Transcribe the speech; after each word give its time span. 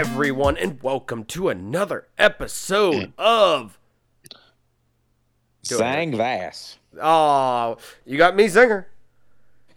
everyone, 0.00 0.56
and 0.56 0.82
welcome 0.82 1.26
to 1.26 1.50
another 1.50 2.06
episode 2.16 3.12
of 3.18 3.78
Sang 5.60 6.16
Vass. 6.16 6.78
Oh, 6.98 7.76
you 8.06 8.16
got 8.16 8.34
me, 8.34 8.48
Singer. 8.48 8.88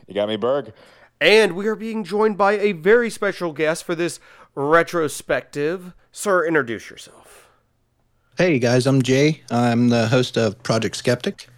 You 0.08 0.14
got 0.14 0.30
me, 0.30 0.38
Berg. 0.38 0.72
And 1.20 1.58
we 1.58 1.68
are 1.68 1.76
being 1.76 2.06
joined 2.06 2.38
by 2.38 2.54
a 2.54 2.72
very 2.72 3.10
special 3.10 3.52
guest 3.52 3.84
for 3.84 3.96
this 3.96 4.22
retrospective. 4.56 5.94
Sir, 6.14 6.48
introduce 6.48 6.90
yourself. 6.90 7.50
Hey 8.38 8.60
guys, 8.60 8.88
I'm 8.88 9.02
Jay. 9.02 9.42
I'm 9.52 9.90
the 9.90 10.08
host 10.08 10.38
of 10.38 10.64
Project 10.64 10.96
Skeptic. 10.96 11.50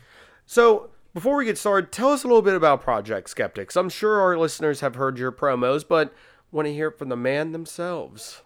So, 0.47 0.89
before 1.13 1.35
we 1.35 1.45
get 1.45 1.59
started, 1.59 1.91
tell 1.91 2.09
us 2.09 2.23
a 2.23 2.27
little 2.27 2.41
bit 2.41 2.55
about 2.55 2.81
Project 2.81 3.29
Skeptics. 3.29 3.75
I'm 3.75 3.89
sure 3.89 4.19
our 4.19 4.35
listeners 4.35 4.79
have 4.79 4.95
heard 4.95 5.19
your 5.19 5.31
promos, 5.31 5.87
but 5.87 6.11
want 6.51 6.67
to 6.67 6.73
hear 6.73 6.87
it 6.87 6.97
from 6.97 7.09
the 7.09 7.15
man 7.15 7.51
themselves. 7.51 8.41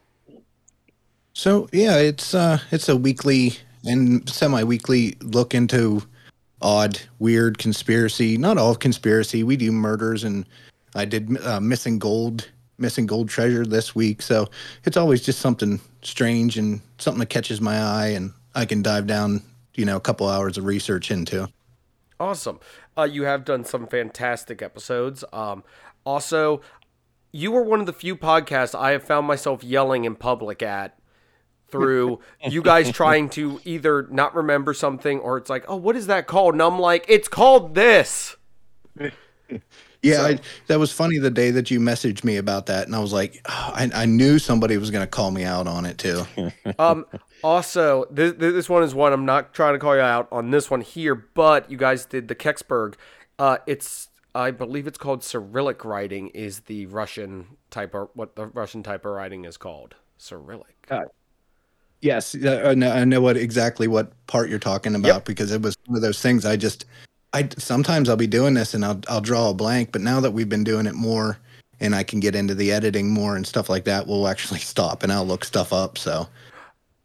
So 1.34 1.70
yeah, 1.72 1.98
it's 1.98 2.34
uh, 2.34 2.60
it's 2.72 2.90
a 2.90 2.96
weekly 2.98 3.54
and 3.86 4.28
semi-weekly 4.30 5.16
look 5.22 5.54
into 5.54 6.04
odd, 6.62 7.00
weird 7.20 7.58
conspiracy. 7.58 8.38
Not 8.38 8.58
all 8.58 8.76
conspiracy. 8.76 9.44
We 9.44 9.56
do 9.56 9.72
murders, 9.72 10.24
and 10.24 10.46
I 10.96 11.06
did 11.06 11.42
uh, 11.46 11.60
missing 11.60 12.00
gold, 12.00 12.50
missing 12.78 13.06
gold 13.06 13.30
treasure 13.30 13.66
this 13.66 13.96
week. 13.96 14.22
So 14.22 14.50
it's 14.84 14.98
always 14.98 15.22
just 15.22 15.40
something 15.40 15.80
strange 16.02 16.58
and 16.58 16.82
something 16.98 17.20
that 17.20 17.30
catches 17.30 17.62
my 17.62 17.80
eye, 17.80 18.08
and 18.08 18.34
I 18.56 18.66
can 18.66 18.82
dive 18.82 19.08
down, 19.08 19.42
you 19.76 19.86
know, 19.86 19.96
a 19.96 20.02
couple 20.02 20.28
hours 20.28 20.58
of 20.58 20.66
research 20.66 21.12
into. 21.12 21.48
Awesome. 22.20 22.60
Uh, 22.98 23.04
you 23.04 23.24
have 23.24 23.46
done 23.46 23.64
some 23.64 23.88
fantastic 23.88 24.62
episodes. 24.62 25.24
Um, 25.32 25.64
also, 26.06 26.62
you 27.32 27.52
were 27.52 27.64
one 27.64 27.80
of 27.80 27.86
the 27.86 27.94
few 27.94 28.18
podcasts 28.18 28.78
I 28.78 28.92
have 28.92 29.04
found 29.04 29.26
myself 29.26 29.64
yelling 29.64 30.04
in 30.04 30.16
public 30.16 30.62
at 30.62 30.99
through 31.72 32.20
you 32.48 32.62
guys 32.62 32.92
trying 32.92 33.30
to 33.32 33.60
either 33.66 34.08
not 34.10 34.36
remember 34.36 34.74
something 34.74 35.20
or 35.20 35.38
it's 35.38 35.50
like, 35.50 35.66
oh, 35.68 35.76
what 35.76 35.96
is 35.96 36.08
that 36.08 36.28
called? 36.28 36.54
And 36.56 36.62
I'm 36.62 36.80
like, 36.80 37.06
it's 37.08 37.28
called 37.28 37.76
this. 37.76 38.36
Yeah, 40.02 40.16
So- 40.18 40.26
I, 40.28 40.40
that 40.68 40.80
was 40.80 40.94
funny 40.94 41.18
the 41.18 41.30
day 41.30 41.52
that 41.52 41.70
you 41.72 41.80
messaged 41.80 42.24
me 42.24 42.38
about 42.38 42.68
that, 42.68 42.88
and 42.88 42.96
I 42.96 43.00
was 43.00 43.12
like, 43.12 43.42
oh, 43.50 43.72
I, 43.74 43.90
I 43.94 44.06
knew 44.06 44.40
somebody 44.40 44.78
was 44.78 44.92
going 44.92 45.04
to 45.04 45.10
call 45.10 45.30
me 45.30 45.44
out 45.44 45.68
on 45.68 45.86
it 45.86 45.98
too. 45.98 46.26
Um, 46.80 47.06
also, 47.44 48.06
this, 48.10 48.34
this 48.38 48.70
one 48.70 48.84
is 48.84 48.96
one 48.96 49.12
I'm 49.12 49.26
not 49.26 49.54
trying 49.54 49.74
to 49.74 49.80
call 49.80 49.96
you 49.96 50.02
out 50.02 50.30
on 50.32 50.52
this 50.52 50.70
one 50.72 50.80
here, 50.82 51.16
but 51.16 51.70
you 51.70 51.76
guys 51.78 52.06
did 52.06 52.28
the 52.30 52.36
Kecksburg. 52.36 52.94
Uh, 53.38 53.58
it's 53.68 54.08
I 54.34 54.52
believe 54.52 54.88
it's 54.88 54.98
called 54.98 55.24
Cyrillic 55.24 55.84
writing 55.84 56.30
is 56.30 56.62
the 56.62 56.86
Russian 56.86 57.58
type 57.70 57.94
of 57.96 58.10
what 58.14 58.36
the 58.38 58.48
Russian 58.48 58.84
type 58.84 59.06
of 59.06 59.12
writing 59.14 59.44
is 59.46 59.58
called 59.58 59.96
Cyrillic. 60.18 60.88
Yes, 62.02 62.36
uh, 62.36 62.64
I 62.66 62.74
know, 62.76 62.92
I 62.92 63.04
know 63.04 63.22
what 63.22 63.36
exactly 63.36 63.88
what 63.88 64.12
part 64.28 64.50
you're 64.50 64.60
talking 64.60 64.96
about 64.96 65.26
because 65.26 65.52
it 65.52 65.62
was 65.62 65.76
one 65.86 65.98
of 65.98 66.02
those 66.02 66.22
things. 66.22 66.46
I 66.46 66.56
just, 66.56 66.86
I 67.34 67.50
sometimes 67.58 68.10
I'll 68.10 68.16
be 68.16 68.28
doing 68.28 68.54
this 68.54 68.74
and 68.74 68.86
I'll 68.86 69.02
I'll 69.10 69.22
draw 69.22 69.50
a 69.50 69.54
blank, 69.54 69.92
but 69.92 70.02
now 70.02 70.20
that 70.22 70.32
we've 70.32 70.48
been 70.48 70.64
doing 70.64 70.86
it 70.86 70.96
more 70.96 71.38
and 71.82 71.94
I 71.94 72.04
can 72.04 72.20
get 72.20 72.36
into 72.36 72.56
the 72.56 72.72
editing 72.72 73.10
more 73.12 73.36
and 73.36 73.46
stuff 73.46 73.70
like 73.70 73.84
that, 73.86 74.08
we'll 74.08 74.28
actually 74.28 74.60
stop 74.74 75.04
and 75.04 75.12
I'll 75.12 75.26
look 75.26 75.44
stuff 75.44 75.74
up. 75.74 75.98
So 75.98 76.28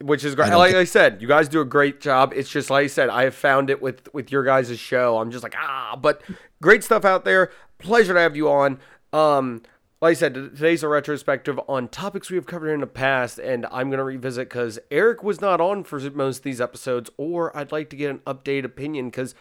which 0.00 0.24
is 0.24 0.34
great. 0.34 0.50
I 0.52 0.56
Like 0.56 0.72
thi- 0.72 0.78
I 0.78 0.84
said, 0.84 1.20
you 1.22 1.28
guys 1.28 1.48
do 1.48 1.60
a 1.60 1.64
great 1.64 2.00
job. 2.00 2.32
It's 2.34 2.50
just 2.50 2.70
like 2.70 2.84
I 2.84 2.88
said, 2.88 3.08
I 3.08 3.24
have 3.24 3.34
found 3.34 3.70
it 3.70 3.80
with 3.82 4.12
with 4.14 4.30
your 4.30 4.44
guys' 4.44 4.78
show. 4.78 5.18
I'm 5.18 5.30
just 5.30 5.42
like 5.42 5.54
ah, 5.58 5.98
but 6.00 6.22
great 6.62 6.84
stuff 6.84 7.04
out 7.04 7.24
there. 7.24 7.50
Pleasure 7.78 8.14
to 8.14 8.20
have 8.20 8.36
you 8.36 8.48
on. 8.48 8.78
Um, 9.12 9.62
like 10.04 10.10
I 10.10 10.14
said, 10.14 10.34
today's 10.34 10.82
a 10.82 10.88
retrospective 10.88 11.58
on 11.66 11.88
topics 11.88 12.28
we 12.28 12.36
have 12.36 12.44
covered 12.44 12.68
in 12.68 12.80
the 12.80 12.86
past, 12.86 13.38
and 13.38 13.64
I'm 13.72 13.88
gonna 13.88 14.04
revisit 14.04 14.50
because 14.50 14.78
Eric 14.90 15.22
was 15.22 15.40
not 15.40 15.62
on 15.62 15.82
for 15.82 15.98
most 16.10 16.36
of 16.36 16.42
these 16.42 16.60
episodes, 16.60 17.08
or 17.16 17.56
I'd 17.56 17.72
like 17.72 17.88
to 17.88 17.96
get 17.96 18.10
an 18.10 18.18
updated 18.26 18.66
opinion 18.66 19.06
because 19.06 19.34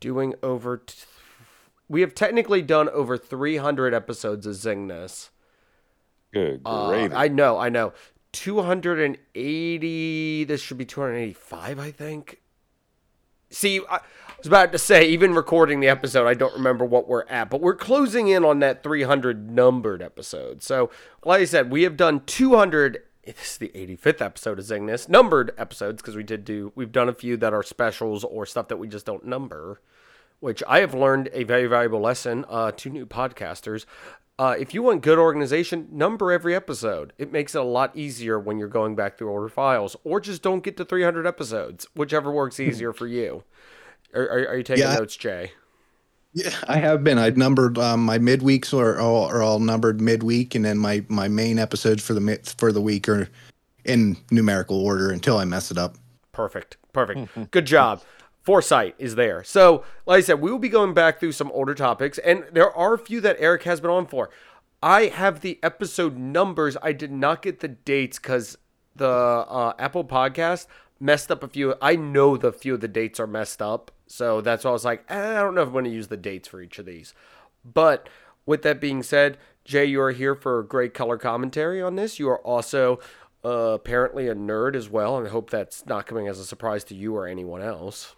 doing 0.00 0.34
over. 0.42 0.78
T- 0.78 1.04
we 1.88 2.00
have 2.00 2.16
technically 2.16 2.62
done 2.62 2.88
over 2.88 3.16
300 3.16 3.94
episodes 3.94 4.44
of 4.44 4.56
Zingness. 4.56 5.28
Good 6.32 6.62
Uh. 6.66 7.10
I 7.14 7.28
know, 7.28 7.56
I 7.56 7.68
know. 7.68 7.92
280. 8.32 10.44
This 10.44 10.60
should 10.60 10.78
be 10.78 10.84
285, 10.84 11.78
I 11.78 11.92
think. 11.92 12.40
See, 13.50 13.80
I 13.88 14.00
was 14.36 14.46
about 14.46 14.72
to 14.72 14.78
say, 14.78 15.08
even 15.08 15.34
recording 15.34 15.80
the 15.80 15.88
episode, 15.88 16.26
I 16.26 16.34
don't 16.34 16.54
remember 16.54 16.84
what 16.84 17.08
we're 17.08 17.26
at, 17.28 17.50
but 17.50 17.60
we're 17.60 17.74
closing 17.74 18.28
in 18.28 18.44
on 18.44 18.58
that 18.60 18.82
300 18.82 19.50
numbered 19.50 20.02
episode. 20.02 20.62
So, 20.62 20.90
like 21.24 21.42
I 21.42 21.44
said, 21.44 21.70
we 21.70 21.82
have 21.82 21.96
done 21.96 22.22
200. 22.26 23.02
This 23.24 23.52
is 23.52 23.56
the 23.58 23.68
85th 23.68 24.22
episode 24.22 24.58
of 24.58 24.64
Zingness, 24.64 25.08
numbered 25.08 25.52
episodes, 25.58 26.00
because 26.00 26.16
we 26.16 26.22
did 26.22 26.44
do, 26.44 26.72
we've 26.74 26.92
done 26.92 27.08
a 27.08 27.14
few 27.14 27.36
that 27.38 27.52
are 27.52 27.62
specials 27.62 28.24
or 28.24 28.46
stuff 28.46 28.68
that 28.68 28.78
we 28.78 28.88
just 28.88 29.06
don't 29.06 29.24
number 29.24 29.80
which 30.40 30.62
I 30.68 30.80
have 30.80 30.94
learned 30.94 31.28
a 31.32 31.44
very 31.44 31.66
valuable 31.66 32.00
lesson 32.00 32.44
uh, 32.48 32.70
to 32.72 32.90
new 32.90 33.06
podcasters. 33.06 33.86
Uh, 34.38 34.54
if 34.58 34.72
you 34.72 34.82
want 34.84 35.02
good 35.02 35.18
organization, 35.18 35.88
number 35.90 36.30
every 36.30 36.54
episode. 36.54 37.12
It 37.18 37.32
makes 37.32 37.54
it 37.56 37.58
a 37.58 37.64
lot 37.64 37.96
easier 37.96 38.38
when 38.38 38.58
you're 38.58 38.68
going 38.68 38.94
back 38.94 39.18
through 39.18 39.30
older 39.30 39.48
files, 39.48 39.96
or 40.04 40.20
just 40.20 40.42
don't 40.42 40.62
get 40.62 40.76
to 40.76 40.84
300 40.84 41.26
episodes, 41.26 41.86
whichever 41.96 42.30
works 42.30 42.60
easier 42.60 42.92
for 42.92 43.08
you. 43.08 43.42
Are, 44.14 44.22
are, 44.22 44.48
are 44.50 44.56
you 44.56 44.62
taking 44.62 44.84
Yeah. 44.84 44.94
notes, 44.94 45.16
Jay? 45.16 45.52
yeah, 46.34 46.50
I 46.68 46.76
have 46.78 47.02
been. 47.02 47.18
I've 47.18 47.36
numbered 47.36 47.78
um, 47.78 48.04
my 48.04 48.18
midweeks 48.18 48.72
are 48.72 49.00
all 49.00 49.24
are 49.24 49.42
all 49.42 49.58
numbered 49.58 50.00
midweek, 50.00 50.54
and 50.54 50.64
then 50.64 50.78
my 50.78 51.04
my 51.08 51.26
main 51.26 51.58
episodes 51.58 52.02
for 52.04 52.14
the 52.14 52.20
mi- 52.20 52.38
for 52.56 52.70
the 52.70 52.80
week 52.80 53.08
are 53.08 53.28
in 53.84 54.16
numerical 54.30 54.80
order 54.84 55.10
until 55.10 55.38
I 55.38 55.44
mess 55.46 55.70
it 55.72 55.78
up. 55.78 55.96
Perfect. 56.32 56.76
Perfect. 56.92 57.28
Good 57.50 57.66
job. 57.66 58.02
Foresight 58.48 58.94
is 58.96 59.14
there. 59.14 59.44
So, 59.44 59.84
like 60.06 60.16
I 60.16 60.20
said, 60.22 60.40
we 60.40 60.50
will 60.50 60.58
be 60.58 60.70
going 60.70 60.94
back 60.94 61.20
through 61.20 61.32
some 61.32 61.50
older 61.52 61.74
topics, 61.74 62.16
and 62.16 62.46
there 62.50 62.72
are 62.72 62.94
a 62.94 62.98
few 62.98 63.20
that 63.20 63.36
Eric 63.38 63.64
has 63.64 63.78
been 63.78 63.90
on 63.90 64.06
for. 64.06 64.30
I 64.82 65.08
have 65.08 65.42
the 65.42 65.58
episode 65.62 66.16
numbers. 66.16 66.74
I 66.82 66.92
did 66.92 67.12
not 67.12 67.42
get 67.42 67.60
the 67.60 67.68
dates 67.68 68.18
because 68.18 68.56
the 68.96 69.06
uh, 69.06 69.74
Apple 69.78 70.02
Podcast 70.02 70.66
messed 70.98 71.30
up 71.30 71.42
a 71.42 71.48
few. 71.48 71.74
I 71.82 71.96
know 71.96 72.38
the 72.38 72.50
few 72.50 72.72
of 72.72 72.80
the 72.80 72.88
dates 72.88 73.20
are 73.20 73.26
messed 73.26 73.60
up, 73.60 73.90
so 74.06 74.40
that's 74.40 74.64
why 74.64 74.70
I 74.70 74.72
was 74.72 74.84
like, 74.86 75.04
eh, 75.10 75.38
I 75.38 75.42
don't 75.42 75.54
know 75.54 75.60
if 75.60 75.66
I'm 75.66 75.72
going 75.72 75.84
to 75.84 75.90
use 75.90 76.08
the 76.08 76.16
dates 76.16 76.48
for 76.48 76.62
each 76.62 76.78
of 76.78 76.86
these. 76.86 77.12
But 77.66 78.08
with 78.46 78.62
that 78.62 78.80
being 78.80 79.02
said, 79.02 79.36
Jay, 79.66 79.84
you 79.84 80.00
are 80.00 80.12
here 80.12 80.34
for 80.34 80.62
great 80.62 80.94
color 80.94 81.18
commentary 81.18 81.82
on 81.82 81.96
this. 81.96 82.18
You 82.18 82.30
are 82.30 82.40
also 82.40 82.98
uh, 83.44 83.74
apparently 83.74 84.26
a 84.26 84.34
nerd 84.34 84.74
as 84.74 84.88
well, 84.88 85.18
and 85.18 85.26
I 85.26 85.30
hope 85.30 85.50
that's 85.50 85.84
not 85.84 86.06
coming 86.06 86.28
as 86.28 86.38
a 86.38 86.46
surprise 86.46 86.82
to 86.84 86.94
you 86.94 87.14
or 87.14 87.26
anyone 87.26 87.60
else. 87.60 88.14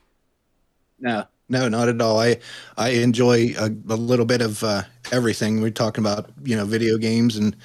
No, 1.01 1.25
no, 1.49 1.69
not 1.69 1.89
at 1.89 2.01
all. 2.01 2.21
I 2.21 2.39
I 2.77 2.91
enjoy 2.91 3.55
a, 3.59 3.67
a 3.67 3.97
little 3.97 4.27
bit 4.27 4.41
of 4.41 4.63
uh, 4.63 4.83
everything. 5.13 5.61
We're 5.61 5.71
talking 5.71 6.05
about 6.05 6.31
you 6.45 6.57
know 6.57 6.65
video 6.65 6.99
games 6.99 7.37
and 7.37 7.57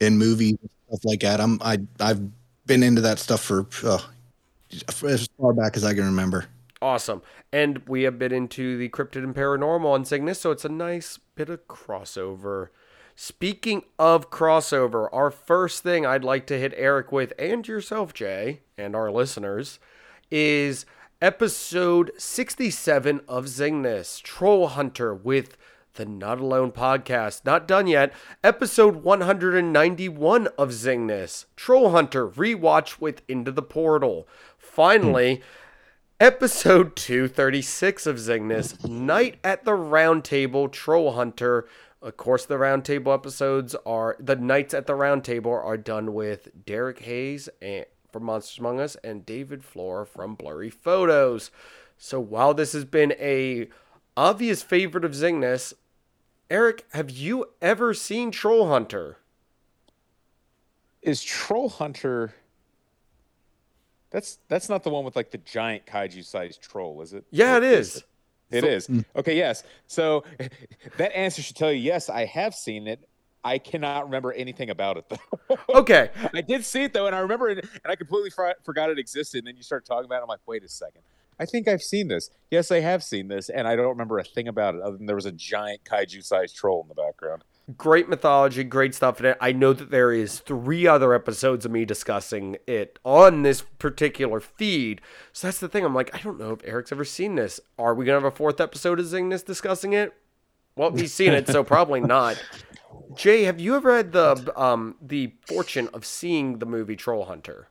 and 0.00 0.18
movies 0.18 0.56
and 0.60 0.70
stuff 0.88 1.04
like 1.04 1.20
that. 1.20 1.40
I'm 1.40 1.60
I 1.62 1.78
I've 2.00 2.20
been 2.66 2.82
into 2.82 3.00
that 3.00 3.18
stuff 3.18 3.40
for, 3.40 3.66
uh, 3.84 3.98
for 4.90 5.08
as 5.08 5.28
far 5.38 5.52
back 5.52 5.76
as 5.76 5.84
I 5.84 5.94
can 5.94 6.04
remember. 6.04 6.46
Awesome. 6.80 7.22
And 7.52 7.80
we 7.86 8.02
have 8.02 8.18
been 8.18 8.32
into 8.32 8.76
the 8.76 8.88
cryptid 8.88 9.22
and 9.22 9.34
paranormal 9.34 9.86
on 9.86 10.04
Cygnus, 10.04 10.40
so 10.40 10.50
it's 10.50 10.64
a 10.64 10.68
nice 10.68 11.18
bit 11.36 11.48
of 11.48 11.66
crossover. 11.68 12.68
Speaking 13.14 13.82
of 13.98 14.30
crossover, 14.30 15.08
our 15.12 15.30
first 15.30 15.82
thing 15.82 16.06
I'd 16.06 16.24
like 16.24 16.46
to 16.46 16.58
hit 16.58 16.72
Eric 16.76 17.12
with, 17.12 17.32
and 17.38 17.66
yourself, 17.68 18.14
Jay, 18.14 18.60
and 18.76 18.96
our 18.96 19.10
listeners, 19.10 19.78
is 20.30 20.86
episode 21.22 22.10
67 22.18 23.20
of 23.28 23.44
Zingness, 23.44 24.20
Troll 24.20 24.66
Hunter 24.66 25.14
with 25.14 25.56
the 25.94 26.04
Not 26.04 26.40
Alone 26.40 26.72
podcast. 26.72 27.44
Not 27.44 27.68
done 27.68 27.86
yet. 27.86 28.12
Episode 28.42 28.96
191 28.96 30.48
of 30.58 30.70
Zingness, 30.70 31.44
Troll 31.54 31.90
Hunter 31.90 32.26
rewatch 32.28 33.00
with 33.00 33.22
Into 33.28 33.52
the 33.52 33.62
Portal. 33.62 34.26
Finally, 34.58 35.40
episode 36.18 36.96
236 36.96 38.04
of 38.08 38.16
Zingness, 38.16 38.84
Night 38.88 39.36
at 39.44 39.64
the 39.64 39.74
Round 39.74 40.24
Table, 40.24 40.68
Troll 40.68 41.12
Hunter. 41.12 41.68
Of 42.02 42.16
course, 42.16 42.46
the 42.46 42.58
round 42.58 42.84
table 42.84 43.12
episodes 43.12 43.76
are 43.86 44.16
the 44.18 44.34
nights 44.34 44.74
at 44.74 44.88
the 44.88 44.96
round 44.96 45.22
table 45.22 45.52
are 45.52 45.76
done 45.76 46.14
with 46.14 46.48
Derek 46.66 46.98
Hayes 46.98 47.48
and 47.60 47.86
from 48.12 48.24
Monsters 48.24 48.58
Among 48.58 48.78
Us 48.78 48.96
and 49.02 49.24
David 49.24 49.64
Flora 49.64 50.06
from 50.06 50.34
Blurry 50.34 50.70
Photos. 50.70 51.50
So 51.96 52.20
while 52.20 52.54
this 52.54 52.72
has 52.72 52.84
been 52.84 53.12
a 53.18 53.68
obvious 54.16 54.62
favorite 54.62 55.04
of 55.04 55.12
Zingness, 55.12 55.72
Eric, 56.50 56.84
have 56.92 57.10
you 57.10 57.46
ever 57.62 57.94
seen 57.94 58.30
Troll 58.30 58.68
Hunter? 58.68 59.18
Is 61.00 61.22
Troll 61.22 61.70
Hunter? 61.70 62.34
That's 64.10 64.38
that's 64.48 64.68
not 64.68 64.82
the 64.82 64.90
one 64.90 65.04
with 65.04 65.16
like 65.16 65.30
the 65.30 65.38
giant 65.38 65.86
kaiju 65.86 66.22
sized 66.24 66.60
troll, 66.60 67.00
is 67.00 67.14
it? 67.14 67.24
Yeah, 67.30 67.54
Or 67.54 67.56
it 67.58 67.64
is. 67.64 68.04
It 68.50 68.64
is. 68.64 68.86
Hmm. 68.86 69.00
Okay, 69.16 69.34
yes. 69.34 69.64
So 69.86 70.24
that 70.98 71.16
answer 71.16 71.40
should 71.40 71.56
tell 71.56 71.72
you 71.72 71.78
yes, 71.78 72.10
I 72.10 72.26
have 72.26 72.54
seen 72.54 72.86
it. 72.86 73.08
I 73.44 73.58
cannot 73.58 74.04
remember 74.04 74.32
anything 74.32 74.70
about 74.70 74.96
it 74.96 75.08
though. 75.08 75.56
Okay. 75.74 76.10
I 76.32 76.40
did 76.40 76.64
see 76.64 76.84
it 76.84 76.92
though, 76.92 77.06
and 77.06 77.14
I 77.16 77.20
remember 77.20 77.48
it, 77.50 77.58
and 77.58 77.90
I 77.90 77.96
completely 77.96 78.30
fr- 78.30 78.50
forgot 78.64 78.90
it 78.90 78.98
existed. 78.98 79.38
And 79.38 79.46
then 79.48 79.56
you 79.56 79.62
start 79.62 79.84
talking 79.84 80.04
about 80.04 80.20
it. 80.20 80.22
I'm 80.22 80.28
like, 80.28 80.40
wait 80.46 80.62
a 80.64 80.68
second. 80.68 81.02
I 81.40 81.46
think 81.46 81.66
I've 81.66 81.82
seen 81.82 82.08
this. 82.08 82.30
Yes, 82.50 82.70
I 82.70 82.80
have 82.80 83.02
seen 83.02 83.28
this, 83.28 83.48
and 83.48 83.66
I 83.66 83.74
don't 83.74 83.88
remember 83.88 84.18
a 84.18 84.24
thing 84.24 84.48
about 84.48 84.74
it 84.74 84.80
other 84.82 84.96
than 84.96 85.06
there 85.06 85.16
was 85.16 85.26
a 85.26 85.32
giant 85.32 85.82
kaiju-sized 85.84 86.54
troll 86.54 86.82
in 86.82 86.88
the 86.88 86.94
background. 86.94 87.42
Great 87.76 88.08
mythology, 88.08 88.64
great 88.64 88.94
stuff 88.94 89.18
in 89.20 89.26
it. 89.26 89.38
I 89.40 89.52
know 89.52 89.72
that 89.72 89.90
there 89.90 90.12
is 90.12 90.40
three 90.40 90.86
other 90.86 91.14
episodes 91.14 91.64
of 91.64 91.72
me 91.72 91.84
discussing 91.84 92.56
it 92.66 92.98
on 93.04 93.42
this 93.42 93.62
particular 93.78 94.40
feed. 94.40 95.00
So 95.32 95.46
that's 95.46 95.58
the 95.58 95.68
thing. 95.68 95.84
I'm 95.84 95.94
like, 95.94 96.14
I 96.14 96.18
don't 96.18 96.38
know 96.38 96.52
if 96.52 96.60
Eric's 96.64 96.92
ever 96.92 97.04
seen 97.04 97.34
this. 97.36 97.60
Are 97.78 97.94
we 97.94 98.04
gonna 98.04 98.20
have 98.20 98.24
a 98.32 98.36
fourth 98.36 98.60
episode 98.60 99.00
of 99.00 99.06
Zingness 99.06 99.44
discussing 99.44 99.94
it? 99.94 100.12
Well, 100.76 100.90
he's 100.94 101.12
seen 101.12 101.32
it, 101.32 101.48
so 101.48 101.62
probably 101.64 102.00
not. 102.00 102.42
Jay, 103.14 103.44
have 103.44 103.60
you 103.60 103.76
ever 103.76 103.96
had 103.96 104.12
the 104.12 104.52
um 104.60 104.96
the 105.00 105.34
fortune 105.46 105.88
of 105.92 106.04
seeing 106.04 106.58
the 106.58 106.66
movie 106.66 106.96
Troll 106.96 107.24
Hunter? 107.24 107.68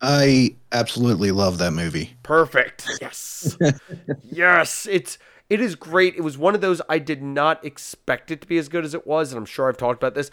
I 0.00 0.56
absolutely 0.70 1.30
love 1.30 1.58
that 1.58 1.72
movie. 1.72 2.16
Perfect. 2.22 2.88
Yes. 3.00 3.56
yes. 4.22 4.86
It's 4.90 5.18
it 5.48 5.60
is 5.60 5.74
great. 5.74 6.14
It 6.16 6.22
was 6.22 6.36
one 6.36 6.54
of 6.54 6.60
those 6.60 6.80
I 6.88 6.98
did 6.98 7.22
not 7.22 7.64
expect 7.64 8.30
it 8.30 8.40
to 8.42 8.46
be 8.46 8.58
as 8.58 8.68
good 8.68 8.84
as 8.84 8.94
it 8.94 9.06
was, 9.06 9.32
and 9.32 9.38
I'm 9.38 9.46
sure 9.46 9.68
I've 9.68 9.76
talked 9.76 10.02
about 10.02 10.14
this. 10.14 10.30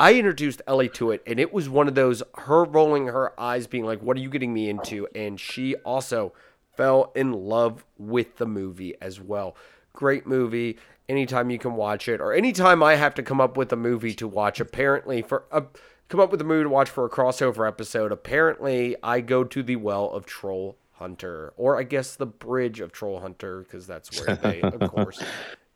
I 0.00 0.14
introduced 0.14 0.62
Ellie 0.66 0.88
to 0.90 1.10
it, 1.10 1.22
and 1.26 1.40
it 1.40 1.52
was 1.52 1.68
one 1.68 1.88
of 1.88 1.96
those 1.96 2.22
her 2.36 2.64
rolling 2.64 3.06
her 3.06 3.38
eyes, 3.40 3.66
being 3.66 3.84
like, 3.84 4.00
"What 4.00 4.16
are 4.16 4.20
you 4.20 4.30
getting 4.30 4.54
me 4.54 4.68
into?" 4.68 5.08
And 5.14 5.40
she 5.40 5.74
also 5.76 6.32
fell 6.76 7.10
in 7.16 7.32
love 7.32 7.84
with 7.98 8.36
the 8.36 8.46
movie 8.46 8.94
as 9.00 9.20
well. 9.20 9.56
Great 9.98 10.28
movie. 10.28 10.78
Anytime 11.08 11.50
you 11.50 11.58
can 11.58 11.74
watch 11.74 12.06
it, 12.06 12.20
or 12.20 12.32
anytime 12.32 12.84
I 12.84 12.94
have 12.94 13.16
to 13.16 13.22
come 13.24 13.40
up 13.40 13.56
with 13.56 13.72
a 13.72 13.76
movie 13.76 14.14
to 14.14 14.28
watch, 14.28 14.60
apparently 14.60 15.22
for 15.22 15.46
a 15.50 15.64
come 16.08 16.20
up 16.20 16.30
with 16.30 16.40
a 16.40 16.44
movie 16.44 16.62
to 16.62 16.68
watch 16.68 16.88
for 16.88 17.04
a 17.04 17.10
crossover 17.10 17.66
episode, 17.66 18.12
apparently 18.12 18.94
I 19.02 19.20
go 19.20 19.42
to 19.42 19.60
the 19.60 19.74
well 19.74 20.08
of 20.10 20.24
Troll 20.24 20.76
Hunter, 20.92 21.52
or 21.56 21.76
I 21.76 21.82
guess 21.82 22.14
the 22.14 22.26
bridge 22.26 22.78
of 22.78 22.92
Troll 22.92 23.18
Hunter, 23.18 23.62
because 23.62 23.88
that's 23.88 24.24
where 24.24 24.36
they, 24.36 24.60
of 24.60 24.78
course, 24.92 25.20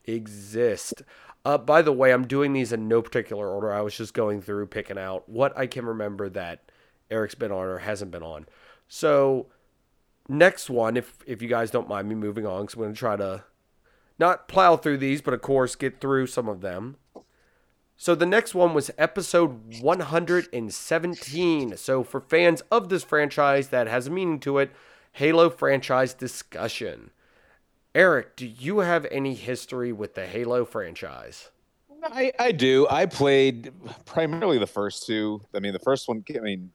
exist. 0.05 1.03
Uh, 1.45 1.59
by 1.59 1.83
the 1.83 1.93
way, 1.93 2.13
I'm 2.13 2.29
doing 2.29 2.53
these 2.53 2.73
in 2.73 2.87
no 2.87 3.03
particular 3.03 3.49
order. 3.49 3.73
I 3.73 3.81
was 3.81 3.97
just 3.97 4.15
going 4.15 4.41
through 4.41 4.69
picking 4.69 4.99
out 4.99 5.29
what 5.29 5.59
I 5.59 5.67
can 5.67 5.85
remember 5.85 6.29
that 6.29 6.71
Eric's 7.11 7.35
been 7.35 7.51
on 7.51 7.67
or 7.67 7.79
hasn't 7.79 8.13
been 8.13 8.23
on. 8.23 8.47
So, 8.87 9.49
next 10.29 10.71
one, 10.71 10.97
if 10.97 11.19
if 11.27 11.43
you 11.43 11.49
guys 11.49 11.73
don't 11.73 11.89
mind 11.89 12.09
me 12.09 12.15
moving 12.15 12.47
on, 12.47 12.63
because 12.63 12.75
I'm 12.75 12.83
going 12.83 12.93
to 12.93 12.99
try 13.01 13.17
to 13.17 13.43
not 14.23 14.47
plow 14.47 14.77
through 14.77 14.99
these, 14.99 15.21
but 15.21 15.35
of 15.35 15.43
course 15.43 15.75
get 15.75 16.01
through 16.01 16.29
some 16.29 16.49
of 16.49 16.61
them. 16.61 16.97
So 17.97 18.15
the 18.15 18.25
next 18.25 18.55
one 18.55 18.73
was 18.73 18.91
episode 18.97 19.81
117. 19.81 21.77
So 21.77 22.03
for 22.05 22.21
fans 22.21 22.63
of 22.71 22.89
this 22.89 23.03
franchise 23.03 23.69
that 23.69 23.89
has 23.89 24.07
a 24.07 24.11
meaning 24.11 24.39
to 24.41 24.59
it, 24.59 24.71
Halo 25.13 25.51
franchise 25.51 26.15
discussion. 26.15 27.11
Eric, 27.95 28.37
do 28.37 28.47
you 28.47 28.79
have 28.79 29.07
any 29.11 29.35
history 29.35 29.93
with 29.93 30.15
the 30.15 30.27
Halo 30.27 30.65
franchise? 30.65 31.51
I, 32.05 32.33
I 32.39 32.53
do. 32.53 32.87
I 32.89 33.07
played 33.07 33.73
primarily 34.05 34.59
the 34.59 34.67
first 34.67 35.07
two. 35.07 35.41
I 35.55 35.59
mean, 35.59 35.73
the 35.73 35.79
first 35.81 36.09
one. 36.09 36.25
I 36.35 36.41
mean, 36.41 36.71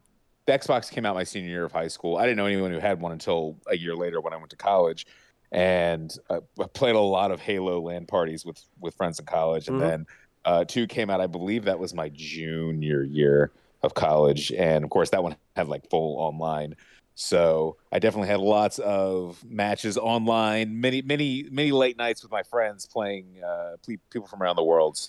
the 0.45 0.53
Xbox 0.53 0.91
came 0.91 1.05
out 1.05 1.15
my 1.15 1.23
senior 1.23 1.49
year 1.49 1.65
of 1.65 1.71
high 1.71 1.89
school. 1.89 2.17
I 2.17 2.23
didn't 2.23 2.38
know 2.38 2.45
anyone 2.45 2.71
who 2.71 2.79
had 2.79 3.01
one 3.01 3.11
until 3.11 3.57
a 3.67 3.75
year 3.75 3.95
later 3.95 4.21
when 4.21 4.33
I 4.33 4.38
went 4.38 4.49
to 4.51 4.55
college, 4.55 5.07
and 5.51 6.13
uh, 6.29 6.41
I 6.59 6.65
played 6.73 6.95
a 6.95 6.99
lot 6.99 7.31
of 7.31 7.39
Halo 7.39 7.79
LAN 7.81 8.05
parties 8.05 8.45
with 8.45 8.61
with 8.79 8.95
friends 8.95 9.19
in 9.19 9.25
college. 9.25 9.67
And 9.67 9.77
Mhm. 9.77 9.81
then 9.81 10.05
uh, 10.45 10.65
two 10.65 10.88
came 10.88 11.09
out. 11.09 11.21
I 11.21 11.27
believe 11.27 11.65
that 11.65 11.79
was 11.79 11.94
my 11.94 12.09
junior 12.09 13.03
year 13.03 13.51
of 13.83 13.94
college, 13.94 14.51
and 14.51 14.83
of 14.83 14.89
course 14.89 15.09
that 15.11 15.23
one 15.23 15.35
had 15.55 15.67
like 15.67 15.89
full 15.89 16.17
online. 16.17 16.75
So 17.15 17.77
I 17.91 17.99
definitely 17.99 18.29
had 18.29 18.39
lots 18.39 18.77
of 18.79 19.44
matches 19.44 19.97
online, 19.97 20.79
many, 20.79 21.01
many, 21.01 21.47
many 21.49 21.71
late 21.71 21.97
nights 21.97 22.21
with 22.21 22.31
my 22.31 22.44
friends 22.44 22.85
playing 22.85 23.41
uh, 23.44 23.77
people 23.83 24.27
from 24.27 24.44
around 24.44 24.55
the 24.55 24.63
world. 24.63 24.99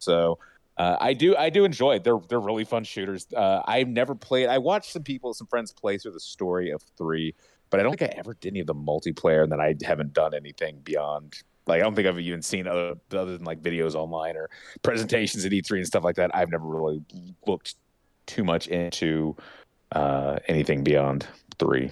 So 0.00 0.38
uh, 0.76 0.96
I 1.00 1.12
do, 1.12 1.36
I 1.36 1.50
do 1.50 1.64
enjoy 1.64 1.96
it. 1.96 2.04
They're 2.04 2.18
they're 2.28 2.40
really 2.40 2.64
fun 2.64 2.84
shooters. 2.84 3.26
Uh, 3.34 3.62
I've 3.66 3.88
never 3.88 4.14
played. 4.14 4.48
I 4.48 4.58
watched 4.58 4.92
some 4.92 5.02
people, 5.04 5.32
some 5.34 5.46
friends 5.46 5.72
play 5.72 5.98
through 5.98 6.12
the 6.12 6.20
story 6.20 6.70
of 6.70 6.82
three, 6.96 7.34
but 7.70 7.80
I 7.80 7.82
don't 7.82 7.98
think 7.98 8.12
I 8.12 8.18
ever 8.18 8.34
did 8.34 8.52
any 8.52 8.60
of 8.60 8.66
the 8.66 8.74
multiplayer, 8.74 9.42
and 9.42 9.52
then 9.52 9.60
I 9.60 9.74
haven't 9.82 10.12
done 10.12 10.34
anything 10.34 10.80
beyond. 10.84 11.42
Like 11.66 11.80
I 11.80 11.84
don't 11.84 11.94
think 11.94 12.08
I've 12.08 12.18
even 12.18 12.42
seen 12.42 12.66
other 12.66 12.94
other 13.12 13.36
than 13.36 13.44
like 13.44 13.62
videos 13.62 13.94
online 13.94 14.36
or 14.36 14.48
presentations 14.82 15.44
at 15.44 15.52
E3 15.52 15.78
and 15.78 15.86
stuff 15.86 16.04
like 16.04 16.16
that. 16.16 16.34
I've 16.34 16.50
never 16.50 16.64
really 16.64 17.02
looked 17.46 17.74
too 18.26 18.44
much 18.44 18.68
into 18.68 19.36
uh, 19.92 20.38
anything 20.48 20.82
beyond 20.84 21.26
three. 21.58 21.90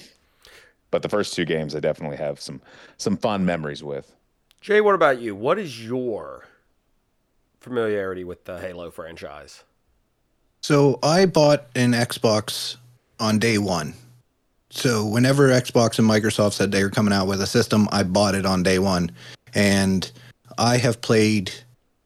But 0.91 1.03
the 1.03 1.09
first 1.09 1.35
two 1.35 1.45
games, 1.45 1.75
I 1.75 1.81
definitely 1.81 2.17
have 2.17 2.41
some 2.41 2.63
some 2.97 3.17
fond 3.17 3.45
memories 3.45 3.83
with. 3.83 4.15
Jay, 4.61 4.81
what 4.81 4.95
about 4.95 5.21
you? 5.21 5.35
What 5.35 5.59
is 5.59 5.85
your 5.85 6.47
familiarity 7.61 8.25
with 8.25 8.45
the 8.45 8.59
Halo 8.59 8.91
franchise? 8.91 9.65
So 10.61 10.99
I 11.03 11.27
bought 11.27 11.67
an 11.75 11.93
Xbox 11.93 12.77
on 13.21 13.39
day 13.39 13.59
one. 13.59 13.95
So 14.77 15.07
whenever 15.07 15.49
Xbox 15.49 15.99
and 15.99 16.09
Microsoft 16.09 16.53
said 16.53 16.71
they 16.71 16.83
were 16.83 16.91
coming 16.91 17.13
out 17.15 17.27
with 17.27 17.41
a 17.41 17.47
system, 17.47 17.89
I 17.93 18.03
bought 18.03 18.35
it 18.35 18.45
on 18.45 18.63
day 18.63 18.79
one. 18.79 19.11
And 19.55 20.11
I 20.59 20.77
have 20.77 21.01
played 21.01 21.51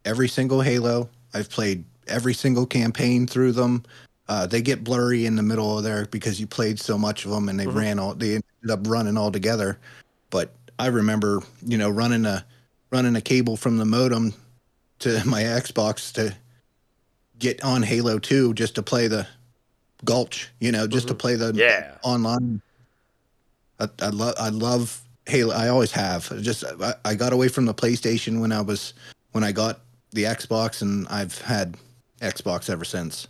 every 0.05 0.29
single 0.29 0.61
Halo. 0.61 1.09
I've 1.35 1.51
played 1.51 1.85
every 2.07 2.33
single 2.33 2.67
campaign 2.67 3.27
through 3.27 3.53
them. 3.53 3.83
Uh, 4.29 4.47
they 4.47 4.63
get 4.63 4.85
blurry 4.85 5.27
in 5.27 5.35
the 5.35 5.43
middle 5.43 5.79
of 5.79 5.83
there 5.83 6.07
because 6.07 6.41
you 6.41 6.47
played 6.47 6.79
so 6.79 6.97
much 6.97 7.25
of 7.25 7.33
them 7.33 7.49
and 7.49 7.59
they 7.59 7.67
Mhm. 7.67 7.75
ran 7.75 7.99
all 7.99 8.15
they 8.15 8.35
ended 8.35 8.71
up 8.71 8.81
running 8.87 9.17
all 9.17 9.33
together. 9.33 9.77
But 10.31 10.55
I 10.79 10.87
remember, 10.87 11.43
you 11.67 11.77
know, 11.77 11.91
running 11.91 12.25
a 12.25 12.45
running 12.93 13.17
a 13.17 13.21
cable 13.21 13.57
from 13.57 13.79
the 13.79 13.85
modem 13.85 14.33
to 15.01 15.21
my 15.27 15.43
Xbox 15.43 16.13
to 16.13 16.37
get 17.39 17.65
on 17.65 17.83
Halo 17.83 18.21
2 18.21 18.55
just 18.55 18.77
to 18.77 18.83
play 18.83 19.09
the 19.09 19.27
Gulch, 20.05 20.51
you 20.61 20.73
know, 20.73 20.87
just 20.87 21.09
to 21.09 21.15
play 21.15 21.35
the 21.37 21.53
Yeah. 21.55 21.97
online. 22.03 22.61
I, 23.79 23.89
I 24.01 24.09
love 24.09 24.35
I 24.39 24.49
love 24.51 25.01
Halo. 25.27 25.55
I 25.55 25.69
always 25.69 25.93
have. 25.93 26.31
I 26.33 26.37
Just 26.39 26.65
I, 26.65 26.95
I 27.05 27.15
got 27.15 27.33
away 27.33 27.49
from 27.49 27.67
the 27.67 27.75
PlayStation 27.75 28.41
when 28.41 28.53
I 28.53 28.61
was 28.61 28.95
when 29.33 29.45
I 29.45 29.53
got 29.53 29.81
the 30.13 30.25
Xbox, 30.25 30.83
and 30.83 31.07
I've 31.09 31.41
had 31.41 31.77
Xbox 32.21 32.69
ever 32.69 32.85
since. 32.85 33.29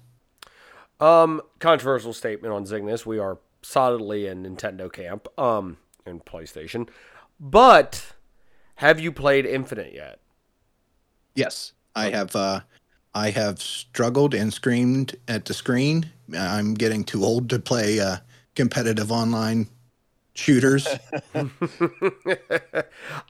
Um, 0.98 1.40
controversial 1.60 2.12
statement 2.12 2.52
on 2.52 2.64
Zygnus. 2.64 3.06
We 3.06 3.18
are 3.18 3.38
solidly 3.62 4.26
in 4.26 4.42
Nintendo 4.42 4.92
camp, 4.92 5.28
um, 5.38 5.76
and 6.06 6.24
PlayStation. 6.24 6.88
But 7.38 8.14
have 8.76 8.98
you 9.00 9.12
played 9.12 9.46
Infinite 9.46 9.92
yet? 9.94 10.18
Yes, 11.34 11.72
I 11.94 12.10
have. 12.10 12.34
uh 12.34 12.60
I 13.14 13.30
have 13.30 13.60
struggled 13.60 14.34
and 14.34 14.52
screamed 14.52 15.16
at 15.26 15.44
the 15.44 15.54
screen. 15.54 16.10
I'm 16.36 16.74
getting 16.74 17.04
too 17.04 17.24
old 17.24 17.50
to 17.50 17.58
play 17.58 17.98
uh, 17.98 18.18
competitive 18.54 19.10
online 19.10 19.68
shooters. 20.34 20.86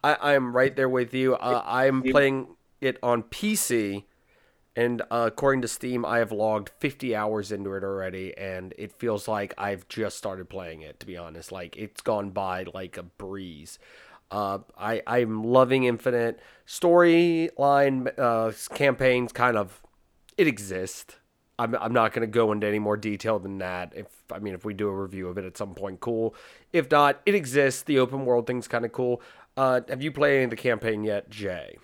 I, 0.04 0.16
I'm 0.34 0.54
right 0.54 0.74
there 0.74 0.88
with 0.88 1.14
you. 1.14 1.34
Uh, 1.34 1.62
I'm 1.64 2.02
playing 2.02 2.48
it 2.80 2.98
on 3.02 3.22
PC, 3.24 4.04
and 4.76 5.02
uh, 5.10 5.24
according 5.26 5.62
to 5.62 5.68
Steam, 5.68 6.04
I 6.04 6.18
have 6.18 6.32
logged 6.32 6.70
50 6.78 7.16
hours 7.16 7.50
into 7.52 7.72
it 7.74 7.82
already, 7.82 8.36
and 8.36 8.74
it 8.78 8.92
feels 8.98 9.28
like 9.28 9.54
I've 9.56 9.88
just 9.88 10.16
started 10.18 10.48
playing 10.48 10.82
it. 10.82 11.00
To 11.00 11.06
be 11.06 11.16
honest, 11.16 11.52
like 11.52 11.76
it's 11.76 12.00
gone 12.00 12.30
by 12.30 12.66
like 12.74 12.96
a 12.96 13.02
breeze. 13.02 13.78
Uh, 14.30 14.58
I 14.78 15.02
I'm 15.06 15.44
loving 15.44 15.84
Infinite 15.84 16.40
storyline 16.66 18.18
uh, 18.18 18.52
campaigns. 18.74 19.32
Kind 19.32 19.56
of, 19.56 19.82
it 20.36 20.46
exists. 20.46 21.16
I'm 21.58 21.74
I'm 21.74 21.92
not 21.92 22.12
going 22.12 22.22
to 22.22 22.32
go 22.32 22.52
into 22.52 22.66
any 22.66 22.78
more 22.78 22.96
detail 22.96 23.38
than 23.38 23.58
that. 23.58 23.92
If 23.94 24.06
I 24.32 24.38
mean, 24.38 24.54
if 24.54 24.64
we 24.64 24.74
do 24.74 24.88
a 24.88 24.94
review 24.94 25.28
of 25.28 25.38
it 25.38 25.44
at 25.44 25.56
some 25.56 25.74
point, 25.74 26.00
cool. 26.00 26.34
If 26.72 26.90
not, 26.90 27.20
it 27.26 27.34
exists. 27.34 27.82
The 27.82 27.98
open 27.98 28.24
world 28.24 28.46
thing's 28.46 28.68
kind 28.68 28.84
of 28.84 28.92
cool. 28.92 29.20
Uh, 29.56 29.80
have 29.88 30.02
you 30.02 30.12
played 30.12 30.36
any 30.36 30.44
of 30.44 30.50
the 30.50 30.56
campaign 30.56 31.04
yet, 31.04 31.28
Jay? 31.28 31.76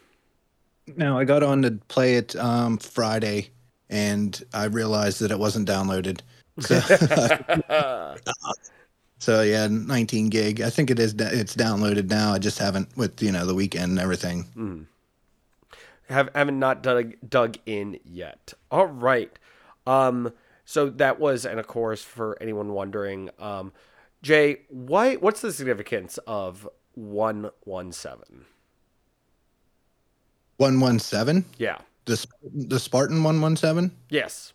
no, 0.95 1.19
I 1.19 1.25
got 1.25 1.43
on 1.43 1.63
to 1.63 1.73
play 1.89 2.17
it 2.17 2.37
um, 2.37 2.79
Friday, 2.79 3.51
and 3.89 4.41
I 4.53 4.67
realized 4.67 5.21
that 5.21 5.31
it 5.31 5.39
wasn't 5.39 5.69
downloaded. 5.69 6.21
So, 6.61 6.77
so 9.27 9.43
yeah, 9.43 9.67
19 9.67 10.29
gig. 10.29 10.61
I 10.61 10.71
think 10.71 10.89
it 10.89 11.01
is. 11.01 11.13
It's 11.19 11.57
downloaded 11.57 12.09
now. 12.09 12.33
I 12.33 12.39
just 12.39 12.61
haven't 12.61 12.97
with 12.97 13.21
you 13.21 13.33
know 13.33 13.45
the 13.45 13.57
weekend 13.57 13.91
and 13.91 13.99
everything. 13.99 14.87
have 16.09 16.31
haven't 16.33 16.61
not 16.61 16.81
dug 16.81 17.15
dug 17.29 17.57
in 17.67 17.99
yet. 18.05 18.55
All 18.71 18.87
right. 18.87 19.37
Um 19.85 20.33
so 20.65 20.89
that 20.91 21.19
was 21.19 21.45
and 21.45 21.59
of 21.59 21.67
course 21.67 22.03
for 22.05 22.41
anyone 22.41 22.73
wondering 22.73 23.31
um 23.41 23.73
Jay, 24.23 24.61
why 24.69 25.17
what's 25.17 25.41
the 25.41 25.53
significance 25.53 26.21
of 26.29 26.69
117? 26.95 28.45
One 30.59 30.79
one 30.79 31.01
seven. 31.01 31.47
Yeah. 31.59 31.79
The 32.05 32.25
the 32.55 32.79
Spartan 32.79 33.25
one 33.25 33.41
one 33.41 33.57
seven. 33.57 33.91
Yes. 34.09 34.53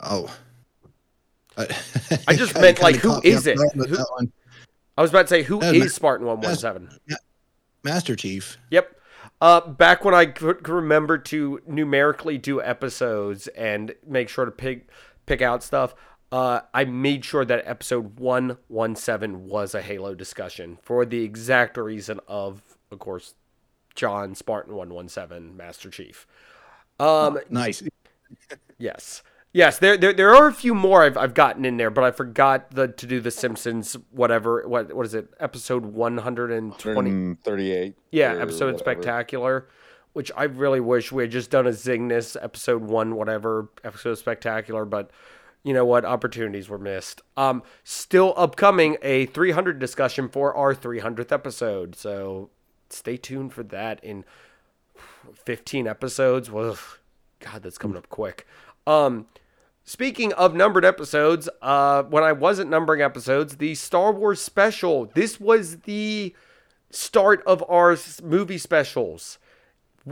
Oh. 0.00 0.28
I, 1.60 2.18
I 2.28 2.36
just 2.36 2.54
meant, 2.60 2.80
like, 2.82 2.96
who 2.96 3.20
is 3.22 3.46
it? 3.46 3.58
Who- 3.74 3.96
I 4.96 5.02
was 5.02 5.10
about 5.10 5.22
to 5.22 5.28
say, 5.28 5.42
who 5.42 5.60
is 5.62 5.82
Ma- 5.84 5.88
Spartan 5.88 6.26
117? 6.26 6.98
Master 7.82 8.14
Chief. 8.16 8.58
Yep. 8.70 8.96
Uh, 9.40 9.60
back 9.68 10.04
when 10.04 10.14
I 10.14 10.26
could, 10.26 10.68
remember 10.68 11.16
to 11.16 11.60
numerically 11.66 12.36
do 12.36 12.60
episodes 12.60 13.46
and 13.48 13.94
make 14.06 14.28
sure 14.28 14.44
to 14.44 14.50
pick 14.50 14.90
pick 15.24 15.40
out 15.40 15.62
stuff, 15.62 15.94
uh, 16.32 16.60
I 16.74 16.84
made 16.84 17.24
sure 17.24 17.44
that 17.46 17.62
episode 17.66 18.18
117 18.18 19.46
was 19.46 19.74
a 19.74 19.80
Halo 19.80 20.14
discussion 20.14 20.78
for 20.82 21.06
the 21.06 21.22
exact 21.22 21.76
reason 21.78 22.20
of, 22.28 22.62
of 22.90 22.98
course, 22.98 23.34
John 23.94 24.34
Spartan 24.34 24.74
117, 24.74 25.56
Master 25.56 25.88
Chief. 25.88 26.26
Um, 26.98 27.38
Nice. 27.48 27.82
Yes. 28.78 29.22
Yes, 29.52 29.78
there, 29.78 29.96
there 29.96 30.12
there 30.12 30.34
are 30.34 30.46
a 30.46 30.52
few 30.52 30.74
more 30.74 31.02
I've, 31.02 31.16
I've 31.16 31.34
gotten 31.34 31.64
in 31.64 31.76
there, 31.76 31.90
but 31.90 32.04
I 32.04 32.12
forgot 32.12 32.70
the 32.70 32.86
to 32.86 33.06
do 33.06 33.20
the 33.20 33.32
Simpsons 33.32 33.96
whatever 34.12 34.66
what 34.68 34.94
what 34.94 35.04
is 35.04 35.14
it 35.14 35.28
episode 35.40 35.86
one 35.86 36.18
hundred 36.18 36.52
and 36.52 36.78
twenty 36.78 37.10
138. 37.10 37.96
yeah 38.12 38.34
episode 38.34 38.66
whatever. 38.66 38.78
spectacular, 38.78 39.66
which 40.12 40.30
I 40.36 40.44
really 40.44 40.78
wish 40.78 41.10
we 41.10 41.24
had 41.24 41.32
just 41.32 41.50
done 41.50 41.66
a 41.66 41.70
Zygnus 41.70 42.36
episode 42.40 42.82
one 42.82 43.16
whatever 43.16 43.68
episode 43.82 44.14
spectacular, 44.18 44.84
but 44.84 45.10
you 45.64 45.74
know 45.74 45.84
what 45.84 46.04
opportunities 46.04 46.68
were 46.68 46.78
missed. 46.78 47.20
Um, 47.36 47.64
still 47.82 48.34
upcoming 48.36 48.98
a 49.02 49.26
three 49.26 49.50
hundred 49.50 49.80
discussion 49.80 50.28
for 50.28 50.54
our 50.54 50.76
three 50.76 51.00
hundredth 51.00 51.32
episode, 51.32 51.96
so 51.96 52.50
stay 52.88 53.16
tuned 53.16 53.52
for 53.52 53.64
that 53.64 53.98
in 54.04 54.24
fifteen 55.34 55.88
episodes. 55.88 56.52
Well, 56.52 56.78
God, 57.40 57.64
that's 57.64 57.78
coming 57.78 57.96
up 57.96 58.08
quick. 58.10 58.46
Um, 58.86 59.26
speaking 59.90 60.32
of 60.34 60.54
numbered 60.54 60.84
episodes, 60.84 61.48
uh, 61.62 62.04
when 62.04 62.22
I 62.22 62.30
wasn't 62.30 62.70
numbering 62.70 63.02
episodes, 63.02 63.56
the 63.56 63.74
Star 63.74 64.12
Wars 64.12 64.40
special. 64.40 65.06
This 65.14 65.40
was 65.40 65.78
the 65.78 66.32
start 66.90 67.42
of 67.44 67.64
our 67.68 67.98
movie 68.22 68.56
specials, 68.56 69.40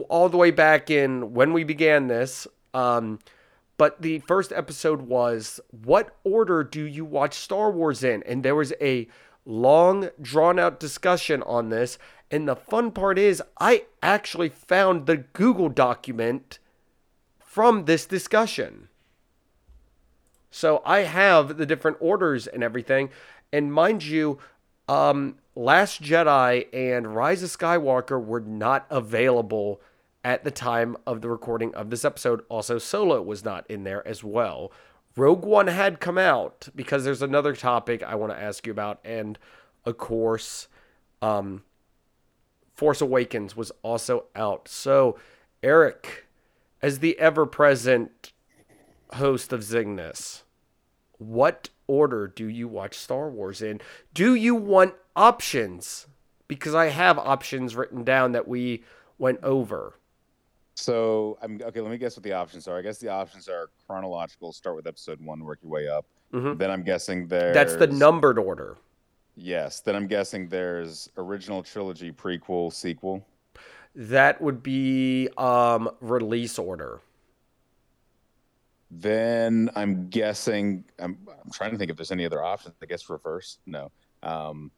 all 0.08 0.28
the 0.28 0.37
way 0.37 0.50
back 0.50 0.90
in 0.90 1.32
when 1.32 1.52
we 1.52 1.62
began 1.62 2.08
this. 2.08 2.49
Um, 2.75 3.20
but 3.76 4.02
the 4.02 4.18
first 4.18 4.52
episode 4.52 5.02
was 5.02 5.61
what 5.70 6.16
order 6.25 6.64
do 6.64 6.82
you 6.85 7.04
watch 7.04 7.35
Star 7.35 7.70
Wars 7.70 8.02
in? 8.02 8.25
And 8.25 8.42
there 8.42 8.56
was 8.56 8.73
a 8.80 9.06
long, 9.47 10.11
drawn 10.20 10.58
out 10.58 10.80
discussion 10.80 11.40
on 11.44 11.68
this. 11.68 11.99
And 12.32 12.49
the 12.49 12.56
fun 12.56 12.90
part 12.90 13.16
is, 13.16 13.40
I 13.61 13.85
actually 14.02 14.49
found 14.49 15.06
the 15.06 15.18
Google 15.18 15.68
document 15.68 16.58
from 17.38 17.85
this 17.85 18.06
discussion. 18.06 18.88
So 20.50 20.82
I 20.84 21.00
have 21.00 21.56
the 21.56 21.66
different 21.66 21.98
orders 22.00 22.46
and 22.46 22.62
everything. 22.62 23.10
And 23.52 23.72
mind 23.72 24.04
you, 24.04 24.38
um, 24.88 25.36
Last 25.54 26.02
Jedi 26.02 26.66
and 26.72 27.14
Rise 27.14 27.42
of 27.42 27.50
Skywalker 27.50 28.22
were 28.22 28.40
not 28.40 28.86
available 28.90 29.80
at 30.24 30.44
the 30.44 30.50
time 30.50 30.96
of 31.06 31.20
the 31.20 31.28
recording 31.28 31.74
of 31.74 31.90
this 31.90 32.04
episode. 32.04 32.42
Also, 32.48 32.78
Solo 32.78 33.22
was 33.22 33.44
not 33.44 33.68
in 33.70 33.84
there 33.84 34.06
as 34.06 34.22
well. 34.22 34.72
Rogue 35.16 35.44
One 35.44 35.66
had 35.66 36.00
come 36.00 36.18
out 36.18 36.68
because 36.74 37.04
there's 37.04 37.22
another 37.22 37.54
topic 37.54 38.02
I 38.02 38.14
want 38.14 38.32
to 38.32 38.40
ask 38.40 38.66
you 38.66 38.72
about. 38.72 39.00
And 39.04 39.38
of 39.84 39.98
course, 39.98 40.68
um, 41.20 41.64
Force 42.74 43.00
Awakens 43.00 43.56
was 43.56 43.72
also 43.82 44.26
out. 44.36 44.68
So, 44.68 45.18
Eric, 45.62 46.26
as 46.80 47.00
the 47.00 47.18
ever 47.18 47.46
present 47.46 48.32
host 49.14 49.52
of 49.52 49.60
Zygnus, 49.60 50.42
what 51.18 51.68
order 51.86 52.26
do 52.26 52.46
you 52.48 52.68
watch 52.68 52.96
Star 52.96 53.28
Wars 53.30 53.62
in? 53.62 53.80
Do 54.14 54.34
you 54.34 54.54
want 54.54 54.94
options? 55.16 56.06
Because 56.46 56.74
I 56.74 56.86
have 56.88 57.18
options 57.18 57.76
written 57.76 58.04
down 58.04 58.32
that 58.32 58.48
we 58.48 58.82
went 59.18 59.42
over. 59.42 59.94
So 60.74 61.38
I'm 61.42 61.60
okay. 61.60 61.80
Let 61.80 61.90
me 61.90 61.98
guess 61.98 62.16
what 62.16 62.22
the 62.22 62.32
options 62.32 62.68
are. 62.68 62.78
I 62.78 62.82
guess 62.82 62.98
the 62.98 63.08
options 63.08 63.48
are 63.48 63.68
chronological. 63.86 64.52
Start 64.52 64.76
with 64.76 64.86
episode 64.86 65.20
one, 65.20 65.44
work 65.44 65.58
your 65.62 65.72
way 65.72 65.88
up. 65.88 66.06
Mhm. 66.32 66.56
Then 66.56 66.70
I'm 66.70 66.84
guessing 66.84 67.26
there's 67.26 67.52
That's 67.54 67.74
the 67.74 67.88
numbered 67.88 68.38
order. 68.38 68.76
Yes. 69.34 69.80
Then 69.80 69.96
I'm 69.96 70.06
guessing 70.06 70.48
there's 70.48 71.10
original 71.16 71.62
trilogy, 71.62 72.12
prequel, 72.12 72.72
sequel. 72.72 73.26
That 73.94 74.40
would 74.40 74.62
be 74.62 75.28
um, 75.36 75.90
release 76.00 76.58
order. 76.58 77.00
Then 78.90 79.71
I'm 79.75 80.09
guessing 80.09 80.85
I'm, 80.99 81.18
I'm 81.28 81.50
trying 81.52 81.73
to 81.73 81.78
think 81.78 81.90
if 81.90 81.97
there's 81.97 82.12
any 82.12 82.25
other 82.25 82.42
options. 82.42 82.75
I 82.83 82.87
guess 82.87 83.09
reverse. 83.11 83.59
No. 83.66 83.90
Um, 84.23 84.71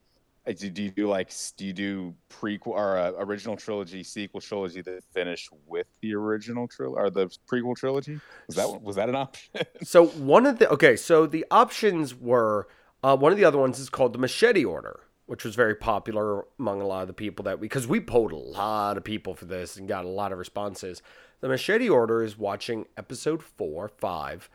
do, 0.47 0.71
do 0.71 0.83
you 0.83 0.91
do 0.91 1.09
like 1.09 1.33
do 1.57 1.67
you 1.67 1.73
do 1.73 2.15
prequel 2.31 2.69
or 2.69 2.99
uh, 2.99 3.13
original 3.19 3.57
trilogy, 3.57 4.03
sequel 4.03 4.41
trilogy 4.41 4.81
that 4.83 5.05
finish 5.13 5.49
with 5.67 5.87
the 6.01 6.15
original 6.15 6.67
trilogy 6.67 6.99
or 6.99 7.11
the 7.11 7.27
prequel 7.51 7.77
trilogy? 7.77 8.21
Was 8.47 8.57
that 8.57 8.83
was 8.83 8.97
that 8.97 9.09
an 9.09 9.17
option? 9.17 9.51
So 9.83 10.07
one 10.07 10.47
of 10.47 10.59
the 10.59 10.69
okay, 10.71 10.97
so 10.97 11.27
the 11.27 11.45
options 11.51 12.15
were 12.15 12.69
uh, 13.03 13.17
one 13.17 13.33
of 13.33 13.39
the 13.39 13.45
other 13.45 13.59
ones 13.59 13.79
is 13.79 13.91
called 13.91 14.13
the 14.13 14.19
machete 14.19 14.65
order, 14.65 15.01
which 15.27 15.45
was 15.45 15.55
very 15.55 15.75
popular 15.75 16.45
among 16.59 16.81
a 16.81 16.87
lot 16.87 17.03
of 17.03 17.09
the 17.09 17.15
people 17.15 17.43
that 17.45 17.61
we 17.61 17.67
because 17.67 17.87
we 17.87 18.01
polled 18.01 18.33
a 18.33 18.37
lot 18.37 18.97
of 18.97 19.05
people 19.05 19.35
for 19.35 19.45
this 19.45 19.77
and 19.77 19.89
got 19.89 20.05
a 20.05 20.09
lot 20.09 20.33
of 20.33 20.39
responses. 20.39 21.03
The 21.41 21.49
machete 21.49 21.89
order 21.89 22.23
is 22.23 22.39
watching 22.39 22.87
episode 22.97 23.43
four, 23.43 23.89
five, 23.89 24.51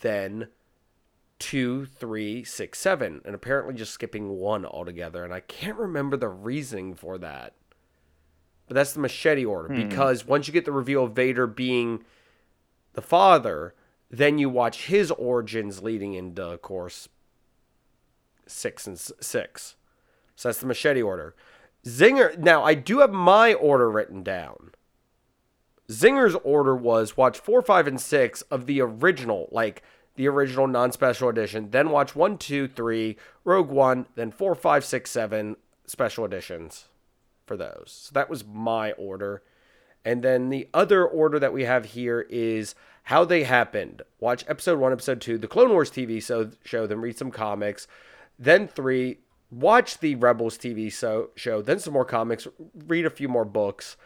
then 0.00 0.48
two, 1.38 1.86
three, 1.86 2.44
six, 2.44 2.78
seven, 2.78 3.20
and 3.24 3.34
apparently 3.34 3.74
just 3.74 3.92
skipping 3.92 4.28
one 4.28 4.64
altogether. 4.64 5.24
And 5.24 5.34
I 5.34 5.40
can't 5.40 5.76
remember 5.76 6.16
the 6.16 6.28
reasoning 6.28 6.94
for 6.94 7.18
that. 7.18 7.54
But 8.66 8.74
that's 8.74 8.92
the 8.92 9.00
machete 9.00 9.44
order 9.44 9.74
hmm. 9.74 9.88
because 9.88 10.26
once 10.26 10.46
you 10.46 10.52
get 10.52 10.64
the 10.64 10.72
reveal 10.72 11.04
of 11.04 11.12
Vader 11.12 11.46
being 11.46 12.04
the 12.92 13.02
father, 13.02 13.74
then 14.10 14.38
you 14.38 14.48
watch 14.48 14.86
his 14.86 15.10
origins 15.10 15.82
leading 15.82 16.14
into, 16.14 16.44
of 16.44 16.62
course, 16.62 17.08
six 18.46 18.86
and 18.86 18.98
six. 18.98 19.76
So 20.36 20.48
that's 20.48 20.58
the 20.58 20.66
machete 20.66 21.02
order. 21.02 21.34
Zinger. 21.84 22.36
Now 22.38 22.64
I 22.64 22.74
do 22.74 23.00
have 23.00 23.12
my 23.12 23.54
order 23.54 23.90
written 23.90 24.22
down. 24.22 24.72
Zinger's 25.90 26.36
order 26.44 26.76
was 26.76 27.16
watch 27.16 27.38
four, 27.38 27.62
five, 27.62 27.86
and 27.86 28.00
six 28.00 28.42
of 28.42 28.66
the 28.66 28.80
original, 28.80 29.48
like 29.50 29.82
the 30.16 30.28
original 30.28 30.66
non-special 30.66 31.28
edition. 31.28 31.70
Then 31.70 31.90
watch 31.90 32.14
one, 32.14 32.38
two, 32.38 32.68
three, 32.68 33.16
Rogue 33.44 33.70
One, 33.70 34.06
then 34.14 34.30
four, 34.30 34.54
five, 34.54 34.84
six, 34.84 35.10
seven 35.10 35.56
special 35.86 36.24
editions 36.24 36.88
for 37.46 37.56
those. 37.56 38.08
So 38.08 38.12
that 38.14 38.30
was 38.30 38.44
my 38.44 38.92
order. 38.92 39.42
And 40.04 40.22
then 40.22 40.48
the 40.48 40.68
other 40.72 41.04
order 41.04 41.38
that 41.38 41.52
we 41.52 41.64
have 41.64 41.86
here 41.86 42.26
is 42.30 42.74
how 43.04 43.24
they 43.24 43.42
happened. 43.42 44.02
Watch 44.18 44.44
episode 44.48 44.78
one, 44.78 44.92
episode 44.92 45.20
two, 45.20 45.36
the 45.38 45.48
Clone 45.48 45.70
Wars 45.70 45.90
TV 45.90 46.22
so, 46.22 46.50
show, 46.64 46.86
then 46.86 47.00
read 47.00 47.18
some 47.18 47.30
comics. 47.30 47.86
Then 48.38 48.68
three, 48.68 49.18
watch 49.50 49.98
the 49.98 50.14
Rebels 50.14 50.56
TV 50.56 50.92
so, 50.92 51.30
show, 51.34 51.60
then 51.60 51.78
some 51.78 51.92
more 51.92 52.04
comics, 52.04 52.46
read 52.86 53.04
a 53.04 53.10
few 53.10 53.28
more 53.28 53.44
books. 53.44 53.96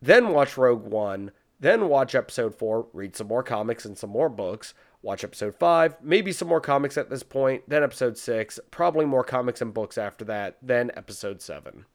Then 0.00 0.28
watch 0.30 0.56
Rogue 0.56 0.84
One. 0.84 1.30
Then 1.60 1.88
watch 1.88 2.14
episode 2.14 2.54
four, 2.54 2.88
read 2.92 3.16
some 3.16 3.28
more 3.28 3.42
comics 3.42 3.84
and 3.84 3.96
some 3.96 4.10
more 4.10 4.28
books. 4.28 4.74
Watch 5.02 5.24
episode 5.24 5.54
five, 5.54 5.96
maybe 6.02 6.32
some 6.32 6.48
more 6.48 6.60
comics 6.60 6.96
at 6.96 7.10
this 7.10 7.22
point. 7.22 7.62
Then 7.68 7.82
episode 7.82 8.18
six, 8.18 8.58
probably 8.70 9.04
more 9.04 9.24
comics 9.24 9.60
and 9.60 9.72
books 9.72 9.98
after 9.98 10.24
that. 10.26 10.56
Then 10.62 10.90
episode 10.96 11.40
seven. 11.42 11.86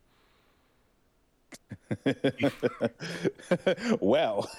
well, 3.99 4.49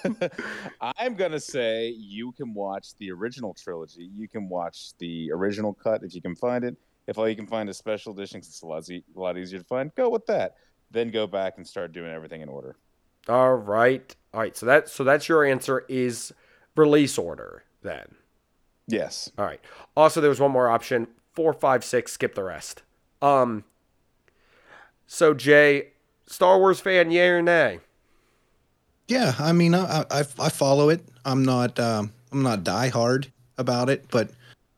I'm 0.81 1.15
gonna 1.15 1.39
say 1.39 1.89
you 1.89 2.33
can 2.33 2.53
watch 2.53 2.95
the 2.95 3.11
original 3.11 3.53
trilogy. 3.53 4.09
You 4.13 4.27
can 4.27 4.49
watch 4.49 4.91
the 4.99 5.31
original 5.31 5.73
cut 5.73 6.03
if 6.03 6.13
you 6.13 6.21
can 6.21 6.35
find 6.35 6.63
it. 6.63 6.75
If 7.07 7.17
all 7.17 7.27
you 7.27 7.35
can 7.35 7.47
find 7.47 7.69
is 7.69 7.77
special 7.77 8.13
editions, 8.13 8.47
it's 8.47 8.61
a 8.61 8.67
lot, 8.67 8.89
e- 8.89 9.03
a 9.15 9.19
lot 9.19 9.37
easier 9.37 9.59
to 9.59 9.65
find. 9.65 9.93
Go 9.95 10.09
with 10.09 10.25
that. 10.27 10.55
Then 10.91 11.09
go 11.09 11.25
back 11.25 11.53
and 11.57 11.67
start 11.67 11.93
doing 11.93 12.11
everything 12.11 12.41
in 12.41 12.49
order. 12.49 12.75
All 13.27 13.55
right. 13.55 14.15
All 14.33 14.39
right. 14.39 14.55
So 14.55 14.65
that 14.65 14.89
so 14.89 15.03
that's 15.03 15.29
your 15.29 15.43
answer 15.45 15.85
is 15.87 16.33
release 16.75 17.17
order 17.17 17.63
then. 17.81 18.15
Yes. 18.87 19.31
All 19.37 19.45
right. 19.45 19.61
Also, 19.95 20.21
there 20.21 20.29
was 20.29 20.39
one 20.39 20.51
more 20.51 20.69
option: 20.69 21.07
four, 21.33 21.53
five, 21.53 21.83
six. 21.83 22.13
Skip 22.13 22.35
the 22.35 22.43
rest. 22.43 22.83
Um. 23.21 23.63
So 25.07 25.33
Jay, 25.33 25.89
Star 26.25 26.57
Wars 26.57 26.79
fan, 26.79 27.11
yay 27.11 27.27
or 27.27 27.41
nay? 27.41 27.79
Yeah, 29.07 29.33
I 29.39 29.51
mean, 29.51 29.75
I, 29.75 30.05
I 30.09 30.19
I 30.39 30.49
follow 30.49 30.89
it. 30.89 31.01
I'm 31.25 31.43
not 31.43 31.77
um, 31.79 32.13
I'm 32.31 32.43
not 32.43 32.63
die 32.63 32.87
hard 32.87 33.29
about 33.57 33.89
it, 33.89 34.05
but 34.09 34.29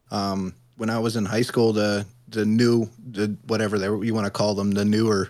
um, 0.09 0.55
when 0.77 0.89
I 0.89 0.97
was 0.97 1.15
in 1.15 1.25
high 1.25 1.43
school, 1.43 1.71
the 1.71 2.05
the 2.29 2.45
new 2.45 2.89
the 3.12 3.35
whatever 3.45 3.77
they 3.77 3.85
you 3.85 4.13
want 4.13 4.25
to 4.25 4.31
call 4.31 4.55
them, 4.55 4.71
the 4.71 4.85
newer 4.85 5.29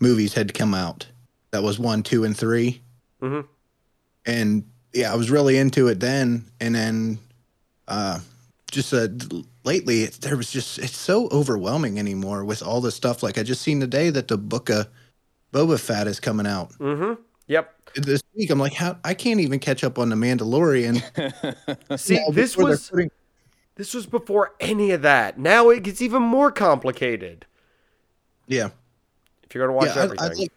movies 0.00 0.34
had 0.34 0.52
come 0.52 0.74
out. 0.74 1.06
That 1.54 1.62
was 1.62 1.78
one, 1.78 2.02
two, 2.02 2.24
and 2.24 2.36
3 2.36 2.82
Mhm. 3.22 3.46
and 4.26 4.64
yeah, 4.92 5.12
I 5.12 5.14
was 5.14 5.30
really 5.30 5.56
into 5.56 5.86
it 5.86 6.00
then, 6.00 6.46
and 6.60 6.74
then 6.74 7.18
uh, 7.86 8.18
just 8.72 8.92
uh, 8.92 9.06
lately 9.62 10.06
there 10.06 10.36
was 10.36 10.50
just 10.50 10.80
it's 10.80 10.96
so 10.96 11.28
overwhelming 11.30 11.96
anymore 12.00 12.44
with 12.44 12.60
all 12.60 12.80
the 12.80 12.90
stuff. 12.90 13.22
Like 13.22 13.38
I 13.38 13.44
just 13.44 13.62
seen 13.62 13.78
today 13.78 14.10
that 14.10 14.26
the 14.26 14.36
book 14.36 14.68
of 14.68 14.88
Boba 15.52 15.78
Fett 15.78 16.08
is 16.08 16.18
coming 16.18 16.46
out. 16.46 16.70
Mm-hmm. 16.78 17.22
Yep. 17.46 17.70
This 17.94 18.22
week, 18.34 18.50
I'm 18.50 18.58
like, 18.58 18.72
how 18.74 18.98
I 19.04 19.14
can't 19.14 19.38
even 19.38 19.60
catch 19.60 19.84
up 19.84 19.96
on 19.96 20.08
the 20.08 20.16
Mandalorian. 20.16 21.00
See, 22.00 22.16
Now, 22.16 22.30
this 22.30 22.56
was 22.56 22.90
putting- 22.90 23.10
this 23.76 23.94
was 23.94 24.06
before 24.06 24.54
any 24.58 24.90
of 24.90 25.02
that. 25.02 25.38
Now 25.38 25.70
it 25.70 25.84
gets 25.84 26.02
even 26.02 26.20
more 26.22 26.50
complicated. 26.50 27.46
yeah, 28.48 28.70
If 29.44 29.54
you're 29.54 29.64
gonna 29.66 29.76
watch 29.76 29.94
yeah. 29.94 30.00
I, 30.00 30.04
everything. 30.04 30.24
I 30.30 30.34
like 30.34 30.52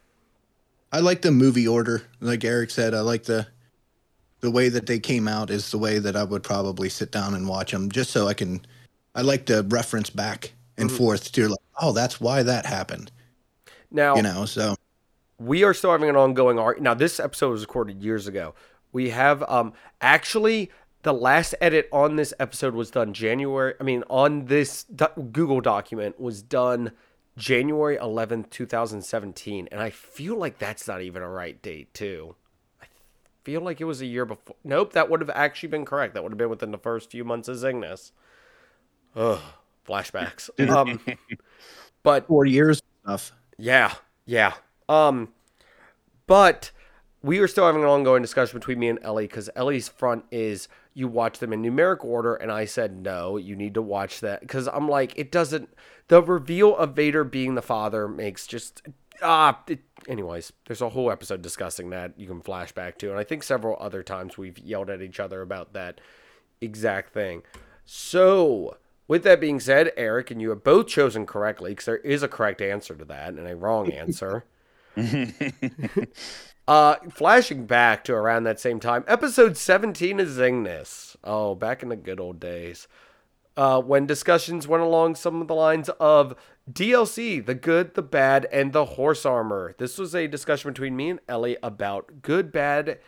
I 0.92 1.00
like 1.00 1.22
the 1.22 1.30
movie 1.30 1.68
order, 1.68 2.02
like 2.20 2.44
Eric 2.44 2.70
said. 2.70 2.94
I 2.94 3.00
like 3.00 3.24
the 3.24 3.46
the 4.40 4.50
way 4.50 4.68
that 4.68 4.86
they 4.86 5.00
came 5.00 5.26
out 5.26 5.50
is 5.50 5.70
the 5.72 5.78
way 5.78 5.98
that 5.98 6.14
I 6.14 6.22
would 6.22 6.44
probably 6.44 6.88
sit 6.88 7.10
down 7.10 7.34
and 7.34 7.48
watch 7.48 7.72
them, 7.72 7.90
just 7.90 8.10
so 8.10 8.28
I 8.28 8.34
can. 8.34 8.64
I 9.14 9.22
like 9.22 9.46
to 9.46 9.62
reference 9.68 10.10
back 10.10 10.52
and 10.76 10.88
Mhm. 10.88 10.96
forth 10.96 11.32
to 11.32 11.48
like, 11.48 11.58
oh, 11.80 11.92
that's 11.92 12.20
why 12.20 12.42
that 12.44 12.64
happened. 12.66 13.10
now 13.90 14.14
You 14.16 14.22
know, 14.22 14.44
so 14.44 14.76
we 15.38 15.64
are 15.64 15.72
still 15.74 15.90
having 15.92 16.08
an 16.10 16.16
ongoing 16.16 16.58
arc. 16.58 16.80
Now, 16.80 16.94
this 16.94 17.18
episode 17.18 17.50
was 17.50 17.62
recorded 17.62 18.02
years 18.02 18.26
ago. 18.28 18.54
We 18.92 19.10
have 19.10 19.42
um 19.48 19.72
actually 20.00 20.70
the 21.02 21.12
last 21.14 21.54
edit 21.60 21.88
on 21.92 22.16
this 22.16 22.32
episode 22.38 22.74
was 22.74 22.90
done 22.90 23.12
January. 23.14 23.74
I 23.80 23.82
mean, 23.84 24.04
on 24.10 24.46
this 24.46 24.84
do- 24.84 25.06
Google 25.32 25.60
document 25.60 26.20
was 26.20 26.42
done 26.42 26.92
January 27.38 27.96
11th, 27.96 28.50
2017, 28.50 29.68
and 29.70 29.80
I 29.80 29.90
feel 29.90 30.36
like 30.36 30.58
that's 30.58 30.86
not 30.88 31.00
even 31.00 31.22
a 31.22 31.28
right 31.28 31.60
date, 31.62 31.94
too. 31.94 32.34
I 32.82 32.86
feel 33.44 33.60
like 33.60 33.80
it 33.80 33.84
was 33.84 34.00
a 34.00 34.06
year 34.06 34.24
before. 34.26 34.56
Nope, 34.64 34.92
that 34.92 35.08
would 35.08 35.20
have 35.20 35.30
actually 35.30 35.68
been 35.70 35.84
correct. 35.84 36.14
That 36.14 36.22
would 36.22 36.32
have 36.32 36.38
been 36.38 36.50
within 36.50 36.72
the 36.72 36.78
first 36.78 37.10
few 37.10 37.24
months 37.24 37.48
of 37.48 37.56
Zygnus. 37.56 38.10
Ugh, 39.16 39.40
flashbacks. 39.86 40.50
Um, 40.68 41.00
but 42.02 42.26
four 42.26 42.44
years 42.44 42.82
stuff. 43.04 43.32
yeah, 43.56 43.94
yeah. 44.26 44.54
Um, 44.88 45.28
but 46.26 46.70
we 47.22 47.38
are 47.38 47.48
still 47.48 47.66
having 47.66 47.82
an 47.82 47.88
ongoing 47.88 48.22
discussion 48.22 48.58
between 48.58 48.78
me 48.78 48.88
and 48.88 48.98
Ellie 49.02 49.26
because 49.26 49.48
Ellie's 49.56 49.88
front 49.88 50.24
is 50.30 50.68
you 50.98 51.06
watch 51.06 51.38
them 51.38 51.52
in 51.52 51.62
numeric 51.62 52.04
order, 52.04 52.34
and 52.34 52.50
I 52.50 52.64
said 52.64 53.00
no, 53.00 53.36
you 53.36 53.54
need 53.54 53.74
to 53.74 53.82
watch 53.82 54.18
that 54.18 54.40
because 54.40 54.66
I'm 54.66 54.88
like 54.88 55.12
it 55.16 55.30
doesn't. 55.30 55.72
The 56.08 56.20
reveal 56.20 56.76
of 56.76 56.96
Vader 56.96 57.22
being 57.22 57.54
the 57.54 57.62
father 57.62 58.08
makes 58.08 58.48
just 58.48 58.82
ah. 59.22 59.60
It, 59.68 59.78
anyways, 60.08 60.52
there's 60.66 60.82
a 60.82 60.88
whole 60.88 61.12
episode 61.12 61.40
discussing 61.40 61.90
that 61.90 62.18
you 62.18 62.26
can 62.26 62.40
flash 62.40 62.72
back 62.72 62.98
to, 62.98 63.10
and 63.10 63.18
I 63.18 63.22
think 63.22 63.44
several 63.44 63.76
other 63.78 64.02
times 64.02 64.36
we've 64.36 64.58
yelled 64.58 64.90
at 64.90 65.00
each 65.00 65.20
other 65.20 65.40
about 65.40 65.72
that 65.74 66.00
exact 66.60 67.14
thing. 67.14 67.42
So, 67.84 68.76
with 69.06 69.22
that 69.22 69.40
being 69.40 69.60
said, 69.60 69.92
Eric 69.96 70.32
and 70.32 70.42
you 70.42 70.50
have 70.50 70.64
both 70.64 70.88
chosen 70.88 71.26
correctly 71.26 71.70
because 71.70 71.86
there 71.86 71.98
is 71.98 72.24
a 72.24 72.28
correct 72.28 72.60
answer 72.60 72.96
to 72.96 73.04
that 73.04 73.34
and 73.34 73.46
a 73.46 73.54
wrong 73.54 73.92
answer. 73.92 74.44
uh, 76.68 76.96
flashing 77.10 77.64
back 77.64 78.04
to 78.04 78.12
around 78.12 78.44
that 78.44 78.60
same 78.60 78.78
time, 78.78 79.02
episode 79.08 79.56
17 79.56 80.20
of 80.20 80.28
Zingness. 80.28 81.16
Oh, 81.24 81.54
back 81.54 81.82
in 81.82 81.88
the 81.88 81.96
good 81.96 82.20
old 82.20 82.38
days. 82.38 82.86
Uh, 83.56 83.80
when 83.80 84.06
discussions 84.06 84.68
went 84.68 84.82
along 84.82 85.14
some 85.14 85.40
of 85.40 85.48
the 85.48 85.54
lines 85.54 85.88
of 85.98 86.34
DLC, 86.70 87.44
the 87.44 87.54
good, 87.54 87.94
the 87.94 88.02
bad, 88.02 88.46
and 88.52 88.74
the 88.74 88.84
horse 88.84 89.24
armor. 89.24 89.74
This 89.78 89.96
was 89.96 90.14
a 90.14 90.28
discussion 90.28 90.70
between 90.70 90.94
me 90.94 91.08
and 91.08 91.20
Ellie 91.26 91.56
about 91.62 92.20
good, 92.20 92.52
bad, 92.52 92.98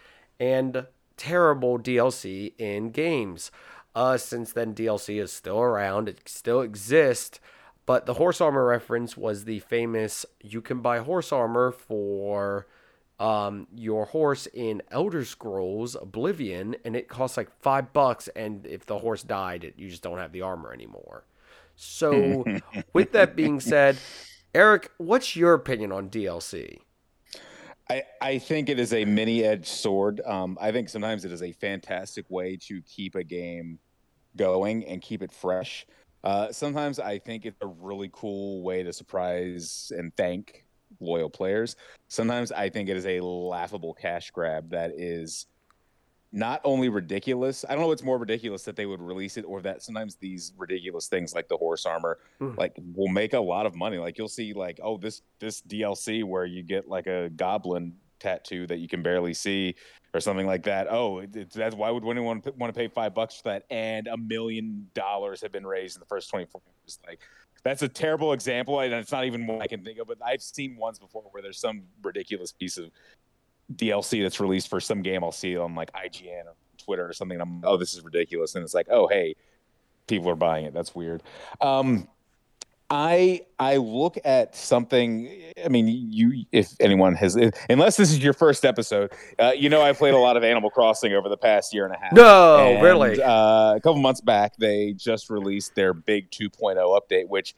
and 0.40 0.87
terrible 1.18 1.78
DLC 1.78 2.54
in 2.58 2.90
games. 2.90 3.50
Uh, 3.94 4.16
since 4.16 4.54
then, 4.54 4.74
DLC 4.74 5.20
is 5.22 5.32
still 5.32 5.61
around, 5.61 6.08
it 6.08 6.22
still 6.26 6.62
exists, 6.62 7.40
but 7.84 8.06
the 8.06 8.14
horse 8.14 8.40
armor 8.40 8.64
reference 8.64 9.18
was 9.18 9.44
the 9.44 9.58
famous 9.58 10.24
you 10.40 10.62
can 10.62 10.80
buy 10.80 11.00
horse 11.00 11.30
armor 11.30 11.70
for 11.70 12.66
um, 13.20 13.68
your 13.76 14.06
horse 14.06 14.46
in 14.46 14.83
Elder 14.90 15.24
Scrolls 15.24 15.94
Oblivion, 15.94 16.74
and 16.85 16.96
it 16.96 17.06
costs 17.06 17.37
like 17.37 17.50
five 17.61 17.92
bucks. 17.92 18.28
And 18.35 18.66
if 18.66 18.87
the 18.87 18.98
horse 18.98 19.22
died, 19.22 19.62
it, 19.62 19.74
you 19.76 19.88
just 19.88 20.02
don't 20.02 20.18
have 20.18 20.33
the 20.33 20.40
armor 20.40 20.72
anymore. 20.72 21.24
So, 21.76 22.44
with 22.94 23.12
that 23.12 23.37
being 23.37 23.61
said, 23.61 23.98
Eric, 24.54 24.90
what's 24.96 25.37
your 25.37 25.52
opinion 25.52 25.92
on 25.92 26.09
DLC? 26.09 26.78
I, 27.90 28.04
I 28.20 28.38
think 28.38 28.68
it 28.68 28.78
is 28.78 28.94
a 28.94 29.04
mini 29.04 29.44
edged 29.44 29.66
sword. 29.66 30.20
Um, 30.24 30.56
I 30.61 30.72
think 30.72 30.88
sometimes 30.88 31.24
it 31.24 31.33
is 31.33 31.42
a 31.42 31.52
fantastic 31.52 32.24
way 32.30 32.56
to 32.62 32.80
keep 32.83 33.16
a 33.16 33.24
game 33.24 33.78
going 34.37 34.87
and 34.87 35.02
keep 35.02 35.22
it 35.22 35.33
fresh. 35.33 35.87
Uh, 36.22 36.52
sometimes 36.52 36.98
I 36.98 37.18
think 37.18 37.44
it's 37.44 37.61
a 37.61 37.66
really 37.66 38.11
cool 38.12 38.62
way 38.62 38.83
to 38.83 38.92
surprise 38.92 39.92
and 39.94 40.14
thank 40.16 40.64
loyal 41.00 41.30
players. 41.30 41.76
Sometimes 42.08 42.52
I 42.52 42.68
think 42.68 42.88
it 42.88 42.96
is 42.96 43.06
a 43.06 43.20
laughable 43.20 43.94
cash 43.94 44.30
grab 44.30 44.70
that 44.70 44.92
is 44.96 45.46
not 46.32 46.60
only 46.62 46.88
ridiculous. 46.88 47.64
I 47.68 47.72
don't 47.72 47.80
know 47.80 47.88
what's 47.88 48.04
more 48.04 48.18
ridiculous 48.18 48.62
that 48.62 48.76
they 48.76 48.86
would 48.86 49.00
release 49.00 49.36
it 49.36 49.44
or 49.44 49.60
that 49.62 49.82
sometimes 49.82 50.14
these 50.14 50.52
ridiculous 50.56 51.08
things 51.08 51.34
like 51.34 51.48
the 51.48 51.56
horse 51.56 51.86
armor 51.86 52.18
Mhm. 52.40 52.56
like 52.56 52.76
will 52.94 53.08
make 53.08 53.32
a 53.32 53.40
lot 53.40 53.66
of 53.66 53.74
money. 53.74 53.98
Like 53.98 54.16
you'll 54.16 54.28
see 54.28 54.52
like 54.52 54.78
oh 54.82 54.96
this 54.96 55.22
this 55.40 55.60
DLC 55.62 56.22
where 56.22 56.44
you 56.44 56.62
get 56.62 56.88
like 56.88 57.08
a 57.08 57.30
goblin 57.30 57.96
tattoo 58.20 58.66
that 58.68 58.78
you 58.78 58.86
can 58.86 59.02
barely 59.02 59.34
see 59.34 59.74
or 60.14 60.20
something 60.20 60.46
like 60.46 60.62
that. 60.64 60.86
Oh, 60.90 61.18
it, 61.18 61.34
it's 61.34 61.56
that's 61.56 61.74
why 61.74 61.90
would 61.90 62.06
anyone 62.06 62.42
p- 62.42 62.50
want 62.56 62.72
to 62.72 62.78
pay 62.78 62.86
5 62.86 63.12
bucks 63.12 63.34
for 63.36 63.48
that 63.48 63.64
and 63.70 64.06
a 64.06 64.16
million 64.16 64.88
dollars 64.94 65.40
have 65.40 65.50
been 65.50 65.66
raised 65.66 65.96
in 65.96 66.00
the 66.00 66.06
first 66.06 66.30
24 66.30 66.60
hours 66.64 66.98
like 67.08 67.18
that's 67.62 67.82
a 67.82 67.88
terrible 67.88 68.32
example 68.32 68.80
and 68.80 68.92
it's 68.94 69.12
not 69.12 69.24
even 69.24 69.46
one 69.46 69.60
I 69.62 69.66
can 69.66 69.84
think 69.84 69.98
of 69.98 70.06
but 70.06 70.18
I've 70.24 70.42
seen 70.42 70.76
ones 70.76 70.98
before 70.98 71.24
where 71.30 71.42
there's 71.42 71.60
some 71.60 71.82
ridiculous 72.02 72.52
piece 72.52 72.78
of 72.78 72.90
DLC 73.74 74.22
that's 74.22 74.40
released 74.40 74.68
for 74.68 74.80
some 74.80 75.02
game 75.02 75.22
I'll 75.22 75.32
see 75.32 75.56
on 75.56 75.74
like 75.74 75.92
IGN 75.92 76.46
or 76.46 76.54
Twitter 76.80 77.08
or 77.08 77.12
something. 77.12 77.40
And 77.40 77.42
I'm 77.42 77.64
oh 77.64 77.76
this 77.76 77.94
is 77.94 78.02
ridiculous, 78.02 78.54
and 78.54 78.64
it's 78.64 78.74
like 78.74 78.88
oh 78.90 79.06
hey, 79.06 79.36
people 80.06 80.28
are 80.30 80.36
buying 80.36 80.64
it. 80.64 80.74
That's 80.74 80.94
weird. 80.94 81.22
Um, 81.60 82.08
I 82.90 83.42
I 83.59 83.76
look 83.76 84.18
at 84.24 84.57
something. 84.57 85.31
I 85.64 85.68
mean, 85.68 85.87
you 85.87 86.44
if 86.50 86.74
anyone 86.81 87.14
has 87.14 87.37
unless 87.68 87.96
this 87.96 88.11
is 88.11 88.18
your 88.18 88.33
first 88.33 88.64
episode, 88.64 89.12
uh, 89.38 89.53
you 89.57 89.68
know 89.68 89.81
I 89.81 89.92
played 89.92 90.14
a 90.14 90.18
lot 90.18 90.37
of 90.37 90.42
Animal 90.42 90.70
Crossing 90.70 91.12
over 91.12 91.29
the 91.29 91.37
past 91.37 91.72
year 91.72 91.85
and 91.87 91.94
a 91.94 91.98
half. 91.98 92.12
No, 92.12 92.59
And, 92.59 92.83
really. 92.83 93.22
Uh, 93.22 93.74
a 93.76 93.81
couple 93.81 94.00
months 94.00 94.20
back, 94.20 94.57
they 94.57 94.92
just 94.94 95.31
released 95.31 95.76
their 95.76 95.94
big 95.94 96.33
2.0 96.33 96.76
update, 97.00 97.29
which 97.29 97.55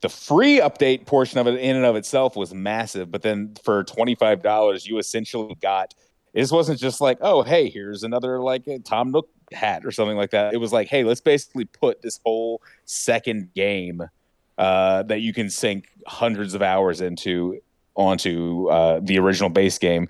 the 0.00 0.08
free 0.08 0.58
update 0.58 1.06
portion 1.06 1.38
of 1.38 1.46
it 1.46 1.60
in 1.60 1.76
and 1.76 1.84
of 1.84 1.94
itself 1.94 2.34
was 2.34 2.52
massive. 2.52 3.08
But 3.08 3.22
then 3.22 3.54
for 3.62 3.84
$25, 3.84 4.86
you 4.86 4.98
essentially 4.98 5.56
got 5.62 5.94
this 6.34 6.50
wasn't 6.50 6.80
just 6.80 7.00
like, 7.00 7.18
oh, 7.20 7.42
hey, 7.42 7.68
here's 7.68 8.02
another 8.02 8.40
like 8.40 8.66
Tom 8.84 9.12
Nook 9.12 9.28
hat 9.52 9.84
or 9.84 9.92
something 9.92 10.16
like 10.16 10.30
that. 10.30 10.54
It 10.54 10.56
was 10.56 10.72
like, 10.72 10.88
hey, 10.88 11.04
let's 11.04 11.20
basically 11.20 11.66
put 11.66 12.02
this 12.02 12.18
whole 12.24 12.62
second 12.84 13.54
game 13.54 14.02
uh, 14.62 15.02
that 15.02 15.22
you 15.22 15.32
can 15.32 15.50
sink 15.50 15.88
hundreds 16.06 16.54
of 16.54 16.62
hours 16.62 17.00
into 17.00 17.60
onto 17.96 18.68
uh, 18.68 19.00
the 19.02 19.18
original 19.18 19.50
base 19.50 19.76
game. 19.76 20.06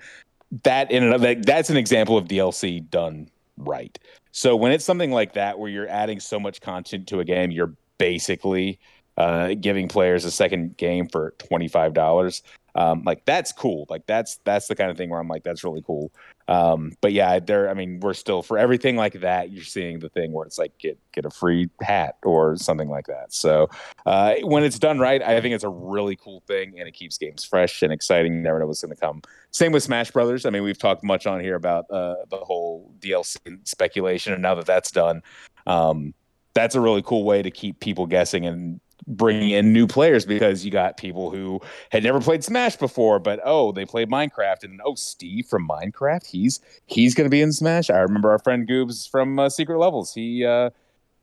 That 0.61 0.91
in 0.91 1.01
and 1.01 1.11
of 1.11 1.21
that, 1.21 1.43
that's 1.43 1.71
an 1.71 1.77
example 1.77 2.19
of 2.19 2.25
DLC 2.25 2.87
done 2.87 3.31
right. 3.57 3.97
So 4.31 4.55
when 4.55 4.71
it's 4.71 4.85
something 4.85 5.09
like 5.09 5.33
that 5.33 5.57
where 5.57 5.71
you're 5.71 5.89
adding 5.89 6.19
so 6.19 6.39
much 6.39 6.61
content 6.61 7.07
to 7.07 7.19
a 7.19 7.25
game, 7.25 7.49
you're 7.49 7.73
basically 7.97 8.79
uh, 9.17 9.55
giving 9.59 9.87
players 9.87 10.23
a 10.23 10.29
second 10.29 10.77
game 10.77 11.07
for 11.07 11.33
twenty 11.39 11.67
five 11.67 11.95
dollars. 11.95 12.43
Um, 12.75 13.01
like 13.03 13.25
that's 13.25 13.51
cool. 13.51 13.87
Like 13.89 14.05
that's 14.05 14.35
that's 14.43 14.67
the 14.67 14.75
kind 14.75 14.91
of 14.91 14.97
thing 14.97 15.09
where 15.09 15.19
I'm 15.19 15.27
like 15.27 15.43
that's 15.43 15.63
really 15.63 15.81
cool. 15.81 16.11
Um, 16.47 16.93
but 17.01 17.13
yeah, 17.13 17.39
there. 17.39 17.69
I 17.69 17.73
mean, 17.73 17.99
we're 17.99 18.13
still 18.13 18.41
for 18.41 18.57
everything 18.57 18.95
like 18.95 19.13
that. 19.21 19.51
You're 19.51 19.63
seeing 19.63 19.99
the 19.99 20.09
thing 20.09 20.31
where 20.33 20.45
it's 20.45 20.57
like 20.57 20.77
get 20.77 20.97
get 21.11 21.25
a 21.25 21.29
free 21.29 21.69
hat 21.81 22.17
or 22.23 22.57
something 22.57 22.89
like 22.89 23.07
that. 23.07 23.33
So 23.33 23.69
uh, 24.05 24.35
when 24.43 24.63
it's 24.63 24.79
done 24.79 24.99
right, 24.99 25.21
I 25.21 25.39
think 25.41 25.55
it's 25.55 25.63
a 25.63 25.69
really 25.69 26.15
cool 26.15 26.43
thing, 26.47 26.79
and 26.79 26.87
it 26.87 26.93
keeps 26.93 27.17
games 27.17 27.43
fresh 27.43 27.81
and 27.81 27.93
exciting. 27.93 28.33
You 28.33 28.41
never 28.41 28.59
know 28.59 28.67
what's 28.67 28.81
going 28.81 28.95
to 28.95 28.99
come. 28.99 29.21
Same 29.51 29.71
with 29.71 29.83
Smash 29.83 30.11
Brothers. 30.11 30.45
I 30.45 30.49
mean, 30.49 30.63
we've 30.63 30.77
talked 30.77 31.03
much 31.03 31.25
on 31.25 31.39
here 31.39 31.55
about 31.55 31.85
uh, 31.89 32.15
the 32.29 32.37
whole 32.37 32.91
DLC 32.99 33.37
speculation, 33.67 34.33
and 34.33 34.41
now 34.41 34.55
that 34.55 34.65
that's 34.65 34.91
done, 34.91 35.23
um, 35.67 36.13
that's 36.53 36.75
a 36.75 36.81
really 36.81 37.01
cool 37.01 37.23
way 37.23 37.41
to 37.41 37.51
keep 37.51 37.79
people 37.79 38.05
guessing 38.05 38.45
and 38.45 38.79
bringing 39.07 39.49
in 39.51 39.73
new 39.73 39.87
players 39.87 40.25
because 40.25 40.63
you 40.63 40.71
got 40.71 40.97
people 40.97 41.31
who 41.31 41.61
had 41.91 42.03
never 42.03 42.19
played 42.19 42.43
Smash 42.43 42.75
before, 42.75 43.19
but 43.19 43.39
oh, 43.43 43.71
they 43.71 43.85
played 43.85 44.09
Minecraft, 44.09 44.63
and 44.63 44.81
oh, 44.85 44.95
Steve 44.95 45.47
from 45.47 45.67
Minecraft, 45.67 46.25
he's 46.25 46.59
he's 46.85 47.13
going 47.13 47.25
to 47.25 47.31
be 47.31 47.41
in 47.41 47.51
Smash. 47.51 47.89
I 47.89 47.99
remember 47.99 48.31
our 48.31 48.39
friend 48.39 48.67
Goobs 48.67 49.09
from 49.09 49.39
uh, 49.39 49.49
Secret 49.49 49.77
Levels. 49.77 50.13
He 50.13 50.45
uh, 50.45 50.69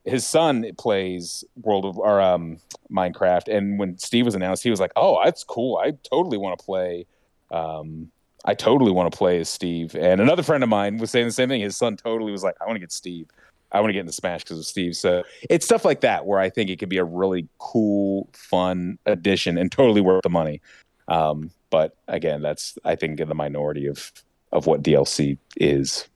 his 0.05 0.27
son 0.27 0.71
plays 0.79 1.45
World 1.62 1.85
of 1.85 1.99
or 1.99 2.21
um, 2.21 2.59
Minecraft, 2.90 3.49
and 3.49 3.79
when 3.79 3.99
Steve 3.99 4.25
was 4.25 4.35
announced, 4.35 4.62
he 4.62 4.71
was 4.71 4.81
like, 4.81 4.93
"Oh, 4.97 5.21
that's 5.25 5.45
cool. 5.45 5.77
I 5.77 5.93
totally 6.09 6.38
want 6.38 6.59
to 6.59 6.64
play." 6.64 7.07
Um, 7.51 8.11
I 8.45 8.55
totally 8.55 8.90
want 8.90 9.12
to 9.12 9.16
play 9.16 9.40
as 9.40 9.49
Steve. 9.49 9.95
And 9.95 10.21
another 10.21 10.43
friend 10.43 10.62
of 10.62 10.71
mine 10.71 10.97
was 10.97 11.11
saying 11.11 11.27
the 11.27 11.33
same 11.33 11.49
thing. 11.49 11.61
His 11.61 11.77
son 11.77 11.97
totally 11.97 12.33
was 12.33 12.43
like, 12.43 12.57
I 12.61 12.64
want 12.64 12.77
to 12.77 12.81
get 12.81 12.93
Steve. 12.93 13.29
I 13.72 13.80
want 13.80 13.90
to 13.90 13.92
get 13.92 14.00
into 14.00 14.12
Smash 14.12 14.42
because 14.44 14.59
of 14.59 14.66
Steve. 14.66 14.96
So 14.96 15.22
it's 15.48 15.64
stuff 15.64 15.85
like 15.85 16.00
that 16.00 16.26
where 16.26 16.38
I 16.38 16.50
think 16.50 16.70
it 16.70 16.78
could 16.78 16.88
be 16.88 16.98
a 16.98 17.04
really 17.04 17.48
cool, 17.59 18.28
fun 18.33 18.98
addition 19.06 19.56
and 19.59 19.70
totally 19.70 20.00
worth 20.00 20.22
the 20.22 20.28
money. 20.30 20.61
Um, 21.09 21.50
but 21.70 21.96
again, 22.09 22.42
that's 22.42 22.76
I 22.85 22.96
think 22.96 23.20
in 23.20 23.28
the 23.28 23.35
minority 23.35 23.87
of 23.87 24.12
of 24.52 24.66
what 24.66 24.83
DLC 24.83 25.38
is. 25.56 26.09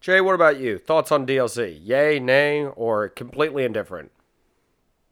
Jay, 0.00 0.20
what 0.20 0.34
about 0.34 0.58
you? 0.58 0.78
Thoughts 0.78 1.12
on 1.12 1.26
DLC? 1.26 1.78
Yay, 1.82 2.18
nay, 2.18 2.64
or 2.64 3.08
completely 3.08 3.64
indifferent? 3.64 4.10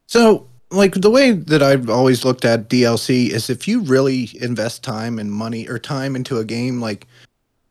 So, 0.06 0.48
like 0.70 0.94
the 0.94 1.10
way 1.10 1.32
that 1.32 1.62
I've 1.62 1.90
always 1.90 2.24
looked 2.24 2.44
at 2.44 2.68
DLC 2.68 3.30
is 3.30 3.50
if 3.50 3.66
you 3.66 3.80
really 3.80 4.30
invest 4.40 4.82
time 4.82 5.18
and 5.18 5.32
money 5.32 5.68
or 5.68 5.78
time 5.78 6.16
into 6.16 6.38
a 6.38 6.44
game 6.44 6.80
like 6.80 7.06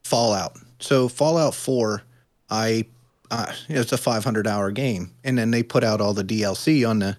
Fallout. 0.03 0.57
So 0.79 1.07
Fallout 1.07 1.55
4, 1.55 2.03
I 2.49 2.85
uh, 3.33 3.51
it's 3.67 3.91
a 3.91 3.97
500 3.97 4.45
hour 4.45 4.69
game, 4.69 5.11
and 5.23 5.37
then 5.37 5.49
they 5.49 5.63
put 5.63 5.83
out 5.83 5.99
all 5.99 6.13
the 6.13 6.23
DLC 6.23 6.87
on 6.87 6.99
the 6.99 7.17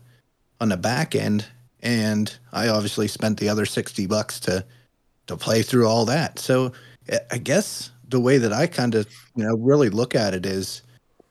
on 0.61 0.69
the 0.69 0.77
back 0.77 1.17
end, 1.17 1.45
and 1.81 2.37
I 2.53 2.69
obviously 2.69 3.09
spent 3.09 3.41
the 3.41 3.49
other 3.49 3.67
60 3.67 4.07
bucks 4.07 4.39
to 4.41 4.65
to 5.27 5.37
play 5.37 5.63
through 5.63 5.89
all 5.89 6.05
that. 6.05 6.39
So 6.39 6.73
I 7.31 7.39
guess 7.39 7.91
the 8.09 8.21
way 8.21 8.39
that 8.39 8.53
I 8.53 8.69
kind 8.69 8.95
of 8.95 9.09
you 9.35 9.45
know 9.45 9.57
really 9.57 9.91
look 9.91 10.15
at 10.15 10.35
it 10.35 10.47
is, 10.47 10.83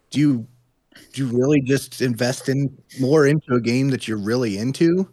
do 0.10 0.20
you 0.20 0.48
do 1.14 1.26
you 1.26 1.38
really 1.38 1.62
just 1.62 2.02
invest 2.02 2.50
in 2.50 2.76
more 3.00 3.26
into 3.26 3.54
a 3.54 3.62
game 3.62 3.90
that 3.90 4.06
you're 4.06 4.18
really 4.18 4.58
into? 4.58 5.08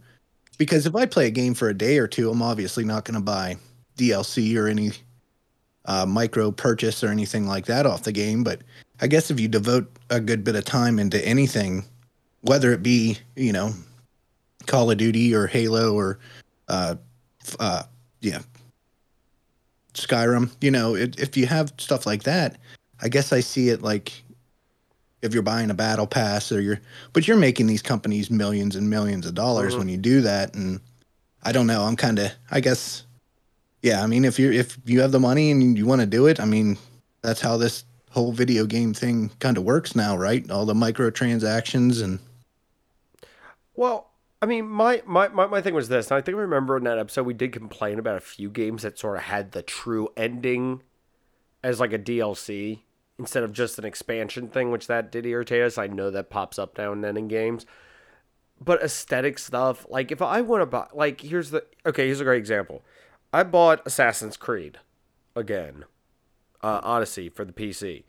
Because 0.59 0.85
if 0.85 0.97
I 0.97 1.07
play 1.07 1.29
a 1.29 1.31
game 1.31 1.55
for 1.55 1.69
a 1.69 1.75
day 1.75 1.99
or 1.99 2.09
two, 2.09 2.29
I'm 2.29 2.43
obviously 2.43 2.85
not 2.85 3.05
going 3.05 3.15
to 3.15 3.25
buy 3.25 3.57
DLC 3.97 4.57
or 4.59 4.67
any 4.67 4.91
uh, 5.85 6.07
micro 6.07 6.51
purchase 6.51 7.05
or 7.05 7.09
anything 7.09 7.47
like 7.47 7.67
that 7.67 7.87
off 7.87 8.03
the 8.03 8.13
game. 8.13 8.43
But 8.43 8.63
I 9.01 9.07
guess 9.07 9.31
if 9.31 9.41
you 9.41 9.49
devote 9.49 9.91
a 10.11 10.21
good 10.21 10.45
bit 10.45 10.57
of 10.57 10.65
time 10.65 10.99
into 10.99 11.25
anything, 11.27 11.85
whether 12.43 12.73
it 12.73 12.83
be 12.83 13.19
you 13.37 13.53
know 13.53 13.73
Call 14.67 14.91
of 14.91 14.99
Duty 14.99 15.35
or 15.35 15.47
Halo 15.47 15.95
or 15.95 16.19
uh, 16.69 16.97
uh, 17.59 17.83
yeah 18.21 18.41
Skyrim, 19.95 20.51
you 20.61 20.71
know, 20.71 20.95
it, 20.95 21.19
if 21.19 21.37
you 21.37 21.47
have 21.47 21.73
stuff 21.79 22.07
like 22.07 22.23
that, 22.25 22.59
I 23.01 23.09
guess 23.09 23.33
I 23.33 23.41
see 23.41 23.69
it 23.69 23.83
like 23.83 24.13
if 25.23 25.35
you're 25.35 25.43
buying 25.43 25.71
a 25.71 25.75
battle 25.75 26.07
pass 26.07 26.51
or 26.51 26.61
you're 26.61 26.81
but 27.13 27.29
you're 27.29 27.37
making 27.37 27.67
these 27.67 27.83
companies 27.83 28.31
millions 28.31 28.77
and 28.77 28.89
millions 28.89 29.27
of 29.27 29.35
dollars 29.35 29.73
mm-hmm. 29.73 29.81
when 29.81 29.89
you 29.89 29.97
do 29.97 30.21
that 30.23 30.55
and 30.55 30.81
I 31.43 31.53
don't 31.53 31.67
know, 31.67 31.83
I'm 31.83 31.97
kind 31.97 32.19
of 32.19 32.33
I 32.51 32.61
guess 32.61 33.05
yeah, 33.83 34.03
I 34.03 34.07
mean 34.07 34.25
if 34.25 34.39
you 34.39 34.53
if 34.53 34.79
you 34.85 35.01
have 35.01 35.13
the 35.13 35.21
money 35.21 35.51
and 35.51 35.77
you 35.77 35.87
want 35.87 36.01
to 36.01 36.07
do 36.07 36.27
it, 36.27 36.41
I 36.41 36.45
mean 36.45 36.79
that's 37.23 37.41
how 37.41 37.57
this 37.57 37.85
whole 38.11 38.33
video 38.33 38.67
game 38.67 38.93
thing 38.95 39.31
kind 39.39 39.57
of 39.57 39.65
works 39.65 39.97
now, 39.97 40.17
right? 40.17 40.49
All 40.51 40.67
the 40.67 40.75
microtransactions 40.75 42.03
and 42.03 42.19
well, 43.75 44.11
I 44.43 44.47
mean, 44.47 44.69
my, 44.69 45.03
my, 45.07 45.29
my, 45.29 45.47
my 45.47 45.63
thing 45.63 45.75
was 45.75 45.89
this, 45.89 46.11
and 46.11 46.19
I 46.19 46.21
think 46.21 46.37
I 46.37 46.41
remember 46.41 46.77
in 46.77 46.85
that 46.85 46.99
episode 46.99 47.25
we 47.25 47.35
did 47.35 47.53
complain 47.53 47.99
about 47.99 48.17
a 48.17 48.21
few 48.21 48.51
games 48.51 48.83
that 48.83 48.99
sort 48.99 49.17
of 49.17 49.23
had 49.25 49.53
the 49.53 49.63
true 49.63 50.09
ending 50.17 50.83
as 51.63 51.81
like 51.81 51.93
a 51.93 51.99
DLC 51.99 52.81
instead 53.19 53.43
of 53.43 53.53
just 53.53 53.79
an 53.79 53.85
expansion 53.85 54.49
thing, 54.49 54.71
which 54.71 54.87
that 54.87 55.13
did 55.13 55.27
irritate 55.27 55.63
us. 55.63 55.79
I 55.79 55.87
know 55.87 56.11
that 56.11 56.31
pops 56.31 56.59
up 56.59 56.79
now 56.79 56.93
and 56.93 57.05
then 57.05 57.17
in 57.17 57.29
games. 57.29 57.67
But 58.63 58.83
aesthetic 58.83 59.39
stuff, 59.39 59.87
like 59.89 60.11
if 60.11 60.21
I 60.21 60.41
want 60.41 60.63
to 60.63 60.67
buy, 60.67 60.89
like 60.93 61.21
here's 61.21 61.51
the 61.51 61.65
okay, 61.87 62.07
here's 62.07 62.21
a 62.21 62.25
great 62.25 62.39
example. 62.39 62.83
I 63.33 63.43
bought 63.43 63.87
Assassin's 63.87 64.37
Creed 64.37 64.79
again, 65.35 65.85
uh, 66.63 66.81
Odyssey 66.83 67.29
for 67.29 67.45
the 67.45 67.53
PC. 67.53 68.05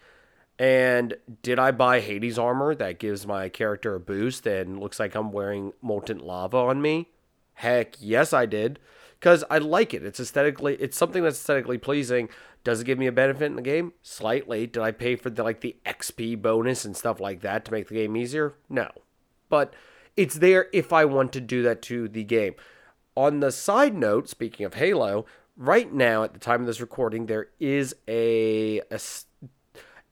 And 0.60 1.16
did 1.42 1.58
I 1.58 1.72
buy 1.72 2.02
Hades 2.02 2.38
armor 2.38 2.76
that 2.76 3.00
gives 3.00 3.26
my 3.26 3.50
character 3.50 3.96
a 3.96 4.00
boost 4.00 4.46
and 4.46 4.80
looks 4.80 5.00
like 5.00 5.16
I'm 5.16 5.32
wearing 5.32 5.74
molten 5.82 6.20
lava 6.20 6.58
on 6.58 6.82
me? 6.82 7.10
Heck, 7.56 7.96
yes, 8.00 8.32
I 8.32 8.46
did. 8.46 8.80
Because 9.20 9.44
I 9.50 9.60
like 9.60 9.94
it. 9.94 10.04
It's 10.04 10.20
aesthetically, 10.20 10.76
it's 10.76 10.98
something 10.98 11.24
that's 11.24 11.38
aesthetically 11.38 11.78
pleasing. 11.78 12.30
Does 12.64 12.82
it 12.82 12.86
give 12.86 13.00
me 13.00 13.08
a 13.08 13.12
benefit 13.12 13.46
in 13.46 13.56
the 13.56 13.62
game? 13.62 13.94
Slightly. 14.02 14.68
Did 14.68 14.84
I 14.84 14.92
pay 14.92 15.16
for 15.16 15.30
the 15.30 15.44
like 15.44 15.62
the 15.62 15.78
XP 15.86 16.42
bonus 16.42 16.86
and 16.86 16.96
stuff 16.96 17.20
like 17.20 17.42
that 17.42 17.66
to 17.66 17.72
make 17.72 17.88
the 17.88 17.96
game 17.96 18.16
easier? 18.16 18.54
No. 18.70 18.90
But 19.50 19.74
it's 20.16 20.36
there 20.36 20.68
if 20.74 20.94
I 20.94 21.06
want 21.06 21.34
to 21.34 21.42
do 21.42 21.64
that 21.64 21.82
to 21.84 22.08
the 22.08 22.24
game. 22.24 22.54
On 23.16 23.40
the 23.40 23.52
side 23.52 23.96
note, 23.96 24.30
speaking 24.30 24.66
of 24.66 24.76
Halo, 24.76 25.26
right 25.58 25.92
now 25.92 26.24
at 26.24 26.34
the 26.34 26.40
time 26.40 26.62
of 26.62 26.68
this 26.68 26.82
recording, 26.82 27.26
there 27.26 27.50
is 27.60 27.96
a, 28.08 28.82
a 28.92 29.00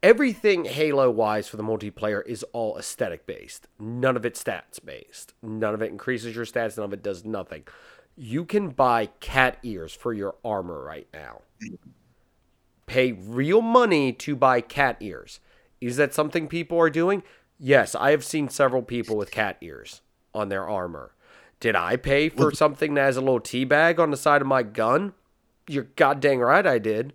everything 0.04 0.66
Halo 0.66 1.10
wise 1.10 1.48
for 1.48 1.58
the 1.58 1.64
multiplayer 1.64 2.26
is 2.26 2.44
all 2.54 2.78
aesthetic 2.78 3.26
based. 3.26 3.68
None 3.80 4.16
of 4.16 4.26
it 4.26 4.36
stats 4.36 4.84
based. 4.84 5.34
None 5.42 5.74
of 5.74 5.82
it 5.82 5.92
increases 5.92 6.36
your 6.36 6.46
stats. 6.46 6.78
None 6.78 6.86
of 6.86 6.94
it 6.94 7.04
does 7.04 7.26
nothing. 7.26 7.64
You 8.16 8.46
can 8.46 8.70
buy 8.70 9.08
cat 9.20 9.58
ears 9.64 9.94
for 9.94 10.14
your 10.14 10.36
armor 10.44 10.84
right 10.84 11.08
now. 11.14 11.42
Pay 12.86 13.14
real 13.14 13.62
money 13.62 14.12
to 14.14 14.36
buy 14.36 14.62
cat 14.62 14.98
ears. 15.00 15.40
Is 15.80 15.98
that 15.98 16.14
something 16.14 16.48
people 16.48 16.78
are 16.80 16.90
doing? 16.90 17.24
Yes, 17.58 17.96
I 17.96 18.12
have 18.12 18.26
seen 18.26 18.50
several 18.50 18.82
people 18.82 19.16
with 19.16 19.32
cat 19.32 19.58
ears 19.62 20.02
on 20.34 20.50
their 20.50 20.68
armor. 20.68 21.14
Did 21.60 21.76
I 21.76 21.98
pay 21.98 22.30
for 22.30 22.54
something 22.54 22.94
that 22.94 23.02
has 23.02 23.18
a 23.18 23.22
little 23.22 23.40
tea 23.40 23.66
bag 23.66 24.00
on 24.00 24.12
the 24.12 24.18
side 24.18 24.42
of 24.42 24.48
my 24.48 24.64
gun? 24.64 25.14
You're 25.70 25.88
goddamn 25.96 26.40
right 26.40 26.66
I 26.66 26.80
did 26.80 27.14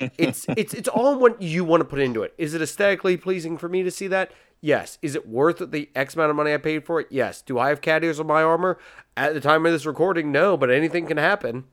it's 0.00 0.46
it's 0.56 0.74
it's 0.74 0.88
all 0.88 1.18
what 1.18 1.40
you 1.40 1.64
want 1.64 1.80
to 1.80 1.84
put 1.84 2.00
into 2.00 2.22
it. 2.22 2.34
Is 2.38 2.54
it 2.54 2.62
aesthetically 2.62 3.16
pleasing 3.16 3.58
for 3.58 3.68
me 3.68 3.82
to 3.82 3.90
see 3.90 4.06
that? 4.08 4.32
Yes. 4.60 4.98
Is 5.00 5.14
it 5.14 5.26
worth 5.26 5.70
the 5.70 5.88
X 5.94 6.14
amount 6.14 6.30
of 6.30 6.36
money 6.36 6.52
I 6.52 6.58
paid 6.58 6.84
for 6.84 7.00
it? 7.00 7.06
Yes. 7.10 7.40
Do 7.42 7.58
I 7.58 7.70
have 7.70 7.80
cat 7.80 8.04
ears 8.04 8.20
on 8.20 8.26
my 8.26 8.42
armor 8.42 8.78
at 9.16 9.32
the 9.32 9.40
time 9.40 9.64
of 9.64 9.72
this 9.72 9.86
recording? 9.86 10.30
No, 10.32 10.56
but 10.56 10.70
anything 10.70 11.06
can 11.06 11.16
happen. 11.16 11.64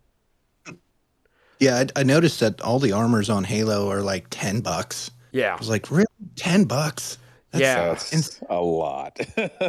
Yeah, 1.59 1.83
I, 1.95 2.01
I 2.01 2.03
noticed 2.03 2.39
that 2.39 2.61
all 2.61 2.79
the 2.79 2.91
armors 2.91 3.29
on 3.29 3.43
Halo 3.43 3.89
are 3.89 4.01
like 4.01 4.27
ten 4.29 4.61
bucks. 4.61 5.09
Yeah, 5.31 5.53
I 5.53 5.57
was 5.57 5.69
like, 5.69 5.89
really, 5.89 6.05
ten 6.35 6.65
bucks? 6.65 7.17
That's, 7.51 7.61
yeah, 7.61 7.85
that's 7.89 8.41
a 8.49 8.61
lot. 8.61 9.19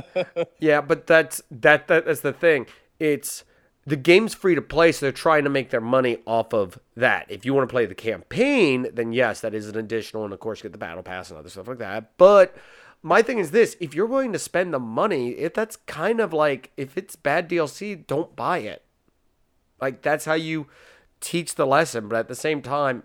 yeah, 0.61 0.83
but 0.83 1.07
that's 1.07 1.41
that, 1.51 1.89
that 1.89 2.05
that's 2.05 2.21
the 2.21 2.35
thing. 2.35 2.67
It's 3.01 3.45
the 3.89 3.97
game's 3.97 4.35
free 4.35 4.55
to 4.55 4.61
play, 4.61 4.93
so 4.93 5.07
they're 5.07 5.13
trying 5.13 5.45
to 5.45 5.51
make 5.51 5.71
their 5.71 5.81
money 5.81 6.19
off 6.27 6.53
of 6.53 6.79
that. 6.95 7.25
If 7.31 7.47
you 7.47 7.55
want 7.55 7.67
to 7.69 7.73
play 7.73 7.87
the 7.87 7.95
campaign, 7.95 8.87
then 8.93 9.13
yes, 9.13 9.41
that 9.41 9.55
is 9.55 9.67
an 9.67 9.77
additional, 9.77 10.25
and 10.25 10.35
of 10.35 10.41
course, 10.41 10.61
get 10.61 10.73
the 10.73 10.79
battle 10.79 11.03
pass 11.03 11.31
and 11.31 11.39
other 11.39 11.49
stuff 11.49 11.69
like 11.69 11.79
that. 11.79 12.13
But 12.19 12.55
my 13.03 13.23
thing 13.23 13.39
is 13.39 13.51
this: 13.51 13.79
if 13.81 13.95
you're 13.95 14.07
willing 14.07 14.35
to 14.35 14.39
spend 14.39 14.75
the 14.75 14.79
money, 14.79 15.31
if 15.31 15.55
that's 15.55 15.77
kind 15.77 16.21
of 16.21 16.35
like 16.35 16.71
if 16.77 16.99
it's 16.99 17.17
bad 17.17 17.49
DLC, 17.49 18.07
don't 18.07 18.37
buy 18.37 18.59
it. 18.59 18.85
Like 19.81 20.03
that's 20.03 20.27
how 20.27 20.35
you 20.35 20.67
teach 21.21 21.55
the 21.55 21.67
lesson. 21.67 22.09
But 22.09 22.19
at 22.19 22.29
the 22.29 22.35
same 22.35 22.61
time, 22.61 23.05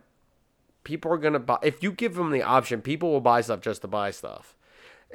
people 0.84 1.13
are 1.13 1.17
gonna 1.17 1.39
buy. 1.39 1.60
If 1.63 1.82
you 1.82 1.93
give 1.93 2.15
them 2.15 2.32
the 2.32 2.43
option, 2.43 2.82
people 2.82 3.10
will 3.10 3.22
buy 3.22 3.39
stuff 3.39 3.62
just 3.62 3.84
to 3.84 3.88
buy 3.88 4.12
stuff. 4.12 4.58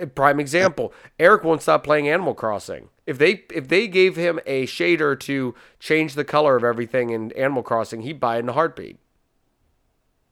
Prime 0.06 0.40
example: 0.40 0.92
Eric 1.18 1.44
won't 1.44 1.62
stop 1.62 1.84
playing 1.84 2.08
Animal 2.08 2.34
Crossing. 2.34 2.88
If 3.06 3.18
they 3.18 3.44
if 3.54 3.68
they 3.68 3.88
gave 3.88 4.16
him 4.16 4.40
a 4.46 4.66
shader 4.66 5.18
to 5.20 5.54
change 5.78 6.14
the 6.14 6.24
color 6.24 6.56
of 6.56 6.64
everything 6.64 7.11
in 7.11 7.32
Animal 7.32 7.62
Crossing, 7.62 8.02
he'd 8.02 8.20
buy 8.20 8.37
it 8.37 8.40
in 8.40 8.48
a 8.48 8.52
heartbeat. 8.52 8.98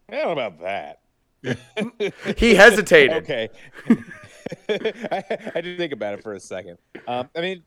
I 0.08 0.16
don't 0.16 0.36
know 0.36 0.44
about 0.44 0.60
that. 0.60 1.00
he 2.38 2.54
hesitated. 2.54 3.16
okay. 3.16 3.48
I, 4.68 5.24
I 5.54 5.60
did 5.60 5.78
think 5.78 5.92
about 5.92 6.14
it 6.14 6.22
for 6.22 6.34
a 6.34 6.40
second. 6.40 6.78
Um, 7.06 7.28
I 7.36 7.40
mean, 7.40 7.62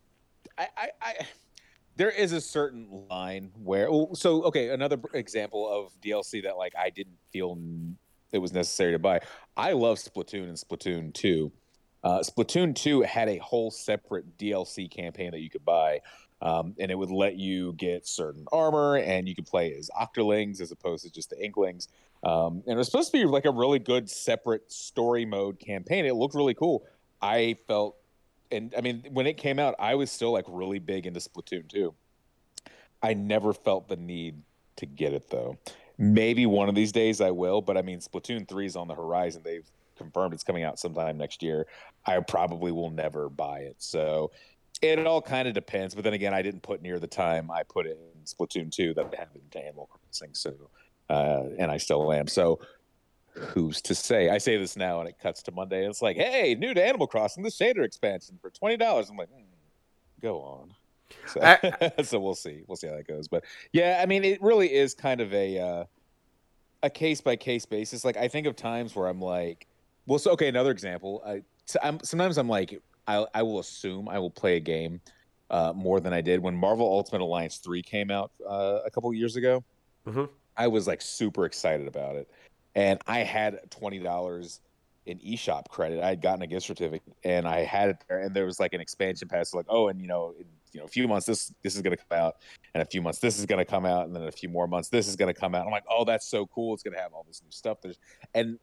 I, 0.58 0.68
I, 0.78 0.90
I, 1.02 1.14
there 1.96 2.10
is 2.10 2.32
a 2.32 2.42
certain 2.42 2.88
line 3.10 3.52
where. 3.62 3.90
So 4.14 4.44
okay, 4.44 4.70
another 4.70 5.00
example 5.14 5.70
of 5.70 5.92
DLC 6.02 6.44
that 6.44 6.58
like 6.58 6.74
I 6.78 6.90
didn't 6.90 7.18
feel 7.32 7.58
it 8.32 8.38
was 8.38 8.54
necessary 8.54 8.94
to 8.94 9.00
buy. 9.00 9.22
I 9.58 9.74
love 9.74 9.98
Splatoon 9.98 10.44
and 10.44 10.58
Splatoon 10.58 11.14
two. 11.14 11.52
Uh, 12.04 12.20
Splatoon 12.20 12.76
2 12.76 13.02
had 13.02 13.28
a 13.30 13.38
whole 13.38 13.72
separate 13.72 14.38
DLC 14.38 14.90
campaign 14.90 15.32
that 15.32 15.40
you 15.40 15.50
could 15.50 15.66
buy, 15.66 16.00
um, 16.42 16.74
and 16.80 16.90
it 16.92 16.96
would 16.96 17.12
let 17.12 17.36
you 17.36 17.74
get 17.74 18.08
certain 18.08 18.46
armor, 18.52 18.98
and 18.98 19.28
you 19.28 19.36
could 19.36 19.46
play 19.46 19.76
as 19.76 19.90
Octolings 20.00 20.62
as 20.62 20.72
opposed 20.72 21.04
to 21.04 21.12
just 21.12 21.30
the 21.30 21.44
Inklings. 21.44 21.90
Um, 22.24 22.64
and 22.66 22.76
it 22.76 22.78
was 22.78 22.88
supposed 22.88 23.12
to 23.12 23.18
be 23.18 23.26
like 23.26 23.46
a 23.46 23.52
really 23.52 23.80
good 23.80 24.10
separate 24.10 24.72
story 24.72 25.26
mode 25.26 25.60
campaign. 25.60 26.06
It 26.06 26.16
looked 26.16 26.36
really 26.36 26.54
cool. 26.54 26.86
I 27.22 27.58
felt, 27.68 27.98
and 28.52 28.74
I 28.78 28.82
mean, 28.82 29.06
when 29.12 29.28
it 29.28 29.38
came 29.38 29.60
out, 29.60 29.76
I 29.80 29.96
was 29.96 30.12
still 30.12 30.32
like 30.32 30.46
really 30.48 30.80
big 30.80 31.06
into 31.06 31.20
Splatoon 31.20 31.68
2. 31.68 31.94
I 33.02 33.14
never 33.14 33.54
felt 33.54 33.88
the 33.88 33.96
need 33.96 34.42
to 34.78 34.86
get 34.86 35.14
it 35.14 35.30
though. 35.30 35.58
Maybe 35.98 36.46
one 36.46 36.70
of 36.70 36.76
these 36.76 36.94
days 36.94 37.20
I 37.20 37.32
will, 37.32 37.62
but 37.62 37.78
I 37.78 37.82
mean, 37.82 38.00
Splatoon 38.00 38.48
3 38.48 38.66
is 38.66 38.76
on 38.76 38.88
the 38.88 38.96
horizon. 38.96 39.42
They've 39.44 39.70
confirmed 40.00 40.34
it's 40.34 40.44
coming 40.44 40.64
out 40.64 40.80
sometime 40.80 41.18
next 41.18 41.44
year. 41.44 41.68
I 42.08 42.20
probably 42.22 42.72
will 42.72 42.90
never 42.90 43.30
buy 43.30 43.60
it. 43.60 43.76
So 43.78 44.32
it 44.82 45.06
all 45.06 45.22
kind 45.22 45.48
of 45.48 45.54
depends. 45.54 45.94
But 45.94 46.04
then 46.04 46.14
again, 46.14 46.34
I 46.34 46.42
didn't 46.42 46.64
put 46.64 46.82
near 46.82 47.00
the 47.00 47.08
time 47.08 47.52
I 47.52 47.62
put 47.62 47.86
in 47.86 47.98
Splatoon 48.26 48.72
2 48.72 48.96
that 48.96 49.14
I 49.14 49.20
have 49.20 49.30
into 49.36 49.64
Animal 49.64 49.88
Crossing. 49.92 50.34
So 50.34 50.54
uh, 51.10 51.44
and 51.58 51.72
I 51.72 51.78
still 51.78 52.12
am. 52.14 52.28
So 52.28 52.60
who's 53.34 53.82
to 53.84 53.96
say? 53.96 54.30
I 54.30 54.38
say 54.38 54.58
this 54.58 54.76
now, 54.76 55.00
and 55.00 55.10
it 55.10 55.18
cuts 55.20 55.42
to 55.44 55.52
Monday, 55.52 55.82
and 55.82 55.90
it's 55.90 56.02
like, 56.02 56.18
hey, 56.18 56.56
new 56.56 56.74
to 56.74 56.86
Animal 56.86 57.08
Crossing, 57.08 57.44
the 57.44 57.50
Shader 57.50 57.84
expansion 57.84 58.38
for 58.42 58.50
twenty 58.50 58.78
dollars. 58.78 59.10
I'm 59.10 59.18
like, 59.18 59.30
mm, 59.30 59.44
go 60.22 60.42
on. 60.42 60.74
So, 61.26 61.42
I, 61.42 61.92
so, 62.04 62.20
we'll 62.20 62.36
see. 62.36 62.64
We'll 62.68 62.76
see 62.76 62.88
how 62.88 62.96
that 62.96 63.08
goes. 63.08 63.28
But 63.28 63.44
yeah, 63.74 64.00
I 64.02 64.06
mean, 64.06 64.24
it 64.24 64.42
really 64.42 64.72
is 64.72 64.94
kind 64.94 65.22
of 65.22 65.34
a 65.34 65.60
uh, 65.60 65.84
a 66.84 66.90
case 66.90 67.22
by 67.22 67.36
case 67.36 67.66
basis. 67.66 68.06
Like 68.06 68.18
I 68.18 68.28
think 68.28 68.48
of 68.48 68.56
times 68.56 68.96
where 68.96 69.08
I'm 69.08 69.22
like, 69.22 69.68
well, 70.10 70.18
so 70.18 70.32
okay, 70.32 70.48
another 70.48 70.72
example. 70.72 71.22
I, 71.26 71.44
I'm, 71.84 72.00
sometimes 72.04 72.40
I'm 72.40 72.50
like, 72.50 72.82
I, 73.08 73.26
I 73.36 73.44
will 73.44 73.60
assume 73.60 74.10
I 74.10 74.18
will 74.18 74.32
play 74.32 74.58
a 74.58 74.60
game 74.60 75.00
uh, 75.52 75.72
more 75.76 76.00
than 76.00 76.14
I 76.14 76.22
did 76.22 76.40
when 76.40 76.56
Marvel 76.56 76.88
Ultimate 76.88 77.22
Alliance 77.22 77.58
three 77.58 77.84
came 77.84 78.10
out 78.10 78.32
uh, 78.46 78.80
a 78.84 78.90
couple 78.90 79.14
years 79.14 79.36
ago. 79.36 79.64
Mm-hmm. 80.08 80.26
I 80.58 80.68
was 80.68 80.88
like 80.88 81.04
super 81.04 81.46
excited 81.46 81.88
about 81.88 82.16
it, 82.16 82.28
and 82.74 83.00
I 83.06 83.20
had 83.20 83.60
twenty 83.70 84.00
dollars 84.00 84.62
in 85.06 85.20
eShop 85.20 85.68
credit. 85.70 86.04
I 86.04 86.10
had 86.10 86.22
gotten 86.24 86.42
a 86.42 86.48
gift 86.48 86.66
certificate, 86.66 87.14
and 87.24 87.48
I 87.48 87.64
had 87.64 87.90
it 87.90 87.98
there, 88.10 88.20
and 88.20 88.36
there 88.36 88.46
was 88.46 88.60
like 88.60 88.74
an 88.74 88.82
expansion 88.82 89.28
pass, 89.28 89.54
like 89.54 89.68
oh, 89.70 89.90
and 89.90 90.02
you 90.02 90.08
know, 90.08 90.34
in, 90.40 90.46
you 90.74 90.80
know, 90.80 90.86
a 90.86 90.90
few 90.90 91.08
months 91.08 91.28
this 91.28 91.54
this 91.62 91.76
is 91.76 91.84
going 91.84 91.96
to 91.96 92.04
come 92.04 92.20
out, 92.20 92.38
and 92.74 92.82
a 92.82 92.86
few 92.86 93.04
months 93.04 93.20
this 93.20 93.38
is 93.38 93.46
going 93.46 93.60
to 93.60 93.66
come 93.66 93.86
out, 93.86 94.08
and 94.08 94.16
then 94.16 94.24
a 94.24 94.32
few 94.32 94.50
more 94.50 94.68
months 94.68 94.90
this 94.90 95.08
is 95.08 95.16
going 95.16 95.32
to 95.32 95.40
come 95.40 95.54
out. 95.54 95.68
I'm 95.68 95.72
like, 95.72 95.86
oh, 95.88 96.04
that's 96.04 96.28
so 96.28 96.48
cool! 96.48 96.74
It's 96.74 96.82
going 96.82 96.96
to 96.96 97.00
have 97.00 97.14
all 97.14 97.24
this 97.28 97.44
new 97.44 97.52
stuff. 97.52 97.80
There's 97.82 98.00
and 98.34 98.58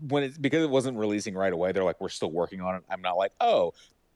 when 0.00 0.24
it's 0.24 0.38
because 0.38 0.62
it 0.62 0.70
wasn't 0.70 0.96
releasing 0.96 1.34
right 1.34 1.52
away, 1.52 1.72
they're 1.72 1.84
like, 1.84 2.00
we're 2.00 2.08
still 2.08 2.30
working 2.30 2.60
on 2.60 2.76
it. 2.76 2.82
I'm 2.90 3.02
not 3.02 3.16
like, 3.16 3.32
oh, 3.40 3.72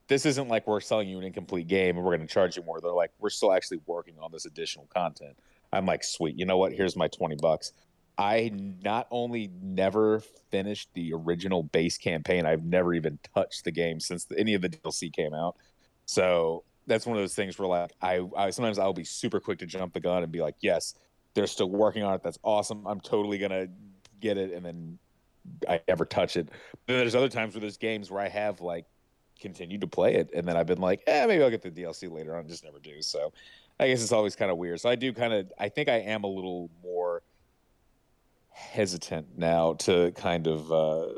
this 0.08 0.26
isn't 0.26 0.48
like 0.48 0.66
we're 0.66 0.80
selling 0.80 1.08
you 1.08 1.18
an 1.18 1.24
incomplete 1.24 1.66
game 1.66 1.96
and 1.96 2.04
we're 2.04 2.16
going 2.16 2.26
to 2.26 2.32
charge 2.32 2.56
you 2.56 2.62
more. 2.62 2.80
They're 2.80 2.92
like, 2.92 3.10
we're 3.18 3.30
still 3.30 3.52
actually 3.52 3.80
working 3.86 4.14
on 4.20 4.30
this 4.32 4.44
additional 4.44 4.86
content. 4.86 5.36
I'm 5.72 5.86
like, 5.86 6.04
sweet. 6.04 6.38
You 6.38 6.46
know 6.46 6.58
what? 6.58 6.72
Here's 6.72 6.96
my 6.96 7.08
20 7.08 7.36
bucks. 7.36 7.72
I 8.16 8.52
not 8.82 9.08
only 9.10 9.50
never 9.60 10.20
finished 10.50 10.88
the 10.94 11.12
original 11.14 11.64
base 11.64 11.98
campaign, 11.98 12.46
I've 12.46 12.64
never 12.64 12.94
even 12.94 13.18
touched 13.34 13.64
the 13.64 13.72
game 13.72 13.98
since 13.98 14.26
any 14.36 14.54
of 14.54 14.62
the 14.62 14.68
DLC 14.68 15.12
came 15.12 15.34
out. 15.34 15.56
So 16.06 16.64
that's 16.86 17.06
one 17.06 17.16
of 17.16 17.22
those 17.22 17.34
things 17.34 17.58
where 17.58 17.66
like 17.66 17.92
I, 18.00 18.20
I 18.36 18.50
sometimes 18.50 18.78
I'll 18.78 18.92
be 18.92 19.04
super 19.04 19.40
quick 19.40 19.58
to 19.60 19.66
jump 19.66 19.94
the 19.94 20.00
gun 20.00 20.22
and 20.22 20.30
be 20.30 20.42
like, 20.42 20.56
yes, 20.60 20.94
they're 21.34 21.46
still 21.46 21.70
working 21.70 22.02
on 22.02 22.14
it. 22.14 22.22
That's 22.22 22.38
awesome. 22.42 22.86
I'm 22.86 23.00
totally 23.00 23.38
gonna 23.38 23.66
get 24.20 24.38
it, 24.38 24.52
and 24.52 24.64
then 24.64 24.98
I 25.68 25.80
never 25.88 26.04
touch 26.04 26.36
it. 26.36 26.46
But 26.46 26.94
then 26.94 26.98
there's 26.98 27.14
other 27.14 27.28
times 27.28 27.54
where 27.54 27.60
there's 27.60 27.76
games 27.76 28.10
where 28.10 28.22
I 28.22 28.28
have 28.28 28.60
like 28.60 28.86
continued 29.40 29.80
to 29.82 29.86
play 29.86 30.14
it, 30.14 30.30
and 30.34 30.46
then 30.46 30.56
I've 30.56 30.66
been 30.66 30.80
like, 30.80 31.02
eh, 31.06 31.26
maybe 31.26 31.42
I'll 31.42 31.50
get 31.50 31.62
the 31.62 31.70
DLC 31.70 32.10
later 32.10 32.36
on. 32.36 32.48
Just 32.48 32.64
never 32.64 32.78
do. 32.78 33.02
So 33.02 33.32
I 33.78 33.88
guess 33.88 34.02
it's 34.02 34.12
always 34.12 34.36
kind 34.36 34.50
of 34.50 34.56
weird. 34.58 34.80
So 34.80 34.88
I 34.88 34.94
do 34.94 35.12
kind 35.12 35.32
of, 35.32 35.52
I 35.58 35.68
think 35.68 35.88
I 35.88 35.96
am 35.96 36.24
a 36.24 36.28
little 36.28 36.70
more 36.82 37.22
hesitant 38.50 39.36
now 39.36 39.74
to 39.74 40.12
kind 40.12 40.46
of 40.46 40.70
uh, 40.70 41.08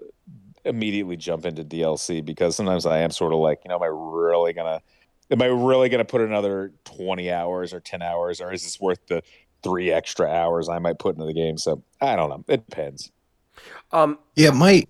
immediately 0.65 1.17
jump 1.17 1.45
into 1.45 1.65
DLC 1.65 2.25
because 2.25 2.57
sometimes 2.57 2.87
I 2.87 2.99
am 2.99 3.11
sort 3.11 3.33
of 3.33 3.41
like, 3.41 3.61
you 3.65 3.69
know, 3.69 3.77
am 3.77 3.83
I 3.83 3.87
really 3.87 4.53
gonna, 4.53 4.81
am 5.31 5.43
I 5.43 5.47
really 5.47 5.89
gonna 5.89 6.05
put 6.05 6.23
another 6.23 6.73
twenty 6.85 7.31
hours 7.31 7.75
or 7.75 7.81
ten 7.81 8.03
hours, 8.03 8.41
or 8.41 8.53
is 8.53 8.63
this 8.63 8.81
worth 8.81 9.07
the 9.07 9.23
three 9.63 9.91
extra 9.91 10.29
hours 10.29 10.69
I 10.69 10.79
might 10.79 10.99
put 10.99 11.15
into 11.15 11.27
the 11.27 11.35
game? 11.35 11.59
So 11.59 11.83
I 12.01 12.17
don't 12.17 12.31
know. 12.31 12.45
It 12.49 12.69
depends. 12.69 13.13
Um, 13.93 14.19
yeah, 14.35 14.51
my. 14.51 14.85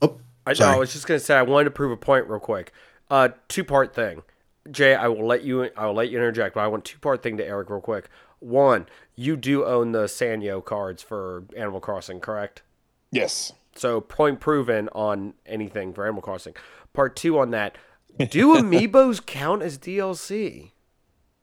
Oh, 0.00 0.18
I, 0.46 0.54
know, 0.54 0.66
I 0.66 0.76
was 0.76 0.92
just 0.92 1.06
gonna 1.06 1.20
say 1.20 1.36
I 1.36 1.42
wanted 1.42 1.64
to 1.64 1.70
prove 1.70 1.92
a 1.92 1.96
point 1.96 2.28
real 2.28 2.40
quick. 2.40 2.72
Uh, 3.10 3.30
two 3.48 3.64
part 3.64 3.94
thing. 3.94 4.22
Jay, 4.70 4.94
I 4.94 5.08
will 5.08 5.26
let 5.26 5.42
you. 5.42 5.70
I 5.76 5.86
will 5.86 5.94
let 5.94 6.10
you 6.10 6.18
interject, 6.18 6.54
but 6.54 6.60
I 6.62 6.66
want 6.66 6.84
two 6.84 6.98
part 6.98 7.22
thing 7.22 7.36
to 7.38 7.46
Eric 7.46 7.70
real 7.70 7.80
quick. 7.80 8.08
One, 8.40 8.86
you 9.14 9.36
do 9.36 9.64
own 9.64 9.92
the 9.92 10.04
Sanrio 10.04 10.64
cards 10.64 11.02
for 11.02 11.44
Animal 11.56 11.80
Crossing, 11.80 12.20
correct? 12.20 12.62
Yes. 13.10 13.52
So 13.74 14.00
point 14.00 14.40
proven 14.40 14.88
on 14.92 15.34
anything 15.46 15.92
for 15.92 16.04
Animal 16.04 16.22
Crossing. 16.22 16.54
Part 16.92 17.16
two 17.16 17.38
on 17.38 17.50
that. 17.50 17.76
Do 18.30 18.54
amiibos 18.56 19.24
count 19.24 19.62
as 19.62 19.78
DLC? 19.78 20.72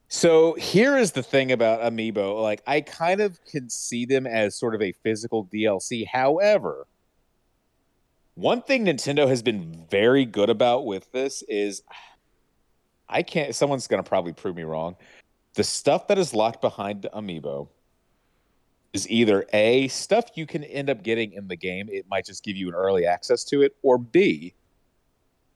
So 0.08 0.54
here 0.54 0.98
is 0.98 1.14
the 1.14 1.24
thing 1.24 1.52
about 1.52 1.82
amiibo. 1.82 2.42
Like 2.42 2.62
I 2.68 2.82
kind 2.82 3.22
of 3.22 3.44
can 3.46 3.70
see 3.70 4.06
them 4.06 4.28
as 4.28 4.56
sort 4.56 4.76
of 4.76 4.82
a 4.82 4.92
physical 4.92 5.46
DLC. 5.46 6.06
However, 6.08 6.88
one 8.40 8.62
thing 8.62 8.86
Nintendo 8.86 9.28
has 9.28 9.42
been 9.42 9.86
very 9.92 10.26
good 10.26 10.50
about 10.50 10.86
with 10.86 11.12
this 11.12 11.44
is 11.50 11.84
I 13.10 13.22
can't 13.22 13.54
someone's 13.54 13.88
going 13.88 14.02
to 14.02 14.08
probably 14.08 14.34
prove 14.34 14.56
me 14.56 14.64
wrong. 14.64 14.96
The 15.56 15.64
stuff 15.64 16.08
that 16.08 16.18
is 16.18 16.34
locked 16.34 16.62
behind 16.62 17.06
amiibo 17.14 17.68
is 18.94 19.10
either 19.10 19.46
A, 19.52 19.90
stuff 19.90 20.26
you 20.36 20.46
can 20.46 20.64
end 20.64 20.90
up 20.90 21.04
getting 21.04 21.34
in 21.34 21.48
the 21.48 21.56
game, 21.56 21.90
it 21.92 22.06
might 22.10 22.26
just 22.26 22.44
give 22.44 22.56
you 22.56 22.70
an 22.70 22.76
early 22.76 23.06
access 23.06 23.44
to 23.46 23.62
it, 23.62 23.76
or 23.82 23.98
B, 23.98 24.54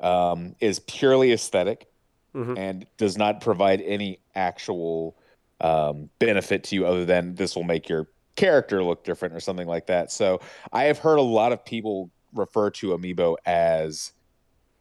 um, 0.02 0.56
is 0.60 0.80
purely 0.80 1.32
aesthetic 1.32 1.88
mm-hmm. 2.36 2.58
and 2.58 2.86
does 2.98 3.18
not 3.18 3.40
provide 3.40 3.82
any 3.82 4.20
actual 4.36 5.16
um, 5.62 6.10
benefit 6.20 6.64
to 6.66 6.76
you 6.76 6.86
other 6.86 7.06
than 7.06 7.34
this 7.36 7.56
will 7.56 7.64
make 7.64 7.88
your 7.88 8.08
character 8.36 8.84
look 8.84 9.04
different 9.04 9.34
or 9.34 9.40
something 9.40 9.68
like 9.68 9.88
that. 9.88 10.12
So 10.12 10.42
I 10.74 10.84
have 10.84 10.98
heard 10.98 11.18
a 11.18 11.22
lot 11.22 11.54
of 11.54 11.64
people 11.64 12.12
refer 12.34 12.70
to 12.72 12.98
Amiibo 12.98 13.36
as 13.46 14.14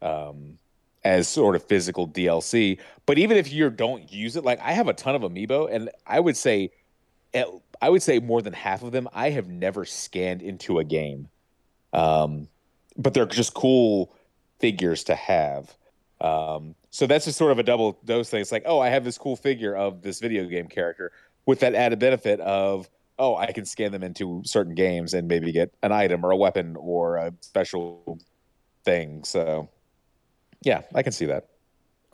um, 0.01 0.59
as 1.05 1.29
sort 1.29 1.57
of 1.57 1.63
physical 1.65 2.09
DLC. 2.09 2.79
But 3.07 3.19
even 3.19 3.37
if 3.37 3.53
you 3.53 3.71
don't 3.71 4.13
use 4.13 4.37
it, 4.37 4.45
like 4.45 4.61
I 4.61 4.73
have 4.73 4.89
a 4.89 4.93
ton 4.93 5.15
of 5.15 5.23
Amiibo, 5.23 5.73
and 5.73 5.91
I 6.07 6.21
would 6.21 6.37
say, 6.37 6.71
I 7.35 7.89
would 7.89 8.03
say 8.03 8.19
more 8.19 8.43
than 8.43 8.53
half 8.53 8.83
of 8.83 8.93
them 8.93 9.09
I 9.13 9.31
have 9.31 9.49
never 9.49 9.85
scanned 9.85 10.43
into 10.43 10.79
a 10.79 10.85
game. 10.85 11.29
Um, 11.93 12.49
but 12.97 13.15
they're 13.15 13.27
just 13.27 13.55
cool 13.55 14.15
figures 14.59 15.05
to 15.05 15.15
have. 15.15 15.75
Um, 16.21 16.75
so 16.91 17.07
that's 17.07 17.25
just 17.25 17.39
sort 17.39 17.53
of 17.53 17.59
a 17.59 17.63
double 17.63 17.99
dose 18.05 18.31
thing. 18.31 18.41
It's 18.41 18.53
like, 18.53 18.63
oh, 18.67 18.81
I 18.81 18.91
have 18.91 19.05
this 19.05 19.19
cool 19.19 19.35
figure 19.35 19.75
of 19.75 20.03
this 20.03 20.21
video 20.21 20.45
game 20.45 20.69
character 20.69 21.11
with 21.47 21.61
that 21.61 21.75
added 21.75 21.99
benefit 21.99 22.39
of, 22.41 22.89
oh, 23.19 23.37
I 23.37 23.53
can 23.53 23.65
scan 23.65 23.93
them 23.93 24.03
into 24.03 24.43
certain 24.45 24.75
games 24.75 25.15
and 25.15 25.29
maybe 25.29 25.53
get 25.53 25.73
an 25.83 25.93
item 25.93 26.25
or 26.25 26.31
a 26.31 26.37
weapon 26.37 26.77
or 26.77 27.17
a 27.17 27.33
special 27.41 28.19
thing. 28.85 29.25
So, 29.25 29.69
yeah, 30.63 30.83
I 30.95 31.03
can 31.03 31.13
see 31.13 31.27
that. 31.27 31.49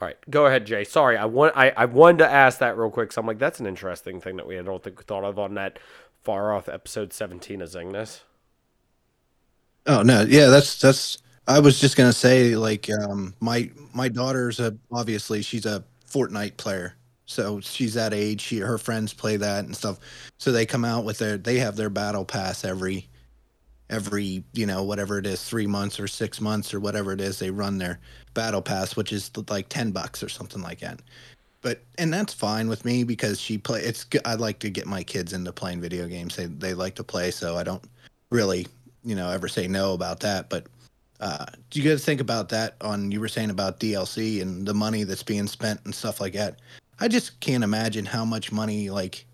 All 0.00 0.06
right, 0.06 0.18
go 0.30 0.46
ahead, 0.46 0.64
Jay. 0.64 0.84
Sorry, 0.84 1.16
I 1.16 1.24
want 1.24 1.56
I, 1.56 1.70
I 1.70 1.86
wanted 1.86 2.18
to 2.18 2.30
ask 2.30 2.58
that 2.60 2.76
real 2.76 2.90
quick. 2.90 3.12
So 3.12 3.20
I'm 3.20 3.26
like, 3.26 3.38
that's 3.38 3.58
an 3.58 3.66
interesting 3.66 4.20
thing 4.20 4.36
that 4.36 4.46
we 4.46 4.58
I 4.58 4.62
don't 4.62 4.82
think 4.82 5.04
thought 5.04 5.24
of 5.24 5.38
on 5.38 5.54
that 5.54 5.80
far 6.22 6.52
off 6.52 6.68
episode 6.68 7.12
17 7.12 7.62
of 7.62 7.68
Zingness. 7.70 8.20
Oh 9.86 10.02
no, 10.02 10.22
yeah, 10.22 10.46
that's 10.46 10.80
that's 10.80 11.18
I 11.48 11.60
was 11.60 11.80
just 11.80 11.96
gonna 11.96 12.12
say, 12.12 12.54
like, 12.56 12.88
um, 13.02 13.34
my 13.40 13.70
my 13.94 14.08
daughter's 14.08 14.60
a 14.60 14.76
obviously 14.92 15.42
she's 15.42 15.64
a 15.66 15.82
Fortnite 16.08 16.58
player, 16.58 16.94
so 17.28 17.60
she's 17.60 17.92
that 17.92 18.14
age. 18.14 18.40
She 18.40 18.58
her 18.58 18.78
friends 18.78 19.12
play 19.12 19.36
that 19.36 19.66
and 19.66 19.76
stuff. 19.76 19.98
So 20.38 20.50
they 20.50 20.64
come 20.64 20.84
out 20.84 21.04
with 21.04 21.18
their 21.18 21.36
they 21.36 21.58
have 21.58 21.76
their 21.76 21.90
battle 21.90 22.24
pass 22.24 22.64
every 22.64 23.06
every 23.90 24.42
you 24.54 24.64
know 24.64 24.82
whatever 24.82 25.18
it 25.18 25.26
is 25.26 25.44
three 25.44 25.66
months 25.66 26.00
or 26.00 26.08
six 26.08 26.40
months 26.40 26.72
or 26.72 26.80
whatever 26.80 27.12
it 27.12 27.20
is 27.20 27.38
they 27.38 27.50
run 27.50 27.78
their 27.78 27.98
battle 28.34 28.60
pass 28.60 28.96
which 28.96 29.14
is 29.14 29.30
like 29.48 29.66
10 29.70 29.92
bucks 29.92 30.22
or 30.22 30.28
something 30.28 30.60
like 30.60 30.80
that 30.80 31.00
but 31.62 31.80
and 31.96 32.12
that's 32.12 32.34
fine 32.34 32.68
with 32.68 32.84
me 32.84 33.02
because 33.02 33.40
she 33.40 33.56
play 33.56 33.80
it's 33.80 34.04
i 34.26 34.34
like 34.34 34.58
to 34.58 34.68
get 34.68 34.86
my 34.86 35.02
kids 35.02 35.32
into 35.32 35.50
playing 35.54 35.80
video 35.80 36.06
games 36.06 36.36
they 36.36 36.44
they 36.44 36.74
like 36.74 36.94
to 36.94 37.02
play 37.02 37.30
so 37.30 37.56
i 37.56 37.62
don't 37.62 37.82
really 38.30 38.66
you 39.04 39.14
know 39.14 39.30
ever 39.30 39.48
say 39.48 39.66
no 39.66 39.94
about 39.94 40.20
that 40.20 40.50
but 40.50 40.66
uh, 41.20 41.46
do 41.70 41.80
you 41.80 41.88
guys 41.88 42.04
think 42.04 42.20
about 42.20 42.48
that 42.48 42.76
on 42.80 43.10
you 43.10 43.20
were 43.20 43.28
saying 43.28 43.50
about 43.50 43.80
DLC 43.80 44.40
and 44.40 44.66
the 44.66 44.74
money 44.74 45.04
that's 45.04 45.22
being 45.22 45.46
spent 45.46 45.80
and 45.84 45.94
stuff 45.94 46.20
like 46.20 46.32
that? 46.34 46.60
I 47.00 47.08
just 47.08 47.40
can't 47.40 47.64
imagine 47.64 48.06
how 48.06 48.24
much 48.24 48.50
money 48.50 48.90
like 48.90 49.26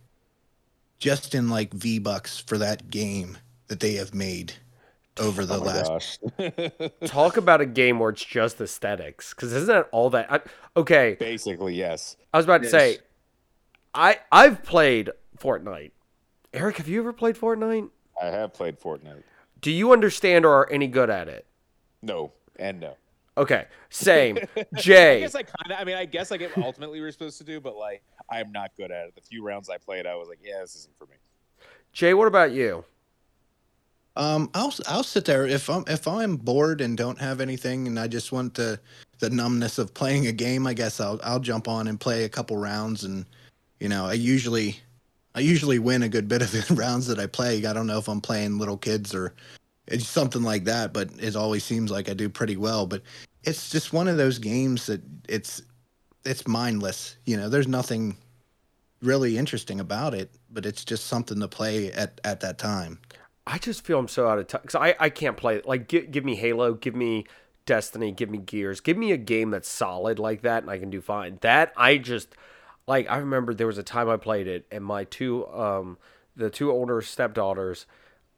just 0.99 1.35
in 1.35 1.49
like 1.49 1.73
V 1.73 1.99
bucks 1.99 2.39
for 2.39 2.59
that 2.59 2.91
game 2.91 3.39
that 3.69 3.81
they 3.81 3.95
have 3.95 4.15
made 4.15 4.55
over 5.19 5.45
the 5.45 5.57
oh 5.57 5.61
last. 5.61 6.23
Talk 7.07 7.37
about 7.37 7.61
a 7.61 7.67
game 7.67 7.99
where 7.99 8.11
it's 8.11 8.25
just 8.25 8.61
aesthetics, 8.61 9.33
because 9.35 9.53
isn't 9.53 9.69
that 9.69 9.89
all 9.93 10.11
that? 10.11 10.33
I, 10.33 10.41
okay, 10.77 11.17
basically 11.19 11.75
yes. 11.75 12.17
I 12.33 12.37
was 12.37 12.45
about 12.45 12.63
to 12.63 12.71
say, 12.71 12.99
I 13.95 14.19
I've 14.31 14.63
played 14.63 15.11
Fortnite. 15.39 15.93
Eric, 16.53 16.77
have 16.79 16.89
you 16.89 17.01
ever 17.01 17.13
played 17.13 17.37
Fortnite? 17.37 17.91
I 18.21 18.27
have 18.27 18.55
played 18.55 18.81
Fortnite. 18.81 19.23
Do 19.61 19.71
you 19.71 19.93
understand 19.93 20.45
or 20.45 20.55
are 20.55 20.71
any 20.71 20.87
good 20.87 21.11
at 21.11 21.29
it? 21.29 21.47
No, 22.03 22.33
and 22.57 22.81
no. 22.81 22.97
Okay, 23.37 23.67
same. 23.91 24.39
Jay. 24.77 25.19
I 25.19 25.21
guess 25.21 25.35
I 25.35 25.43
kind 25.43 25.73
of. 25.73 25.79
I 25.79 25.85
mean, 25.85 25.97
I 25.97 26.05
guess 26.05 26.31
I 26.33 26.37
get 26.37 26.57
ultimately 26.57 27.01
we 27.01 27.07
are 27.07 27.13
supposed 27.13 27.39
to 27.39 27.45
do, 27.45 27.61
but 27.61 27.77
like, 27.77 28.03
I'm 28.31 28.53
not 28.53 28.71
good 28.77 28.91
at 28.91 29.09
it. 29.09 29.15
The 29.15 29.23
few 29.23 29.43
rounds 29.43 29.69
I 29.69 29.79
played, 29.79 30.07
I 30.07 30.15
was 30.15 30.29
like, 30.29 30.39
yeah, 30.43 30.61
this 30.61 30.77
isn't 30.77 30.97
for 30.97 31.07
me. 31.07 31.17
Jay, 31.93 32.15
what 32.15 32.29
about 32.29 32.53
you? 32.53 32.85
Um, 34.17 34.51
I'll 34.55 34.73
I'll 34.87 35.03
sit 35.03 35.25
there 35.25 35.47
if 35.47 35.69
I'm 35.69 35.85
if 35.89 36.07
I'm 36.07 36.37
bored 36.37 36.81
and 36.81 36.97
don't 36.97 37.19
have 37.19 37.41
anything, 37.41 37.89
and 37.89 37.99
I 37.99 38.07
just 38.07 38.31
want 38.31 38.55
the 38.55 38.79
the 39.19 39.31
numbness 39.31 39.79
of 39.79 39.93
playing 39.95 40.27
a 40.29 40.33
game. 40.33 40.67
I 40.67 40.75
guess 40.75 41.01
I'll 41.01 41.21
I'll 41.25 41.41
jump 41.41 41.67
on 41.67 41.89
and 41.89 41.99
play 41.99 42.25
a 42.25 42.29
couple 42.29 42.57
rounds, 42.57 43.03
and 43.03 43.27
you 43.81 43.89
know, 43.89 44.07
I 44.07 44.13
usually 44.13 44.79
I 45.35 45.41
usually 45.41 45.81
win 45.81 46.05
a 46.05 46.09
good 46.09 46.29
bit 46.29 46.43
of 46.43 46.53
the 46.53 46.75
rounds 46.79 47.09
that 47.09 47.19
I 47.19 47.27
play. 47.27 47.67
I 47.67 47.73
don't 47.73 47.89
know 47.89 47.99
if 47.99 48.09
I'm 48.09 48.21
playing 48.21 48.59
little 48.59 48.77
kids 48.77 49.15
or 49.15 49.35
it's 49.87 50.07
something 50.07 50.43
like 50.43 50.65
that, 50.65 50.93
but 50.93 51.11
it 51.19 51.37
always 51.37 51.65
seems 51.65 51.91
like 51.91 52.09
I 52.09 52.15
do 52.15 52.29
pretty 52.29 52.57
well. 52.57 52.87
But 52.87 53.03
it's 53.43 53.71
just 53.71 53.93
one 53.93 54.09
of 54.09 54.17
those 54.17 54.39
games 54.39 54.87
that 54.87 55.03
it's 55.29 55.63
it's 56.25 56.47
mindless. 56.47 57.17
You 57.25 57.37
know, 57.37 57.49
there's 57.49 57.69
nothing 57.69 58.17
really 59.03 59.37
interesting 59.37 59.81
about 59.81 60.15
it, 60.15 60.31
but 60.51 60.65
it's 60.65 60.85
just 60.85 61.07
something 61.07 61.41
to 61.41 61.49
play 61.49 61.93
at 61.93 62.21
at 62.25 62.41
that 62.41 62.59
time. 62.59 62.99
I 63.47 63.59
just 63.59 63.85
feel 63.85 63.99
I'm 63.99 64.09
so 64.09 64.27
out 64.27 64.39
of 64.39 64.47
touch 64.47 64.63
because 64.63 64.75
I, 64.75 64.95
I 64.99 65.11
can't 65.11 65.37
play 65.37 65.61
like 65.65 65.89
give, 65.89 66.11
give 66.11 66.25
me 66.25 66.35
Halo, 66.35 66.75
give 66.75 66.95
me 66.95 67.27
Destiny, 67.67 68.11
give 68.11 68.31
me 68.31 68.39
Gears, 68.39 68.81
give 68.81 68.97
me 68.97 69.13
a 69.13 69.17
game 69.19 69.51
that's 69.51 69.69
solid 69.69 70.19
like 70.19 70.43
that, 70.43 70.63
and 70.63 70.71
I 70.71 70.79
can 70.79 70.91
do 70.91 71.01
fine. 71.01 71.39
That 71.43 71.73
I 71.77 71.99
just 71.99 72.29
like. 72.87 73.11
I 73.11 73.19
remember 73.19 73.53
there 73.53 73.67
was 73.67 73.79
a 73.79 73.83
time 73.83 74.09
I 74.09 74.17
played 74.17 74.47
it, 74.47 74.67
and 74.71 74.85
my 74.85 75.05
two 75.05 75.47
um 75.49 75.99
the 76.37 76.49
two 76.51 76.71
older 76.73 77.01
stepdaughters 77.03 77.87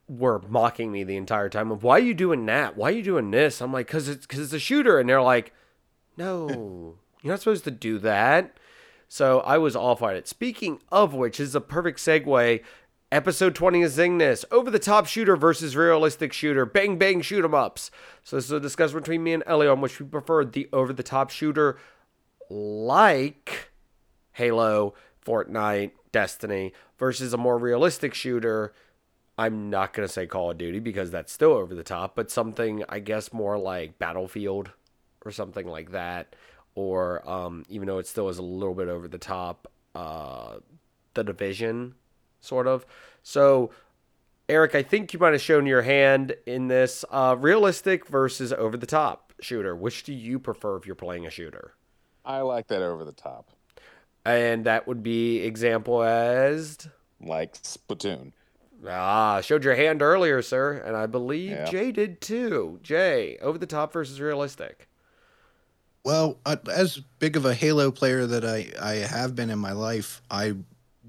were 0.09 0.41
mocking 0.49 0.93
me 0.93 1.05
the 1.05 1.17
entire 1.17 1.49
time 1.49 1.71
of 1.71 1.83
why 1.83 1.97
are 1.97 2.03
you 2.03 2.15
doing 2.15 2.47
that? 2.47 2.77
Why 2.77 2.91
are 2.91 2.95
you 2.95 3.03
doing 3.03 3.31
this? 3.31 3.61
I'm 3.61 3.73
like, 3.73 3.89
cause 3.89 4.09
it's 4.09 4.27
cause 4.27 4.41
it's 4.41 4.53
a 4.53 4.59
shooter, 4.59 4.99
and 4.99 5.09
they're 5.09 5.23
like, 5.23 5.53
no, 6.17 6.97
you're 7.23 7.33
not 7.33 7.41
supposed 7.41 7.65
to 7.65 7.71
do 7.71 7.99
that. 7.99 8.57
So 9.09 9.41
I 9.41 9.59
was 9.59 9.77
off 9.77 10.03
on 10.03 10.17
it. 10.17 10.27
Speaking 10.27 10.81
of 10.91 11.15
which, 11.15 11.39
is 11.39 11.55
a 11.55 11.61
perfect 11.61 11.99
segue. 11.99 12.63
Episode 13.13 13.55
20 13.55 13.85
of 13.85 13.93
Zingness, 13.93 14.45
over 14.51 14.69
the 14.69 14.81
top 14.81 15.07
shooter 15.07 15.37
versus 15.37 15.77
realistic 15.77 16.33
shooter, 16.33 16.67
bang 16.67 16.99
bang 16.99 17.21
shoot 17.21 17.45
'em 17.45 17.55
ups. 17.55 17.93
So 18.25 18.35
this 18.35 18.47
is 18.47 18.51
a 18.51 18.59
discussion 18.59 18.99
between 18.99 19.23
me 19.23 19.33
and 19.33 19.45
Elio 19.47 19.71
on 19.71 19.81
which 19.81 20.01
we 20.01 20.07
preferred 20.07 20.53
the 20.53 20.69
over 20.73 20.93
the 20.93 21.05
top 21.05 21.31
shooter 21.31 21.79
like 22.51 23.71
Halo, 24.33 24.95
Fortnite, 25.25 25.93
Destiny 26.11 26.73
versus 26.99 27.33
a 27.33 27.37
more 27.37 27.59
realistic 27.59 28.13
shooter. 28.13 28.73
I'm 29.39 29.69
not 29.69 29.93
going 29.93 30.07
to 30.07 30.13
say 30.13 30.27
Call 30.27 30.51
of 30.51 30.59
Duty 30.59 30.79
because 30.79 31.11
that's 31.11 31.33
still 31.33 31.53
over 31.53 31.75
the 31.75 31.83
top, 31.83 32.17
but 32.17 32.31
something 32.31 32.85
I 32.89 33.01
guess 33.01 33.33
more 33.33 33.59
like 33.59 33.99
Battlefield 33.99 34.71
or 35.25 35.31
something 35.31 35.67
like 35.67 35.93
that. 35.93 36.35
Or 36.75 37.29
um, 37.29 37.65
even 37.69 37.87
though 37.87 37.99
it 37.99 38.07
still 38.07 38.29
is 38.29 38.39
a 38.39 38.43
little 38.43 38.75
bit 38.75 38.89
over 38.89 39.09
the 39.09 39.19
top, 39.19 39.71
uh, 39.95 40.57
The 41.15 41.25
Division, 41.25 41.95
sort 42.41 42.67
of. 42.67 42.87
So, 43.23 43.71
Eric, 44.49 44.75
I 44.75 44.83
think 44.83 45.13
you 45.13 45.19
might 45.19 45.33
have 45.33 45.41
shown 45.41 45.67
your 45.67 45.83
hand 45.83 46.35
in 46.47 46.69
this 46.69 47.05
uh, 47.11 47.37
realistic 47.39 48.07
versus 48.07 48.53
over 48.53 48.77
the 48.77 48.87
top 48.87 49.33
shooter. 49.41 49.75
Which 49.75 50.05
do 50.05 50.13
you 50.13 50.39
prefer 50.39 50.77
if 50.77 50.87
you're 50.87 50.95
playing 50.95 51.27
a 51.27 51.31
shooter? 51.31 51.75
I 52.25 52.41
like 52.41 52.69
that 52.69 52.83
over 52.83 53.05
the 53.05 53.13
top. 53.13 53.51
And 54.25 54.65
that 54.65 54.87
would 54.87 55.03
be 55.03 55.39
example 55.39 56.03
as 56.03 56.89
like 57.21 57.55
Splatoon. 57.55 58.33
Ah, 58.87 59.41
showed 59.41 59.65
your 59.65 59.75
hand 59.75 60.03
earlier, 60.03 60.43
sir, 60.43 60.83
and 60.85 60.97
I 60.97 61.07
believe 61.07 61.53
yeah. 61.53 61.65
Jay 61.71 61.93
did 61.93 62.21
too. 62.21 62.79
Jay, 62.83 63.39
over 63.41 63.59
the 63.59 63.67
top 63.67 63.93
versus 63.93 64.21
realistic. 64.21 64.89
Well, 66.05 66.39
as 66.73 67.01
big 67.19 67.37
of 67.37 67.45
a 67.47 67.55
Halo 67.55 67.91
player 67.91 68.27
that 68.27 68.45
I, 68.45 68.71
I 68.81 68.95
have 68.95 69.35
been 69.35 69.51
in 69.51 69.59
my 69.59 69.73
life, 69.73 70.23
I 70.31 70.55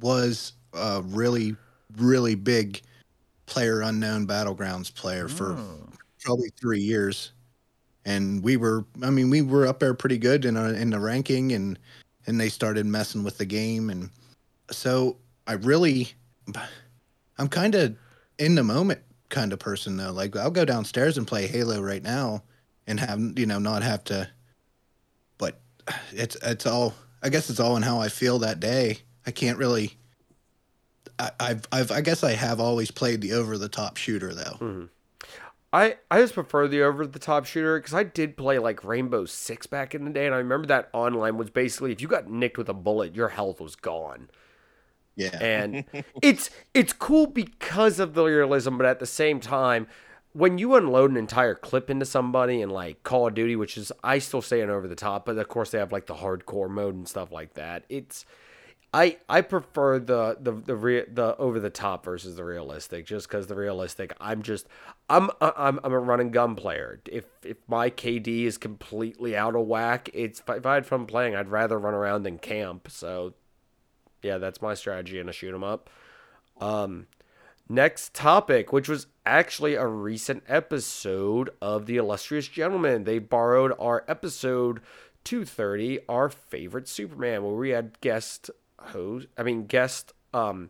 was 0.01 0.53
a 0.73 1.03
really, 1.03 1.55
really 1.97 2.33
big 2.33 2.81
player 3.45 3.81
unknown 3.81 4.25
battlegrounds 4.25 4.93
player 4.93 5.27
for 5.27 5.53
oh. 5.53 5.89
probably 6.21 6.49
three 6.59 6.79
years. 6.79 7.31
And 8.05 8.41
we 8.41 8.57
were, 8.57 8.85
I 9.03 9.09
mean, 9.09 9.29
we 9.29 9.41
were 9.41 9.67
up 9.67 9.79
there 9.79 9.93
pretty 9.93 10.17
good 10.17 10.45
in, 10.45 10.57
a, 10.57 10.69
in 10.69 10.89
the 10.89 10.99
ranking 10.99 11.51
and, 11.51 11.77
and 12.25 12.39
they 12.39 12.49
started 12.49 12.85
messing 12.85 13.23
with 13.23 13.37
the 13.37 13.45
game. 13.45 13.89
And 13.89 14.09
so 14.71 15.17
I 15.45 15.53
really, 15.53 16.11
I'm 17.37 17.47
kind 17.47 17.75
of 17.75 17.95
in 18.37 18.55
the 18.55 18.63
moment 18.63 19.01
kind 19.29 19.53
of 19.53 19.59
person 19.59 19.97
though. 19.97 20.11
Like 20.11 20.35
I'll 20.35 20.51
go 20.51 20.65
downstairs 20.65 21.17
and 21.17 21.27
play 21.27 21.47
Halo 21.47 21.81
right 21.81 22.03
now 22.03 22.43
and 22.85 22.99
have, 22.99 23.37
you 23.37 23.45
know, 23.45 23.59
not 23.59 23.83
have 23.83 24.03
to 24.05 24.29
But 25.37 25.59
it's 26.11 26.35
it's 26.41 26.65
all 26.65 26.93
I 27.21 27.29
guess 27.29 27.49
it's 27.49 27.59
all 27.59 27.75
in 27.77 27.83
how 27.83 27.99
I 27.99 28.09
feel 28.09 28.39
that 28.39 28.59
day. 28.59 28.99
I 29.25 29.31
can't 29.31 29.57
really. 29.57 29.97
I, 31.19 31.31
I've 31.39 31.65
I've 31.71 31.91
I 31.91 32.01
guess 32.01 32.23
I 32.23 32.33
have 32.33 32.59
always 32.59 32.91
played 32.91 33.21
the 33.21 33.33
over 33.33 33.57
the 33.57 33.69
top 33.69 33.97
shooter 33.97 34.33
though. 34.33 34.57
Mm-hmm. 34.59 34.85
I 35.73 35.97
I 36.09 36.21
just 36.21 36.33
prefer 36.33 36.67
the 36.67 36.83
over 36.83 37.05
the 37.05 37.19
top 37.19 37.45
shooter 37.45 37.79
because 37.79 37.93
I 37.93 38.03
did 38.03 38.37
play 38.37 38.59
like 38.59 38.83
Rainbow 38.83 39.25
Six 39.25 39.67
back 39.67 39.93
in 39.93 40.05
the 40.05 40.11
day, 40.11 40.25
and 40.25 40.33
I 40.33 40.37
remember 40.37 40.67
that 40.67 40.89
online 40.93 41.37
was 41.37 41.49
basically 41.49 41.91
if 41.91 42.01
you 42.01 42.07
got 42.07 42.29
nicked 42.29 42.57
with 42.57 42.69
a 42.69 42.73
bullet, 42.73 43.15
your 43.15 43.29
health 43.29 43.59
was 43.59 43.75
gone. 43.75 44.29
Yeah, 45.17 45.37
and 45.41 45.85
it's 46.21 46.51
it's 46.75 46.93
cool 46.93 47.27
because 47.27 47.99
of 47.99 48.15
the 48.15 48.23
realism, 48.25 48.77
but 48.77 48.85
at 48.87 48.99
the 48.99 49.07
same 49.07 49.41
time, 49.41 49.87
when 50.33 50.59
you 50.59 50.75
unload 50.75 51.11
an 51.11 51.17
entire 51.17 51.55
clip 51.55 51.89
into 51.89 52.05
somebody 52.05 52.61
in 52.61 52.69
like 52.69 53.03
Call 53.03 53.27
of 53.27 53.35
Duty, 53.35 53.55
which 53.55 53.77
is 53.77 53.91
I 54.03 54.19
still 54.19 54.43
say 54.43 54.61
an 54.61 54.69
over 54.69 54.87
the 54.87 54.95
top, 54.95 55.25
but 55.25 55.37
of 55.37 55.49
course 55.49 55.71
they 55.71 55.79
have 55.79 55.91
like 55.91 56.07
the 56.07 56.15
hardcore 56.15 56.69
mode 56.69 56.95
and 56.95 57.07
stuff 57.09 57.31
like 57.31 57.55
that. 57.55 57.85
It's 57.89 58.25
I 58.93 59.17
I 59.29 59.41
prefer 59.41 59.99
the 59.99 60.37
the 60.39 60.53
the 60.53 60.75
re, 60.75 61.05
the 61.11 61.35
over 61.37 61.59
the 61.59 61.69
top 61.71 62.05
versus 62.05 62.35
the 62.35 62.43
realistic, 62.45 63.05
just 63.05 63.27
because 63.29 63.47
the 63.47 63.55
realistic 63.55 64.13
I'm 64.21 64.43
just 64.43 64.67
I'm 65.09 65.29
I'm 65.41 65.79
I'm 65.83 65.93
a 65.93 65.99
running 65.99 66.31
gun 66.31 66.55
player. 66.55 67.01
If 67.11 67.25
if 67.43 67.57
my 67.67 67.89
KD 67.89 68.45
is 68.45 68.57
completely 68.57 69.35
out 69.37 69.55
of 69.55 69.67
whack, 69.67 70.09
it's 70.13 70.41
if 70.47 70.65
I 70.65 70.75
had 70.75 70.85
fun 70.85 71.05
playing, 71.07 71.35
I'd 71.35 71.49
rather 71.49 71.79
run 71.79 71.95
around 71.95 72.23
than 72.23 72.39
camp. 72.39 72.89
So 72.91 73.33
yeah, 74.21 74.37
that's 74.37 74.61
my 74.61 74.73
strategy 74.73 75.19
in 75.19 75.29
a 75.29 75.33
shoot 75.33 75.53
'em 75.53 75.63
up. 75.63 75.89
Um, 76.59 77.07
Next 77.69 78.13
topic, 78.13 78.71
which 78.71 78.87
was 78.87 79.07
actually 79.25 79.75
a 79.75 79.85
recent 79.85 80.43
episode 80.47 81.49
of 81.61 81.85
The 81.85 81.97
Illustrious 81.97 82.47
Gentleman. 82.47 83.03
They 83.03 83.19
borrowed 83.19 83.73
our 83.77 84.05
episode 84.07 84.79
230, 85.25 85.99
our 86.07 86.29
favorite 86.29 86.87
Superman, 86.87 87.43
where 87.43 87.55
we 87.55 87.71
had 87.71 87.99
guest 87.99 88.49
host, 88.79 89.27
I 89.37 89.43
mean, 89.43 89.65
guest, 89.65 90.13
um, 90.33 90.69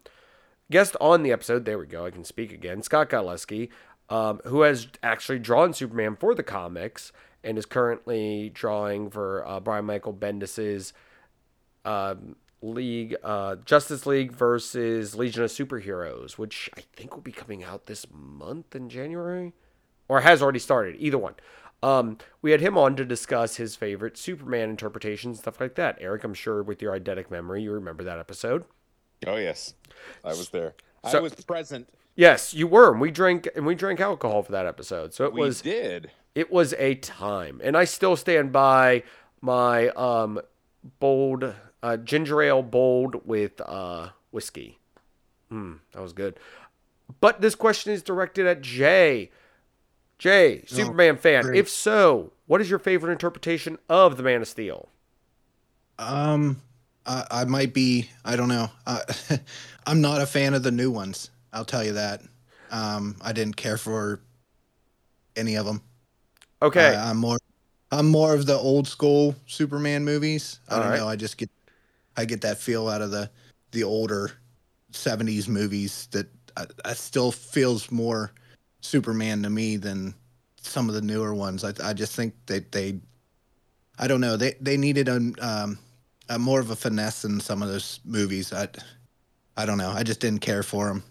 guest 0.72 0.96
on 1.00 1.22
the 1.22 1.32
episode. 1.32 1.66
There 1.66 1.78
we 1.78 1.86
go. 1.86 2.08
I 2.08 2.10
can 2.10 2.24
speak 2.24 2.52
again. 2.52 2.82
Scott 2.82 3.12
Godlewski, 3.12 3.70
um, 4.10 4.42
who 4.46 4.62
has 4.62 4.88
actually 5.04 5.38
drawn 5.38 5.74
Superman 5.74 6.16
for 6.16 6.34
the 6.34 6.42
comics 6.42 7.12
and 7.44 7.60
is 7.60 7.68
currently 7.68 8.50
drawing 8.50 9.12
for 9.12 9.48
uh, 9.48 9.60
Brian 9.60 9.86
Michael 9.86 10.14
Bendis's 10.14 10.94
um, 11.86 12.38
League, 12.62 13.16
uh, 13.24 13.56
Justice 13.66 14.06
League 14.06 14.32
versus 14.32 15.16
Legion 15.16 15.44
of 15.44 15.52
Superheroes, 15.52 16.34
which 16.34 16.70
I 16.78 16.82
think 16.96 17.14
will 17.14 17.22
be 17.22 17.32
coming 17.32 17.64
out 17.64 17.86
this 17.86 18.06
month 18.12 18.76
in 18.76 18.90
January, 18.90 19.54
or 20.08 20.22
has 20.22 20.42
already 20.42 20.60
started. 20.60 20.96
Either 21.00 21.18
one. 21.18 21.36
Um, 21.84 22.18
we 22.42 22.52
had 22.52 22.62
him 22.62 22.76
on 22.78 22.96
to 22.96 23.06
discuss 23.06 23.58
his 23.58 23.76
favorite 23.76 24.18
Superman 24.18 24.72
interpretations, 24.72 25.40
stuff 25.40 25.62
like 25.62 25.76
that. 25.76 25.98
Eric, 26.00 26.24
I'm 26.24 26.34
sure 26.34 26.64
with 26.64 26.82
your 26.82 27.00
eidetic 27.00 27.30
memory, 27.30 27.62
you 27.62 27.72
remember 27.72 28.04
that 28.04 28.18
episode. 28.18 28.66
Oh 29.28 29.36
yes, 29.36 29.76
I 30.24 30.30
was 30.30 30.50
there. 30.50 30.74
So, 31.10 31.20
I 31.20 31.22
was 31.22 31.34
present. 31.36 31.88
Yes, 32.16 32.54
you 32.54 32.68
were. 32.68 32.92
And 32.92 33.00
we 33.00 33.12
drank 33.12 33.48
and 33.56 33.66
we 33.66 33.76
drank 33.76 34.00
alcohol 34.00 34.42
for 34.42 34.52
that 34.52 34.66
episode. 34.66 35.14
So 35.14 35.26
it 35.26 35.34
we 35.34 35.42
was 35.42 35.62
did. 35.62 36.12
It 36.34 36.52
was 36.52 36.74
a 36.74 36.96
time, 36.96 37.62
and 37.64 37.78
I 37.78 37.86
still 37.86 38.16
stand 38.16 38.52
by 38.52 39.04
my 39.42 39.90
um 39.90 40.40
bold 41.00 41.54
uh, 41.84 41.98
ginger 41.98 42.42
ale 42.42 42.64
bold 42.64 43.26
with 43.26 43.62
uh, 43.62 44.10
whiskey. 44.32 44.80
Hmm, 45.50 45.74
that 45.94 46.02
was 46.02 46.14
good. 46.14 46.40
But 47.20 47.42
this 47.42 47.56
question 47.56 47.94
is 47.94 48.04
directed 48.04 48.46
at 48.46 48.62
Jay. 48.62 49.32
Jay, 50.18 50.62
oh, 50.64 50.66
Superman 50.68 51.18
fan. 51.18 51.44
Great. 51.44 51.60
If 51.60 51.70
so, 51.70 52.34
what 52.48 52.60
is 52.60 52.70
your 52.70 52.80
favorite 52.80 53.12
interpretation 53.12 53.78
of 53.88 54.18
the 54.18 54.24
Man 54.24 54.42
of 54.42 54.48
Steel? 54.48 54.90
Um, 56.00 56.62
I, 57.06 57.26
I 57.32 57.46
might 57.46 57.74
be. 57.74 58.10
I 58.26 58.36
don't 58.36 58.50
know. 58.50 58.70
Uh, 58.86 59.00
I'm 59.88 60.02
not 60.02 60.22
a 60.22 60.26
fan 60.26 60.54
of 60.54 60.64
the 60.64 60.72
new 60.72 60.92
ones. 60.92 61.30
I'll 61.54 61.66
tell 61.66 61.84
you 61.84 61.94
that. 61.94 62.22
Um, 62.72 63.16
I 63.22 63.32
didn't 63.32 63.56
care 63.56 63.78
for 63.78 64.20
any 65.36 65.56
of 65.56 65.66
them. 65.66 65.82
Okay. 66.62 66.96
I'm 66.96 67.18
more. 67.18 67.38
I'm 67.92 68.10
more 68.10 68.34
of 68.34 68.46
the 68.46 68.58
old 68.58 68.88
school 68.88 69.36
Superman 69.46 70.04
movies. 70.04 70.60
I 70.68 70.76
All 70.76 70.82
don't 70.82 70.90
right. 70.92 71.00
know. 71.00 71.08
I 71.08 71.16
just 71.16 71.38
get 71.38 71.50
I 72.18 72.26
get 72.26 72.42
that 72.42 72.58
feel 72.58 72.90
out 72.90 73.02
of 73.02 73.12
the 73.12 73.30
the 73.72 73.84
older 73.84 74.32
'70s 74.92 75.48
movies 75.48 76.08
that 76.12 76.28
I, 76.58 76.66
I 76.84 76.94
still 76.94 77.32
feels 77.32 77.92
more 77.92 78.34
Superman 78.82 79.44
to 79.44 79.50
me 79.50 79.78
than 79.78 80.16
some 80.60 80.90
of 80.90 80.96
the 80.96 81.02
newer 81.02 81.34
ones. 81.34 81.64
I 81.64 81.74
I 81.84 81.94
just 81.94 82.16
think 82.16 82.34
that 82.48 82.72
they, 82.72 83.00
I 84.00 84.08
don't 84.08 84.22
know, 84.22 84.36
they 84.36 84.56
they 84.60 84.78
needed 84.78 85.08
a, 85.08 85.18
um, 85.40 85.78
a 86.30 86.40
more 86.40 86.60
of 86.60 86.72
a 86.72 86.76
finesse 86.76 87.24
in 87.24 87.40
some 87.40 87.62
of 87.62 87.70
those 87.70 88.00
movies. 88.04 88.52
I 88.52 88.68
I 89.56 89.66
don't 89.66 89.78
know. 89.78 89.92
I 89.92 90.04
just 90.04 90.20
didn't 90.20 90.42
care 90.42 90.64
for 90.64 90.88
them. 90.88 91.04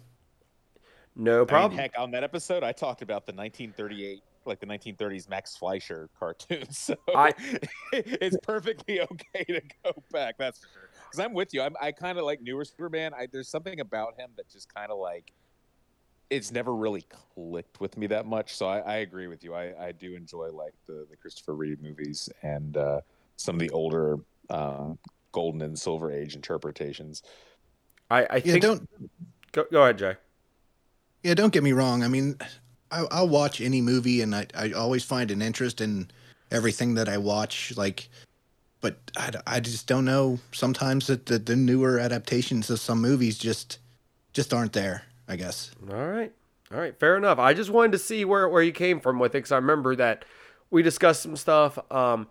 No 1.15 1.47
problem. 1.47 1.73
I 1.73 1.75
mean, 1.75 1.79
heck, 1.79 1.99
on 1.99 2.11
that 2.11 2.25
episode, 2.25 2.63
I 2.63 2.73
talked 2.73 3.01
about 3.01 3.25
the 3.25 3.33
1938 3.33 4.23
like 4.47 4.61
the 4.61 4.67
1930s 4.67 5.29
Max 5.29 5.57
Fleischer 5.57 6.09
cartoon. 6.19 6.71
So 6.71 6.97
I, 7.15 7.33
it's 7.93 8.37
perfectly 8.43 9.01
okay 9.01 9.45
to 9.45 9.61
go 9.85 9.93
back. 10.13 10.37
That's 10.39 10.59
for 10.59 10.69
sure. 10.73 10.91
Because 11.07 11.25
I'm 11.25 11.33
with 11.33 11.55
you. 11.55 11.63
I'm, 11.63 11.75
I 11.81 11.93
kind 11.93 12.19
of 12.19 12.25
like 12.25 12.41
newer 12.43 12.65
Superman. 12.65 13.13
I, 13.15 13.27
there's 13.31 13.49
something 13.49 13.81
about 13.81 14.19
him 14.19 14.31
that 14.37 14.51
just 14.51 14.73
kind 14.73 14.91
of 14.91 14.99
like 14.99 15.33
it's 16.31 16.51
never 16.51 16.75
really 16.75 17.05
clicked 17.35 17.81
with 17.81 17.97
me 17.97 18.07
that 18.09 18.27
much. 18.27 18.57
So 18.57 18.67
I, 18.67 18.79
I 18.81 18.97
agree 18.97 19.29
with 19.29 19.45
you. 19.45 19.55
I, 19.55 19.87
I 19.87 19.93
do 19.93 20.15
enjoy 20.15 20.51
like 20.51 20.75
the, 20.87 21.07
the 21.09 21.17
Christopher 21.17 21.55
Reeve 21.55 21.81
movies 21.81 22.29
and 22.43 22.77
uh, 22.77 23.01
some 23.37 23.55
of 23.55 23.61
the 23.61 23.71
older 23.71 24.19
uh, 24.51 24.91
Golden 25.33 25.63
and 25.63 25.79
Silver 25.79 26.11
Age 26.11 26.35
interpretations. 26.35 27.23
I, 28.11 28.27
I 28.29 28.43
Yeah, 28.45 28.59
don't 28.59 28.89
Go, 29.53 29.65
go 29.73 29.83
ahead, 29.83 29.99
Jay. 29.99 30.17
yeah, 31.23 31.35
don't 31.35 31.53
get 31.53 31.63
me 31.63 31.73
wrong. 31.73 32.03
I 32.03 32.09
mean, 32.09 32.37
I, 32.91 33.07
I'll 33.11 33.29
watch 33.29 33.61
any 33.61 33.81
movie, 33.81 34.21
and 34.21 34.35
I, 34.35 34.47
I 34.55 34.73
always 34.73 35.03
find 35.03 35.31
an 35.31 35.41
interest 35.41 35.81
in 35.81 36.11
everything 36.51 36.95
that 36.95 37.09
I 37.09 37.19
watch. 37.19 37.73
Like, 37.77 38.09
but 38.87 39.11
I, 39.17 39.57
I 39.57 39.61
just 39.61 39.89
don't 39.89 40.05
know. 40.05 40.39
Sometimes 40.53 41.09
that 41.09 41.27
the, 41.27 41.41
the 41.41 41.57
newer 41.57 41.99
adaptations 41.99 42.71
of 42.71 42.79
some 42.79 43.01
movies 43.01 43.37
just 43.37 43.79
just 44.33 44.55
aren't 44.55 44.75
there. 44.75 45.03
I 45.27 45.35
guess. 45.35 45.73
All 45.91 46.07
right. 46.07 46.33
All 46.73 46.79
right. 46.79 46.97
Fair 46.97 47.17
enough. 47.17 47.41
I 47.41 47.53
just 47.53 47.71
wanted 47.71 47.93
to 47.93 47.99
see 47.99 48.25
where, 48.25 48.49
where 48.49 48.63
you 48.63 48.71
came 48.71 49.01
from 49.01 49.19
with 49.19 49.33
it 49.33 49.39
because 49.39 49.51
I 49.51 49.57
remember 49.57 49.97
that 49.97 50.25
we 50.71 50.85
discussed 50.85 51.23
some 51.23 51.35
stuff. 51.35 51.81
Um, 51.91 52.29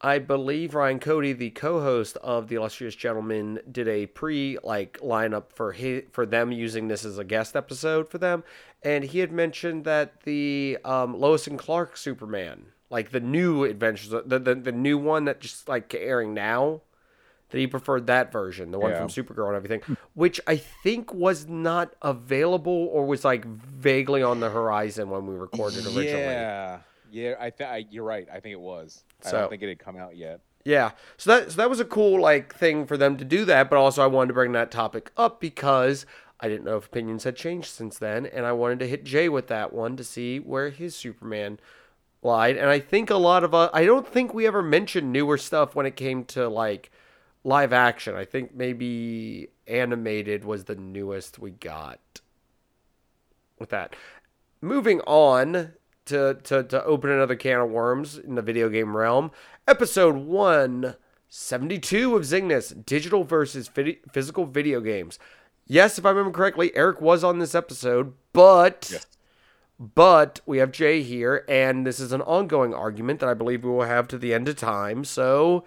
I 0.00 0.18
believe 0.18 0.74
Ryan 0.74 0.98
Cody, 0.98 1.34
the 1.34 1.50
co-host 1.50 2.16
of 2.18 2.48
the 2.48 2.56
Illustrious 2.56 2.94
Gentleman, 2.94 3.58
did 3.70 3.86
a 3.86 4.06
pre 4.06 4.56
like 4.64 4.98
lineup 5.00 5.52
for 5.52 5.72
his, 5.72 6.04
for 6.12 6.24
them 6.24 6.52
using 6.52 6.88
this 6.88 7.04
as 7.04 7.18
a 7.18 7.24
guest 7.24 7.54
episode 7.54 8.08
for 8.08 8.16
them, 8.16 8.44
and 8.82 9.04
he 9.04 9.18
had 9.18 9.32
mentioned 9.32 9.84
that 9.84 10.22
the 10.22 10.78
um, 10.86 11.18
Lois 11.18 11.46
and 11.46 11.58
Clark 11.58 11.98
Superman, 11.98 12.66
like 12.90 13.10
the 13.10 13.20
new 13.20 13.64
Adventures, 13.64 14.10
the 14.10 14.22
the, 14.38 14.54
the 14.54 14.72
new 14.72 14.98
one 14.98 15.24
that 15.26 15.40
just 15.40 15.68
like 15.68 15.94
airing 15.94 16.34
now, 16.34 16.80
that 17.50 17.58
he 17.58 17.66
preferred 17.66 18.06
that 18.06 18.30
version, 18.32 18.70
the 18.70 18.78
one 18.78 18.90
Yeah. 18.92 18.98
from 18.98 19.08
Supergirl 19.08 19.48
and 19.48 19.56
everything, 19.56 19.96
which 20.14 20.40
I 20.46 20.56
think 20.56 21.12
was 21.12 21.46
not 21.46 21.94
available 22.02 22.88
or 22.92 23.06
was 23.06 23.24
like 23.24 23.44
vaguely 23.44 24.22
on 24.22 24.40
the 24.40 24.50
horizon 24.50 25.10
when 25.10 25.26
we 25.26 25.34
recorded 25.34 25.84
originally. 25.84 26.06
Yeah, 26.06 26.78
yeah. 27.10 27.34
I, 27.38 27.50
th- 27.50 27.68
I 27.68 27.84
you're 27.90 28.04
right. 28.04 28.26
I 28.32 28.40
think 28.40 28.52
it 28.52 28.60
was. 28.60 29.04
I 29.26 29.30
don't 29.32 29.50
think 29.50 29.62
it 29.62 29.68
had 29.68 29.78
come 29.78 29.96
out 29.96 30.16
yet. 30.16 30.40
Yeah. 30.64 30.90
So 31.16 31.30
that 31.30 31.52
so 31.52 31.56
that 31.58 31.70
was 31.70 31.80
a 31.80 31.84
cool 31.84 32.20
like 32.20 32.54
thing 32.54 32.86
for 32.86 32.96
them 32.96 33.16
to 33.16 33.24
do 33.24 33.44
that, 33.46 33.70
but 33.70 33.76
also 33.78 34.02
I 34.02 34.06
wanted 34.06 34.28
to 34.28 34.34
bring 34.34 34.52
that 34.52 34.70
topic 34.70 35.10
up 35.16 35.40
because 35.40 36.04
I 36.40 36.48
didn't 36.48 36.64
know 36.64 36.76
if 36.76 36.86
opinions 36.86 37.24
had 37.24 37.36
changed 37.36 37.68
since 37.68 37.98
then, 37.98 38.26
and 38.26 38.44
I 38.46 38.52
wanted 38.52 38.78
to 38.80 38.86
hit 38.86 39.04
Jay 39.04 39.28
with 39.28 39.46
that 39.48 39.72
one 39.72 39.96
to 39.96 40.04
see 40.04 40.38
where 40.38 40.68
his 40.70 40.94
Superman 40.94 41.58
lied. 42.22 42.56
And 42.56 42.68
I 42.68 42.80
think 42.80 43.10
a 43.10 43.16
lot 43.16 43.44
of 43.44 43.54
uh, 43.54 43.70
I 43.72 43.84
don't 43.84 44.06
think 44.06 44.34
we 44.34 44.46
ever 44.46 44.62
mentioned 44.62 45.12
newer 45.12 45.38
stuff 45.38 45.74
when 45.74 45.86
it 45.86 45.96
came 45.96 46.24
to 46.26 46.48
like 46.48 46.90
live 47.44 47.72
action. 47.72 48.14
I 48.14 48.24
think 48.24 48.54
maybe 48.54 49.48
animated 49.66 50.44
was 50.44 50.64
the 50.64 50.76
newest 50.76 51.38
we 51.38 51.50
got 51.50 52.00
with 53.58 53.70
that. 53.70 53.94
Moving 54.60 55.00
on 55.02 55.72
to, 56.06 56.38
to, 56.42 56.64
to 56.64 56.84
open 56.84 57.10
another 57.10 57.36
can 57.36 57.60
of 57.60 57.70
worms 57.70 58.18
in 58.18 58.34
the 58.34 58.42
video 58.42 58.68
game 58.68 58.96
realm, 58.96 59.30
episode 59.66 60.16
172 60.16 62.16
of 62.16 62.22
Zingness 62.22 62.84
Digital 62.84 63.24
versus 63.24 63.68
Phy- 63.68 63.98
Physical 64.12 64.46
Video 64.46 64.80
Games. 64.80 65.18
Yes, 65.66 65.98
if 65.98 66.06
I 66.06 66.10
remember 66.10 66.36
correctly, 66.36 66.74
Eric 66.74 67.00
was 67.00 67.22
on 67.22 67.38
this 67.38 67.54
episode, 67.54 68.14
but. 68.32 69.06
But 69.78 70.40
we 70.44 70.58
have 70.58 70.72
Jay 70.72 71.02
here, 71.02 71.44
and 71.48 71.86
this 71.86 72.00
is 72.00 72.10
an 72.10 72.22
ongoing 72.22 72.74
argument 72.74 73.20
that 73.20 73.28
I 73.28 73.34
believe 73.34 73.62
we 73.62 73.70
will 73.70 73.82
have 73.82 74.08
to 74.08 74.18
the 74.18 74.34
end 74.34 74.48
of 74.48 74.56
time. 74.56 75.04
So, 75.04 75.64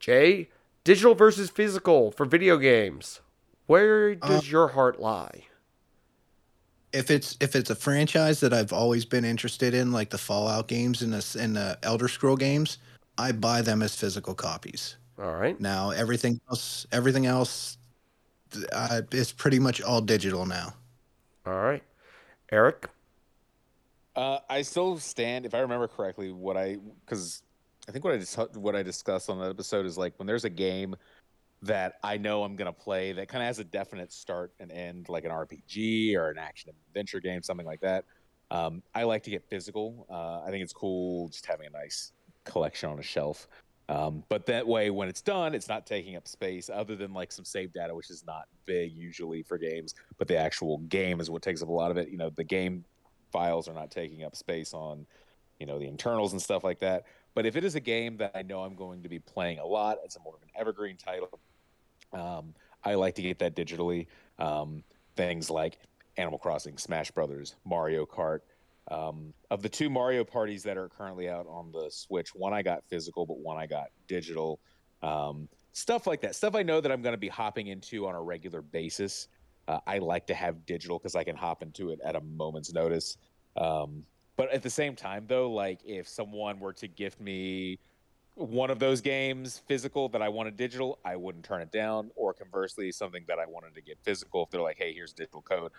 Jay, 0.00 0.48
digital 0.82 1.14
versus 1.14 1.50
physical 1.50 2.10
for 2.10 2.24
video 2.24 2.56
games. 2.56 3.20
Where 3.66 4.14
does 4.14 4.50
your 4.50 4.68
heart 4.68 4.98
lie? 4.98 5.44
If 6.92 7.10
it's 7.10 7.36
if 7.40 7.54
it's 7.54 7.70
a 7.70 7.74
franchise 7.74 8.40
that 8.40 8.52
I've 8.52 8.72
always 8.72 9.04
been 9.04 9.24
interested 9.24 9.74
in, 9.74 9.92
like 9.92 10.10
the 10.10 10.18
Fallout 10.18 10.68
games 10.68 11.02
and 11.02 11.12
the 11.12 11.38
and 11.40 11.54
the 11.54 11.78
Elder 11.82 12.08
Scroll 12.08 12.36
games, 12.36 12.78
I 13.18 13.32
buy 13.32 13.62
them 13.62 13.82
as 13.82 13.94
physical 13.94 14.34
copies. 14.34 14.96
All 15.18 15.34
right. 15.34 15.58
Now 15.60 15.90
everything 15.90 16.40
else, 16.50 16.86
everything 16.92 17.26
else, 17.26 17.76
uh, 18.72 19.02
is 19.10 19.32
pretty 19.32 19.58
much 19.58 19.80
all 19.82 20.00
digital 20.00 20.44
now. 20.46 20.74
All 21.46 21.60
right. 21.60 21.82
Eric? 22.50 22.88
Uh, 24.14 24.38
I 24.48 24.62
still 24.62 24.98
stand, 24.98 25.46
if 25.46 25.54
I 25.54 25.60
remember 25.60 25.88
correctly, 25.88 26.32
what 26.32 26.56
I 26.56 26.78
because 27.04 27.42
I 27.88 27.92
think 27.92 28.04
what 28.04 28.14
I 28.14 28.18
dis- 28.18 28.36
what 28.54 28.76
I 28.76 28.82
discussed 28.82 29.30
on 29.30 29.38
that 29.40 29.50
episode 29.50 29.86
is 29.86 29.96
like 29.96 30.14
when 30.18 30.26
there's 30.26 30.44
a 30.44 30.50
game 30.50 30.94
that 31.62 31.94
I 32.02 32.18
know 32.18 32.42
I'm 32.42 32.56
gonna 32.56 32.72
play 32.72 33.12
that 33.12 33.28
kind 33.28 33.42
of 33.42 33.46
has 33.46 33.58
a 33.58 33.64
definite 33.64 34.12
start 34.12 34.52
and 34.60 34.70
end, 34.70 35.08
like 35.08 35.24
an 35.24 35.30
RPG 35.30 36.16
or 36.16 36.30
an 36.30 36.38
action 36.38 36.72
adventure 36.88 37.20
game, 37.20 37.42
something 37.42 37.66
like 37.66 37.80
that. 37.80 38.04
Um, 38.50 38.82
I 38.94 39.04
like 39.04 39.22
to 39.22 39.30
get 39.30 39.48
physical. 39.48 40.06
Uh, 40.10 40.42
I 40.42 40.50
think 40.50 40.62
it's 40.62 40.74
cool 40.74 41.28
just 41.28 41.46
having 41.46 41.66
a 41.66 41.70
nice 41.70 42.12
collection 42.44 42.90
on 42.90 42.98
a 42.98 43.02
shelf. 43.02 43.48
Um, 43.88 44.24
but 44.28 44.46
that 44.46 44.66
way, 44.66 44.90
when 44.90 45.08
it's 45.08 45.22
done, 45.22 45.54
it's 45.54 45.68
not 45.68 45.86
taking 45.86 46.16
up 46.16 46.28
space, 46.28 46.68
other 46.68 46.94
than 46.94 47.12
like 47.12 47.32
some 47.32 47.44
save 47.44 47.72
data, 47.72 47.94
which 47.94 48.10
is 48.10 48.24
not 48.26 48.44
big 48.66 48.92
usually 48.92 49.42
for 49.42 49.58
games. 49.58 49.94
But 50.18 50.28
the 50.28 50.36
actual 50.36 50.78
game 50.78 51.20
is 51.20 51.30
what 51.30 51.42
takes 51.42 51.62
up 51.62 51.68
a 51.68 51.72
lot 51.72 51.90
of 51.90 51.96
it. 51.96 52.08
You 52.08 52.18
know, 52.18 52.30
the 52.30 52.44
game 52.44 52.84
files 53.32 53.68
are 53.68 53.74
not 53.74 53.90
taking 53.90 54.22
up 54.22 54.36
space 54.36 54.74
on, 54.74 55.06
you 55.58 55.66
know, 55.66 55.78
the 55.78 55.88
internals 55.88 56.32
and 56.32 56.40
stuff 56.40 56.62
like 56.62 56.78
that. 56.80 57.04
But 57.34 57.46
if 57.46 57.56
it 57.56 57.64
is 57.64 57.74
a 57.74 57.80
game 57.80 58.18
that 58.18 58.32
I 58.34 58.42
know 58.42 58.60
I'm 58.60 58.74
going 58.74 59.02
to 59.02 59.08
be 59.08 59.18
playing 59.18 59.58
a 59.58 59.66
lot, 59.66 59.98
it's 60.04 60.16
a 60.16 60.20
more 60.20 60.34
of 60.36 60.42
an 60.42 60.50
evergreen 60.54 60.96
title. 60.96 61.40
Um, 62.12 62.54
I 62.84 62.94
like 62.94 63.14
to 63.14 63.22
get 63.22 63.38
that 63.38 63.56
digitally. 63.56 64.06
Um, 64.38 64.84
things 65.16 65.50
like 65.50 65.78
Animal 66.16 66.38
Crossing, 66.38 66.76
Smash 66.78 67.10
Brothers, 67.10 67.56
Mario 67.64 68.04
Kart. 68.04 68.40
Um, 68.90 69.32
of 69.50 69.62
the 69.62 69.68
two 69.68 69.88
Mario 69.88 70.24
parties 70.24 70.62
that 70.64 70.76
are 70.76 70.88
currently 70.88 71.28
out 71.28 71.46
on 71.48 71.70
the 71.72 71.88
Switch, 71.90 72.34
one 72.34 72.52
I 72.52 72.62
got 72.62 72.82
physical, 72.88 73.24
but 73.24 73.38
one 73.38 73.56
I 73.56 73.66
got 73.66 73.86
digital. 74.08 74.60
Um, 75.02 75.48
stuff 75.72 76.06
like 76.06 76.20
that. 76.22 76.34
Stuff 76.34 76.54
I 76.54 76.62
know 76.62 76.80
that 76.80 76.90
I'm 76.90 77.00
going 77.00 77.14
to 77.14 77.18
be 77.18 77.28
hopping 77.28 77.68
into 77.68 78.06
on 78.06 78.14
a 78.14 78.22
regular 78.22 78.60
basis. 78.60 79.28
Uh, 79.68 79.78
I 79.86 79.98
like 79.98 80.26
to 80.26 80.34
have 80.34 80.66
digital 80.66 80.98
because 80.98 81.14
I 81.14 81.24
can 81.24 81.36
hop 81.36 81.62
into 81.62 81.90
it 81.90 82.00
at 82.04 82.16
a 82.16 82.20
moment's 82.20 82.72
notice. 82.72 83.16
Um, 83.56 84.04
but 84.36 84.50
at 84.50 84.62
the 84.62 84.70
same 84.70 84.96
time, 84.96 85.24
though, 85.28 85.50
like 85.50 85.80
if 85.84 86.08
someone 86.08 86.58
were 86.58 86.72
to 86.74 86.88
gift 86.88 87.20
me 87.20 87.78
one 88.34 88.70
of 88.70 88.78
those 88.78 89.00
games 89.00 89.60
physical 89.66 90.08
that 90.08 90.22
I 90.22 90.28
wanted 90.28 90.56
digital, 90.56 90.98
I 91.04 91.16
wouldn't 91.16 91.44
turn 91.44 91.60
it 91.60 91.70
down. 91.70 92.10
Or 92.16 92.32
conversely, 92.32 92.90
something 92.92 93.24
that 93.28 93.38
I 93.38 93.46
wanted 93.46 93.74
to 93.74 93.82
get 93.82 93.98
physical, 94.02 94.44
if 94.44 94.50
they're 94.50 94.62
like, 94.62 94.78
hey, 94.78 94.92
here's 94.94 95.12
digital 95.12 95.42
code, 95.42 95.72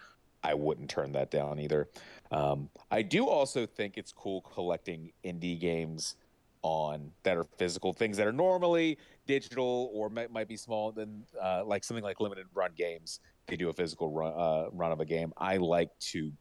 I 0.43 0.53
wouldn't 0.53 0.89
turn 0.89 1.11
that 1.13 1.31
down 1.31 1.59
either. 1.59 1.89
Um, 2.31 2.69
I 2.91 3.01
do 3.01 3.27
also 3.27 3.65
think 3.65 3.97
it's 3.97 4.11
cool 4.11 4.41
collecting 4.41 5.11
indie 5.25 5.59
games 5.59 6.15
on 6.61 7.11
that 7.23 7.37
are 7.37 7.43
physical 7.43 7.91
things 7.93 8.17
that 8.17 8.25
are 8.25 8.33
normally 8.33 8.97
digital 9.27 9.91
or 9.93 10.09
might, 10.09 10.31
might 10.31 10.47
be 10.47 10.57
small. 10.57 10.91
than 10.91 11.25
uh, 11.41 11.63
like 11.65 11.83
something 11.83 12.03
like 12.03 12.19
limited 12.19 12.45
run 12.53 12.71
games, 12.75 13.19
they 13.47 13.55
do 13.55 13.69
a 13.69 13.73
physical 13.73 14.09
run, 14.09 14.33
uh, 14.35 14.69
run 14.71 14.91
of 14.91 14.99
a 14.99 15.05
game. 15.05 15.33
I 15.37 15.57
like 15.57 15.89
to 16.11 16.31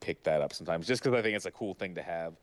pick 0.00 0.22
that 0.24 0.40
up 0.40 0.52
sometimes 0.52 0.86
just 0.86 1.02
because 1.02 1.18
I 1.18 1.22
think 1.22 1.36
it's 1.36 1.46
a 1.46 1.50
cool 1.50 1.74
thing 1.74 1.94
to 1.94 2.02
have. 2.02 2.34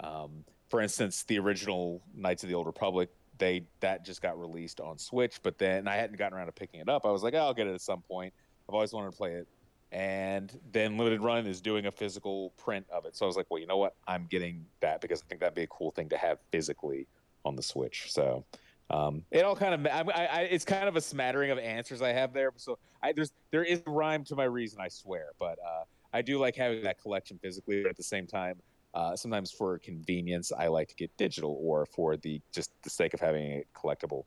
Um, 0.00 0.44
for 0.68 0.80
instance, 0.80 1.24
the 1.24 1.38
original 1.38 2.02
Knights 2.14 2.42
of 2.42 2.48
the 2.48 2.54
Old 2.54 2.66
Republic, 2.66 3.10
they 3.38 3.66
that 3.80 4.04
just 4.04 4.22
got 4.22 4.38
released 4.38 4.80
on 4.80 4.98
Switch, 4.98 5.40
but 5.42 5.58
then 5.58 5.88
I 5.88 5.96
hadn't 5.96 6.16
gotten 6.16 6.36
around 6.36 6.46
to 6.46 6.52
picking 6.52 6.80
it 6.80 6.88
up. 6.88 7.04
I 7.04 7.10
was 7.10 7.22
like, 7.22 7.34
oh, 7.34 7.38
I'll 7.38 7.54
get 7.54 7.66
it 7.66 7.74
at 7.74 7.80
some 7.80 8.02
point. 8.02 8.32
I've 8.68 8.74
always 8.74 8.92
wanted 8.92 9.10
to 9.10 9.16
play 9.16 9.32
it. 9.32 9.48
And 9.90 10.58
then 10.72 10.96
Limited 10.96 11.20
Run 11.20 11.46
is 11.46 11.60
doing 11.60 11.84
a 11.84 11.92
physical 11.92 12.50
print 12.56 12.86
of 12.90 13.04
it. 13.04 13.14
So 13.14 13.26
I 13.26 13.28
was 13.28 13.36
like, 13.36 13.46
well, 13.50 13.60
you 13.60 13.66
know 13.66 13.76
what? 13.76 13.94
I'm 14.08 14.26
getting 14.30 14.64
that 14.80 15.02
because 15.02 15.20
I 15.20 15.26
think 15.28 15.40
that'd 15.40 15.54
be 15.54 15.64
a 15.64 15.66
cool 15.66 15.90
thing 15.90 16.08
to 16.08 16.16
have 16.16 16.38
physically 16.50 17.06
on 17.44 17.56
the 17.56 17.62
Switch. 17.62 18.10
So 18.10 18.44
um, 18.92 19.22
it 19.30 19.44
all 19.44 19.56
kind 19.56 19.74
of, 19.74 19.86
I, 19.86 20.10
I, 20.10 20.40
it's 20.42 20.64
kind 20.64 20.88
of 20.88 20.96
a 20.96 21.00
smattering 21.00 21.50
of 21.50 21.58
answers 21.58 22.02
I 22.02 22.12
have 22.12 22.32
there. 22.32 22.52
So 22.56 22.78
I, 23.02 23.12
there's, 23.12 23.32
there 23.50 23.64
is 23.64 23.82
rhyme 23.86 24.24
to 24.24 24.36
my 24.36 24.44
reason, 24.44 24.80
I 24.80 24.88
swear. 24.88 25.28
But 25.38 25.58
uh, 25.58 25.84
I 26.12 26.22
do 26.22 26.38
like 26.38 26.56
having 26.56 26.82
that 26.82 27.00
collection 27.00 27.38
physically. 27.42 27.82
But 27.82 27.90
at 27.90 27.96
the 27.96 28.02
same 28.02 28.26
time, 28.26 28.56
uh, 28.94 29.16
sometimes 29.16 29.50
for 29.50 29.78
convenience, 29.78 30.52
I 30.52 30.66
like 30.66 30.88
to 30.88 30.94
get 30.94 31.16
digital, 31.16 31.58
or 31.62 31.86
for 31.86 32.16
the 32.16 32.40
just 32.52 32.70
the 32.82 32.90
sake 32.90 33.14
of 33.14 33.20
having 33.20 33.50
it 33.52 33.66
collectible, 33.74 34.24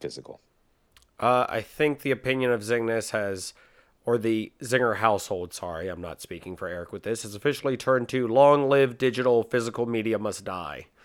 physical. 0.00 0.40
Uh, 1.18 1.46
I 1.48 1.60
think 1.62 2.02
the 2.02 2.12
opinion 2.12 2.52
of 2.52 2.60
Zingness 2.60 3.10
has, 3.10 3.54
or 4.06 4.16
the 4.16 4.52
Zinger 4.62 4.98
household, 4.98 5.52
sorry, 5.52 5.88
I'm 5.88 6.00
not 6.00 6.22
speaking 6.22 6.56
for 6.56 6.68
Eric 6.68 6.92
with 6.92 7.02
this, 7.02 7.24
has 7.24 7.34
officially 7.34 7.76
turned 7.76 8.08
to 8.10 8.28
long 8.28 8.68
live 8.68 8.98
digital, 8.98 9.42
physical 9.42 9.86
media 9.86 10.18
must 10.18 10.44
die. 10.44 10.86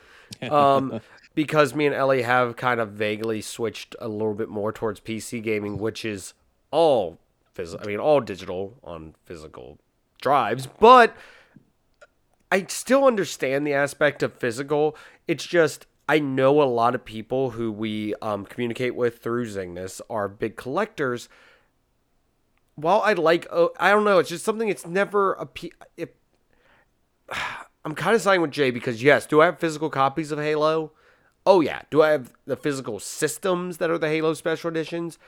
Um, 0.49 0.99
because 1.35 1.73
me 1.73 1.85
and 1.85 1.95
Ellie 1.95 2.21
have 2.21 2.55
kind 2.55 2.79
of 2.79 2.91
vaguely 2.91 3.41
switched 3.41 3.95
a 3.99 4.07
little 4.07 4.33
bit 4.33 4.49
more 4.49 4.71
towards 4.71 4.99
PC 4.99 5.41
gaming, 5.41 5.77
which 5.77 6.05
is 6.05 6.33
all 6.71 7.19
I 7.57 7.85
mean, 7.85 7.99
all 7.99 8.19
digital 8.19 8.77
on 8.83 9.13
physical 9.25 9.77
drives, 10.21 10.67
but 10.79 11.15
I 12.51 12.65
still 12.67 13.05
understand 13.05 13.65
the 13.65 13.73
aspect 13.73 14.23
of 14.23 14.33
physical. 14.33 14.95
It's 15.27 15.45
just 15.45 15.85
I 16.09 16.19
know 16.19 16.61
a 16.61 16.65
lot 16.65 16.95
of 16.95 17.05
people 17.05 17.51
who 17.51 17.71
we 17.71 18.13
um, 18.21 18.45
communicate 18.45 18.95
with 18.95 19.19
through 19.19 19.45
Zingness 19.47 20.01
are 20.09 20.27
big 20.27 20.55
collectors. 20.55 21.29
While 22.75 23.01
I 23.01 23.13
like, 23.13 23.47
oh, 23.51 23.71
I 23.79 23.91
don't 23.91 24.03
know, 24.03 24.19
it's 24.19 24.29
just 24.29 24.43
something. 24.43 24.67
It's 24.67 24.85
never 24.85 25.33
a. 25.33 25.47
I'm 27.85 27.95
kind 27.95 28.15
of 28.15 28.21
siding 28.21 28.41
with 28.41 28.51
Jay 28.51 28.71
because 28.71 29.03
yes, 29.03 29.25
do 29.25 29.41
I 29.41 29.45
have 29.45 29.59
physical 29.59 29.89
copies 29.89 30.31
of 30.31 30.39
Halo? 30.39 30.93
Oh 31.45 31.61
yeah. 31.61 31.81
Do 31.89 32.01
I 32.01 32.09
have 32.09 32.33
the 32.45 32.55
physical 32.55 32.99
systems 32.99 33.77
that 33.77 33.89
are 33.89 33.97
the 33.97 34.09
Halo 34.09 34.33
special 34.33 34.69
editions? 34.69 35.19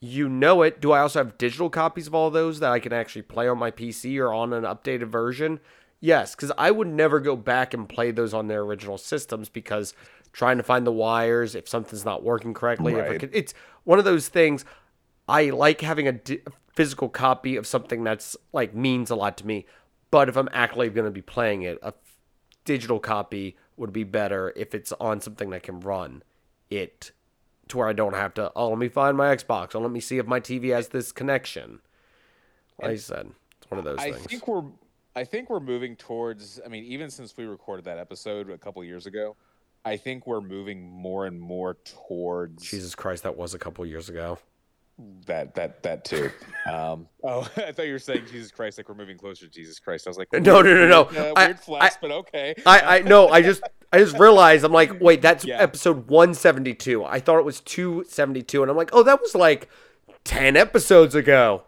You 0.00 0.28
know 0.28 0.62
it. 0.62 0.80
Do 0.80 0.92
I 0.92 1.00
also 1.00 1.20
have 1.20 1.38
digital 1.38 1.70
copies 1.70 2.06
of 2.06 2.14
all 2.14 2.30
those 2.30 2.60
that 2.60 2.72
I 2.72 2.80
can 2.80 2.92
actually 2.92 3.22
play 3.22 3.48
on 3.48 3.58
my 3.58 3.70
PC 3.70 4.18
or 4.18 4.32
on 4.32 4.52
an 4.52 4.64
updated 4.64 5.08
version? 5.08 5.60
Yes, 6.00 6.34
because 6.34 6.50
I 6.58 6.72
would 6.72 6.88
never 6.88 7.20
go 7.20 7.36
back 7.36 7.72
and 7.72 7.88
play 7.88 8.10
those 8.10 8.34
on 8.34 8.48
their 8.48 8.62
original 8.62 8.98
systems 8.98 9.48
because 9.48 9.94
trying 10.32 10.56
to 10.56 10.64
find 10.64 10.84
the 10.84 10.92
wires, 10.92 11.54
if 11.54 11.68
something's 11.68 12.04
not 12.04 12.24
working 12.24 12.52
correctly, 12.52 12.94
right. 12.94 13.22
it 13.22 13.30
it's 13.32 13.54
one 13.84 14.00
of 14.00 14.04
those 14.04 14.28
things. 14.28 14.64
I 15.28 15.50
like 15.50 15.80
having 15.80 16.08
a 16.08 16.12
di- 16.12 16.42
physical 16.72 17.08
copy 17.08 17.54
of 17.54 17.66
something 17.66 18.02
that's 18.02 18.36
like 18.52 18.74
means 18.74 19.10
a 19.10 19.14
lot 19.14 19.36
to 19.38 19.46
me. 19.46 19.66
But 20.10 20.28
if 20.28 20.36
I'm 20.36 20.48
actually 20.52 20.90
going 20.90 21.04
to 21.04 21.12
be 21.12 21.22
playing 21.22 21.62
it, 21.62 21.78
a 21.82 21.94
digital 22.64 22.98
copy 22.98 23.56
would 23.76 23.92
be 23.92 24.04
better 24.04 24.52
if 24.56 24.74
it's 24.74 24.92
on 25.00 25.20
something 25.20 25.50
that 25.50 25.62
can 25.62 25.80
run 25.80 26.22
it 26.70 27.12
to 27.68 27.78
where 27.78 27.88
I 27.88 27.92
don't 27.92 28.14
have 28.14 28.34
to, 28.34 28.52
oh, 28.54 28.68
let 28.70 28.78
me 28.78 28.88
find 28.88 29.16
my 29.16 29.34
Xbox. 29.34 29.74
Oh, 29.74 29.80
let 29.80 29.90
me 29.90 30.00
see 30.00 30.18
if 30.18 30.26
my 30.26 30.40
TV 30.40 30.74
has 30.74 30.88
this 30.88 31.12
connection. 31.12 31.80
Like 32.80 32.92
I 32.92 32.96
said, 32.96 33.30
it's 33.60 33.70
one 33.70 33.78
of 33.78 33.84
those 33.84 33.98
I 33.98 34.12
things. 34.12 34.26
think 34.26 34.48
we're 34.48 34.64
I 35.14 35.24
think 35.24 35.50
we're 35.50 35.60
moving 35.60 35.94
towards 35.96 36.60
I 36.64 36.68
mean, 36.68 36.84
even 36.84 37.10
since 37.10 37.36
we 37.36 37.44
recorded 37.44 37.84
that 37.84 37.98
episode 37.98 38.50
a 38.50 38.58
couple 38.58 38.82
years 38.82 39.06
ago, 39.06 39.36
I 39.84 39.96
think 39.96 40.26
we're 40.26 40.40
moving 40.40 40.82
more 40.82 41.26
and 41.26 41.40
more 41.40 41.76
towards 41.84 42.68
Jesus 42.68 42.94
Christ, 42.94 43.22
that 43.22 43.36
was 43.36 43.54
a 43.54 43.58
couple 43.58 43.84
years 43.86 44.08
ago. 44.08 44.38
That 45.26 45.54
that 45.54 45.82
that 45.82 46.04
too. 46.04 46.30
Um, 46.70 47.08
oh, 47.24 47.40
I 47.56 47.72
thought 47.72 47.86
you 47.86 47.92
were 47.92 47.98
saying 47.98 48.24
Jesus 48.30 48.50
Christ, 48.50 48.78
like 48.78 48.88
we're 48.88 48.94
moving 48.94 49.16
closer 49.16 49.46
to 49.46 49.50
Jesus 49.50 49.78
Christ. 49.78 50.06
I 50.06 50.10
was 50.10 50.18
like, 50.18 50.32
no, 50.32 50.62
no, 50.62 50.62
no, 50.62 50.88
no. 50.88 51.02
Uh, 51.02 51.32
weird 51.36 51.60
flex, 51.60 51.96
but 52.00 52.10
okay. 52.10 52.54
I, 52.66 52.98
I 52.98 53.02
no, 53.02 53.28
I 53.28 53.42
just 53.42 53.62
I 53.92 53.98
just 53.98 54.18
realized 54.18 54.64
I'm 54.64 54.72
like, 54.72 55.00
wait, 55.00 55.22
that's 55.22 55.44
yeah. 55.44 55.58
episode 55.58 56.08
172. 56.08 57.04
I 57.04 57.20
thought 57.20 57.38
it 57.38 57.44
was 57.44 57.60
272, 57.60 58.62
and 58.62 58.70
I'm 58.70 58.76
like, 58.76 58.90
oh, 58.92 59.02
that 59.02 59.20
was 59.20 59.34
like 59.34 59.68
10 60.24 60.56
episodes 60.56 61.14
ago. 61.14 61.64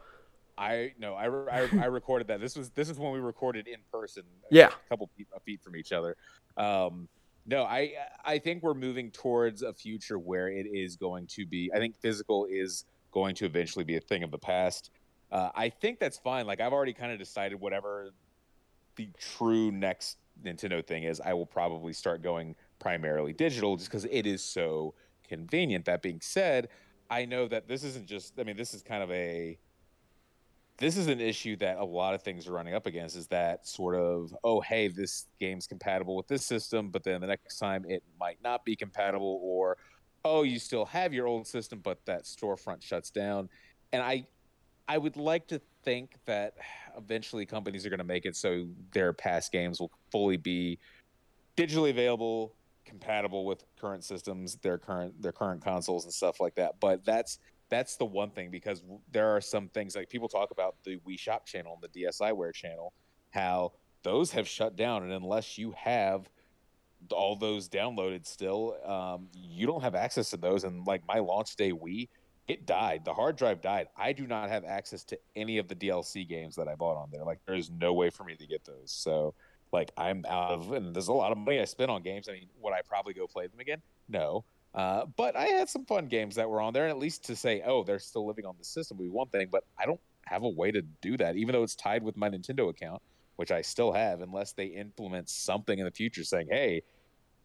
I 0.57 0.93
no, 0.99 1.14
I, 1.14 1.26
I, 1.26 1.68
I 1.82 1.85
recorded 1.87 2.28
that. 2.28 2.41
This 2.41 2.57
was 2.57 2.70
this 2.70 2.89
is 2.89 2.99
when 2.99 3.12
we 3.12 3.18
recorded 3.18 3.66
in 3.66 3.80
person. 3.93 4.22
Yeah, 4.51 4.68
a 4.68 4.89
couple 4.89 5.11
feet 5.45 5.61
from 5.62 5.76
each 5.76 5.93
other. 5.93 6.16
Um, 6.57 7.09
no, 7.47 7.64
I 7.64 7.95
I 8.24 8.39
think 8.39 8.62
we're 8.62 8.74
moving 8.74 9.11
towards 9.11 9.62
a 9.62 9.72
future 9.72 10.18
where 10.18 10.49
it 10.49 10.66
is 10.66 10.97
going 10.97 11.26
to 11.28 11.45
be. 11.45 11.70
I 11.74 11.78
think 11.78 11.97
physical 11.97 12.47
is 12.49 12.85
going 13.15 13.35
to 13.37 13.47
eventually 13.47 13.85
be 13.85 13.97
a 13.97 14.01
thing 14.01 14.25
of 14.25 14.31
the 14.33 14.39
past. 14.39 14.91
Uh, 15.31 15.49
I 15.55 15.69
think 15.71 16.01
that's 16.01 16.19
fine. 16.19 16.47
Like 16.47 16.61
I've 16.61 16.73
already 16.73 16.93
kind 16.93 17.12
of 17.12 17.19
decided 17.19 17.59
whatever 17.61 18.11
the 18.97 19.09
true 19.19 19.71
next 19.71 20.19
Nintendo 20.45 20.85
thing 20.85 21.05
is, 21.05 21.21
I 21.21 21.33
will 21.33 21.47
probably 21.47 21.93
start 21.93 22.23
going 22.23 22.57
primarily 22.81 23.33
digital 23.33 23.77
just 23.77 23.89
because 23.89 24.05
it 24.11 24.27
is 24.27 24.43
so 24.43 24.95
convenient. 25.29 25.85
That 25.85 26.03
being 26.03 26.21
said, 26.21 26.69
I 27.09 27.25
know 27.25 27.47
that 27.49 27.69
this 27.69 27.85
isn't 27.85 28.07
just. 28.07 28.39
I 28.39 28.43
mean, 28.43 28.57
this 28.57 28.75
is 28.75 28.83
kind 28.83 29.03
of 29.03 29.11
a. 29.12 29.59
This 30.77 30.97
is 30.97 31.07
an 31.07 31.21
issue 31.21 31.55
that 31.59 31.77
a 31.79 31.85
lot 31.85 32.15
of 32.15 32.23
things 32.23 32.49
are 32.49 32.53
running 32.53 32.75
up 32.75 32.87
against. 32.87 33.15
Is 33.15 33.29
that 33.29 33.67
sort 33.67 33.95
of 33.95 34.35
oh 34.43 34.61
hey 34.61 34.89
this 34.89 35.27
game's 35.39 35.69
compatible 35.69 36.17
with 36.17 36.27
this 36.27 36.45
system, 36.45 36.91
but 36.91 37.05
then 37.05 37.21
the 37.21 37.29
next 37.29 37.59
time 37.59 37.85
it 37.89 38.03
might 38.19 38.39
not 38.43 38.65
be 38.65 38.75
compatible, 38.75 39.39
or 39.41 39.79
oh, 40.25 40.43
you 40.43 40.59
still 40.59 40.87
have 40.87 41.12
your 41.12 41.27
old 41.27 41.47
system, 41.47 41.81
but 41.81 42.05
that 42.07 42.25
storefront 42.25 42.83
shuts 42.83 43.11
down. 43.11 43.49
And 43.93 44.03
I, 44.03 44.27
I 44.89 44.99
would 44.99 45.16
like 45.16 45.47
to 45.49 45.61
think 45.85 46.16
that 46.25 46.55
eventually 46.97 47.47
companies 47.47 47.85
are 47.85 47.91
going 47.91 47.99
to 47.99 48.05
make 48.05 48.25
it 48.25 48.37
so 48.37 48.66
their 48.93 49.12
past 49.12 49.53
games 49.53 49.81
will 49.81 49.91
fully 50.11 50.37
be 50.37 50.79
digitally 51.57 51.91
available, 51.91 52.55
compatible 52.85 53.45
with 53.45 53.64
current 53.79 54.05
systems, 54.05 54.57
their 54.57 54.79
current 54.79 55.20
their 55.20 55.33
current 55.33 55.62
consoles 55.62 56.05
and 56.05 56.12
stuff 56.12 56.41
like 56.41 56.55
that. 56.57 56.81
But 56.81 57.05
that's 57.05 57.39
that's 57.68 57.97
the 57.97 58.05
one 58.05 58.31
thing 58.31 58.51
because 58.51 58.83
there 59.11 59.35
are 59.35 59.41
some 59.41 59.68
things 59.68 59.97
like 59.97 60.09
people 60.09 60.29
talk 60.29 60.51
about 60.51 60.77
the 60.85 60.99
Wii 61.07 61.18
Shop 61.18 61.47
channel 61.47 61.79
and 61.81 61.91
the 61.91 62.03
DSiWare 62.03 62.53
channel, 62.53 62.93
how 63.31 63.72
those 64.03 64.33
have 64.33 64.47
shut 64.47 64.77
down, 64.77 65.03
and 65.03 65.12
unless 65.12 65.59
you 65.59 65.75
have 65.77 66.29
all 67.11 67.36
those 67.36 67.68
downloaded 67.68 68.26
still. 68.26 68.76
Um, 68.84 69.28
you 69.34 69.66
don't 69.66 69.82
have 69.82 69.94
access 69.94 70.30
to 70.30 70.36
those. 70.36 70.64
And 70.64 70.86
like 70.86 71.02
my 71.07 71.18
launch 71.18 71.57
day 71.57 71.72
Wii, 71.72 72.09
it 72.46 72.66
died. 72.66 73.05
The 73.05 73.14
hard 73.14 73.36
drive 73.36 73.61
died. 73.61 73.88
I 73.96 74.12
do 74.12 74.26
not 74.26 74.50
have 74.50 74.64
access 74.64 75.05
to 75.05 75.18
any 75.34 75.59
of 75.59 75.68
the 75.68 75.74
DLC 75.74 76.28
games 76.28 76.57
that 76.57 76.68
I 76.68 76.74
bought 76.74 76.96
on 76.96 77.09
there. 77.11 77.24
Like 77.24 77.38
there's 77.46 77.70
no 77.70 77.92
way 77.92 78.11
for 78.11 78.24
me 78.24 78.36
to 78.36 78.46
get 78.46 78.64
those. 78.64 78.90
So 78.90 79.34
like 79.72 79.90
I'm 79.96 80.24
out 80.28 80.52
of, 80.52 80.72
and 80.72 80.94
there's 80.94 81.09
a 81.09 81.12
lot 81.12 81.32
of 81.32 81.38
money 81.38 81.61
I 81.61 81.64
spent 81.64 81.90
on 81.90 82.02
games. 82.02 82.28
I 82.28 82.32
mean, 82.32 82.48
would 82.61 82.72
I 82.72 82.80
probably 82.86 83.14
go 83.14 83.26
play 83.26 83.46
them 83.46 83.61
again? 83.61 83.82
No. 84.09 84.44
Uh, 84.74 85.07
but 85.16 85.36
I 85.36 85.46
had 85.46 85.68
some 85.68 85.84
fun 85.84 86.07
games 86.07 86.34
that 86.34 86.50
were 86.50 86.61
on 86.61 86.72
there, 86.72 86.84
and 86.84 86.90
at 86.90 86.98
least 86.98 87.24
to 87.26 87.36
say, 87.36 87.62
oh, 87.64 87.84
they're 87.84 88.00
still 88.00 88.26
living 88.26 88.44
on 88.44 88.57
the 88.59 88.64
system 88.64 88.98
would 88.98 89.05
be 89.05 89.11
one 89.11 89.28
thing. 89.28 89.48
But 89.50 89.64
I 89.78 89.86
don't 89.86 90.00
have 90.26 90.42
a 90.42 90.48
way 90.48 90.72
to 90.72 90.82
do 91.00 91.16
that, 91.18 91.36
even 91.36 91.52
though 91.52 91.62
it's 91.62 91.76
tied 91.76 92.02
with 92.02 92.16
my 92.16 92.28
Nintendo 92.28 92.68
account, 92.68 93.00
which 93.36 93.52
I 93.52 93.62
still 93.62 93.92
have, 93.92 94.20
unless 94.20 94.52
they 94.52 94.66
implement 94.66 95.28
something 95.28 95.78
in 95.78 95.84
the 95.84 95.90
future 95.90 96.24
saying, 96.24 96.48
hey, 96.50 96.82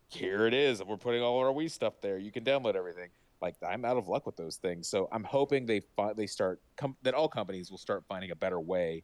here 0.10 0.48
it 0.48 0.54
is. 0.54 0.84
We're 0.84 0.98
putting 0.98 1.22
all 1.22 1.40
our 1.40 1.54
Wii 1.54 1.70
stuff 1.70 2.02
there. 2.02 2.18
You 2.18 2.32
can 2.32 2.44
download 2.44 2.76
everything. 2.76 3.10
Like 3.42 3.56
I'm 3.66 3.86
out 3.86 3.98
of 3.98 4.08
luck 4.08 4.26
with 4.26 4.36
those 4.36 4.58
things. 4.58 4.88
So 4.90 5.08
I'm 5.12 5.24
hoping 5.24 5.66
they 5.66 5.82
fi- 5.96 6.14
they 6.14 6.28
start 6.28 6.62
com- 6.76 6.98
that 7.04 7.14
all 7.14 7.30
companies 7.30 7.72
will 7.72 7.78
start 7.78 8.04
finding 8.08 8.32
a 8.32 8.36
better 8.36 8.60
way 8.60 9.04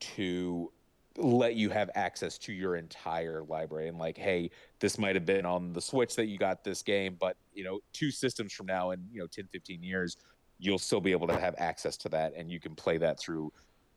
to 0.00 0.72
let 1.16 1.54
you 1.54 1.68
have 1.70 1.90
access 1.94 2.38
to 2.38 2.52
your 2.52 2.76
entire 2.76 3.42
library 3.48 3.88
and 3.88 3.98
like 3.98 4.16
hey 4.16 4.48
this 4.78 4.98
might 4.98 5.16
have 5.16 5.26
been 5.26 5.44
on 5.44 5.72
the 5.72 5.80
switch 5.80 6.14
that 6.14 6.26
you 6.26 6.38
got 6.38 6.62
this 6.62 6.80
game 6.80 7.16
but 7.18 7.36
you 7.52 7.64
know 7.64 7.80
two 7.92 8.10
systems 8.10 8.52
from 8.52 8.66
now 8.66 8.92
in 8.92 9.04
you 9.10 9.20
know 9.20 9.26
10 9.26 9.48
15 9.50 9.82
years 9.82 10.16
you'll 10.60 10.78
still 10.78 11.00
be 11.00 11.10
able 11.10 11.26
to 11.26 11.38
have 11.38 11.56
access 11.58 11.96
to 11.96 12.08
that 12.08 12.32
and 12.36 12.50
you 12.50 12.60
can 12.60 12.74
play 12.74 12.98
that 12.98 13.18
through 13.18 13.52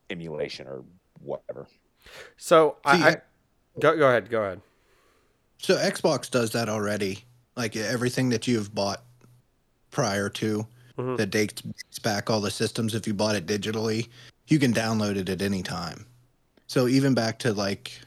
emulation 0.10 0.68
or 0.68 0.84
whatever 1.20 1.68
so 2.38 2.78
I, 2.84 3.10
I 3.10 3.16
go, 3.80 3.96
go 3.96 4.08
ahead 4.08 4.30
go 4.30 4.42
ahead 4.42 4.62
so 5.62 5.76
Xbox 5.78 6.30
does 6.30 6.52
that 6.52 6.70
already. 6.70 7.24
Like 7.56 7.76
everything 7.76 8.30
that 8.30 8.48
you've 8.48 8.74
bought 8.74 9.04
prior 9.92 10.30
to 10.30 10.66
mm-hmm. 10.98 11.16
that 11.18 11.28
dates 11.28 11.62
back 12.02 12.30
all 12.30 12.42
the 12.42 12.50
systems. 12.50 12.96
If 12.96 13.06
you 13.06 13.14
bought 13.14 13.36
it 13.36 13.46
digitally, 13.46 14.10
you 14.48 14.58
can 14.58 14.74
download 14.74 15.18
it 15.18 15.30
at 15.30 15.42
any 15.42 15.62
time. 15.62 16.06
So 16.68 16.88
even 16.88 17.14
back 17.14 17.38
to 17.40 17.54
like 17.54 18.00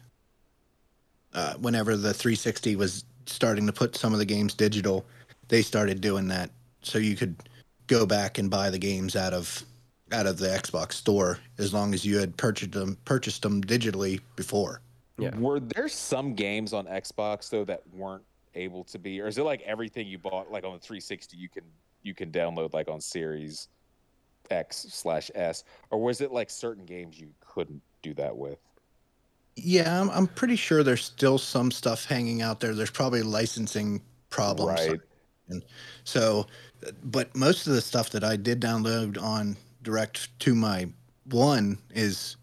uh, 1.32 1.54
whenever 1.54 1.96
the 1.96 2.12
360 2.12 2.76
was 2.76 3.04
starting 3.26 3.66
to 3.66 3.72
put 3.72 3.96
some 3.96 4.12
of 4.12 4.18
the 4.18 4.24
games 4.24 4.54
digital, 4.54 5.04
they 5.48 5.62
started 5.62 6.00
doing 6.00 6.26
that. 6.28 6.50
So 6.82 6.98
you 6.98 7.14
could 7.14 7.36
go 7.86 8.04
back 8.04 8.38
and 8.38 8.50
buy 8.50 8.70
the 8.70 8.78
games 8.78 9.14
out 9.14 9.32
of 9.32 9.62
out 10.12 10.26
of 10.26 10.38
the 10.38 10.48
Xbox 10.48 10.92
store 10.92 11.38
as 11.58 11.72
long 11.72 11.94
as 11.94 12.04
you 12.04 12.18
had 12.18 12.36
purchased 12.36 12.72
them 12.72 12.96
purchased 13.04 13.42
them 13.42 13.62
digitally 13.62 14.20
before. 14.36 14.80
Yeah. 15.18 15.36
Were 15.36 15.60
there 15.60 15.88
some 15.88 16.34
games 16.34 16.72
on 16.72 16.86
Xbox 16.86 17.48
though 17.48 17.64
that 17.64 17.82
weren't 17.92 18.24
able 18.54 18.84
to 18.84 18.98
be, 18.98 19.20
or 19.20 19.28
is 19.28 19.38
it 19.38 19.44
like 19.44 19.62
everything 19.62 20.06
you 20.06 20.18
bought 20.18 20.50
like 20.50 20.64
on 20.64 20.72
the 20.72 20.78
360 20.78 21.36
you 21.36 21.48
can 21.48 21.62
you 22.02 22.14
can 22.14 22.30
download 22.30 22.72
like 22.72 22.88
on 22.88 23.00
Series 23.00 23.68
X 24.50 24.86
slash 24.90 25.30
S, 25.34 25.64
or 25.90 26.02
was 26.02 26.20
it 26.20 26.32
like 26.32 26.50
certain 26.50 26.84
games 26.84 27.18
you 27.18 27.28
couldn't 27.40 27.82
do 28.02 28.14
that 28.14 28.36
with? 28.36 28.58
Yeah, 29.56 30.00
I'm, 30.00 30.10
I'm 30.10 30.26
pretty 30.26 30.56
sure 30.56 30.82
there's 30.82 31.04
still 31.04 31.38
some 31.38 31.70
stuff 31.70 32.06
hanging 32.06 32.42
out 32.42 32.60
there. 32.60 32.74
There's 32.74 32.90
probably 32.90 33.22
licensing 33.22 34.02
problems. 34.30 34.80
Right. 34.80 35.00
And 35.48 35.64
So, 36.04 36.46
but 37.04 37.34
most 37.36 37.66
of 37.66 37.74
the 37.74 37.80
stuff 37.80 38.10
that 38.10 38.24
I 38.24 38.36
did 38.36 38.60
download 38.60 39.20
on 39.20 39.56
direct 39.82 40.38
to 40.40 40.54
my 40.54 40.88
one 41.30 41.78
is 41.94 42.36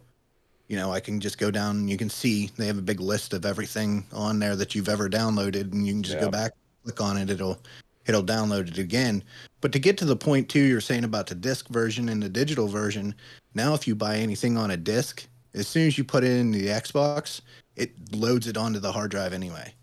you 0.72 0.78
know, 0.78 0.94
I 0.94 1.02
can 1.02 1.20
just 1.20 1.38
go 1.38 1.52
down 1.52 1.76
and 1.76 1.90
you 1.90 1.98
can 1.98 2.10
see 2.10 2.50
they 2.56 2.66
have 2.66 2.78
a 2.78 2.82
big 2.82 3.02
list 3.02 3.34
of 3.34 3.46
everything 3.46 4.06
on 4.14 4.40
there 4.40 4.56
that 4.56 4.74
you've 4.74 4.88
ever 4.88 5.10
downloaded, 5.10 5.74
and 5.74 5.86
you 5.86 5.92
can 5.92 6.02
just 6.02 6.16
yeah. 6.16 6.24
go 6.24 6.32
back, 6.32 6.54
click 6.86 7.02
on 7.02 7.18
it, 7.18 7.30
it'll 7.30 7.60
it'll 8.06 8.24
download 8.24 8.70
it 8.70 8.78
again. 8.78 9.22
But 9.60 9.74
to 9.74 9.80
get 9.80 9.98
to 9.98 10.06
the 10.06 10.16
point 10.16 10.48
too, 10.48 10.62
you're 10.62 10.80
saying 10.80 11.04
about 11.04 11.28
the 11.28 11.36
disc 11.36 11.68
version 11.68 12.08
and 12.08 12.24
the 12.24 12.30
digital 12.30 12.70
version. 12.70 13.14
Now, 13.54 13.74
if 13.74 13.86
you 13.86 13.96
buy 13.96 14.16
anything 14.16 14.56
on 14.56 14.72
a 14.72 14.78
disc, 14.78 15.28
as 15.54 15.68
soon 15.68 15.88
as 15.88 15.98
you 15.98 16.06
put 16.06 16.24
it 16.24 16.32
in 16.32 16.52
the 16.52 16.68
Xbox, 16.68 17.42
it 17.76 17.92
loads 18.16 18.48
it 18.48 18.56
onto 18.56 18.80
the 18.80 18.94
hard 18.94 19.12
drive 19.12 19.34
anyway. 19.34 19.74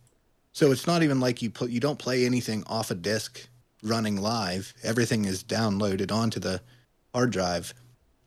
So 0.54 0.72
it's 0.72 0.86
not 0.86 1.02
even 1.02 1.20
like 1.20 1.42
you 1.42 1.50
put 1.50 1.68
you 1.68 1.80
don't 1.80 1.98
play 1.98 2.24
anything 2.24 2.64
off 2.66 2.90
a 2.90 2.94
disc 2.94 3.46
running 3.82 4.16
live. 4.16 4.72
Everything 4.82 5.26
is 5.26 5.44
downloaded 5.44 6.10
onto 6.10 6.40
the 6.40 6.62
hard 7.12 7.30
drive 7.30 7.74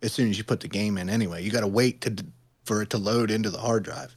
as 0.03 0.14
soon 0.14 0.30
as 0.30 0.38
you 0.38 0.43
put 0.43 0.59
the 0.59 0.68
game 0.68 0.99
in 0.99 1.09
anyway. 1.09 1.43
You 1.43 1.49
got 1.49 1.62
to 1.62 1.68
wait 1.68 2.01
to 2.01 2.24
for 2.72 2.82
it 2.82 2.89
to 2.89 2.97
load 2.97 3.30
into 3.30 3.49
the 3.49 3.57
hard 3.57 3.84
drive. 3.84 4.15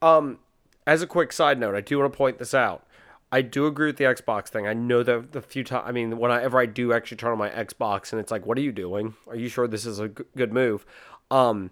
Um, 0.00 0.38
as 0.86 1.02
a 1.02 1.06
quick 1.06 1.30
side 1.30 1.60
note, 1.60 1.74
I 1.74 1.82
do 1.82 1.98
want 1.98 2.10
to 2.10 2.16
point 2.16 2.38
this 2.38 2.54
out. 2.54 2.86
I 3.30 3.42
do 3.42 3.66
agree 3.66 3.88
with 3.88 3.98
the 3.98 4.04
Xbox 4.04 4.48
thing. 4.48 4.66
I 4.66 4.72
know 4.72 5.02
that 5.02 5.32
the 5.32 5.42
few 5.42 5.62
times, 5.62 5.84
I 5.86 5.92
mean, 5.92 6.18
whenever 6.18 6.58
I 6.58 6.64
do 6.64 6.94
actually 6.94 7.18
turn 7.18 7.32
on 7.32 7.36
my 7.36 7.50
Xbox 7.50 8.12
and 8.12 8.20
it's 8.20 8.30
like, 8.30 8.46
what 8.46 8.56
are 8.56 8.62
you 8.62 8.72
doing? 8.72 9.12
Are 9.26 9.36
you 9.36 9.50
sure 9.50 9.68
this 9.68 9.84
is 9.84 9.98
a 9.98 10.08
good 10.08 10.54
move? 10.54 10.86
Um, 11.30 11.70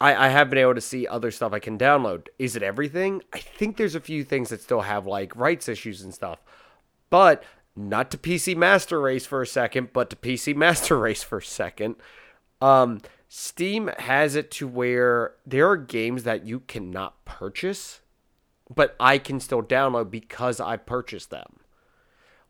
I, 0.00 0.26
I 0.26 0.28
have 0.30 0.50
been 0.50 0.58
able 0.58 0.74
to 0.74 0.80
see 0.80 1.06
other 1.06 1.30
stuff 1.30 1.52
I 1.52 1.60
can 1.60 1.78
download. 1.78 2.26
Is 2.36 2.56
it 2.56 2.64
everything? 2.64 3.22
I 3.32 3.38
think 3.38 3.76
there's 3.76 3.94
a 3.94 4.00
few 4.00 4.24
things 4.24 4.48
that 4.48 4.62
still 4.62 4.80
have 4.80 5.06
like 5.06 5.36
rights 5.36 5.68
issues 5.68 6.02
and 6.02 6.12
stuff. 6.12 6.40
But 7.08 7.44
not 7.76 8.10
to 8.10 8.18
PC 8.18 8.56
Master 8.56 9.00
Race 9.00 9.26
for 9.26 9.42
a 9.42 9.46
second, 9.46 9.92
but 9.92 10.10
to 10.10 10.16
PC 10.16 10.56
Master 10.56 10.98
Race 10.98 11.22
for 11.22 11.38
a 11.38 11.44
second. 11.44 11.94
Um, 12.60 13.00
Steam 13.38 13.90
has 13.98 14.34
it 14.34 14.50
to 14.50 14.66
where 14.66 15.34
there 15.44 15.68
are 15.68 15.76
games 15.76 16.22
that 16.22 16.46
you 16.46 16.60
cannot 16.60 17.22
purchase, 17.26 18.00
but 18.74 18.96
I 18.98 19.18
can 19.18 19.40
still 19.40 19.62
download 19.62 20.10
because 20.10 20.58
I 20.58 20.78
purchased 20.78 21.28
them. 21.28 21.58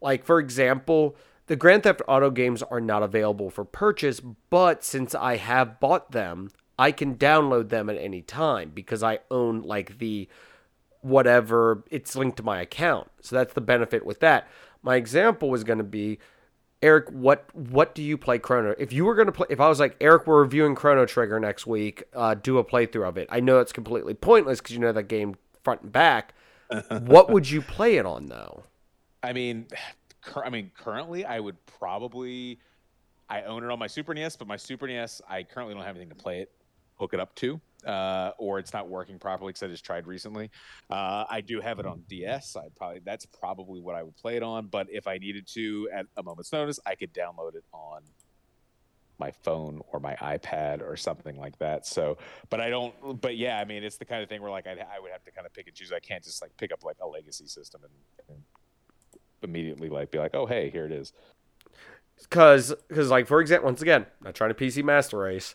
Like, 0.01 0.25
for 0.25 0.39
example, 0.39 1.17
the 1.49 1.57
Grand 1.57 1.83
Theft 1.83 2.03
Auto 2.07 2.31
games 2.31 2.63
are 2.63 2.81
not 2.81 3.03
available 3.03 3.51
for 3.51 3.65
purchase, 3.65 4.21
but 4.21 4.85
since 4.85 5.13
I 5.13 5.39
have 5.39 5.81
bought 5.81 6.13
them, 6.13 6.53
I 6.79 6.93
can 6.93 7.17
download 7.17 7.69
them 7.69 7.91
at 7.91 7.99
any 7.99 8.23
time 8.23 8.71
because 8.73 9.03
I 9.03 9.19
own 9.29 9.63
like 9.63 9.99
the 9.99 10.29
whatever 11.01 11.83
it's 11.91 12.15
linked 12.15 12.37
to 12.37 12.45
my 12.45 12.61
account. 12.61 13.09
So 13.23 13.35
that's 13.35 13.55
the 13.55 13.61
benefit 13.61 14.07
with 14.07 14.21
that. 14.21 14.47
My 14.85 14.95
example 14.95 15.51
was 15.51 15.65
going 15.65 15.79
to 15.79 15.85
be 15.85 16.21
Eric, 16.83 17.09
what 17.11 17.55
what 17.55 17.95
do 17.95 18.03
you 18.03 18.19
play 18.19 18.39
Chrono? 18.39 18.75
If 18.79 18.93
you 18.93 19.05
were 19.05 19.15
going 19.15 19.27
to 19.27 19.33
play 19.33 19.47
if 19.51 19.61
I 19.61 19.69
was 19.69 19.81
like 19.81 19.97
Eric, 20.01 20.27
we're 20.27 20.41
reviewing 20.41 20.75
Chrono 20.75 21.07
Trigger 21.07 21.41
next 21.41 21.67
week, 21.67 22.05
uh, 22.15 22.35
do 22.35 22.59
a 22.59 22.65
playthrough 22.65 23.09
of 23.09 23.17
it. 23.17 23.29
I 23.31 23.41
know 23.41 23.61
it's 23.61 23.73
completely 23.73 24.15
pointless 24.15 24.61
cuz 24.61 24.73
you 24.73 24.79
know 24.79 24.93
that 24.93 25.05
game 25.05 25.37
front 25.65 25.83
and 25.83 25.93
back. 25.93 26.35
what 27.01 27.31
would 27.31 27.49
you 27.49 27.63
play 27.63 27.97
it 27.97 28.05
on 28.05 28.27
though? 28.27 28.65
I 29.23 29.33
mean, 29.33 29.67
cur- 30.21 30.45
I 30.45 30.51
mean, 30.51 30.71
currently 30.77 31.25
I 31.25 31.41
would 31.41 31.57
probably 31.67 32.59
I 33.29 33.43
own 33.43 33.65
it 33.65 33.71
on 33.71 33.79
my 33.79 33.87
Super 33.87 34.13
NES, 34.15 34.37
but 34.37 34.47
my 34.47 34.57
Super 34.57 34.87
NES 34.87 35.23
I 35.29 35.43
currently 35.45 35.75
don't 35.75 35.85
have 35.85 35.97
anything 35.97 36.11
to 36.11 36.23
play 36.23 36.41
it, 36.41 36.53
hook 36.97 37.15
it 37.15 37.21
up 37.21 37.35
to, 37.37 37.61
uh, 37.87 38.33
or 38.39 38.59
it's 38.59 38.73
not 38.73 38.89
working 38.89 39.19
properly 39.19 39.51
because 39.51 39.63
I 39.63 39.69
just 39.69 39.85
tried 39.85 40.07
recently. 40.07 40.51
Uh, 40.91 41.25
I 41.29 41.41
do 41.41 41.61
have 41.61 41.79
it 41.79 41.87
on 41.87 42.03
DS. 42.09 42.57
I 42.57 42.69
probably 42.77 43.01
that's 43.05 43.27
probably 43.27 43.81
what 43.81 43.95
I 43.95 44.03
would 44.03 44.17
play 44.17 44.37
it 44.37 44.43
on. 44.43 44.67
But 44.67 44.89
if 44.91 45.07
I 45.07 45.19
needed 45.19 45.47
to 45.55 45.89
at 45.93 46.07
a 46.17 46.23
moment's 46.23 46.53
notice, 46.53 46.81
I 46.87 46.95
could 46.95 47.15
download 47.15 47.55
it 47.55 47.65
on 47.73 48.03
my 49.19 49.31
phone 49.43 49.81
or 49.93 50.01
my 50.01 50.15
iPad 50.17 50.83
or 50.83 50.97
something 50.97 51.37
like 51.37 51.59
that. 51.59 51.87
So, 51.87 52.19
but 52.51 52.61
I 52.61 52.69
don't. 52.69 53.21
But 53.21 53.37
yeah, 53.37 53.59
I 53.59 53.65
mean, 53.65 53.85
it's 53.85 53.97
the 53.97 54.05
kind 54.05 54.23
of 54.23 54.29
thing 54.29 54.43
where 54.43 54.51
like 54.51 54.67
I, 54.67 54.73
I 54.73 55.01
would 55.01 55.13
have 55.13 55.25
to 55.25 55.31
kind 55.31 55.47
of 55.47 55.53
pick 55.53 55.67
and 55.67 55.77
choose. 55.77 55.93
I 55.93 56.01
can't 56.01 56.23
just 56.23 56.43
like 56.43 56.57
pick 56.57 56.73
up 56.73 56.85
like 56.85 56.97
a 57.01 57.07
legacy 57.07 57.47
system 57.47 57.83
and, 57.85 57.93
and 58.29 58.39
immediately 59.43 59.89
like 59.89 60.11
be 60.11 60.19
like, 60.19 60.35
oh 60.35 60.47
hey, 60.47 60.71
here 60.71 60.87
it 60.87 60.93
is. 60.93 61.13
Cause, 62.31 62.75
cause 62.93 63.11
like 63.11 63.27
for 63.27 63.41
example, 63.41 63.67
once 63.67 63.83
again, 63.83 64.07
not 64.23 64.35
trying 64.35 64.53
to 64.53 64.55
PC 64.55 64.83
Master 64.83 65.19
Race. 65.19 65.55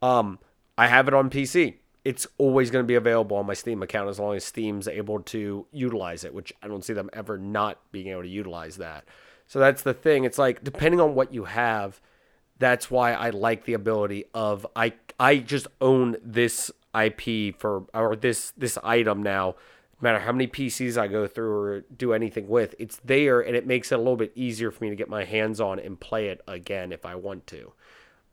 Um, 0.00 0.38
I 0.78 0.86
have 0.86 1.08
it 1.08 1.14
on 1.14 1.28
PC. 1.28 1.74
It's 2.04 2.26
always 2.38 2.70
going 2.70 2.84
to 2.84 2.86
be 2.86 2.94
available 2.94 3.36
on 3.36 3.46
my 3.46 3.54
Steam 3.54 3.82
account 3.82 4.08
as 4.08 4.20
long 4.20 4.36
as 4.36 4.44
Steam's 4.44 4.86
able 4.86 5.20
to 5.24 5.66
utilize 5.72 6.22
it, 6.22 6.32
which 6.32 6.52
I 6.62 6.68
don't 6.68 6.84
see 6.84 6.92
them 6.92 7.10
ever 7.12 7.36
not 7.36 7.80
being 7.90 8.06
able 8.06 8.22
to 8.22 8.28
utilize 8.28 8.76
that. 8.76 9.04
So 9.48 9.58
that's 9.58 9.82
the 9.82 9.92
thing. 9.92 10.22
It's 10.22 10.38
like 10.38 10.62
depending 10.62 11.00
on 11.00 11.16
what 11.16 11.34
you 11.34 11.44
have, 11.44 12.00
that's 12.58 12.90
why 12.90 13.12
I 13.12 13.30
like 13.30 13.64
the 13.64 13.74
ability 13.74 14.26
of 14.32 14.66
I 14.76 14.92
I 15.18 15.38
just 15.38 15.66
own 15.80 16.16
this 16.22 16.70
IP 16.98 17.58
for 17.58 17.84
or 17.92 18.14
this 18.14 18.52
this 18.56 18.78
item 18.84 19.22
now. 19.22 19.56
No 20.00 20.12
matter 20.12 20.20
how 20.20 20.30
many 20.30 20.46
PCs 20.46 20.96
I 20.96 21.08
go 21.08 21.26
through 21.26 21.52
or 21.56 21.80
do 21.80 22.12
anything 22.12 22.46
with, 22.46 22.76
it's 22.78 23.00
there 23.04 23.40
and 23.40 23.56
it 23.56 23.66
makes 23.66 23.90
it 23.90 23.96
a 23.96 23.98
little 23.98 24.16
bit 24.16 24.30
easier 24.36 24.70
for 24.70 24.84
me 24.84 24.90
to 24.90 24.96
get 24.96 25.08
my 25.08 25.24
hands 25.24 25.60
on 25.60 25.80
and 25.80 25.98
play 25.98 26.28
it 26.28 26.40
again 26.46 26.92
if 26.92 27.04
I 27.04 27.16
want 27.16 27.48
to. 27.48 27.72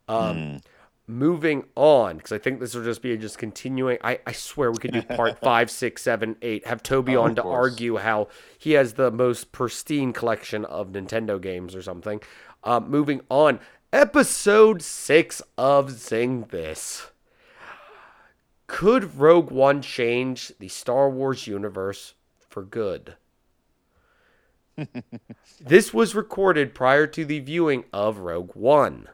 Um, 0.07 0.61
moving 1.07 1.65
on 1.75 2.17
because 2.17 2.31
I 2.31 2.37
think 2.37 2.59
this 2.59 2.73
will 2.73 2.83
just 2.83 3.01
be 3.01 3.15
just 3.17 3.37
continuing. 3.37 3.97
I, 4.03 4.19
I 4.25 4.31
swear 4.31 4.71
we 4.71 4.77
could 4.77 4.91
do 4.91 5.01
part 5.01 5.39
five, 5.41 5.69
six, 5.69 6.01
seven, 6.01 6.35
eight. 6.41 6.65
Have 6.67 6.81
Toby 6.83 7.15
Oh, 7.15 7.23
on 7.23 7.35
to 7.35 7.41
course. 7.41 7.53
argue 7.71 7.97
how 7.97 8.27
he 8.57 8.71
has 8.73 8.93
the 8.93 9.11
most 9.11 9.51
pristine 9.51 10.13
collection 10.13 10.65
of 10.65 10.89
Nintendo 10.89 11.39
games 11.39 11.75
or 11.75 11.81
something. 11.81 12.21
Uh, 12.63 12.79
moving 12.79 13.21
on, 13.29 13.59
episode 13.93 14.81
six 14.81 15.41
of 15.57 15.91
Zing 15.91 16.45
This. 16.49 17.11
Could 18.67 19.15
Rogue 19.17 19.51
One 19.51 19.81
change 19.83 20.51
the 20.59 20.67
Star 20.67 21.09
Wars 21.09 21.45
universe 21.45 22.15
for 22.49 22.63
good? 22.63 23.15
this 25.61 25.93
was 25.93 26.15
recorded 26.15 26.73
prior 26.73 27.07
to 27.07 27.23
the 27.23 27.39
viewing 27.39 27.85
of 27.93 28.17
Rogue 28.17 28.51
One 28.55 29.07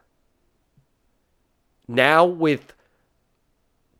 now 1.88 2.24
with 2.24 2.74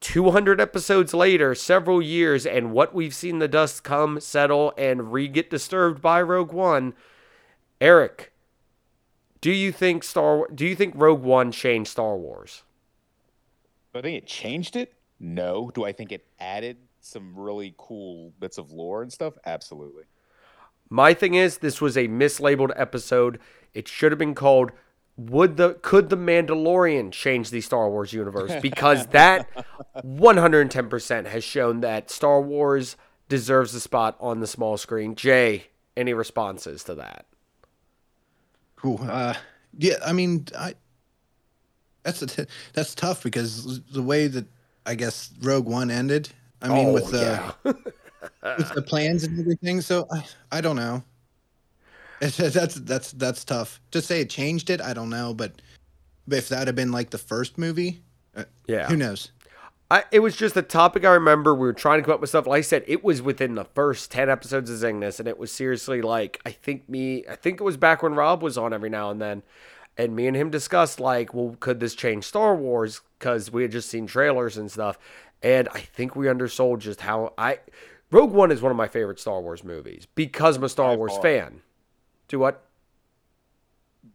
200 0.00 0.60
episodes 0.60 1.14
later, 1.14 1.54
several 1.54 2.02
years, 2.02 2.44
and 2.44 2.72
what 2.72 2.94
we've 2.94 3.14
seen 3.14 3.38
the 3.38 3.48
dust 3.48 3.84
come, 3.84 4.20
settle, 4.20 4.74
and 4.76 5.12
re 5.12 5.28
get 5.28 5.48
disturbed 5.48 6.02
by 6.02 6.20
Rogue 6.20 6.52
One, 6.52 6.94
Eric, 7.80 8.32
do 9.40 9.50
you 9.50 9.72
think 9.72 10.04
Star 10.04 10.46
do 10.54 10.66
you 10.66 10.74
think 10.74 10.94
Rogue 10.96 11.22
One 11.22 11.52
changed 11.52 11.90
Star 11.90 12.16
Wars? 12.16 12.62
Do 13.92 13.98
I 13.98 14.02
think 14.02 14.18
it 14.18 14.26
changed 14.26 14.76
it? 14.76 14.94
No. 15.20 15.70
Do 15.74 15.84
I 15.84 15.92
think 15.92 16.12
it 16.12 16.26
added 16.40 16.78
some 17.00 17.34
really 17.36 17.74
cool 17.76 18.32
bits 18.40 18.58
of 18.58 18.70
lore 18.72 19.02
and 19.02 19.12
stuff? 19.12 19.34
Absolutely. 19.44 20.04
My 20.88 21.14
thing 21.14 21.34
is, 21.34 21.58
this 21.58 21.80
was 21.80 21.96
a 21.96 22.08
mislabeled 22.08 22.72
episode. 22.76 23.38
It 23.74 23.88
should 23.88 24.12
have 24.12 24.18
been 24.18 24.34
called 24.34 24.72
"Would 25.16 25.56
the 25.56 25.74
Could 25.74 26.08
the 26.08 26.16
Mandalorian 26.16 27.12
change 27.12 27.50
the 27.50 27.60
Star 27.60 27.88
Wars 27.88 28.12
universe?" 28.12 28.52
Because 28.62 29.06
that 29.08 29.48
110% 29.96 31.26
has 31.26 31.44
shown 31.44 31.80
that 31.80 32.10
Star 32.10 32.40
Wars 32.40 32.96
deserves 33.28 33.74
a 33.74 33.80
spot 33.80 34.16
on 34.20 34.40
the 34.40 34.46
small 34.46 34.76
screen. 34.76 35.14
Jay, 35.14 35.66
any 35.96 36.12
responses 36.12 36.84
to 36.84 36.94
that? 36.96 37.26
Cool. 38.76 39.00
Uh, 39.02 39.34
yeah, 39.78 39.94
I 40.04 40.12
mean, 40.12 40.46
I 40.58 40.74
that's 42.02 42.22
a 42.22 42.26
t- 42.26 42.46
that's 42.72 42.94
tough 42.94 43.22
because 43.22 43.80
the 43.92 44.02
way 44.02 44.26
that 44.26 44.46
I 44.84 44.94
guess 44.94 45.30
Rogue 45.40 45.66
One 45.66 45.90
ended. 45.90 46.28
I 46.60 46.68
mean, 46.68 46.92
with 46.92 47.10
the 47.10 47.54
with 47.64 48.74
the 48.74 48.82
plans 48.82 49.24
and 49.24 49.38
everything. 49.38 49.80
So 49.80 50.06
I, 50.12 50.24
I 50.50 50.60
don't 50.60 50.76
know. 50.76 51.02
It's, 52.22 52.36
that's 52.54 52.76
that's 52.76 53.12
that's 53.12 53.44
tough 53.44 53.80
to 53.90 54.00
say. 54.00 54.20
It 54.20 54.30
changed 54.30 54.70
it. 54.70 54.80
I 54.80 54.94
don't 54.94 55.10
know, 55.10 55.34
but 55.34 55.60
if 56.30 56.48
that 56.48 56.68
had 56.68 56.76
been 56.76 56.92
like 56.92 57.10
the 57.10 57.18
first 57.18 57.58
movie, 57.58 58.02
uh, 58.36 58.44
yeah. 58.66 58.88
who 58.88 58.96
knows? 58.96 59.32
I, 59.90 60.04
it 60.10 60.20
was 60.20 60.36
just 60.36 60.56
a 60.56 60.62
topic 60.62 61.04
I 61.04 61.12
remember. 61.12 61.54
We 61.54 61.66
were 61.66 61.74
trying 61.74 61.98
to 61.98 62.04
come 62.04 62.14
up 62.14 62.22
with 62.22 62.30
stuff. 62.30 62.46
Like 62.46 62.60
I 62.60 62.62
said, 62.62 62.82
it 62.86 63.04
was 63.04 63.20
within 63.20 63.56
the 63.56 63.64
first 63.64 64.10
10 64.10 64.30
episodes 64.30 64.70
of 64.70 64.78
Zingness, 64.78 65.18
and 65.18 65.28
it 65.28 65.38
was 65.38 65.52
seriously 65.52 66.00
like, 66.00 66.40
I 66.46 66.50
think 66.50 66.88
me, 66.88 67.26
I 67.28 67.36
think 67.36 67.60
it 67.60 67.64
was 67.64 67.76
back 67.76 68.02
when 68.02 68.14
Rob 68.14 68.42
was 68.42 68.56
on 68.56 68.72
every 68.72 68.88
now 68.88 69.10
and 69.10 69.20
then. 69.20 69.42
And 69.98 70.16
me 70.16 70.26
and 70.26 70.34
him 70.34 70.48
discussed, 70.48 70.98
like, 70.98 71.34
well, 71.34 71.56
could 71.60 71.78
this 71.78 71.94
change 71.94 72.24
Star 72.24 72.56
Wars? 72.56 73.02
Because 73.18 73.52
we 73.52 73.60
had 73.60 73.70
just 73.70 73.90
seen 73.90 74.06
trailers 74.06 74.56
and 74.56 74.70
stuff. 74.70 74.98
And 75.42 75.68
I 75.74 75.80
think 75.80 76.16
we 76.16 76.26
undersold 76.26 76.80
just 76.80 77.02
how 77.02 77.34
I. 77.36 77.58
Rogue 78.10 78.32
One 78.32 78.50
is 78.50 78.62
one 78.62 78.70
of 78.70 78.76
my 78.78 78.88
favorite 78.88 79.20
Star 79.20 79.42
Wars 79.42 79.62
movies 79.62 80.06
because 80.14 80.56
I'm 80.56 80.64
a 80.64 80.70
Star 80.70 80.96
Wars 80.96 81.18
fan. 81.20 81.60
Do 82.32 82.38
what? 82.38 82.64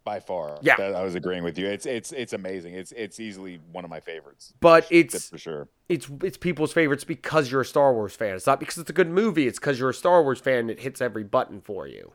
By 0.04 0.20
far. 0.20 0.58
Yeah. 0.64 0.76
That- 0.76 0.96
I 0.96 1.04
was 1.04 1.14
agreeing 1.14 1.44
with 1.44 1.56
you. 1.56 1.68
It's 1.68 1.86
it's 1.86 2.12
it's 2.12 2.34
amazing. 2.34 2.74
It's 2.74 2.92
it's 2.94 3.20
easily 3.20 3.60
one 3.72 3.84
of 3.84 3.92
my 3.92 4.00
favorites. 4.00 4.56
But 4.60 4.90
That's 4.90 5.14
it's 5.14 5.30
for 5.30 5.38
sure. 5.38 5.68
it's 5.88 6.10
it's 6.24 6.36
people's 6.36 6.74
favorites 6.74 7.04
because 7.04 7.52
you're 7.52 7.62
a 7.62 7.66
Star 7.66 7.94
Wars 7.94 8.16
fan. 8.16 8.34
It's 8.36 8.48
not 8.48 8.60
because 8.60 8.80
it's 8.80 8.90
a 8.90 8.94
good 8.94 9.08
movie. 9.12 9.46
It's 9.46 9.60
because 9.60 9.80
you're 9.80 9.92
a 9.92 9.94
Star 9.94 10.24
Wars 10.24 10.40
fan. 10.40 10.72
It 10.72 10.80
hits 10.80 11.00
every 11.00 11.24
button 11.24 11.62
for 11.62 11.86
you, 11.88 12.14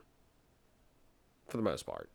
for 1.47 1.55
the 1.55 1.63
most 1.63 1.85
part. 1.85 2.09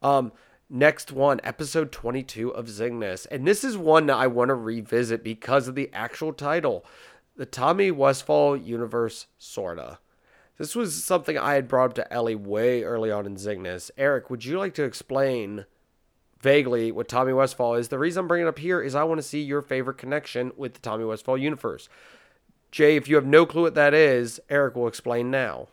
Um, 0.00 0.32
next 0.70 1.12
one, 1.12 1.38
episode 1.44 1.92
22 1.92 2.48
of 2.48 2.64
Zingness, 2.64 3.26
and 3.30 3.46
this 3.46 3.62
is 3.62 3.76
one 3.76 4.06
that 4.06 4.16
I 4.16 4.26
want 4.26 4.48
to 4.48 4.54
revisit 4.54 5.22
because 5.22 5.68
of 5.68 5.74
the 5.74 5.90
actual 5.92 6.32
title, 6.32 6.82
the 7.36 7.44
Tommy 7.44 7.90
Westphall 7.90 8.56
universe, 8.56 9.26
sorta. 9.36 9.98
This 10.58 10.74
was 10.74 11.02
something 11.04 11.38
I 11.38 11.54
had 11.54 11.68
brought 11.68 11.90
up 11.90 11.94
to 11.94 12.12
Ellie 12.12 12.34
way 12.34 12.82
early 12.82 13.10
on 13.10 13.26
in 13.26 13.36
Zingness. 13.36 13.90
Eric, 13.96 14.28
would 14.28 14.44
you 14.44 14.58
like 14.58 14.74
to 14.74 14.82
explain 14.84 15.64
vaguely 16.40 16.92
what 16.92 17.08
Tommy 17.08 17.32
Westphall 17.32 17.74
is. 17.74 17.88
The 17.88 17.98
reason 17.98 18.20
I'm 18.20 18.28
bringing 18.28 18.46
it 18.46 18.50
up 18.50 18.58
here 18.58 18.80
is 18.80 18.94
I 18.94 19.04
want 19.04 19.18
to 19.18 19.22
see 19.26 19.40
your 19.42 19.62
favorite 19.62 19.98
connection 19.98 20.52
with 20.56 20.74
the 20.74 20.80
Tommy 20.80 21.04
Westphall 21.04 21.38
universe. 21.38 21.88
Jay, 22.70 22.96
if 22.96 23.08
you 23.08 23.16
have 23.16 23.26
no 23.26 23.46
clue 23.46 23.62
what 23.62 23.74
that 23.74 23.94
is, 23.94 24.40
Eric 24.48 24.76
will 24.76 24.88
explain 24.88 25.30
now. 25.30 25.68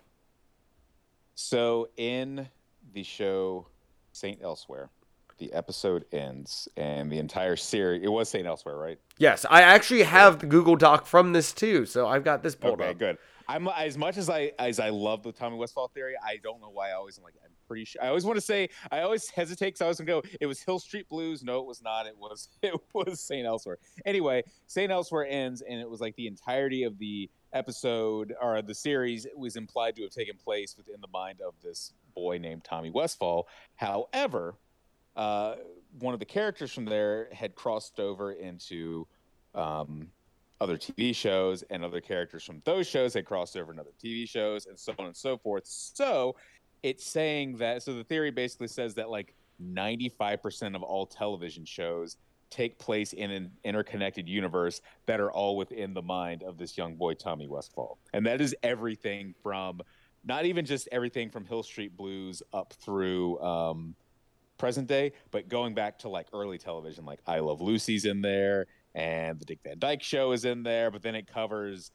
So 1.36 1.90
in 1.98 2.48
the 2.94 3.04
show 3.04 3.68
Saint 4.14 4.42
Elsewhere, 4.42 4.90
the 5.38 5.52
episode 5.52 6.06
ends 6.14 6.70
and 6.78 7.12
the 7.12 7.18
entire 7.20 7.58
series. 7.58 8.02
It 8.04 8.08
was 8.08 8.30
St. 8.30 8.48
Elsewhere, 8.48 8.78
right? 8.78 8.98
Yes, 9.18 9.46
I 9.50 9.64
actually 9.64 10.04
have 10.04 10.40
the 10.40 10.46
Google 10.46 10.78
Doc 10.78 11.06
from 11.06 11.34
this 11.34 11.52
too, 11.52 11.86
so 11.86 12.08
I've 12.08 12.24
got 12.24 12.42
this 12.42 12.56
pulled 12.56 12.80
Okay, 12.80 12.92
up. 12.92 12.98
good. 12.98 13.18
I'm 13.48 13.68
as 13.68 13.98
much 13.98 14.18
as 14.18 14.30
I 14.30 14.52
as 14.60 14.80
I 14.80 14.90
love 14.90 15.24
the 15.24 15.32
Tommy 15.32 15.58
Westphall 15.58 15.90
theory. 15.90 16.16
I 16.24 16.38
don't 16.38 16.62
know 16.62 16.70
why 16.70 16.90
I 16.90 16.94
always 16.94 17.18
am 17.18 17.24
like 17.24 17.36
I'm 17.44 17.52
pretty 17.68 17.86
sure. 17.86 18.04
I 18.04 18.08
always 18.08 18.26
want 18.26 18.38
to 18.38 18.42
say 18.42 18.70
I 18.92 19.02
always 19.02 19.30
hesitate 19.30 19.68
because 19.68 19.82
I 19.82 19.86
always 19.86 20.00
go. 20.00 20.24
It 20.40 20.46
was 20.46 20.62
Hill 20.62 20.80
Street 20.80 21.08
Blues. 21.10 21.44
No, 21.44 21.60
it 21.60 21.66
was 21.66 21.82
not. 21.82 22.06
It 22.08 22.18
was 22.18 22.50
it 22.62 22.74
was 22.94 23.20
Saint 23.20 23.46
Elsewhere. 23.46 23.78
Anyway, 24.06 24.44
Saint 24.68 24.92
Elsewhere 24.92 25.28
ends, 25.30 25.62
and 25.62 25.80
it 25.80 25.90
was 25.90 26.02
like 26.02 26.16
the 26.16 26.28
entirety 26.28 26.84
of 26.84 26.98
the 26.98 27.30
episode 27.54 28.34
or 28.42 28.62
the 28.62 28.76
series 28.76 29.26
was 29.36 29.56
implied 29.56 29.96
to 29.96 30.02
have 30.04 30.12
taken 30.12 30.36
place 30.36 30.76
within 30.78 31.00
the 31.02 31.08
mind 31.14 31.40
of 31.42 31.54
this 31.64 31.94
boy 32.14 32.38
named 32.38 32.64
Tommy 32.64 32.90
Westphall. 32.90 33.48
However, 33.76 34.56
uh, 35.16 35.56
one 36.00 36.14
of 36.14 36.20
the 36.20 36.26
characters 36.26 36.74
from 36.74 36.86
there 36.86 37.30
had 37.32 37.56
crossed 37.56 38.00
over 38.00 38.34
into 38.34 39.08
um, 39.54 40.10
other 40.62 40.78
TV 40.78 41.16
shows, 41.16 41.64
and 41.70 41.84
other 41.84 42.02
characters 42.02 42.44
from 42.44 42.62
those 42.66 42.88
shows 42.88 43.14
had 43.14 43.26
crossed 43.26 43.58
over 43.58 43.72
in 43.72 43.80
other 43.80 43.92
TV 44.04 44.28
shows, 44.28 44.68
and 44.68 44.80
so 44.80 44.94
on 45.00 45.08
and 45.08 45.16
so 45.16 45.38
forth. 45.38 45.64
So 45.66 46.36
it's 46.84 47.06
saying 47.06 47.58
that. 47.58 47.84
So 47.84 47.94
the 47.94 48.04
theory 48.04 48.32
basically 48.32 48.68
says 48.68 48.94
that 48.96 49.10
like 49.10 49.34
95% 49.62 50.76
of 50.76 50.84
all 50.84 51.06
television 51.06 51.66
shows 51.66 52.18
take 52.50 52.78
place 52.78 53.14
in 53.14 53.32
an 53.32 53.52
interconnected 53.64 54.30
universe 54.30 54.82
that 55.08 55.20
are 55.20 55.32
all 55.32 55.58
within 55.58 55.94
the 55.94 56.02
mind 56.02 56.44
of 56.44 56.58
this 56.58 56.78
young 56.78 56.96
boy 56.96 57.14
Tommy 57.14 57.48
Westphall, 57.48 57.98
and 58.14 58.26
that 58.26 58.40
is 58.40 58.56
everything 58.64 59.34
from 59.44 59.82
not 60.24 60.46
even 60.46 60.66
just 60.66 60.88
everything 60.92 61.30
from 61.30 61.46
Hill 61.46 61.64
Street 61.64 61.96
Blues 61.96 62.42
up 62.54 62.74
through. 62.74 63.40
Um, 63.40 63.96
present 64.58 64.88
day, 64.88 65.12
but 65.32 65.50
going 65.50 65.74
back 65.74 66.00
to 66.00 66.10
like 66.10 66.28
early 66.34 66.58
television, 66.58 67.06
like 67.06 67.20
I 67.28 67.40
Love 67.40 67.60
Lucy's 67.60 68.06
in 68.06 68.22
there, 68.22 68.68
and 68.96 69.40
the 69.40 69.46
Dick 69.46 69.60
Van 69.64 69.78
Dyke 69.78 70.02
Show 70.02 70.32
is 70.32 70.46
in 70.46 70.64
there, 70.64 70.90
but 70.90 71.04
then 71.04 71.14
it 71.14 71.28
covers 71.28 71.92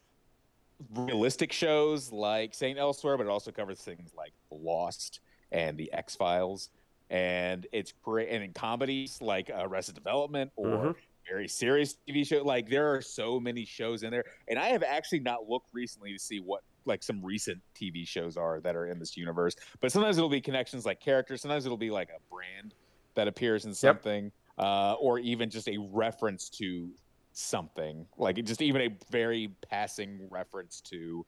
realistic 0.94 1.52
shows 1.52 2.12
like 2.12 2.54
Saint 2.54 2.78
Elsewhere, 2.78 3.16
but 3.16 3.26
it 3.26 3.30
also 3.30 3.50
covers 3.50 3.80
things 3.80 4.12
like 4.16 4.32
Lost 4.50 5.20
and 5.50 5.76
the 5.76 5.92
X 5.92 6.14
Files, 6.14 6.70
and 7.10 7.66
it's 7.72 7.92
great. 8.02 8.28
And 8.28 8.44
in 8.44 8.52
comedies 8.52 9.20
like 9.20 9.50
Arrested 9.52 9.94
Development 9.94 10.52
or 10.56 10.66
Mhm. 10.68 10.96
very 11.28 11.48
serious 11.48 11.96
TV 12.06 12.24
show, 12.24 12.42
like 12.42 12.68
there 12.68 12.92
are 12.94 13.02
so 13.02 13.40
many 13.40 13.64
shows 13.64 14.02
in 14.02 14.10
there, 14.10 14.24
and 14.48 14.58
I 14.58 14.68
have 14.68 14.82
actually 14.82 15.20
not 15.20 15.48
looked 15.48 15.68
recently 15.72 16.12
to 16.12 16.18
see 16.18 16.38
what 16.40 16.62
like 16.86 17.02
some 17.02 17.22
recent 17.22 17.60
TV 17.74 18.06
shows 18.06 18.38
are 18.38 18.58
that 18.60 18.74
are 18.74 18.86
in 18.86 18.98
this 18.98 19.16
universe. 19.16 19.54
But 19.80 19.92
sometimes 19.92 20.16
it'll 20.16 20.30
be 20.30 20.40
connections 20.40 20.86
like 20.86 20.98
characters. 20.98 21.42
Sometimes 21.42 21.66
it'll 21.66 21.76
be 21.76 21.90
like 21.90 22.08
a 22.08 22.18
brand 22.34 22.74
that 23.14 23.28
appears 23.28 23.66
in 23.66 23.74
something, 23.74 24.32
uh, 24.60 24.94
or 25.00 25.18
even 25.18 25.48
just 25.50 25.68
a 25.68 25.78
reference 25.78 26.50
to 26.50 26.90
something, 27.32 28.06
like 28.18 28.42
just 28.44 28.60
even 28.60 28.82
a 28.82 28.88
very 29.10 29.54
passing 29.68 30.28
reference 30.30 30.80
to 30.82 31.24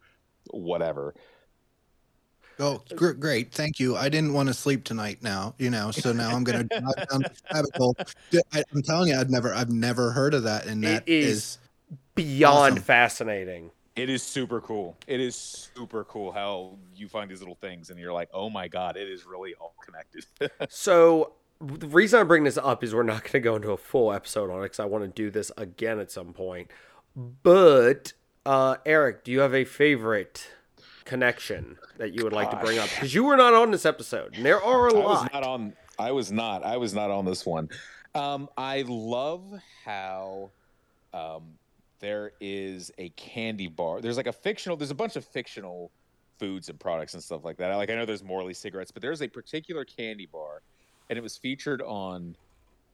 whatever. 0.50 1.14
Oh, 2.58 2.82
gr- 2.94 3.12
great. 3.12 3.52
Thank 3.52 3.80
you. 3.80 3.96
I 3.96 4.10
didn't 4.10 4.34
want 4.34 4.48
to 4.48 4.54
sleep 4.54 4.84
tonight 4.84 5.22
now, 5.22 5.54
you 5.58 5.70
know, 5.70 5.90
so 5.90 6.12
now 6.12 6.30
I'm 6.30 6.44
going 6.44 6.68
to 6.68 6.80
dive 6.80 7.08
down 7.08 7.22
the 7.22 7.30
rabbit 7.52 7.70
hole. 7.76 7.96
I, 8.52 8.62
I'm 8.74 8.82
telling 8.82 9.08
you, 9.08 9.16
I've 9.16 9.30
never, 9.30 9.54
I've 9.54 9.70
never 9.70 10.12
heard 10.12 10.34
of 10.34 10.42
that. 10.42 10.66
And 10.66 10.84
It 10.84 10.88
that 10.88 11.08
is 11.08 11.36
is, 11.36 11.58
Beyond 12.14 12.74
Awesome. 12.74 12.84
fascinating. 12.84 13.70
It 13.96 14.10
is 14.10 14.22
super 14.22 14.60
cool. 14.60 14.96
It 15.06 15.20
is 15.20 15.34
super 15.74 16.04
cool 16.04 16.32
how 16.32 16.78
you 16.94 17.08
find 17.08 17.30
these 17.30 17.40
little 17.40 17.56
things 17.56 17.90
and 17.90 17.98
you're 17.98 18.12
like, 18.12 18.28
oh 18.32 18.50
my 18.50 18.68
god, 18.68 18.96
it 18.96 19.08
is 19.08 19.26
really 19.26 19.54
all 19.54 19.74
connected. 19.82 20.24
So 20.70 21.32
the 21.62 21.88
reason 21.88 22.20
I 22.20 22.24
bring 22.24 22.44
this 22.44 22.58
up 22.58 22.82
is 22.82 22.94
we're 22.94 23.02
not 23.02 23.22
going 23.22 23.32
to 23.32 23.40
go 23.40 23.56
into 23.56 23.70
a 23.70 23.76
full 23.76 24.12
episode 24.12 24.50
on 24.50 24.60
it 24.60 24.64
because 24.64 24.80
I 24.80 24.84
want 24.84 25.04
to 25.04 25.08
do 25.08 25.30
this 25.30 25.52
again 25.56 25.98
at 25.98 26.10
some 26.10 26.32
point. 26.32 26.70
But 27.16 28.12
uh, 28.44 28.76
Eric, 28.84 29.24
do 29.24 29.32
you 29.32 29.40
have 29.40 29.54
a 29.54 29.64
favorite 29.64 30.48
connection 31.04 31.78
that 31.98 32.12
you 32.12 32.24
would 32.24 32.32
like 32.32 32.50
to 32.50 32.56
bring 32.56 32.78
up? 32.78 32.88
Because 32.90 33.14
you 33.14 33.24
were 33.24 33.36
not 33.36 33.54
on 33.54 33.70
this 33.70 33.86
episode, 33.86 34.36
and 34.36 34.44
there 34.44 34.62
are 34.62 34.88
a 34.88 34.94
I 34.94 34.96
was 34.96 35.28
not 35.32 35.42
on. 35.44 35.72
I 35.98 36.10
was 36.10 36.32
not. 36.32 36.64
I 36.64 36.76
was 36.76 36.94
not 36.94 37.10
on 37.10 37.24
this 37.24 37.46
one. 37.46 37.68
Um, 38.14 38.48
I 38.56 38.84
love 38.86 39.44
how 39.84 40.50
um, 41.14 41.42
there 42.00 42.32
is 42.40 42.90
a 42.98 43.10
candy 43.10 43.68
bar. 43.68 44.00
There's 44.00 44.16
like 44.16 44.26
a 44.26 44.32
fictional. 44.32 44.76
There's 44.76 44.90
a 44.90 44.96
bunch 44.96 45.16
of 45.16 45.24
fictional 45.24 45.90
foods 46.38 46.68
and 46.68 46.80
products 46.80 47.14
and 47.14 47.22
stuff 47.22 47.44
like 47.44 47.56
that. 47.58 47.72
Like 47.76 47.90
I 47.90 47.94
know 47.94 48.04
there's 48.04 48.24
Morley 48.24 48.54
cigarettes, 48.54 48.90
but 48.90 49.00
there's 49.00 49.22
a 49.22 49.28
particular 49.28 49.84
candy 49.84 50.26
bar, 50.26 50.62
and 51.12 51.18
it 51.18 51.22
was 51.22 51.36
featured 51.36 51.82
on 51.82 52.34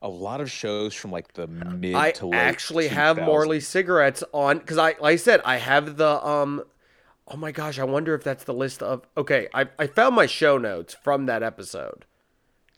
a 0.02 0.08
lot 0.08 0.40
of 0.40 0.50
shows 0.50 0.92
from 0.92 1.12
like 1.12 1.34
the 1.34 1.46
mid 1.46 1.94
I 1.94 2.10
to 2.12 2.26
late. 2.26 2.36
actually 2.36 2.88
have 2.88 3.16
2000s. 3.16 3.24
Morley 3.26 3.60
cigarettes 3.60 4.24
on 4.32 4.58
because 4.58 4.76
I, 4.76 4.96
like 5.00 5.02
I 5.02 5.16
said, 5.16 5.40
I 5.44 5.58
have 5.58 5.96
the 5.96 6.26
um. 6.26 6.64
Oh 7.28 7.36
my 7.36 7.52
gosh, 7.52 7.78
I 7.78 7.84
wonder 7.84 8.14
if 8.14 8.24
that's 8.24 8.42
the 8.42 8.54
list 8.54 8.82
of. 8.82 9.06
Okay, 9.16 9.46
I 9.54 9.66
I 9.78 9.86
found 9.86 10.16
my 10.16 10.26
show 10.26 10.58
notes 10.58 10.94
from 10.94 11.26
that 11.26 11.44
episode. 11.44 12.06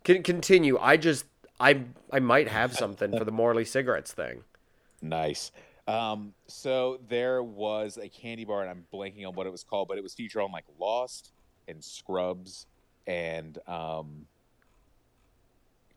Can 0.05 0.23
continue. 0.23 0.77
I 0.79 0.99
just 0.99 1.25
I 1.59 1.85
I 2.13 2.21
might 2.21 2.49
have 2.49 2.75
something 2.75 3.17
for 3.17 3.25
the 3.25 3.33
Morley 3.33 3.65
cigarettes 3.65 4.13
thing. 4.13 4.43
Nice. 5.01 5.53
Um, 5.89 6.35
so 6.49 7.01
there 7.09 7.43
was 7.43 7.97
a 7.97 8.11
candy 8.11 8.45
bar, 8.45 8.61
and 8.61 8.69
I'm 8.71 8.85
blanking 8.93 9.27
on 9.27 9.35
what 9.35 9.47
it 9.47 9.51
was 9.51 9.65
called, 9.65 9.89
but 9.89 9.97
it 9.97 10.03
was 10.03 10.13
featured 10.13 10.43
on 10.43 10.53
like 10.53 10.67
Lost 10.79 11.33
and 11.67 11.83
Scrubs, 11.83 12.67
and 13.07 13.57
um, 13.67 14.27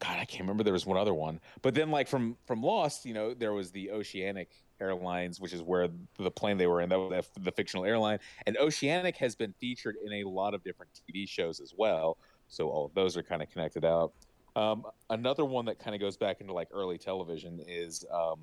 God, 0.04 0.20
I 0.20 0.26
can't 0.26 0.42
remember. 0.42 0.64
There 0.64 0.74
was 0.74 0.86
one 0.86 0.98
other 0.98 1.14
one, 1.14 1.40
but 1.62 1.74
then 1.74 1.90
like 1.90 2.10
from 2.10 2.36
from 2.46 2.62
Lost, 2.62 3.06
you 3.06 3.14
know, 3.14 3.34
there 3.34 3.54
was 3.54 3.72
the 3.72 3.90
Oceanic 3.90 4.50
Airlines, 4.82 5.40
which 5.40 5.54
is 5.54 5.62
where 5.62 5.88
the 6.20 6.32
plane 6.32 6.58
they 6.58 6.68
were 6.68 6.82
in, 6.82 6.90
that 6.90 7.00
was 7.00 7.30
the 7.40 7.52
fictional 7.54 7.86
airline, 7.86 8.20
and 8.46 8.58
Oceanic 8.58 9.16
has 9.16 9.34
been 9.34 9.54
featured 9.62 9.96
in 10.04 10.12
a 10.14 10.24
lot 10.28 10.54
of 10.54 10.62
different 10.64 10.92
TV 10.94 11.28
shows 11.28 11.62
as 11.62 11.74
well. 11.78 12.18
So 12.50 12.70
all 12.70 12.86
of 12.86 12.94
those 12.94 13.16
are 13.16 13.24
kind 13.24 13.42
of 13.42 13.50
connected 13.50 13.86
out. 13.86 14.12
Um, 14.58 14.84
another 15.10 15.46
one 15.46 15.64
that 15.66 15.80
kind 15.80 15.96
of 15.96 16.02
goes 16.02 16.18
back 16.18 16.42
into 16.42 16.52
like 16.52 16.68
early 16.74 16.98
television 16.98 17.62
is 17.66 18.04
um, 18.14 18.40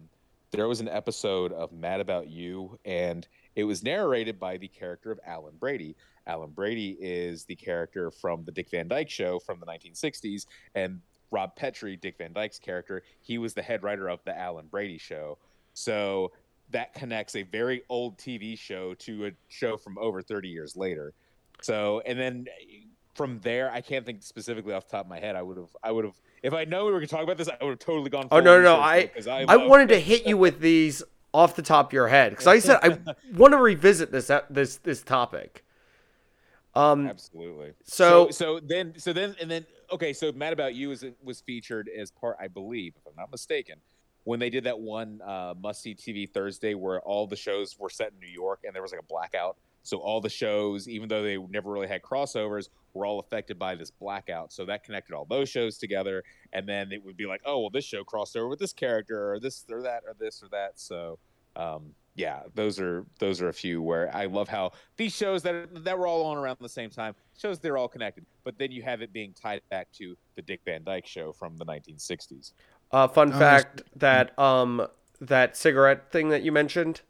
there 0.52 0.66
was 0.66 0.80
an 0.80 0.88
episode 0.88 1.52
of 1.52 1.72
Mad 1.72 2.00
About 2.00 2.28
You, 2.28 2.78
and 2.86 3.28
it 3.54 3.64
was 3.64 3.82
narrated 3.82 4.40
by 4.40 4.56
the 4.56 4.68
character 4.68 5.12
of 5.12 5.20
Alan 5.26 5.54
Brady. 5.60 5.94
Alan 6.26 6.50
Brady 6.50 6.96
is 7.00 7.44
the 7.44 7.54
character 7.54 8.10
from 8.10 8.44
the 8.44 8.52
Dick 8.52 8.70
Van 8.70 8.88
Dyke 8.88 9.10
Show 9.10 9.38
from 9.38 9.60
the 9.60 9.66
1960s, 9.66 10.46
and 10.74 11.00
Rob 11.30 11.54
Petrie, 11.56 11.96
Dick 11.96 12.18
Van 12.18 12.32
Dyke's 12.32 12.58
character, 12.58 13.02
he 13.20 13.38
was 13.38 13.54
the 13.54 13.62
head 13.62 13.82
writer 13.82 14.08
of 14.08 14.20
the 14.24 14.36
Alan 14.36 14.66
Brady 14.66 14.98
Show. 14.98 15.38
So 15.74 16.32
that 16.70 16.94
connects 16.94 17.36
a 17.36 17.42
very 17.42 17.82
old 17.88 18.18
TV 18.18 18.58
show 18.58 18.94
to 18.94 19.26
a 19.26 19.30
show 19.48 19.76
from 19.76 19.98
over 19.98 20.22
30 20.22 20.48
years 20.48 20.76
later. 20.76 21.12
So, 21.62 22.00
and 22.06 22.18
then 22.18 22.46
from 23.14 23.40
there, 23.40 23.70
I 23.70 23.80
can't 23.80 24.06
think 24.06 24.22
specifically 24.22 24.72
off 24.72 24.86
the 24.86 24.92
top 24.96 25.06
of 25.06 25.10
my 25.10 25.18
head. 25.18 25.36
I 25.36 25.42
would 25.42 25.56
have, 25.56 25.76
I 25.82 25.90
would 25.92 26.04
have, 26.04 26.20
if 26.42 26.54
I 26.54 26.64
know 26.64 26.86
we 26.86 26.92
were 26.92 26.98
going 26.98 27.08
to 27.08 27.14
talk 27.14 27.24
about 27.24 27.36
this, 27.36 27.48
I 27.48 27.62
would 27.62 27.70
have 27.70 27.78
totally 27.78 28.10
gone. 28.10 28.28
Oh 28.30 28.40
no 28.40 28.60
no 28.60 28.76
no! 28.76 29.02
research 29.04 29.26
I 29.28 29.44
I 29.46 29.56
wanted 29.56 29.88
to 29.90 30.00
hit 30.00 30.26
you 30.26 30.36
with 30.36 30.60
these 30.60 31.02
off 31.32 31.54
the 31.54 31.62
top 31.62 31.88
of 31.88 31.92
your 31.92 32.08
head 32.08 32.30
because 32.30 32.46
I 32.46 32.58
said 32.60 32.78
I 32.82 32.98
want 33.36 33.52
to 33.52 33.58
revisit 33.58 34.10
this 34.10 34.30
this 34.48 34.76
this 34.76 35.02
topic. 35.02 35.64
Um. 36.74 37.08
Absolutely. 37.08 37.72
So- 37.84 38.30
so, 38.30 38.30
so 38.30 38.60
then, 38.60 38.94
so 38.96 39.12
then, 39.12 39.34
and 39.40 39.50
then, 39.50 39.66
okay. 39.92 40.12
So, 40.12 40.32
Mad 40.32 40.52
About 40.52 40.74
You 40.74 40.88
was 40.90 41.04
was 41.22 41.40
featured 41.40 41.88
as 41.88 42.10
part, 42.10 42.36
I 42.40 42.48
believe, 42.48 42.94
if 42.96 43.06
I'm 43.06 43.16
not 43.16 43.30
mistaken, 43.30 43.76
when 44.24 44.38
they 44.38 44.50
did 44.50 44.64
that 44.64 44.78
one 44.78 45.20
uh, 45.22 45.54
must 45.60 45.82
see 45.82 45.94
TV 45.94 46.28
Thursday 46.28 46.74
where 46.74 47.00
all 47.00 47.26
the 47.26 47.36
shows 47.36 47.78
were 47.78 47.90
set 47.90 48.12
in 48.12 48.20
New 48.20 48.32
York 48.32 48.60
and 48.64 48.74
there 48.74 48.82
was 48.82 48.92
like 48.92 49.00
a 49.00 49.04
blackout. 49.04 49.56
So 49.82 49.98
all 49.98 50.20
the 50.20 50.28
shows, 50.28 50.88
even 50.88 51.08
though 51.08 51.22
they 51.22 51.38
never 51.38 51.70
really 51.70 51.88
had 51.88 52.02
crossovers, 52.02 52.68
were 52.92 53.06
all 53.06 53.18
affected 53.18 53.58
by 53.58 53.74
this 53.74 53.90
blackout. 53.90 54.52
So 54.52 54.66
that 54.66 54.84
connected 54.84 55.14
all 55.14 55.24
those 55.24 55.48
shows 55.48 55.78
together, 55.78 56.22
and 56.52 56.68
then 56.68 56.92
it 56.92 57.02
would 57.02 57.16
be 57.16 57.24
like, 57.26 57.40
oh 57.46 57.60
well, 57.60 57.70
this 57.70 57.84
show 57.86 58.04
crossed 58.04 58.36
over 58.36 58.48
with 58.48 58.58
this 58.58 58.74
character, 58.74 59.32
or 59.32 59.40
this 59.40 59.64
or 59.70 59.82
that, 59.82 60.02
or 60.06 60.14
this 60.18 60.42
or 60.42 60.48
that. 60.50 60.78
So. 60.78 61.18
Um, 61.56 61.94
yeah, 62.16 62.40
those 62.54 62.78
are 62.80 63.04
those 63.18 63.40
are 63.40 63.48
a 63.48 63.52
few 63.52 63.80
where 63.80 64.14
I 64.14 64.26
love 64.26 64.48
how 64.48 64.72
these 64.96 65.14
shows 65.14 65.42
that 65.42 65.54
are, 65.54 65.66
that 65.72 65.98
were 65.98 66.06
all 66.06 66.24
on 66.26 66.36
around 66.36 66.58
the 66.60 66.68
same 66.68 66.90
time 66.90 67.14
shows 67.38 67.58
they're 67.58 67.78
all 67.78 67.88
connected, 67.88 68.26
but 68.44 68.58
then 68.58 68.70
you 68.70 68.82
have 68.82 69.00
it 69.00 69.12
being 69.12 69.32
tied 69.32 69.62
back 69.70 69.90
to 69.92 70.16
the 70.34 70.42
Dick 70.42 70.60
Van 70.64 70.82
Dyke 70.84 71.06
Show 71.06 71.32
from 71.32 71.56
the 71.56 71.64
1960s. 71.64 72.52
Uh, 72.92 73.06
fun 73.08 73.32
Oh, 73.32 73.38
fact 73.38 73.82
that 73.96 74.38
um 74.38 74.86
that 75.20 75.56
cigarette 75.56 76.10
thing 76.10 76.28
that 76.30 76.42
you 76.42 76.52
mentioned. 76.52 77.02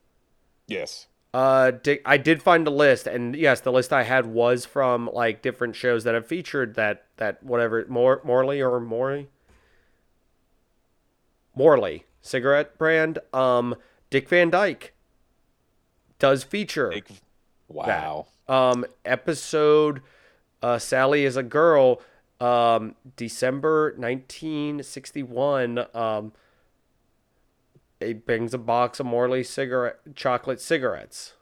Yes. 0.66 1.06
Uh, 1.32 1.70
di- 1.70 2.00
I 2.04 2.16
did 2.16 2.42
find 2.42 2.66
a 2.66 2.70
list, 2.70 3.06
and 3.06 3.36
yes, 3.36 3.60
the 3.60 3.70
list 3.70 3.92
I 3.92 4.02
had 4.02 4.26
was 4.26 4.64
from 4.64 5.08
like 5.12 5.42
different 5.42 5.76
shows 5.76 6.02
that 6.04 6.14
have 6.14 6.26
featured 6.26 6.74
that 6.74 7.04
that 7.18 7.42
whatever 7.42 7.86
Mor- 7.88 8.20
Morley 8.24 8.60
or 8.60 8.80
Morley, 8.80 9.28
Morley 11.54 12.04
cigarette 12.20 12.76
brand. 12.78 13.18
Um, 13.32 13.76
Dick 14.10 14.28
Van 14.28 14.50
Dyke 14.50 14.92
does 16.18 16.42
feature 16.42 16.90
Dick. 16.90 17.08
Wow. 17.68 18.26
um 18.48 18.84
episode. 19.04 20.02
Uh, 20.62 20.78
Sally 20.78 21.24
is 21.24 21.36
a 21.38 21.42
girl. 21.42 22.02
Um, 22.38 22.94
December 23.16 23.94
1961, 23.96 25.86
um, 25.94 26.32
it 28.00 28.24
brings 28.26 28.54
a 28.54 28.58
box 28.58 28.98
of 28.98 29.06
Morley 29.06 29.44
cigarette 29.44 29.98
chocolate 30.14 30.60
cigarettes. 30.60 31.34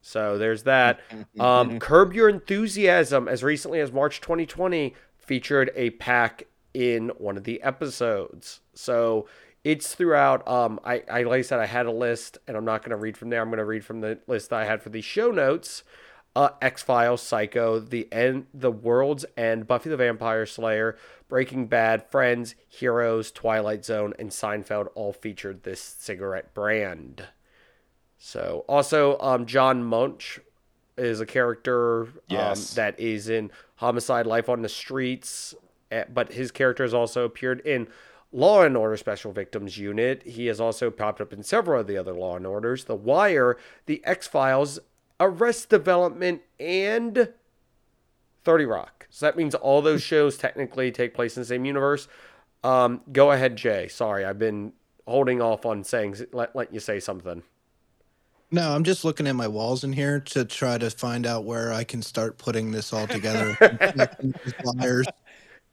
So 0.00 0.38
there's 0.38 0.62
that. 0.64 1.00
Um, 1.40 1.78
Curb 1.78 2.14
Your 2.14 2.28
Enthusiasm, 2.28 3.28
as 3.28 3.44
recently 3.44 3.78
as 3.80 3.92
March 3.92 4.20
2020, 4.20 4.94
featured 5.18 5.70
a 5.76 5.90
pack 5.90 6.44
in 6.74 7.10
one 7.18 7.36
of 7.36 7.44
the 7.44 7.62
episodes. 7.62 8.60
So 8.74 9.28
it's 9.64 9.94
throughout. 9.94 10.46
Um, 10.48 10.80
I, 10.84 11.02
I 11.10 11.22
like 11.24 11.38
I 11.40 11.42
said, 11.42 11.58
I 11.60 11.66
had 11.66 11.86
a 11.86 11.90
list, 11.92 12.38
and 12.46 12.56
I'm 12.56 12.64
not 12.64 12.82
going 12.82 12.90
to 12.90 12.96
read 12.96 13.16
from 13.16 13.30
there. 13.30 13.40
I'm 13.42 13.48
going 13.48 13.58
to 13.58 13.64
read 13.64 13.84
from 13.84 14.00
the 14.00 14.18
list 14.26 14.50
that 14.50 14.60
I 14.60 14.64
had 14.64 14.82
for 14.82 14.88
the 14.90 15.00
show 15.00 15.30
notes. 15.30 15.82
Uh, 16.36 16.50
X 16.62 16.82
Files, 16.82 17.20
Psycho, 17.20 17.80
The 17.80 18.06
End, 18.12 18.46
The 18.54 18.70
World's 18.70 19.24
End, 19.36 19.66
Buffy 19.66 19.90
the 19.90 19.96
Vampire 19.96 20.46
Slayer, 20.46 20.96
Breaking 21.28 21.66
Bad, 21.66 22.08
Friends, 22.10 22.54
Heroes, 22.68 23.32
Twilight 23.32 23.84
Zone, 23.84 24.14
and 24.18 24.30
Seinfeld 24.30 24.88
all 24.94 25.12
featured 25.12 25.64
this 25.64 25.80
cigarette 25.80 26.54
brand. 26.54 27.24
So 28.18 28.64
also, 28.68 29.18
um, 29.20 29.46
John 29.46 29.82
Munch 29.82 30.38
is 30.96 31.20
a 31.20 31.26
character 31.26 32.02
um, 32.02 32.10
Yes. 32.28 32.74
that 32.74 32.98
is 33.00 33.28
in 33.28 33.50
Homicide: 33.76 34.26
Life 34.26 34.48
on 34.48 34.62
the 34.62 34.68
Streets, 34.68 35.54
eh, 35.90 36.04
but 36.12 36.32
his 36.32 36.50
character 36.50 36.84
has 36.84 36.94
also 36.94 37.24
appeared 37.24 37.60
in 37.60 37.88
Law 38.32 38.62
and 38.62 38.76
Order 38.76 38.96
Special 38.96 39.32
Victims 39.32 39.78
Unit. 39.78 40.22
He 40.24 40.46
has 40.46 40.60
also 40.60 40.90
popped 40.90 41.20
up 41.20 41.32
in 41.32 41.42
several 41.42 41.80
of 41.80 41.86
the 41.86 41.96
other 41.96 42.12
Law 42.12 42.36
and 42.36 42.46
Orders: 42.46 42.84
The 42.84 42.94
Wire, 42.94 43.56
The 43.86 44.02
X 44.04 44.26
Files, 44.26 44.78
Arrest 45.18 45.68
Development, 45.68 46.42
and 46.60 47.32
30 48.44 48.64
Rock. 48.66 49.06
So 49.10 49.26
that 49.26 49.36
means 49.36 49.54
all 49.54 49.82
those 49.82 50.02
shows 50.02 50.36
technically 50.36 50.92
take 50.92 51.14
place 51.14 51.36
in 51.36 51.42
the 51.42 51.46
same 51.46 51.64
universe. 51.64 52.08
Um, 52.62 53.00
go 53.12 53.32
ahead, 53.32 53.56
Jay. 53.56 53.88
Sorry, 53.88 54.24
I've 54.24 54.38
been 54.38 54.72
holding 55.06 55.40
off 55.40 55.64
on 55.64 55.84
saying 55.84 56.16
let, 56.32 56.54
let 56.54 56.72
you 56.72 56.80
say 56.80 57.00
something. 57.00 57.42
No, 58.50 58.72
I'm 58.72 58.84
just 58.84 59.04
looking 59.04 59.26
at 59.26 59.36
my 59.36 59.48
walls 59.48 59.84
in 59.84 59.92
here 59.92 60.20
to 60.20 60.44
try 60.44 60.78
to 60.78 60.88
find 60.90 61.26
out 61.26 61.44
where 61.44 61.70
I 61.72 61.84
can 61.84 62.00
start 62.00 62.38
putting 62.38 62.70
this 62.70 62.94
all 62.94 63.06
together. 63.06 63.54
Flyers. 64.62 65.06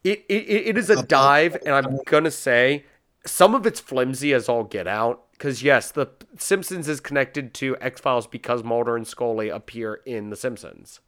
It, 0.06 0.24
it, 0.30 0.68
it 0.68 0.78
is 0.78 0.92
a 0.92 1.02
dive, 1.02 1.58
and 1.66 1.74
I'm 1.74 1.98
gonna 2.06 2.30
say 2.30 2.86
some 3.26 3.56
of 3.56 3.66
it's 3.66 3.80
flimsy 3.80 4.34
as 4.36 4.48
all 4.48 4.64
get 4.64 4.88
out. 4.88 5.24
Because 5.32 5.64
yes, 5.64 5.92
the 5.92 6.08
Simpsons 6.38 6.88
is 6.88 7.00
connected 7.00 7.56
to 7.56 7.76
X 7.82 8.00
Files 8.00 8.28
because 8.28 8.64
Mulder 8.64 8.96
and 8.96 9.08
Scully 9.08 9.50
appear 9.50 9.96
in 10.06 10.30
the 10.30 10.36
Simpsons. 10.36 11.00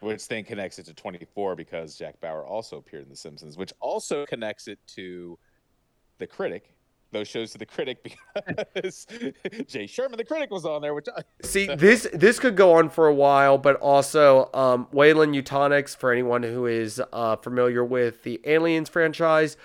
which 0.00 0.28
then 0.28 0.44
connects 0.44 0.78
it 0.78 0.84
to 0.86 0.94
24 0.94 1.56
because 1.56 1.96
Jack 1.96 2.20
Bauer 2.20 2.44
also 2.44 2.76
appeared 2.76 3.04
in 3.04 3.08
The 3.08 3.16
Simpsons, 3.16 3.56
which 3.56 3.72
also 3.80 4.26
connects 4.26 4.68
it 4.68 4.78
to 4.88 5.38
The 6.18 6.26
Critic. 6.26 6.74
Those 7.12 7.28
shows 7.28 7.52
to 7.52 7.58
The 7.58 7.66
Critic 7.66 8.16
because 8.74 9.06
Jay 9.66 9.86
Sherman, 9.86 10.16
The 10.16 10.24
Critic, 10.24 10.50
was 10.50 10.64
on 10.64 10.80
there, 10.82 10.94
which 10.94 11.08
I, 11.14 11.22
See, 11.42 11.66
this 11.76 12.08
this 12.12 12.38
could 12.38 12.56
go 12.56 12.74
on 12.74 12.88
for 12.88 13.06
a 13.06 13.14
while, 13.14 13.58
but 13.58 13.76
also 13.76 14.50
um, 14.54 14.88
Weyland-Yutani, 14.92 15.94
for 15.94 16.10
anyone 16.10 16.42
who 16.42 16.66
is 16.66 17.00
uh, 17.12 17.36
familiar 17.36 17.84
with 17.84 18.22
the 18.22 18.40
Aliens 18.44 18.88
franchise, 18.88 19.56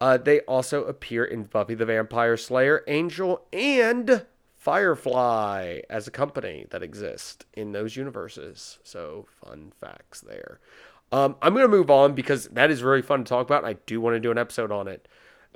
uh, 0.00 0.18
they 0.18 0.40
also 0.40 0.84
appear 0.84 1.24
in 1.24 1.44
Buffy 1.44 1.74
the 1.74 1.86
Vampire 1.86 2.36
Slayer, 2.36 2.82
Angel, 2.88 3.42
and 3.52 4.26
Firefly 4.56 5.80
as 5.88 6.08
a 6.08 6.10
company 6.10 6.66
that 6.70 6.82
exists 6.82 7.44
in 7.54 7.70
those 7.70 7.94
universes. 7.94 8.78
So, 8.82 9.26
fun 9.44 9.72
facts 9.80 10.20
there. 10.20 10.58
Um, 11.12 11.36
I'm 11.40 11.54
going 11.54 11.64
to 11.64 11.68
move 11.68 11.90
on 11.90 12.14
because 12.14 12.48
that 12.48 12.70
is 12.70 12.82
really 12.82 13.02
fun 13.02 13.24
to 13.24 13.28
talk 13.28 13.46
about. 13.46 13.62
And 13.64 13.76
I 13.76 13.78
do 13.86 14.00
want 14.00 14.16
to 14.16 14.20
do 14.20 14.32
an 14.32 14.38
episode 14.38 14.72
on 14.72 14.88
it. 14.88 15.06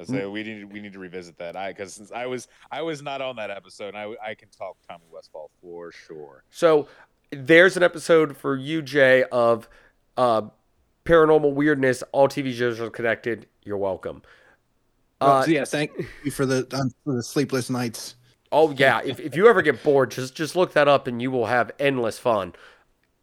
So 0.05 0.31
we 0.31 0.43
need 0.43 0.73
we 0.73 0.81
need 0.81 0.93
to 0.93 0.99
revisit 0.99 1.39
that. 1.39 1.57
I 1.57 1.73
because 1.73 1.95
since 1.95 2.13
I 2.13 2.27
was 2.27 2.49
I 2.71 2.83
was 2.83 3.03
not 3.03 3.21
on 3.21 3.37
that 3.37 3.51
episode, 3.51 3.95
and 3.95 3.99
I 3.99 4.31
I 4.31 4.35
can 4.35 4.49
talk 4.49 4.77
Tommy 4.89 5.05
Westphall 5.11 5.51
for 5.61 5.93
sure. 5.93 6.45
So 6.51 6.89
there's 7.31 7.77
an 7.77 7.83
episode 7.83 8.37
for 8.37 8.57
you, 8.57 8.83
Jay, 8.83 9.25
of 9.31 9.69
uh, 10.17 10.43
paranormal 11.05 11.53
weirdness. 11.53 12.03
All 12.13 12.29
TV 12.29 12.53
shows 12.53 12.81
are 12.81 12.91
connected. 12.91 13.47
You're 13.63 13.77
welcome. 13.77 14.23
Uh, 15.21 15.43
so 15.43 15.51
yeah, 15.51 15.65
thank 15.65 15.93
you 16.25 16.31
for 16.31 16.47
the 16.47 16.67
um, 16.73 16.91
for 17.05 17.15
the 17.15 17.23
sleepless 17.23 17.69
nights. 17.69 18.17
oh 18.53 18.73
yeah, 18.73 19.01
if 19.05 19.21
if 19.21 19.37
you 19.37 19.47
ever 19.49 19.63
get 19.63 19.83
bored, 19.83 20.11
just 20.11 20.35
just 20.35 20.57
look 20.57 20.73
that 20.73 20.89
up 20.89 21.07
and 21.07 21.21
you 21.21 21.31
will 21.31 21.47
have 21.47 21.71
endless 21.79 22.19
fun. 22.19 22.55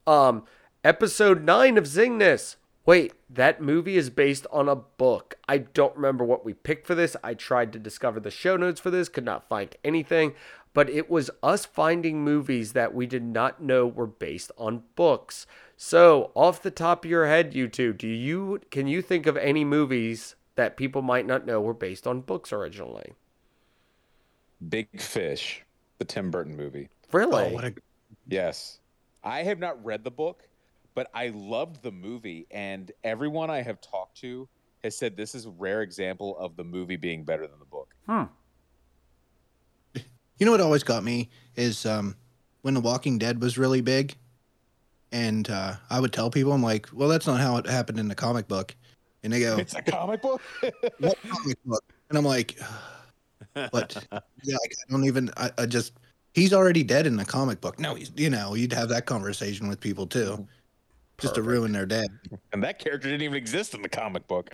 Um, 0.06 0.44
episode 0.84 1.44
nine 1.44 1.78
of 1.78 1.86
Zingness. 1.86 2.56
Wait, 2.88 3.12
that 3.30 3.62
movie 3.62 3.98
is 3.98 4.10
based 4.10 4.48
on 4.50 4.70
a 4.70 4.76
book. 4.76 5.36
I 5.46 5.58
don't 5.58 5.94
remember 5.94 6.24
what 6.24 6.46
we 6.46 6.54
picked 6.54 6.88
for 6.88 6.96
this. 6.96 7.18
I 7.22 7.34
tried 7.34 7.74
to 7.74 7.80
discover 7.80 8.22
the 8.22 8.32
show 8.32 8.56
notes 8.56 8.80
for 8.80 8.90
this, 8.90 9.10
could 9.10 9.26
not 9.26 9.50
find 9.50 9.76
anything, 9.84 10.34
but 10.74 10.90
it 10.90 11.10
was 11.10 11.30
us 11.44 11.66
finding 11.66 12.24
movies 12.24 12.72
that 12.72 12.94
we 12.94 13.06
did 13.06 13.24
not 13.24 13.62
know 13.62 13.86
were 13.86 14.08
based 14.08 14.54
on 14.58 14.84
books. 14.96 15.46
So, 15.76 16.32
off 16.34 16.62
the 16.62 16.72
top 16.72 17.04
of 17.04 17.12
your 17.12 17.28
head, 17.28 17.54
you 17.54 17.68
two, 17.68 17.92
do 17.92 18.08
you 18.08 18.62
can 18.72 18.88
you 18.88 19.02
think 19.02 19.28
of 19.28 19.36
any 19.36 19.66
movies 19.66 20.36
that 20.56 20.78
people 20.78 21.02
might 21.02 21.28
not 21.28 21.46
know 21.46 21.60
were 21.60 21.74
based 21.74 22.08
on 22.08 22.22
books 22.22 22.54
originally? 22.54 23.12
Big 24.70 25.02
Fish, 25.02 25.62
the 26.00 26.06
Tim 26.06 26.32
Burton 26.32 26.56
movie. 26.56 26.88
Really? 27.12 27.48
Oh, 27.48 27.54
what 27.54 27.66
a 27.66 27.74
Yes. 28.30 28.80
I 29.26 29.44
have 29.44 29.60
not 29.60 29.84
read 29.84 30.06
the 30.06 30.12
book, 30.12 30.48
but 30.98 31.12
I 31.14 31.28
loved 31.28 31.84
the 31.84 31.92
movie, 31.92 32.48
and 32.50 32.92
everyone 33.04 33.52
I 33.52 33.62
have 33.62 33.80
talked 33.82 34.18
to 34.22 34.50
has 34.84 34.98
said 34.98 35.16
this 35.16 35.36
is 35.36 35.46
a 35.46 35.52
rare 35.52 35.84
example 35.84 36.36
of 36.40 36.56
the 36.56 36.64
movie 36.64 36.96
being 36.96 37.24
better 37.24 37.46
than 37.46 37.60
the 37.60 37.66
book. 37.66 37.94
hmm. 38.08 38.24
You 40.40 40.46
know 40.48 40.52
what 40.52 40.60
always 40.60 40.82
got 40.82 41.04
me 41.04 41.30
is 41.56 41.86
um, 41.86 42.16
when 42.64 42.74
The 42.74 42.80
Walking 42.80 43.20
Dead 43.20 43.40
was 43.40 43.60
really 43.60 43.82
big, 43.82 44.16
and 45.12 45.48
uh, 45.52 45.76
I 45.88 46.00
would 46.00 46.14
tell 46.14 46.32
people, 46.32 46.52
I'm 46.52 46.64
like, 46.64 46.88
well, 46.92 47.10
that's 47.10 47.28
not 47.28 47.40
how 47.40 47.58
it 47.58 47.68
happened 47.68 48.00
in 48.00 48.08
the 48.08 48.16
comic 48.16 48.48
book, 48.48 48.76
and 49.22 49.32
they 49.32 49.42
go, 49.42 49.58
It's 49.58 49.76
a 49.76 49.84
comic 49.84 50.24
book. 50.24 50.42
what 50.98 51.18
comic 51.30 51.64
book? 51.64 51.84
And 52.10 52.18
I'm 52.18 52.26
like, 52.26 52.60
but 53.54 54.04
yeah, 54.12 54.58
like, 54.64 54.74
I 54.90 54.92
don't 54.92 55.06
even. 55.06 55.30
I, 55.38 55.52
I 55.60 55.66
just 55.68 55.94
he's 56.34 56.54
already 56.54 56.84
dead 56.84 57.06
in 57.06 57.18
the 57.18 57.26
comic 57.26 57.62
book. 57.62 57.80
No, 57.80 57.94
he's 57.94 58.12
you 58.16 58.32
know 58.32 58.56
you'd 58.56 58.74
have 58.74 58.90
that 58.90 59.06
conversation 59.06 59.68
with 59.68 59.80
people 59.80 60.08
too, 60.08 60.48
just 61.18 61.36
to 61.36 61.42
ruin 61.42 61.72
their 61.72 61.86
day. 61.86 62.08
and 62.54 62.64
that 62.64 62.80
character 62.80 63.10
didn't 63.10 63.24
even 63.24 63.38
exist 63.38 63.74
in 63.74 63.82
the 63.82 63.90
comic 63.90 64.28
book. 64.28 64.54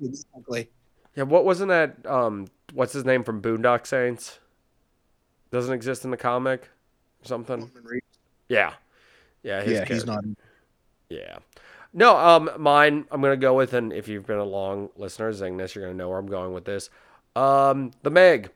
Exactly. 0.00 0.68
Yeah, 1.16 1.24
what 1.24 1.44
wasn't 1.44 1.68
that? 1.68 2.04
Um, 2.06 2.48
what's 2.72 2.92
his 2.92 3.04
name 3.04 3.24
from 3.24 3.40
Boondock 3.40 3.86
Saints? 3.86 4.38
Doesn't 5.50 5.72
exist 5.72 6.04
in 6.04 6.10
the 6.10 6.16
comic 6.16 6.68
or 7.22 7.26
something. 7.26 7.70
Yeah, 8.48 8.74
yeah, 9.42 9.62
his 9.62 9.72
Yeah, 9.72 9.84
he's 9.84 10.06
not. 10.06 10.24
Yeah, 11.08 11.38
no. 11.92 12.16
Um, 12.16 12.50
mine. 12.58 13.06
I'm 13.10 13.20
gonna 13.20 13.36
go 13.36 13.54
with, 13.54 13.72
and 13.74 13.92
if 13.92 14.08
you've 14.08 14.26
been 14.26 14.38
a 14.38 14.44
long 14.44 14.90
listener 14.96 15.28
of 15.28 15.36
Zingness, 15.36 15.74
you're 15.74 15.84
gonna 15.84 15.96
know 15.96 16.08
where 16.08 16.18
I'm 16.18 16.26
going 16.26 16.52
with 16.52 16.64
this. 16.64 16.90
Um, 17.36 17.92
the 18.02 18.10
Meg 18.10 18.50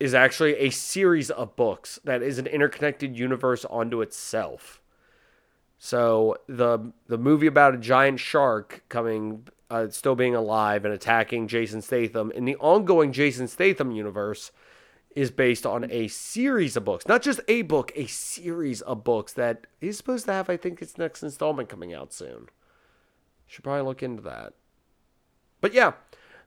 is 0.00 0.14
actually 0.14 0.56
a 0.56 0.70
series 0.70 1.30
of 1.30 1.56
books 1.56 1.98
that 2.04 2.22
is 2.22 2.38
an 2.38 2.46
interconnected 2.46 3.18
universe 3.18 3.64
onto 3.66 4.00
itself. 4.02 4.80
So 5.78 6.36
the 6.48 6.92
the 7.06 7.18
movie 7.18 7.46
about 7.46 7.74
a 7.74 7.78
giant 7.78 8.20
shark 8.20 8.84
coming, 8.88 9.46
uh, 9.70 9.88
still 9.90 10.14
being 10.14 10.34
alive 10.34 10.84
and 10.84 10.94
attacking 10.94 11.48
Jason 11.48 11.82
Statham 11.82 12.30
in 12.32 12.44
the 12.44 12.56
ongoing 12.56 13.12
Jason 13.12 13.48
Statham 13.48 13.90
universe 13.90 14.52
is 15.14 15.30
based 15.30 15.64
on 15.64 15.90
a 15.90 16.08
series 16.08 16.76
of 16.76 16.84
books, 16.84 17.08
not 17.08 17.22
just 17.22 17.40
a 17.48 17.62
book, 17.62 17.90
a 17.94 18.06
series 18.06 18.82
of 18.82 19.02
books 19.02 19.32
that 19.32 19.66
he's 19.80 19.96
supposed 19.96 20.26
to 20.26 20.32
have. 20.32 20.50
I 20.50 20.56
think 20.56 20.80
its 20.82 20.98
next 20.98 21.22
installment 21.22 21.68
coming 21.68 21.94
out 21.94 22.12
soon. 22.12 22.48
Should 23.46 23.64
probably 23.64 23.82
look 23.82 24.02
into 24.02 24.22
that. 24.22 24.52
But 25.60 25.72
yeah, 25.72 25.92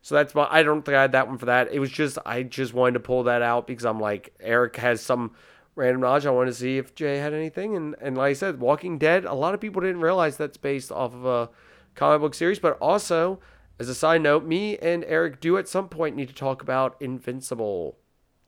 so 0.02 0.16
that's 0.16 0.36
my. 0.36 0.48
I 0.50 0.64
don't 0.64 0.84
think 0.84 0.96
I 0.96 1.02
had 1.02 1.12
that 1.14 1.28
one 1.28 1.38
for 1.38 1.48
that. 1.48 1.72
It 1.72 1.80
was 1.80 1.92
just 1.92 2.18
I 2.26 2.44
just 2.44 2.74
wanted 2.74 2.94
to 2.94 3.00
pull 3.00 3.24
that 3.24 3.42
out 3.42 3.68
because 3.68 3.86
I'm 3.86 4.00
like 4.00 4.34
Eric 4.40 4.76
has 4.78 5.02
some 5.02 5.32
random 5.76 6.02
knowledge. 6.02 6.26
I 6.26 6.32
wanted 6.32 6.52
to 6.52 6.58
see 6.58 6.78
if 6.78 6.96
Jay 6.96 7.18
had 7.18 7.34
anything, 7.34 7.76
and 7.76 7.96
and 8.02 8.18
like 8.18 8.32
I 8.32 8.34
said, 8.34 8.60
Walking 8.60 8.98
Dead. 8.98 9.26
A 9.26 9.34
lot 9.34 9.54
of 9.54 9.60
people 9.62 9.82
didn't 9.82 10.02
realize 10.02 10.38
that's 10.38 10.58
based 10.58 10.92
off 10.92 11.14
of 11.14 11.26
a 11.26 11.50
comic 11.96 12.22
book 12.22 12.34
series, 12.34 12.60
but 12.60 12.78
also 12.80 13.40
as 13.80 13.88
a 13.90 13.96
side 13.96 14.22
note, 14.22 14.44
me 14.46 14.78
and 14.78 15.06
Eric 15.06 15.40
do 15.40 15.58
at 15.58 15.68
some 15.68 15.88
point 15.88 16.16
need 16.16 16.28
to 16.28 16.36
talk 16.36 16.62
about 16.62 16.98
Invincible, 17.00 17.98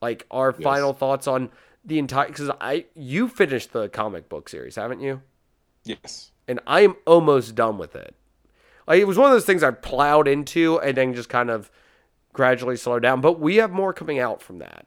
like 0.02 0.26
our 0.30 0.54
Yes. 0.56 0.62
final 0.62 0.92
thoughts 0.92 1.26
on 1.26 1.50
the 1.84 1.98
entire. 1.98 2.26
Because 2.28 2.50
I 2.60 2.86
you 2.94 3.28
finished 3.28 3.72
the 3.72 3.88
comic 3.88 4.28
book 4.28 4.48
series, 4.48 4.76
haven't 4.76 5.00
you? 5.00 5.22
Yes. 5.84 6.30
and 6.46 6.60
I 6.66 6.82
am 6.82 6.96
almost 7.06 7.54
done 7.54 7.78
with 7.78 7.96
it. 7.96 8.14
Like 8.86 9.00
it 9.00 9.04
was 9.06 9.16
one 9.16 9.26
of 9.30 9.32
those 9.32 9.44
things 9.44 9.62
I 9.62 9.70
plowed 9.70 10.28
into 10.28 10.78
and 10.80 10.96
then 10.96 11.14
just 11.14 11.28
kind 11.28 11.50
of 11.50 11.70
gradually 12.32 12.76
slowed 12.76 13.02
down. 13.02 13.20
But 13.20 13.40
we 13.40 13.56
have 13.56 13.70
more 13.72 13.92
coming 13.92 14.18
out 14.18 14.42
from 14.42 14.58
that. 14.58 14.86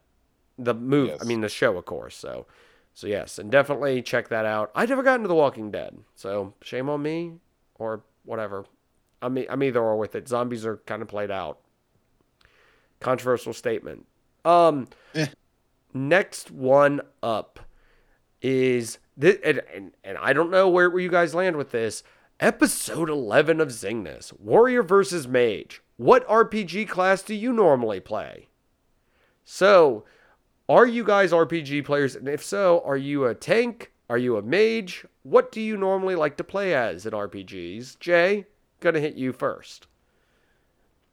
The 0.57 0.73
move, 0.73 1.09
Yes. 1.09 1.19
I 1.21 1.25
mean 1.25 1.41
the 1.41 1.49
show, 1.49 1.77
of 1.77 1.85
course. 1.85 2.15
So, 2.15 2.45
so 2.93 3.07
yes, 3.07 3.37
and 3.39 3.51
definitely 3.51 4.01
check 4.01 4.29
that 4.29 4.45
out. 4.45 4.71
I 4.75 4.85
never 4.85 5.03
got 5.03 5.15
into 5.15 5.27
The 5.27 5.35
Walking 5.35 5.69
Dead, 5.71 5.97
so 6.15 6.53
shame 6.61 6.89
on 6.89 7.01
me 7.01 7.33
or 7.75 8.03
whatever. 8.23 8.65
I'm 9.21 9.37
I'm 9.49 9.63
either 9.63 9.81
or 9.81 9.97
with 9.97 10.15
it. 10.15 10.27
Zombies 10.27 10.65
are 10.65 10.77
kind 10.77 11.01
of 11.01 11.07
played 11.07 11.31
out. 11.31 11.59
Controversial 12.99 13.53
statement. 13.53 14.05
Um, 14.45 14.87
Eh. 15.13 15.27
next 15.93 16.51
one 16.51 17.01
up 17.21 17.59
is 18.41 18.99
this, 19.17 19.37
and, 19.43 19.61
and, 19.73 19.91
and 20.03 20.17
I 20.17 20.33
don't 20.33 20.51
know 20.51 20.69
where, 20.69 20.89
where 20.89 21.01
you 21.01 21.09
guys 21.09 21.33
land 21.35 21.55
with 21.57 21.71
this. 21.71 22.03
Episode 22.39 23.09
11 23.09 23.59
of 23.61 23.69
Zingness 23.69 24.37
Warrior 24.39 24.83
versus 24.83 25.27
Mage. 25.27 25.81
What 25.97 26.27
RPG 26.27 26.87
class 26.89 27.21
do 27.23 27.33
you 27.33 27.51
normally 27.53 27.99
play? 28.01 28.47
So, 29.45 30.03
are 30.67 30.87
you 30.87 31.03
guys 31.03 31.31
RPG 31.31 31.85
players? 31.85 32.15
And 32.15 32.27
if 32.27 32.43
so, 32.43 32.81
are 32.85 32.97
you 32.97 33.25
a 33.25 33.35
tank? 33.35 33.91
Are 34.09 34.17
you 34.17 34.37
a 34.37 34.41
mage? 34.41 35.05
What 35.23 35.51
do 35.51 35.61
you 35.61 35.77
normally 35.77 36.15
like 36.15 36.37
to 36.37 36.43
play 36.43 36.73
as 36.75 37.05
in 37.05 37.13
RPGs? 37.13 37.99
Jay, 37.99 38.45
gonna 38.79 38.99
hit 38.99 39.15
you 39.15 39.33
first. 39.33 39.87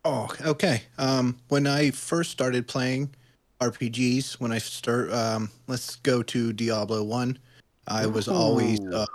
Oh, 0.05 0.29
okay. 0.41 0.83
Um, 0.99 1.39
when 1.49 1.67
I 1.67 1.91
first 1.91 2.31
started 2.31 2.67
playing 2.67 3.15
RPGs, 3.61 4.41
when 4.41 4.53
I 4.53 4.59
start, 4.59 5.13
um, 5.13 5.51
let's 5.69 5.97
go 5.97 6.23
to 6.25 6.53
Diablo 6.53 7.05
One. 7.05 7.39
I 7.87 8.07
was 8.07 8.29
always, 8.29 8.81
uh, 8.81 9.07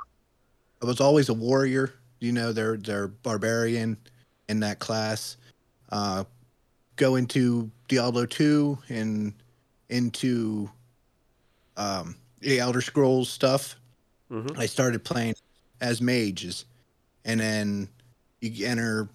I 0.81 0.85
was 0.85 1.01
always 1.01 1.29
a 1.29 1.33
warrior. 1.33 1.93
You 2.19 2.31
know, 2.31 2.51
they're 2.51 2.77
they're 2.77 3.07
barbarian 3.07 3.97
in 4.49 4.59
that 4.61 4.79
class. 4.79 5.38
Uh, 5.89 6.23
go 6.95 7.15
into 7.15 7.69
Diablo 7.88 8.25
Two 8.25 8.79
and 8.89 9.33
into 9.89 10.69
um, 11.75 12.15
the 12.39 12.59
Elder 12.59 12.81
Scrolls 12.81 13.29
stuff. 13.29 13.75
Mhm. 14.31 14.57
I 14.57 14.65
started 14.65 15.03
playing 15.03 15.35
as 15.79 16.01
mages, 16.01 16.65
and 17.23 17.39
then 17.39 17.89
you 18.41 18.65
enter 18.67 19.09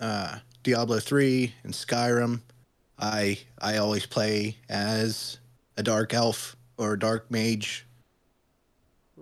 uh, 0.00 0.38
Diablo 0.62 0.98
three 1.00 1.54
and 1.62 1.72
Skyrim. 1.72 2.40
I 2.98 3.38
I 3.60 3.76
always 3.76 4.06
play 4.06 4.56
as 4.68 5.38
a 5.76 5.82
dark 5.82 6.14
elf 6.14 6.56
or 6.78 6.94
a 6.94 6.98
dark 6.98 7.30
mage, 7.30 7.86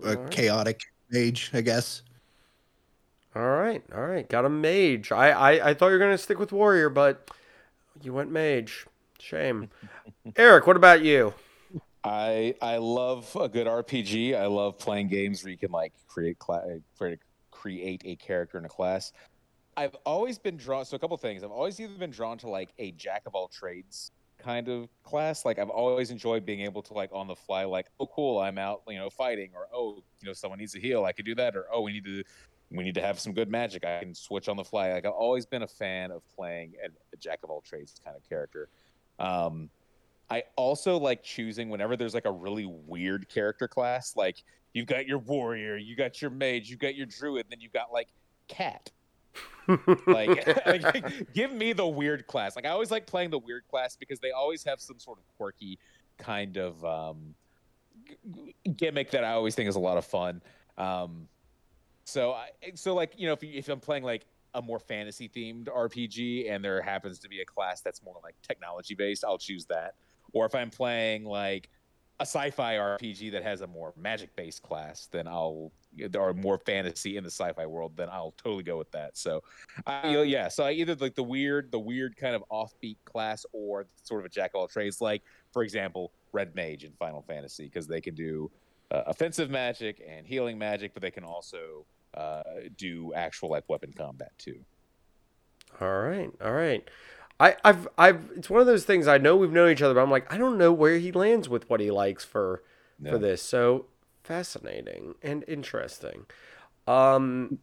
a 0.04 0.10
Alright. 0.10 0.30
chaotic 0.30 0.80
mage, 1.10 1.50
I 1.52 1.60
guess. 1.60 2.02
All 3.34 3.42
right, 3.42 3.82
all 3.92 4.06
right. 4.06 4.28
Got 4.28 4.44
a 4.44 4.48
mage. 4.48 5.10
I, 5.10 5.30
I, 5.30 5.70
I 5.70 5.74
thought 5.74 5.88
you 5.88 5.94
were 5.94 5.98
gonna 5.98 6.16
stick 6.18 6.38
with 6.38 6.52
warrior, 6.52 6.88
but 6.88 7.28
you 8.02 8.12
went 8.12 8.30
mage. 8.30 8.86
Shame. 9.18 9.70
Eric, 10.36 10.66
what 10.66 10.76
about 10.76 11.02
you? 11.02 11.34
I 12.02 12.54
I 12.60 12.76
love 12.76 13.34
a 13.40 13.48
good 13.48 13.66
RPG. 13.66 14.36
I 14.36 14.46
love 14.46 14.78
playing 14.78 15.08
games 15.08 15.42
where 15.42 15.50
you 15.50 15.56
can 15.56 15.70
like 15.70 15.92
create 16.06 16.38
cla- 16.38 16.80
create 17.50 18.02
a 18.04 18.16
character 18.16 18.58
in 18.58 18.64
a 18.64 18.68
class. 18.68 19.12
I've 19.76 19.96
always 20.04 20.38
been 20.38 20.56
drawn. 20.56 20.84
So 20.84 20.96
a 20.96 20.98
couple 20.98 21.16
things. 21.16 21.42
I've 21.42 21.50
always 21.50 21.80
either 21.80 21.94
been 21.94 22.10
drawn 22.10 22.38
to 22.38 22.48
like 22.48 22.70
a 22.78 22.92
jack 22.92 23.22
of 23.26 23.34
all 23.34 23.48
trades 23.48 24.12
kind 24.38 24.68
of 24.68 24.88
class. 25.02 25.44
Like 25.44 25.58
I've 25.58 25.70
always 25.70 26.10
enjoyed 26.10 26.44
being 26.44 26.60
able 26.60 26.82
to 26.82 26.92
like 26.92 27.10
on 27.12 27.26
the 27.26 27.34
fly, 27.34 27.64
like 27.64 27.86
oh 27.98 28.06
cool, 28.06 28.38
I'm 28.38 28.58
out, 28.58 28.82
you 28.86 28.98
know, 28.98 29.08
fighting, 29.08 29.50
or 29.54 29.68
oh 29.72 30.02
you 30.20 30.26
know 30.26 30.34
someone 30.34 30.58
needs 30.58 30.74
a 30.74 30.78
heal, 30.78 31.04
I 31.04 31.12
could 31.12 31.24
do 31.24 31.34
that, 31.36 31.56
or 31.56 31.66
oh 31.72 31.80
we 31.80 31.92
need 31.92 32.04
to 32.04 32.22
we 32.70 32.84
need 32.84 32.94
to 32.94 33.00
have 33.00 33.18
some 33.18 33.32
good 33.32 33.48
magic, 33.48 33.84
I 33.84 34.00
can 34.00 34.14
switch 34.14 34.48
on 34.48 34.56
the 34.56 34.64
fly. 34.64 34.92
Like 34.92 35.06
I've 35.06 35.12
always 35.12 35.46
been 35.46 35.62
a 35.62 35.68
fan 35.68 36.10
of 36.10 36.22
playing 36.34 36.74
a, 36.84 36.88
a 36.88 37.16
jack 37.16 37.40
of 37.42 37.50
all 37.50 37.60
trades 37.62 37.94
kind 38.04 38.16
of 38.16 38.28
character. 38.28 38.68
Um, 39.18 39.70
I 40.30 40.44
also 40.56 40.98
like 40.98 41.22
choosing 41.22 41.68
whenever 41.68 41.96
there's 41.96 42.14
like 42.14 42.24
a 42.24 42.32
really 42.32 42.66
weird 42.66 43.28
character 43.28 43.68
class. 43.68 44.16
Like 44.16 44.42
you've 44.72 44.86
got 44.86 45.06
your 45.06 45.18
warrior, 45.18 45.76
you 45.76 45.96
got 45.96 46.20
your 46.22 46.30
mage, 46.30 46.68
you 46.70 46.76
got 46.76 46.94
your 46.94 47.06
druid, 47.06 47.46
then 47.50 47.60
you've 47.60 47.72
got 47.72 47.92
like 47.92 48.08
cat. 48.48 48.90
Like, 50.06 50.46
like, 50.66 51.32
give 51.32 51.52
me 51.52 51.72
the 51.72 51.86
weird 51.86 52.26
class. 52.26 52.56
Like 52.56 52.66
I 52.66 52.70
always 52.70 52.90
like 52.90 53.06
playing 53.06 53.30
the 53.30 53.38
weird 53.38 53.66
class 53.68 53.96
because 53.96 54.20
they 54.20 54.30
always 54.30 54.64
have 54.64 54.80
some 54.80 54.98
sort 54.98 55.18
of 55.18 55.24
quirky 55.36 55.78
kind 56.18 56.56
of 56.56 56.84
um, 56.84 57.34
g- 58.34 58.54
gimmick 58.76 59.10
that 59.12 59.24
I 59.24 59.32
always 59.32 59.54
think 59.54 59.68
is 59.68 59.76
a 59.76 59.80
lot 59.80 59.96
of 59.98 60.04
fun. 60.04 60.42
Um, 60.76 61.28
so 62.04 62.32
I 62.32 62.50
so 62.74 62.94
like 62.94 63.12
you 63.16 63.26
know 63.26 63.32
if 63.32 63.42
if 63.42 63.68
I'm 63.68 63.80
playing 63.80 64.02
like 64.02 64.26
a 64.54 64.62
more 64.62 64.78
fantasy 64.78 65.28
themed 65.28 65.66
RPG 65.66 66.50
and 66.50 66.64
there 66.64 66.80
happens 66.80 67.18
to 67.20 67.28
be 67.28 67.40
a 67.40 67.44
class 67.44 67.80
that's 67.80 68.02
more 68.02 68.16
like 68.22 68.34
technology 68.42 68.94
based, 68.94 69.24
I'll 69.24 69.38
choose 69.38 69.66
that. 69.66 69.94
Or 70.32 70.46
if 70.46 70.54
I'm 70.54 70.70
playing 70.70 71.24
like 71.24 71.68
a 72.20 72.22
sci-fi 72.22 72.74
RPG 72.74 73.32
that 73.32 73.42
has 73.42 73.60
a 73.60 73.66
more 73.66 73.92
magic 73.96 74.34
based 74.36 74.62
class, 74.62 75.08
then 75.10 75.26
I'll 75.26 75.72
or 76.16 76.32
more 76.32 76.58
fantasy 76.58 77.16
in 77.16 77.24
the 77.24 77.30
sci-fi 77.30 77.66
world, 77.66 77.92
then 77.96 78.08
I'll 78.08 78.34
totally 78.36 78.62
go 78.62 78.76
with 78.78 78.90
that. 78.92 79.16
So, 79.16 79.42
I, 79.86 80.22
yeah. 80.22 80.48
So 80.48 80.64
I 80.64 80.72
either 80.72 80.94
like 80.96 81.14
the 81.14 81.22
weird, 81.22 81.70
the 81.70 81.78
weird 81.78 82.16
kind 82.16 82.34
of 82.34 82.44
offbeat 82.50 82.96
class, 83.04 83.46
or 83.52 83.86
sort 84.02 84.20
of 84.20 84.26
a 84.26 84.28
jack 84.28 84.52
of 84.54 84.60
all 84.60 84.68
trades, 84.68 85.00
like 85.00 85.22
for 85.52 85.62
example, 85.62 86.12
Red 86.32 86.54
Mage 86.54 86.84
in 86.84 86.92
Final 86.98 87.22
Fantasy, 87.22 87.64
because 87.64 87.86
they 87.86 88.00
can 88.00 88.14
do 88.14 88.50
uh, 88.90 89.02
offensive 89.06 89.50
magic 89.50 90.02
and 90.06 90.26
healing 90.26 90.58
magic, 90.58 90.94
but 90.94 91.02
they 91.02 91.10
can 91.10 91.24
also 91.24 91.84
uh, 92.14 92.42
do 92.76 93.12
actual 93.14 93.50
like 93.50 93.68
weapon 93.68 93.92
combat 93.96 94.32
too. 94.38 94.60
All 95.80 96.00
right, 96.02 96.30
all 96.42 96.52
right. 96.52 96.88
I, 97.40 97.56
I've, 97.64 97.88
I've. 97.98 98.30
It's 98.36 98.48
one 98.48 98.60
of 98.60 98.66
those 98.66 98.84
things. 98.84 99.08
I 99.08 99.18
know 99.18 99.36
we've 99.36 99.50
known 99.50 99.70
each 99.70 99.82
other, 99.82 99.94
but 99.94 100.02
I'm 100.02 100.10
like, 100.10 100.32
I 100.32 100.38
don't 100.38 100.56
know 100.56 100.72
where 100.72 100.98
he 100.98 101.10
lands 101.10 101.48
with 101.48 101.68
what 101.68 101.80
he 101.80 101.90
likes 101.90 102.24
for 102.24 102.62
Yeah. 103.02 103.10
for 103.10 103.18
this. 103.18 103.42
So 103.42 103.86
fascinating 104.22 105.16
and 105.22 105.44
interesting. 105.48 106.26
Um, 106.86 107.58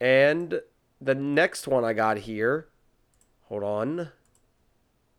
and 0.00 0.62
the 1.00 1.14
next 1.14 1.68
one 1.68 1.84
I 1.84 1.92
got 1.92 2.18
here. 2.18 2.68
Hold 3.48 3.62
on. 3.62 4.10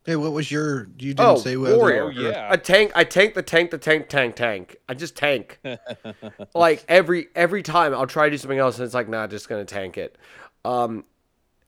Hey, 0.04 0.16
what 0.16 0.32
was 0.32 0.50
your? 0.50 0.88
You 0.98 1.14
didn't 1.14 1.20
Oh, 1.20 1.36
say 1.36 1.56
what 1.56 1.76
warrior. 1.76 2.04
Oh, 2.04 2.08
yeah. 2.10 2.52
A 2.52 2.58
tank. 2.58 2.90
I 2.94 3.04
tank 3.04 3.34
the 3.34 3.42
tank. 3.42 3.70
The 3.70 3.78
tank. 3.78 4.08
Tank. 4.08 4.34
Tank. 4.34 4.76
I 4.88 4.94
just 4.94 5.16
tank. 5.16 5.60
like 6.54 6.84
every 6.88 7.28
every 7.36 7.62
time 7.62 7.94
I'll 7.94 8.06
try 8.06 8.24
to 8.26 8.30
do 8.32 8.38
something 8.38 8.58
else, 8.58 8.78
and 8.78 8.84
it's 8.84 8.94
like, 8.94 9.08
nah, 9.08 9.26
just 9.26 9.48
gonna 9.48 9.64
tank 9.64 9.96
it. 9.96 10.18
Um, 10.64 11.04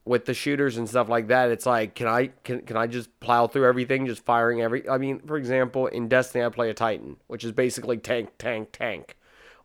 with 0.05 0.27
the 0.27 0.35
shooters 0.35 0.77
and 0.77 0.89
stuff 0.89 1.09
like 1.09 1.29
that, 1.29 1.51
it's 1.51 1.65
like, 1.65 1.95
can 1.95 2.09
I 2.09 2.27
can 2.43 2.63
can 2.63 2.77
I 2.77 2.87
just 2.89 3.09
plow 3.21 3.47
through 3.47 3.67
everything, 3.67 4.07
just 4.07 4.25
firing 4.25 4.61
every? 4.61 4.89
I 4.89 4.99
mean, 4.99 5.21
for 5.21 5.37
example, 5.37 5.87
in 5.87 6.09
Destiny, 6.09 6.45
I 6.45 6.49
play 6.49 6.71
a 6.71 6.75
Titan, 6.75 7.17
which 7.29 7.45
is 7.45 7.53
basically 7.53 7.99
tank, 7.99 8.31
tank, 8.39 8.71
tank. 8.73 9.17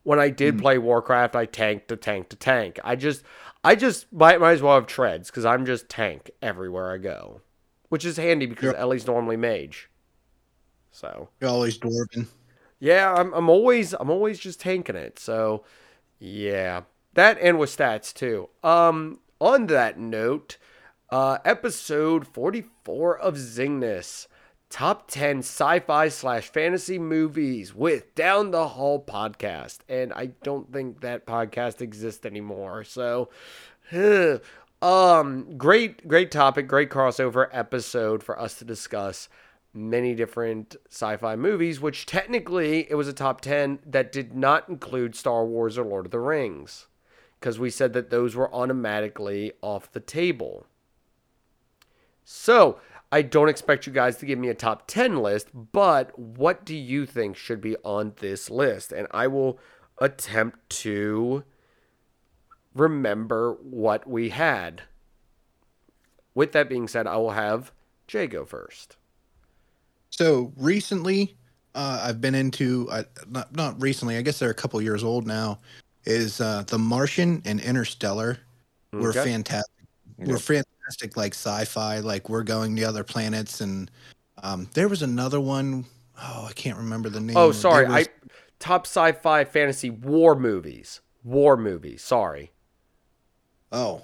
When 0.03 0.17
I 0.17 0.29
did 0.29 0.57
play 0.59 0.77
Warcraft, 0.77 1.35
I 1.35 1.45
tanked 1.45 1.89
to 1.89 1.97
tank 1.97 2.29
to 2.29 2.35
tank. 2.37 2.79
I 2.85 2.95
just, 2.95 3.21
I 3.65 3.75
just 3.75 4.11
might, 4.13 4.39
might 4.39 4.53
as 4.53 4.61
well 4.61 4.75
have 4.75 4.87
treads 4.87 5.29
because 5.29 5.43
I'm 5.43 5.65
just 5.65 5.89
tank 5.89 6.31
everywhere 6.41 6.91
I 6.93 6.97
go, 6.99 7.41
which 7.89 8.05
is 8.05 8.17
handy 8.17 8.45
because 8.45 8.71
Yep. 8.73 8.75
Ellie's 8.79 9.05
normally 9.07 9.37
mage. 9.37 9.89
So 10.91 11.29
You're 11.39 11.49
always 11.49 11.77
dwarven. 11.77 12.27
yeah, 12.79 13.13
I'm 13.13 13.33
I'm 13.33 13.49
always 13.49 13.93
I'm 13.93 14.09
always 14.09 14.39
just 14.39 14.59
tanking 14.61 14.95
it. 14.95 15.19
So 15.19 15.63
yeah. 16.19 16.81
That 17.13 17.37
and 17.41 17.59
with 17.59 17.75
stats 17.75 18.13
too. 18.13 18.49
Um 18.63 19.19
on 19.39 19.67
that 19.67 19.97
note, 19.99 20.57
uh 21.09 21.37
episode 21.45 22.27
44 22.27 23.17
of 23.17 23.37
Cygnus. 23.37 24.27
Top 24.69 25.09
10 25.09 25.39
sci-fi 25.39 26.09
slash 26.09 26.47
fantasy 26.51 26.99
movies 26.99 27.73
with 27.73 28.13
Down 28.13 28.51
the 28.51 28.67
Hall 28.67 29.03
podcast. 29.03 29.79
And 29.89 30.13
I 30.13 30.27
don't 30.43 30.71
think 30.71 31.01
that 31.01 31.25
podcast 31.25 31.81
exists 31.81 32.23
anymore. 32.23 32.83
So 32.83 33.29
um 34.81 35.57
great 35.57 36.07
great 36.07 36.31
topic, 36.31 36.67
great 36.67 36.89
crossover 36.89 37.47
episode 37.51 38.23
for 38.23 38.39
us 38.39 38.55
to 38.59 38.65
discuss 38.65 39.29
many 39.73 40.15
different 40.15 40.75
sci-fi 40.89 41.35
movies, 41.35 41.79
which 41.79 42.05
technically 42.05 42.89
it 42.89 42.95
was 42.95 43.07
a 43.07 43.13
top 43.13 43.41
10 43.41 43.79
that 43.85 44.11
did 44.11 44.33
not 44.33 44.67
include 44.67 45.15
Star 45.15 45.45
Wars 45.45 45.77
or 45.77 45.85
Lord 45.85 46.05
of 46.05 46.11
the 46.11 46.19
Rings 46.19 46.87
because 47.39 47.59
we 47.59 47.69
said 47.69 47.93
that 47.93 48.09
those 48.09 48.35
were 48.35 48.53
automatically 48.53 49.53
off 49.61 49.91
the 49.91 49.99
table. 49.99 50.65
So, 52.23 52.79
I 53.11 53.23
don't 53.23 53.49
expect 53.49 53.87
you 53.87 53.93
guys 53.93 54.17
to 54.17 54.25
give 54.25 54.37
me 54.37 54.49
a 54.49 54.53
top 54.53 54.87
10 54.87 55.17
list, 55.17 55.47
but 55.53 56.17
what 56.17 56.63
do 56.63 56.75
you 56.75 57.05
think 57.07 57.35
should 57.35 57.59
be 57.59 57.75
on 57.77 58.13
this 58.17 58.51
list? 58.51 58.91
And 58.91 59.07
I 59.09 59.25
will 59.27 59.57
attempt 59.97 60.69
to 60.69 61.43
remember 62.75 63.53
what 63.61 64.07
we 64.07 64.29
had. 64.29 64.83
With 66.35 66.51
that 66.53 66.69
being 66.69 66.87
said, 66.87 67.07
I 67.07 67.17
will 67.17 67.31
have 67.31 67.71
Jay 68.07 68.27
go 68.27 68.45
first. 68.45 68.95
So 70.09 70.53
recently, 70.57 71.35
uh, 71.75 72.01
I've 72.03 72.21
been 72.21 72.35
into 72.35 72.87
uh, 72.91 73.03
not 73.29 73.55
not 73.55 73.81
recently. 73.81 74.17
I 74.17 74.21
guess 74.21 74.39
they're 74.39 74.49
a 74.49 74.55
couple 74.55 74.81
years 74.81 75.03
old 75.03 75.27
now. 75.27 75.59
Is 76.05 76.41
uh, 76.41 76.63
The 76.65 76.79
Martian 76.79 77.41
and 77.45 77.59
Interstellar 77.59 78.39
were 78.93 79.09
Okay. 79.09 79.23
fantastic. 79.23 79.73
Were 80.17 80.37
fantastic, 80.37 81.15
like 81.15 81.33
sci-fi. 81.33 81.99
Like 81.99 82.29
we're 82.29 82.43
going 82.43 82.75
to 82.75 82.83
other 82.83 83.03
planets, 83.03 83.61
and 83.61 83.89
um, 84.43 84.67
there 84.73 84.87
was 84.89 85.01
another 85.01 85.39
one 85.39 85.85
oh 86.21 86.47
I 86.49 86.53
can't 86.53 86.77
remember 86.77 87.09
the 87.09 87.21
name. 87.21 87.37
Oh, 87.37 87.51
sorry. 87.51 87.87
Was- 87.87 88.07
I 88.07 88.27
top 88.59 88.85
sci-fi 88.85 89.45
fantasy 89.45 89.89
war 89.89 90.35
movies. 90.35 91.01
War 91.23 91.55
movies. 91.57 92.01
Sorry. 92.01 92.51
Oh 93.71 94.01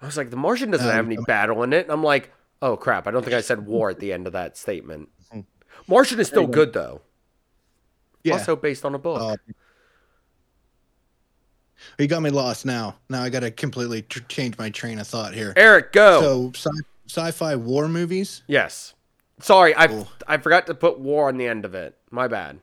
I 0.00 0.06
was 0.06 0.16
like, 0.16 0.30
the 0.30 0.36
Martian 0.36 0.70
doesn't 0.70 0.86
have 0.86 1.06
Um, 1.06 1.12
any 1.12 1.16
battle 1.26 1.62
in 1.62 1.72
it. 1.72 1.86
I'm 1.88 2.02
like, 2.04 2.30
oh 2.60 2.76
crap, 2.76 3.06
I 3.06 3.10
don't 3.10 3.22
think 3.22 3.34
I 3.34 3.40
said 3.40 3.66
war 3.66 3.88
at 3.90 3.98
the 3.98 4.12
end 4.12 4.26
of 4.26 4.34
that 4.34 4.56
statement. 4.56 5.08
Hmm. 5.32 5.40
Martian 5.88 6.20
is 6.20 6.26
still 6.28 6.46
good 6.46 6.72
though. 6.72 7.00
Yeah. 8.22 8.34
Also 8.34 8.56
based 8.56 8.84
on 8.84 8.94
a 8.94 8.98
book. 8.98 9.20
Uh, 9.22 9.36
you 11.98 12.06
got 12.08 12.22
me 12.22 12.30
lost 12.30 12.66
now. 12.66 12.96
Now 13.08 13.22
I 13.22 13.28
got 13.30 13.40
to 13.40 13.50
completely 13.50 14.02
tr- 14.02 14.20
change 14.28 14.58
my 14.58 14.70
train 14.70 14.98
of 14.98 15.06
thought 15.06 15.34
here. 15.34 15.52
Eric, 15.56 15.92
go. 15.92 16.20
So 16.20 16.52
sci- 16.54 16.84
sci-fi 17.08 17.56
war 17.56 17.88
movies. 17.88 18.42
yes. 18.46 18.92
Sorry, 19.38 19.76
I 19.76 19.86
Cool. 19.86 20.08
I 20.26 20.38
forgot 20.38 20.66
to 20.68 20.74
put 20.74 20.98
war 20.98 21.28
on 21.28 21.36
the 21.36 21.46
end 21.46 21.66
of 21.66 21.74
it. 21.74 21.94
My 22.10 22.26
bad. 22.26 22.58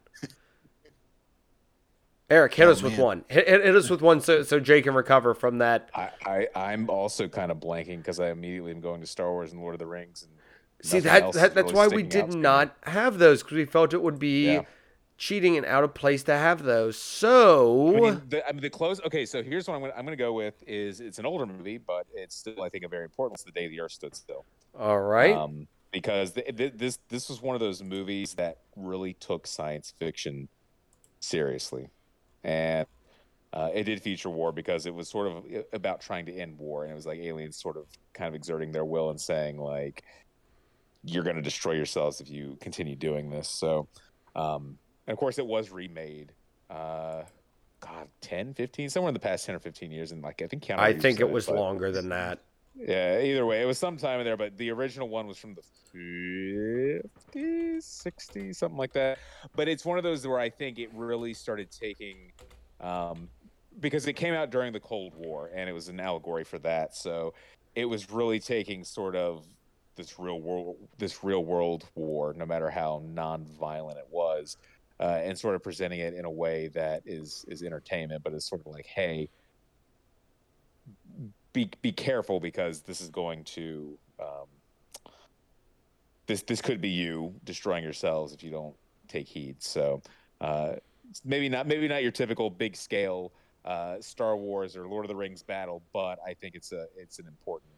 Eric, 2.29 2.53
hit 2.55 2.67
Oh, 2.67 2.71
us 2.71 2.81
with 2.81 2.97
one. 2.97 3.25
Hit, 3.27 3.47
hit, 3.47 3.63
hit 3.65 3.75
us 3.75 3.89
with 3.89 4.01
one 4.01 4.21
so 4.21 4.43
so 4.43 4.59
Jay 4.59 4.81
can 4.81 4.93
recover 4.93 5.33
from 5.33 5.59
that. 5.59 5.89
I, 5.95 6.09
I 6.25 6.47
I'm 6.55 6.89
also 6.89 7.27
kind 7.27 7.51
of 7.51 7.57
blanking 7.59 7.97
because 7.97 8.19
I 8.19 8.29
immediately 8.31 8.71
am 8.71 8.81
going 8.81 9.01
to 9.01 9.07
Star 9.07 9.31
Wars 9.31 9.51
and 9.51 9.61
Lord 9.61 9.75
of 9.75 9.79
the 9.79 9.85
Rings. 9.87 10.23
And 10.23 10.31
See 10.89 10.99
that, 10.99 11.31
that 11.33 11.51
is 11.51 11.55
really 11.55 11.73
why 11.73 11.87
we 11.87 12.03
did 12.03 12.31
to 12.31 12.37
not 12.37 12.75
have 12.83 13.17
those 13.17 13.41
because 13.43 13.55
we 13.55 13.65
felt 13.65 13.93
it 13.93 14.01
would 14.01 14.19
be 14.19 14.53
Yeah. 14.53 14.61
cheating 15.17 15.55
and 15.57 15.65
out 15.65 15.83
of 15.85 15.93
place 15.93 16.23
to 16.23 16.33
have 16.35 16.63
those. 16.63 16.97
So 16.97 17.95
I 17.95 17.99
mean, 17.99 18.21
the, 18.29 18.47
I 18.47 18.51
mean, 18.51 18.61
the 18.61 18.69
close. 18.69 18.99
Okay, 19.05 19.25
so 19.25 19.41
here's 19.43 19.67
what 19.67 19.75
I'm 19.75 19.81
gonna 19.81 19.93
I'm 19.95 20.03
gonna 20.05 20.15
go 20.17 20.33
with 20.33 20.55
is 20.67 20.99
it's 21.01 21.19
an 21.19 21.25
older 21.25 21.45
movie, 21.45 21.77
but 21.77 22.05
it's 22.13 22.35
still 22.35 22.61
I 22.63 22.69
think 22.69 22.83
a 22.83 22.87
very 22.89 23.03
important. 23.05 23.35
It's 23.37 23.43
the 23.43 23.51
day 23.51 23.67
the 23.67 23.79
Earth 23.81 23.91
stood 23.91 24.15
still. 24.15 24.45
all 24.77 24.99
right. 25.01 25.35
Um, 25.35 25.67
because 25.91 26.31
th- 26.31 26.57
th- 26.57 26.73
this 26.75 26.99
this 27.09 27.29
was 27.29 27.41
one 27.41 27.53
of 27.55 27.59
those 27.59 27.83
movies 27.83 28.33
that 28.33 28.57
really 28.75 29.13
took 29.13 29.45
science 29.45 29.93
fiction 29.99 30.47
seriously, 31.19 31.89
and 32.43 32.87
uh, 33.53 33.69
it 33.73 33.83
did 33.83 34.01
feature 34.01 34.29
war 34.29 34.51
because 34.51 34.85
it 34.85 34.93
was 34.93 35.07
sort 35.07 35.27
of 35.27 35.37
uh, 35.37 35.61
about 35.73 36.01
trying 36.01 36.25
to 36.25 36.33
end 36.33 36.57
war, 36.57 36.83
and 36.83 36.91
it 36.91 36.95
was 36.95 37.05
like 37.05 37.19
aliens 37.19 37.57
sort 37.57 37.77
of 37.77 37.85
kind 38.13 38.27
of 38.27 38.35
exerting 38.35 38.71
their 38.71 38.85
will 38.85 39.09
and 39.09 39.21
saying 39.21 39.57
like, 39.57 40.03
"You're 41.03 41.23
going 41.23 41.35
to 41.35 41.41
destroy 41.41 41.73
yourselves 41.73 42.19
if 42.19 42.29
you 42.29 42.57
continue 42.61 42.95
doing 42.95 43.29
this." 43.29 43.49
So, 43.49 43.87
um, 44.35 44.77
and 45.07 45.13
of 45.13 45.19
course, 45.19 45.37
it 45.37 45.45
was 45.45 45.71
remade. 45.71 46.31
Uh, 46.69 47.23
God, 47.83 48.07
10, 48.21 48.53
15, 48.53 48.89
somewhere 48.89 49.09
in 49.09 49.13
the 49.13 49.19
past 49.19 49.45
10 49.45 49.55
or 49.55 49.59
15 49.59 49.91
years. 49.91 50.13
And 50.13 50.21
like, 50.21 50.41
I 50.41 50.47
think 50.47 50.63
Keanu 50.63 50.79
I 50.79 50.93
think 50.97 51.19
it 51.19 51.29
was 51.29 51.49
longer 51.49 51.91
than 51.91 52.09
that. 52.09 52.39
yeah, 52.75 53.21
either 53.21 53.45
way, 53.45 53.61
it 53.61 53.65
was 53.65 53.77
sometime 53.77 54.19
in 54.19 54.25
there, 54.25 54.37
but 54.37 54.57
the 54.57 54.71
original 54.71 55.09
one 55.09 55.27
was 55.27 55.37
from 55.37 55.53
the 55.53 55.61
50s, 55.93 57.09
60s, 57.79 58.55
something 58.55 58.77
like 58.77 58.93
that. 58.93 59.19
But 59.55 59.67
it's 59.67 59.85
one 59.85 59.97
of 59.97 60.03
those 60.03 60.25
where 60.25 60.39
I 60.39 60.49
think 60.49 60.79
it 60.79 60.89
really 60.93 61.33
started 61.33 61.69
taking, 61.71 62.31
um, 62.79 63.29
because 63.79 64.07
it 64.07 64.13
came 64.13 64.33
out 64.33 64.49
during 64.49 64.73
the 64.73 64.79
Cold 64.79 65.13
War 65.15 65.49
and 65.53 65.69
it 65.69 65.73
was 65.73 65.87
an 65.87 65.99
allegory 65.99 66.43
for 66.43 66.59
that. 66.59 66.95
So 66.95 67.33
it 67.75 67.85
was 67.85 68.09
really 68.11 68.39
taking 68.39 68.83
sort 68.83 69.15
of 69.15 69.45
this 69.95 70.19
real 70.19 70.41
world, 70.41 70.77
this 70.97 71.23
real 71.23 71.43
world 71.45 71.85
war, 71.95 72.33
no 72.35 72.45
matter 72.45 72.69
how 72.69 73.01
non-violent 73.05 73.97
it 73.97 74.07
was, 74.09 74.57
uh, 74.99 75.19
and 75.23 75.37
sort 75.37 75.55
of 75.55 75.63
presenting 75.63 75.99
it 75.99 76.13
in 76.13 76.25
a 76.25 76.31
way 76.31 76.67
that 76.69 77.03
is 77.05 77.45
is 77.47 77.63
entertainment, 77.63 78.23
but 78.23 78.33
it's 78.33 78.47
sort 78.47 78.61
of 78.61 78.67
like, 78.67 78.85
hey, 78.85 79.29
be 81.51 81.69
be 81.81 81.91
careful 81.91 82.39
because 82.39 82.81
this 82.81 83.01
is 83.01 83.09
going 83.09 83.43
to 83.43 83.97
um, 84.19 84.47
this 86.27 86.41
this 86.43 86.61
could 86.61 86.81
be 86.81 86.89
you 86.89 87.33
destroying 87.43 87.83
yourselves 87.83 88.33
if 88.33 88.43
you 88.43 88.51
don't 88.51 88.75
take 89.07 89.27
heed. 89.27 89.61
So 89.61 90.01
uh, 90.41 90.73
maybe 91.25 91.49
not 91.49 91.67
maybe 91.67 91.87
not 91.87 92.03
your 92.03 92.11
typical 92.11 92.49
big 92.49 92.75
scale 92.75 93.31
uh, 93.65 93.95
Star 94.01 94.35
Wars 94.35 94.75
or 94.75 94.87
Lord 94.87 95.05
of 95.05 95.09
the 95.09 95.15
Rings 95.15 95.43
battle, 95.43 95.81
but 95.93 96.19
I 96.25 96.33
think 96.33 96.55
it's 96.55 96.71
a 96.71 96.87
it's 96.97 97.19
an 97.19 97.27
important 97.27 97.71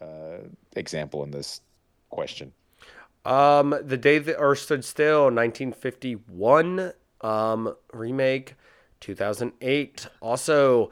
uh, 0.00 0.48
example 0.76 1.22
in 1.24 1.30
this 1.30 1.60
question. 2.10 2.52
Um, 3.24 3.74
The 3.82 3.96
Day 3.96 4.18
the 4.18 4.36
Earth 4.36 4.58
Stood 4.58 4.84
Still, 4.84 5.24
1951. 5.24 6.92
Um, 7.22 7.74
remake, 7.92 8.54
2008. 9.00 10.08
Also, 10.20 10.90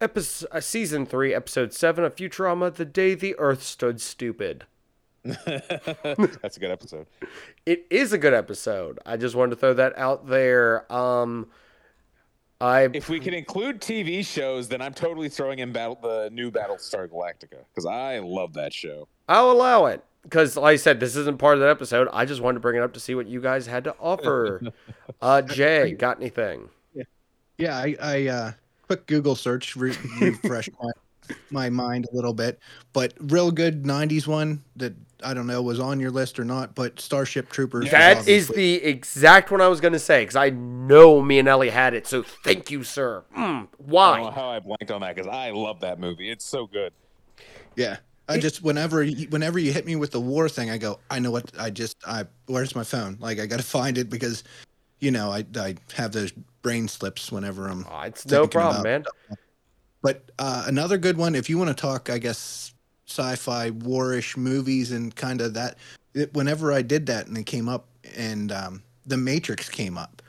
episode, 0.00 0.48
uh, 0.50 0.60
season 0.60 1.06
three, 1.06 1.32
episode 1.32 1.72
seven 1.72 2.04
of 2.04 2.16
Futurama. 2.16 2.74
The 2.74 2.84
Day 2.84 3.14
the 3.14 3.36
Earth 3.38 3.62
Stood 3.62 4.00
Stupid. 4.00 4.64
That's 5.24 6.56
a 6.56 6.60
good 6.60 6.70
episode. 6.70 7.06
It 7.66 7.86
is 7.90 8.12
a 8.12 8.18
good 8.18 8.34
episode. 8.34 8.98
I 9.04 9.16
just 9.16 9.34
wanted 9.34 9.50
to 9.50 9.56
throw 9.56 9.74
that 9.74 9.96
out 9.98 10.26
there. 10.26 10.90
Um, 10.92 11.48
I 12.60 12.88
If 12.92 13.08
we 13.08 13.20
can 13.20 13.34
include 13.34 13.80
TV 13.80 14.24
shows, 14.24 14.68
then 14.68 14.80
I'm 14.80 14.94
totally 14.94 15.28
throwing 15.28 15.58
in 15.58 15.72
battle 15.72 15.98
the 16.00 16.30
new 16.32 16.50
Battlestar 16.50 17.08
Galactica 17.08 17.64
because 17.74 17.86
I 17.86 18.18
love 18.18 18.54
that 18.54 18.72
show. 18.72 19.08
I'll 19.28 19.50
allow 19.50 19.86
it 19.86 20.04
because, 20.22 20.56
like 20.56 20.74
I 20.74 20.76
said, 20.76 21.00
this 21.00 21.16
isn't 21.16 21.38
part 21.38 21.54
of 21.54 21.60
that 21.60 21.70
episode. 21.70 22.08
I 22.12 22.24
just 22.24 22.40
wanted 22.40 22.54
to 22.54 22.60
bring 22.60 22.76
it 22.76 22.82
up 22.82 22.92
to 22.94 23.00
see 23.00 23.14
what 23.14 23.26
you 23.26 23.40
guys 23.40 23.66
had 23.66 23.84
to 23.84 23.94
offer. 24.00 24.62
uh, 25.22 25.42
Jay, 25.42 25.92
got 25.92 26.18
anything? 26.18 26.68
Yeah, 27.56 27.76
I, 27.76 27.96
I 28.00 28.26
uh, 28.26 28.52
quick 28.86 29.06
Google 29.06 29.36
search 29.36 29.76
re- 29.76 29.96
refreshed 30.20 30.70
my, 30.82 30.90
my 31.50 31.70
mind 31.70 32.08
a 32.10 32.16
little 32.16 32.32
bit, 32.32 32.58
but 32.94 33.12
real 33.20 33.50
good 33.50 33.84
'90s 33.84 34.26
one 34.26 34.64
that 34.76 34.94
I 35.24 35.34
don't 35.34 35.46
know 35.46 35.60
was 35.62 35.80
on 35.80 36.00
your 36.00 36.10
list 36.10 36.38
or 36.38 36.44
not, 36.44 36.74
but 36.74 36.98
Starship 37.00 37.50
Troopers. 37.50 37.84
was 37.84 37.90
That 37.92 38.28
is 38.28 38.48
obviously- 38.48 38.78
the 38.78 38.84
exact 38.86 39.50
one 39.50 39.60
I 39.60 39.68
was 39.68 39.80
going 39.80 39.92
to 39.92 39.98
say 39.98 40.22
because 40.22 40.36
I 40.36 40.50
know 40.50 41.20
me 41.22 41.38
and 41.38 41.48
Ellie 41.48 41.70
had 41.70 41.94
it. 41.94 42.06
So 42.06 42.22
thank 42.44 42.70
you, 42.70 42.82
sir. 42.84 43.24
Mm, 43.36 43.40
I 43.40 43.46
don't 43.46 43.68
know 43.68 43.68
why? 43.86 44.30
how 44.30 44.48
I 44.50 44.58
blanked 44.60 44.90
on 44.90 45.00
that 45.02 45.14
because 45.16 45.28
I 45.30 45.50
love 45.50 45.80
that 45.80 45.98
movie. 46.00 46.30
It's 46.30 46.44
so 46.44 46.66
good. 46.66 46.92
yeah. 47.76 47.98
I 48.28 48.38
just 48.38 48.62
whenever 48.62 49.02
you, 49.02 49.26
whenever 49.30 49.58
you 49.58 49.72
hit 49.72 49.84
me 49.86 49.96
with 49.96 50.12
the 50.12 50.20
war 50.20 50.48
thing, 50.48 50.70
I 50.70 50.78
go, 50.78 51.00
I 51.10 51.18
know 51.18 51.32
what 51.32 51.50
I 51.58 51.68
just 51.70 51.96
I 52.06 52.26
where's 52.46 52.76
my 52.76 52.84
phone? 52.84 53.16
Like 53.18 53.40
I 53.40 53.46
got 53.46 53.56
to 53.58 53.64
find 53.78 53.98
it 53.98 54.08
because, 54.08 54.44
you 55.00 55.10
know, 55.10 55.32
I 55.32 55.44
I 55.56 55.74
have 55.94 56.12
those 56.12 56.30
brain 56.62 56.86
slips 56.86 57.32
whenever 57.32 57.66
I'm 57.66 57.84
Oh, 57.90 58.02
it's 58.02 58.24
no 58.26 58.46
problem, 58.46 58.82
about- 58.82 58.84
man. 58.84 59.36
But 60.00 60.30
uh, 60.38 60.62
another 60.68 60.96
good 60.96 61.16
one, 61.18 61.34
if 61.34 61.50
you 61.50 61.58
want 61.58 61.68
to 61.68 61.74
talk, 61.74 62.08
I 62.08 62.18
guess, 62.18 62.72
sci-fi 63.10 63.70
warish 63.70 64.36
movies 64.36 64.92
and 64.92 65.14
kind 65.14 65.40
of 65.40 65.54
that. 65.54 65.76
It, 66.14 66.32
whenever 66.34 66.72
I 66.72 66.82
did 66.82 67.06
that 67.06 67.26
and 67.26 67.36
it 67.36 67.46
came 67.46 67.68
up, 67.68 67.86
and 68.16 68.50
um, 68.52 68.82
The 69.06 69.16
Matrix 69.16 69.68
came 69.68 69.98
up. 69.98 70.22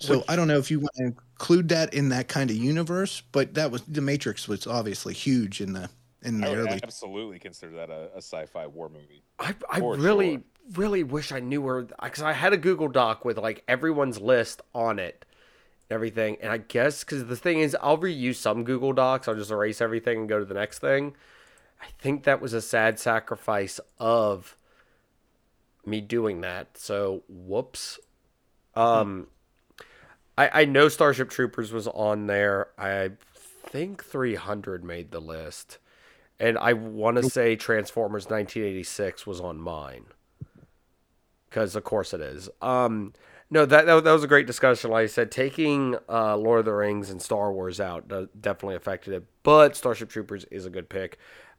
So 0.00 0.18
Which- 0.18 0.26
I 0.28 0.36
don't 0.36 0.48
know 0.48 0.58
if 0.58 0.70
you 0.70 0.80
want 0.80 0.94
to 0.96 1.04
include 1.04 1.68
that 1.70 1.94
in 1.94 2.08
that 2.10 2.28
kind 2.28 2.50
of 2.50 2.56
universe, 2.56 3.22
but 3.32 3.54
that 3.54 3.70
was 3.70 3.82
The 3.82 4.00
Matrix 4.00 4.46
was 4.48 4.66
obviously 4.66 5.14
huge 5.14 5.60
in 5.60 5.72
the 5.72 5.88
in 6.22 6.40
the 6.40 6.46
I 6.48 6.50
would 6.50 6.58
early. 6.58 6.80
absolutely 6.82 7.38
consider 7.38 7.76
that 7.76 7.90
a, 7.90 8.10
a 8.14 8.18
sci-fi 8.18 8.66
war 8.66 8.88
movie. 8.88 9.22
I, 9.38 9.54
I 9.70 9.78
really, 9.78 10.32
sure. 10.32 10.42
really 10.74 11.04
wish 11.04 11.30
I 11.30 11.38
knew 11.38 11.62
where 11.62 11.82
because 11.82 12.22
I 12.22 12.32
had 12.32 12.52
a 12.52 12.56
Google 12.56 12.88
Doc 12.88 13.24
with 13.24 13.38
like 13.38 13.62
everyone's 13.68 14.20
list 14.20 14.60
on 14.74 14.98
it, 14.98 15.24
everything, 15.90 16.36
and 16.40 16.50
I 16.52 16.58
guess 16.58 17.04
because 17.04 17.26
the 17.26 17.36
thing 17.36 17.60
is, 17.60 17.76
I'll 17.80 17.98
reuse 17.98 18.34
some 18.36 18.64
Google 18.64 18.92
Docs. 18.92 19.28
I'll 19.28 19.36
just 19.36 19.52
erase 19.52 19.80
everything 19.80 20.18
and 20.18 20.28
go 20.28 20.38
to 20.40 20.44
the 20.44 20.54
next 20.54 20.80
thing. 20.80 21.14
I 21.80 21.86
think 21.98 22.24
that 22.24 22.40
was 22.40 22.52
a 22.52 22.60
sad 22.62 22.98
sacrifice 22.98 23.80
of 23.98 24.56
me 25.84 26.00
doing 26.00 26.40
that. 26.42 26.76
So 26.76 27.22
whoops. 27.28 27.98
Um, 28.74 29.28
I 30.36 30.62
I 30.62 30.64
know 30.64 30.88
Starship 30.88 31.30
Troopers 31.30 31.72
was 31.72 31.88
on 31.88 32.26
there. 32.26 32.68
I 32.78 33.12
think 33.68 34.04
300 34.04 34.84
made 34.84 35.10
the 35.10 35.20
list. 35.20 35.78
And 36.40 36.56
I 36.58 36.72
want 36.72 37.16
to 37.16 37.28
say 37.28 37.56
Transformers 37.56 38.26
1986 38.26 39.26
was 39.26 39.40
on 39.40 39.58
mine. 39.58 40.04
Because, 41.48 41.74
of 41.74 41.82
course, 41.82 42.14
it 42.14 42.20
is. 42.20 42.48
Um, 42.62 43.12
no, 43.50 43.64
that, 43.64 43.86
that 43.86 44.04
that 44.04 44.12
was 44.12 44.22
a 44.22 44.28
great 44.28 44.46
discussion. 44.46 44.90
Like 44.90 45.04
I 45.04 45.06
said, 45.06 45.30
taking 45.30 45.96
uh, 46.08 46.36
Lord 46.36 46.60
of 46.60 46.64
the 46.66 46.74
Rings 46.74 47.10
and 47.10 47.20
Star 47.20 47.50
Wars 47.52 47.80
out 47.80 48.06
definitely 48.40 48.76
affected 48.76 49.14
it. 49.14 49.24
But 49.42 49.74
Starship 49.74 50.10
Troopers 50.10 50.44
is 50.44 50.66
a 50.66 50.70
good 50.70 50.88
pick. 50.88 51.18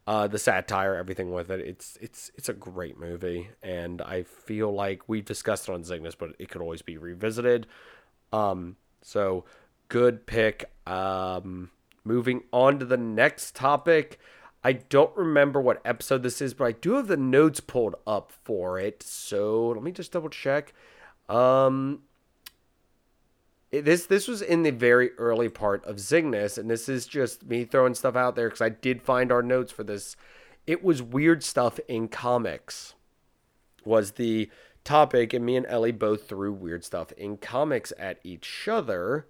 Uh, 0.09 0.25
the 0.25 0.39
satire, 0.39 0.95
everything 0.95 1.31
with 1.31 1.51
it, 1.51 1.59
it's 1.59 1.95
it's 2.01 2.31
it's 2.33 2.49
a 2.49 2.53
great 2.53 2.99
movie, 2.99 3.47
and 3.61 4.01
I 4.01 4.23
feel 4.23 4.73
like 4.73 5.07
we've 5.07 5.23
discussed 5.23 5.69
it 5.69 5.71
on 5.71 5.83
Cygnus, 5.83 6.15
but 6.15 6.31
it 6.39 6.49
could 6.49 6.63
always 6.63 6.81
be 6.81 6.97
revisited. 6.97 7.67
Um, 8.33 8.77
so 9.03 9.45
good 9.87 10.25
pick. 10.25 10.71
Um, 10.87 11.69
moving 12.03 12.41
on 12.51 12.79
to 12.79 12.85
the 12.85 12.97
next 12.97 13.55
topic. 13.55 14.19
I 14.63 14.73
don't 14.73 15.15
remember 15.15 15.61
what 15.61 15.79
episode 15.85 16.23
this 16.23 16.41
is, 16.41 16.55
but 16.55 16.65
I 16.65 16.71
do 16.71 16.95
have 16.95 17.07
the 17.07 17.15
notes 17.15 17.59
pulled 17.59 17.93
up 18.07 18.31
for 18.31 18.79
it. 18.79 19.03
So 19.03 19.67
let 19.67 19.83
me 19.83 19.91
just 19.91 20.11
double 20.11 20.29
check. 20.29 20.73
Um, 21.29 22.01
this 23.71 24.05
this 24.07 24.27
was 24.27 24.41
in 24.41 24.63
the 24.63 24.71
very 24.71 25.11
early 25.17 25.49
part 25.49 25.85
of 25.85 25.99
Cygnus, 25.99 26.57
and 26.57 26.69
this 26.69 26.89
is 26.89 27.05
just 27.05 27.45
me 27.45 27.65
throwing 27.65 27.93
stuff 27.93 28.15
out 28.15 28.35
there 28.35 28.47
because 28.47 28.61
I 28.61 28.69
did 28.69 29.01
find 29.01 29.31
our 29.31 29.43
notes 29.43 29.71
for 29.71 29.83
this. 29.83 30.15
It 30.65 30.83
was 30.83 31.01
weird 31.01 31.43
stuff 31.43 31.79
in 31.87 32.07
comics. 32.07 32.95
Was 33.85 34.11
the 34.13 34.49
topic, 34.83 35.33
and 35.33 35.45
me 35.45 35.55
and 35.55 35.65
Ellie 35.67 35.91
both 35.91 36.27
threw 36.27 36.51
weird 36.51 36.83
stuff 36.83 37.11
in 37.13 37.37
comics 37.37 37.93
at 37.97 38.19
each 38.23 38.67
other. 38.67 39.27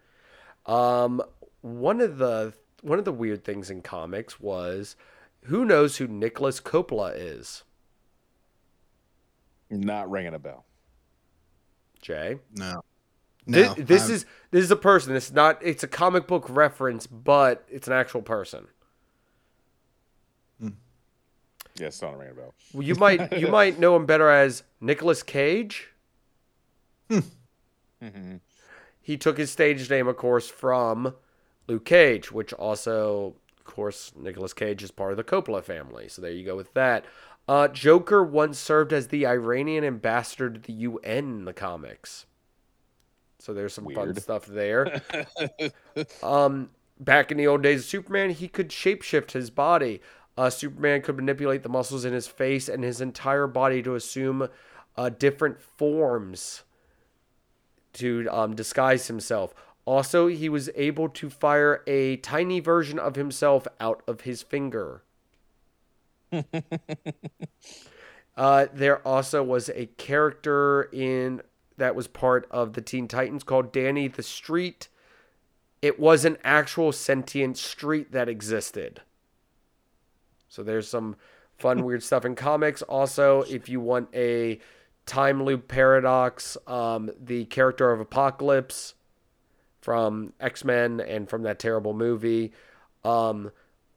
Um, 0.65 1.21
one 1.61 2.01
of 2.01 2.17
the 2.17 2.53
one 2.81 2.99
of 2.99 3.05
the 3.05 3.11
weird 3.11 3.43
things 3.43 3.69
in 3.69 3.81
comics 3.81 4.39
was 4.39 4.95
Who 5.43 5.65
knows 5.65 5.97
who 5.97 6.07
Nicolas 6.07 6.59
Coppola 6.61 7.13
is? 7.15 7.63
Not 9.69 10.09
ringing 10.09 10.33
a 10.33 10.39
bell. 10.39 10.65
Jay. 12.01 12.37
No. 12.55 12.81
Thi- 13.47 13.61
No. 13.63 13.73
this 13.75 14.03
I'm- 14.03 14.11
is 14.11 14.25
this 14.51 14.63
is 14.63 14.71
a 14.71 14.75
person. 14.75 15.15
It's 15.15 15.31
not. 15.31 15.59
It's 15.63 15.83
a 15.83 15.87
comic 15.87 16.27
book 16.27 16.45
reference, 16.49 17.07
but 17.07 17.65
it's 17.69 17.87
an 17.87 17.93
actual 17.93 18.21
person. 18.21 18.67
Yeah, 20.61 21.87
it's 21.87 22.01
not 22.01 22.17
ringing 22.17 22.33
a 22.33 22.35
bell. 22.35 22.53
Well, 22.73 22.83
You 22.83 22.95
might 22.95 23.37
you 23.39 23.47
might 23.51 23.79
know 23.79 23.95
him 23.95 24.05
better 24.05 24.29
as 24.29 24.63
Nicolas 24.81 25.23
Cage. 25.23 25.87
Mm-hmm. 27.09 28.35
He 29.01 29.17
took 29.17 29.37
his 29.37 29.49
stage 29.51 29.89
name, 29.89 30.07
of 30.07 30.17
course, 30.17 30.49
from 30.49 31.15
Luke 31.67 31.85
Cage, 31.85 32.31
which 32.31 32.51
also, 32.53 33.35
of 33.57 33.63
course, 33.63 34.11
Nicolas 34.15 34.53
Cage 34.53 34.83
is 34.83 34.91
part 34.91 35.11
of 35.11 35.17
the 35.17 35.23
Coppola 35.23 35.63
family. 35.63 36.07
So 36.09 36.21
there 36.21 36.31
you 36.31 36.45
go 36.45 36.55
with 36.55 36.73
that. 36.73 37.05
Uh, 37.47 37.67
Joker 37.69 38.23
once 38.23 38.59
served 38.59 38.93
as 38.93 39.07
the 39.07 39.25
Iranian 39.25 39.83
ambassador 39.83 40.49
to 40.49 40.59
the 40.59 40.73
UN 40.73 40.99
in 41.39 41.45
the 41.45 41.53
comics. 41.53 42.25
So 43.39 43.53
there's 43.53 43.73
some 43.73 43.89
fun 43.89 44.13
stuff 44.15 44.45
there. 44.45 45.01
um, 46.23 46.69
back 46.99 47.31
in 47.31 47.37
the 47.37 47.47
old 47.47 47.63
days 47.63 47.79
of 47.81 47.85
Superman, 47.85 48.31
he 48.31 48.47
could 48.49 48.69
shapeshift 48.69 49.31
his 49.31 49.49
body. 49.49 50.01
Uh, 50.37 50.49
Superman 50.49 51.01
could 51.01 51.15
manipulate 51.15 51.63
the 51.63 51.69
muscles 51.69 52.05
in 52.05 52.13
his 52.13 52.27
face 52.27 52.69
and 52.69 52.83
his 52.83 53.01
entire 53.01 53.47
body 53.47 53.81
to 53.81 53.95
assume 53.95 54.49
uh, 54.97 55.09
different 55.09 55.61
forms 55.61 56.63
to 57.93 58.27
um, 58.29 58.55
disguise 58.55 59.07
himself. 59.07 59.53
Also, 59.85 60.27
he 60.27 60.49
was 60.49 60.69
able 60.75 61.09
to 61.09 61.29
fire 61.29 61.81
a 61.87 62.17
tiny 62.17 62.59
version 62.59 62.99
of 62.99 63.15
himself 63.15 63.67
out 63.79 64.03
of 64.07 64.21
his 64.21 64.43
finger. 64.43 65.03
uh, 68.37 68.67
there 68.71 69.07
also 69.07 69.41
was 69.41 69.69
a 69.69 69.87
character 69.97 70.89
in 70.91 71.41
that 71.79 71.95
was 71.95 72.07
part 72.07 72.47
of 72.51 72.73
the 72.73 72.81
Teen 72.81 73.07
Titans 73.07 73.43
called 73.43 73.71
Danny 73.71 74.07
the 74.07 74.23
Street. 74.23 74.87
It 75.81 75.99
was 75.99 76.25
an 76.25 76.37
actual 76.43 76.91
sentient 76.91 77.57
street 77.57 78.11
that 78.11 78.29
existed. 78.29 79.01
So 80.47 80.63
there's 80.63 80.87
some 80.87 81.15
fun, 81.57 81.83
weird 81.85 82.03
stuff 82.03 82.25
in 82.25 82.35
comics. 82.35 82.81
Also, 82.83 83.41
if 83.43 83.69
you 83.69 83.79
want 83.79 84.09
a 84.13 84.59
time 85.05 85.43
loop 85.43 85.67
paradox, 85.67 86.57
um, 86.67 87.09
the 87.19 87.45
character 87.45 87.91
of 87.91 87.99
Apocalypse 87.99 88.93
from 89.81 90.33
X 90.39 90.63
Men 90.63 90.99
and 90.99 91.29
from 91.29 91.43
that 91.43 91.59
terrible 91.59 91.93
movie 91.93 92.51
um, 93.03 93.51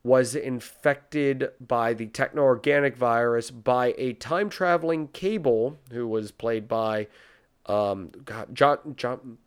was 0.05 0.35
infected 0.35 1.51
by 1.61 1.95
the 1.95 2.07
techno 2.07 2.43
organic 2.43 2.97
virus 2.97 3.51
by 3.51 3.95
a 3.99 4.13
time 4.15 4.49
traveling 4.49 5.09
cable 5.09 5.79
who 5.91 6.07
was 6.07 6.31
played 6.31 6.67
by 6.69 7.07
um, 7.67 8.11
God, 8.25 8.55
John, 8.55 8.79
John, 8.97 9.39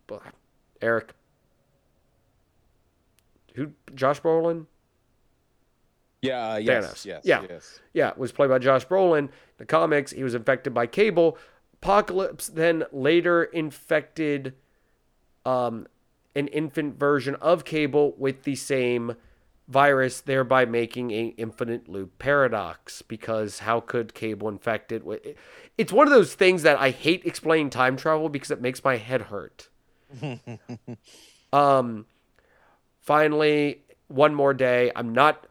Eric. 0.80 1.12
Who? 3.54 3.72
Josh 3.94 4.20
Brolin? 4.20 4.66
Yeah, 6.22 6.52
uh, 6.52 6.56
yes, 6.56 6.86
Thanos. 6.86 7.04
yes, 7.04 7.22
Yeah. 7.24 7.42
yes. 7.48 7.80
yeah, 7.92 8.12
was 8.16 8.32
played 8.32 8.48
by 8.50 8.58
Josh 8.58 8.86
Brolin. 8.86 9.28
The 9.58 9.64
comics, 9.66 10.12
he 10.12 10.24
was 10.24 10.34
infected 10.34 10.74
by 10.74 10.86
Cable. 10.86 11.38
Apocalypse 11.74 12.48
then 12.48 12.84
later 12.90 13.44
infected 13.44 14.54
um, 15.44 15.86
an 16.34 16.48
infant 16.48 16.98
version 16.98 17.34
of 17.36 17.64
Cable 17.64 18.14
with 18.18 18.42
the 18.44 18.56
same 18.56 19.16
virus, 19.68 20.20
thereby 20.20 20.64
making 20.64 21.10
a 21.10 21.34
infinite 21.36 21.88
loop 21.88 22.18
paradox. 22.18 23.02
Because 23.02 23.60
how 23.60 23.80
could 23.80 24.14
Cable 24.14 24.48
infect 24.48 24.92
it? 24.92 25.02
It's 25.76 25.92
one 25.92 26.06
of 26.06 26.12
those 26.12 26.34
things 26.34 26.62
that 26.62 26.78
I 26.78 26.90
hate 26.90 27.24
explaining 27.24 27.70
time 27.70 27.96
travel 27.96 28.28
because 28.28 28.50
it 28.50 28.60
makes 28.60 28.82
my 28.82 28.96
head 28.96 29.22
hurt. 29.22 29.68
um, 31.52 32.06
finally, 33.00 33.82
one 34.08 34.34
more 34.34 34.54
day. 34.54 34.92
I'm 34.94 35.12
not. 35.12 35.46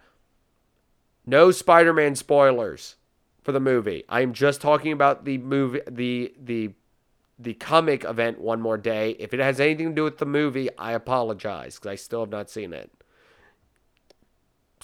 No 1.26 1.52
Spider-Man 1.52 2.16
spoilers 2.16 2.96
for 3.42 3.52
the 3.52 3.60
movie. 3.60 4.04
I 4.08 4.22
am 4.22 4.34
just 4.34 4.62
talking 4.62 4.92
about 4.92 5.26
the 5.26 5.38
movie, 5.40 5.82
the 5.90 6.34
the 6.40 6.72
the 7.38 7.54
comic 7.56 8.04
event. 8.04 8.40
One 8.40 8.62
more 8.62 8.78
day. 8.78 9.12
If 9.20 9.34
it 9.34 9.40
has 9.40 9.60
anything 9.60 9.90
to 9.90 9.96
do 9.96 10.04
with 10.04 10.20
the 10.20 10.26
movie, 10.26 10.70
I 10.78 10.94
apologize 10.94 11.76
because 11.76 11.92
I 11.92 11.96
still 11.96 12.22
have 12.22 12.30
not 12.30 12.50
seen 12.50 12.74
it. 12.74 12.92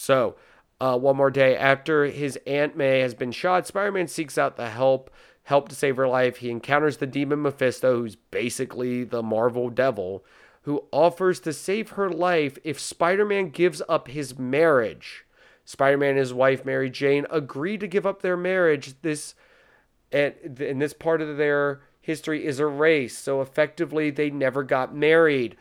So, 0.02 0.36
uh, 0.80 0.98
one 0.98 1.16
more 1.16 1.30
day 1.30 1.56
after 1.56 2.06
his 2.06 2.40
Aunt 2.48 2.76
May 2.76 3.02
has 3.02 3.14
been 3.14 3.32
shot, 3.32 3.68
Spider-Man 3.68 4.08
seeks 4.08 4.36
out 4.36 4.58
the 4.58 4.72
help 4.72 5.12
help 5.44 5.70
to 5.70 5.76
save 5.76 5.98
her 5.98 6.08
life. 6.08 6.38
He 6.38 6.50
encounters 6.50 6.98
the 6.98 7.06
demon 7.06 7.44
Mephisto, 7.44 7.98
who's 7.98 8.16
basically 8.16 9.04
the 9.04 9.22
Marvel 9.22 9.70
devil, 9.70 10.26
who 10.64 10.86
offers 10.92 11.40
to 11.42 11.54
save 11.54 11.92
her 11.92 12.10
life 12.10 12.58
if 12.64 12.80
Spider-Man 12.80 13.50
gives 13.50 13.82
up 13.88 14.08
his 14.08 14.40
marriage. 14.40 15.26
Spider-Man 15.66 16.10
and 16.10 16.20
his 16.20 16.34
wife 16.34 16.66
Mary 16.66 16.90
Jane 16.90 17.28
agree 17.30 17.78
to 17.78 17.88
give 17.88 18.08
up 18.08 18.24
their 18.24 18.38
marriage. 18.38 19.00
This 19.04 19.36
and 20.12 20.34
in 20.60 20.80
this 20.80 20.94
part 20.94 21.22
of 21.22 21.38
their 21.38 21.82
history 22.02 22.44
is 22.44 22.60
erased, 22.60 23.24
so 23.24 23.40
effectively 23.40 24.10
they 24.10 24.32
never 24.32 24.64
got 24.64 24.96
married. 24.96 25.58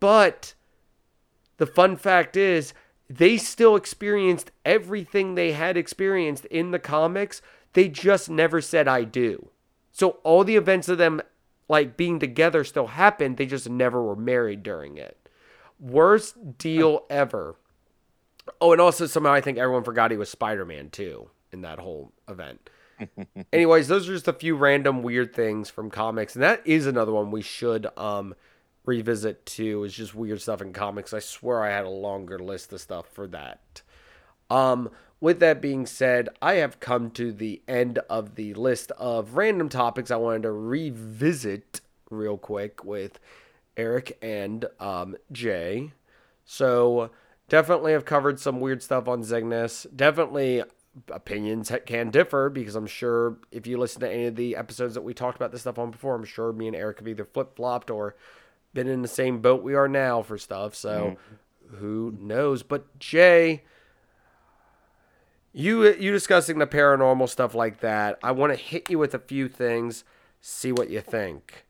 But 0.00 0.54
the 1.58 1.66
fun 1.66 1.96
fact 1.96 2.36
is 2.36 2.74
they 3.14 3.36
still 3.36 3.76
experienced 3.76 4.50
everything 4.64 5.34
they 5.34 5.52
had 5.52 5.76
experienced 5.76 6.46
in 6.46 6.70
the 6.70 6.78
comics. 6.78 7.42
They 7.74 7.88
just 7.88 8.30
never 8.30 8.60
said 8.60 8.88
I 8.88 9.04
do. 9.04 9.48
So 9.92 10.18
all 10.22 10.44
the 10.44 10.56
events 10.56 10.88
of 10.88 10.98
them 10.98 11.20
like 11.68 11.96
being 11.96 12.18
together 12.18 12.64
still 12.64 12.88
happened. 12.88 13.36
They 13.36 13.46
just 13.46 13.68
never 13.68 14.02
were 14.02 14.16
married 14.16 14.62
during 14.62 14.96
it. 14.96 15.28
Worst 15.78 16.56
deal 16.56 17.04
ever. 17.10 17.56
Oh, 18.60 18.72
and 18.72 18.80
also 18.80 19.06
somehow 19.06 19.32
I 19.32 19.40
think 19.42 19.58
everyone 19.58 19.84
forgot 19.84 20.10
he 20.10 20.16
was 20.16 20.30
Spider 20.30 20.64
Man 20.64 20.88
too 20.88 21.28
in 21.52 21.60
that 21.62 21.78
whole 21.78 22.12
event. 22.28 22.70
Anyways, 23.52 23.88
those 23.88 24.08
are 24.08 24.14
just 24.14 24.28
a 24.28 24.32
few 24.32 24.56
random 24.56 25.02
weird 25.02 25.34
things 25.34 25.68
from 25.68 25.90
comics, 25.90 26.34
and 26.34 26.42
that 26.42 26.62
is 26.64 26.86
another 26.86 27.12
one 27.12 27.30
we 27.30 27.42
should 27.42 27.86
um 27.98 28.34
revisit 28.84 29.46
too. 29.46 29.84
Is 29.84 29.94
just 29.94 30.14
weird 30.14 30.40
stuff 30.40 30.62
in 30.62 30.72
comics. 30.72 31.12
I 31.12 31.20
swear 31.20 31.62
I 31.62 31.70
had 31.70 31.84
a 31.84 31.90
longer 31.90 32.38
list 32.38 32.72
of 32.72 32.80
stuff 32.80 33.06
for 33.08 33.26
that. 33.28 33.82
Um, 34.50 34.90
with 35.20 35.38
that 35.40 35.62
being 35.62 35.86
said, 35.86 36.28
I 36.42 36.54
have 36.54 36.80
come 36.80 37.10
to 37.12 37.32
the 37.32 37.62
end 37.68 37.98
of 38.10 38.34
the 38.34 38.54
list 38.54 38.90
of 38.92 39.36
random 39.36 39.68
topics 39.68 40.10
I 40.10 40.16
wanted 40.16 40.42
to 40.42 40.52
revisit 40.52 41.80
real 42.10 42.36
quick 42.36 42.84
with 42.84 43.20
Eric 43.76 44.18
and 44.20 44.66
um, 44.80 45.16
Jay. 45.30 45.92
So 46.44 47.10
definitely 47.48 47.92
have 47.92 48.04
covered 48.04 48.40
some 48.40 48.60
weird 48.60 48.82
stuff 48.82 49.08
on 49.08 49.22
Cygnus. 49.22 49.86
Definitely 49.94 50.64
opinions 51.10 51.72
can 51.86 52.10
differ 52.10 52.50
because 52.50 52.74
I'm 52.74 52.86
sure 52.86 53.38
if 53.50 53.66
you 53.66 53.78
listen 53.78 54.00
to 54.00 54.12
any 54.12 54.26
of 54.26 54.36
the 54.36 54.56
episodes 54.56 54.94
that 54.94 55.02
we 55.02 55.14
talked 55.14 55.36
about 55.36 55.52
this 55.52 55.62
stuff 55.62 55.78
on 55.78 55.90
before, 55.90 56.14
I'm 56.14 56.24
sure 56.24 56.52
me 56.52 56.66
and 56.66 56.76
Eric 56.76 56.98
have 56.98 57.08
either 57.08 57.24
flip 57.24 57.56
flopped 57.56 57.90
or 57.90 58.16
been 58.74 58.88
in 58.88 59.02
the 59.02 59.08
same 59.08 59.40
boat 59.40 59.62
we 59.62 59.74
are 59.74 59.88
now 59.88 60.22
for 60.22 60.38
stuff. 60.38 60.74
So 60.74 61.16
who 61.78 62.16
knows? 62.18 62.62
But 62.62 62.98
Jay, 62.98 63.62
you 65.52 65.92
you 65.94 66.12
discussing 66.12 66.58
the 66.58 66.66
paranormal 66.66 67.28
stuff 67.28 67.54
like 67.54 67.80
that, 67.80 68.18
I 68.22 68.32
want 68.32 68.52
to 68.52 68.58
hit 68.58 68.90
you 68.90 68.98
with 68.98 69.14
a 69.14 69.18
few 69.18 69.48
things, 69.48 70.04
see 70.40 70.72
what 70.72 70.90
you 70.90 71.00
think. 71.00 71.66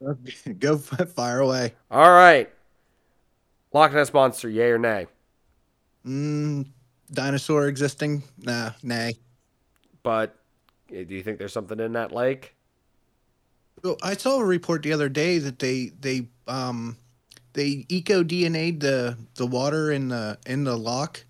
Go 0.58 0.78
fire 0.78 1.40
away. 1.40 1.74
All 1.90 2.10
right. 2.10 2.50
Loch 3.72 3.92
Ness 3.92 4.12
monster, 4.12 4.48
yay 4.48 4.70
or 4.70 4.78
nay? 4.78 5.06
Mm, 6.04 6.66
dinosaur 7.12 7.68
existing? 7.68 8.24
Nah, 8.38 8.72
nay. 8.82 9.14
But 10.02 10.34
eh, 10.92 11.04
do 11.04 11.14
you 11.14 11.22
think 11.22 11.38
there's 11.38 11.52
something 11.52 11.78
in 11.78 11.92
that 11.92 12.12
lake? 12.12 12.56
Well, 13.82 13.96
I 14.02 14.14
saw 14.14 14.40
a 14.40 14.44
report 14.44 14.82
the 14.82 14.92
other 14.92 15.08
day 15.08 15.38
that 15.38 15.58
they 15.58 15.92
they 16.00 16.28
um 16.50 16.96
they 17.52 17.86
eco 17.88 18.22
DNA'd 18.22 18.80
the 18.80 19.16
the 19.36 19.46
water 19.46 19.90
in 19.90 20.08
the 20.08 20.38
in 20.46 20.64
the 20.64 20.76
loch, 20.76 21.24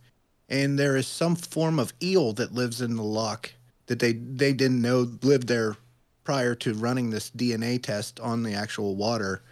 and 0.48 0.78
there 0.78 0.96
is 0.96 1.06
some 1.06 1.36
form 1.36 1.78
of 1.78 1.92
eel 2.02 2.32
that 2.34 2.52
lives 2.52 2.80
in 2.80 2.96
the 2.96 3.02
loch 3.02 3.52
that 3.86 3.98
they 3.98 4.12
they 4.12 4.52
didn't 4.52 4.82
know 4.82 5.10
lived 5.22 5.48
there 5.48 5.76
prior 6.24 6.54
to 6.54 6.74
running 6.74 7.10
this 7.10 7.30
DNA 7.30 7.82
test 7.82 8.20
on 8.20 8.42
the 8.42 8.54
actual 8.54 8.96
water. 8.96 9.42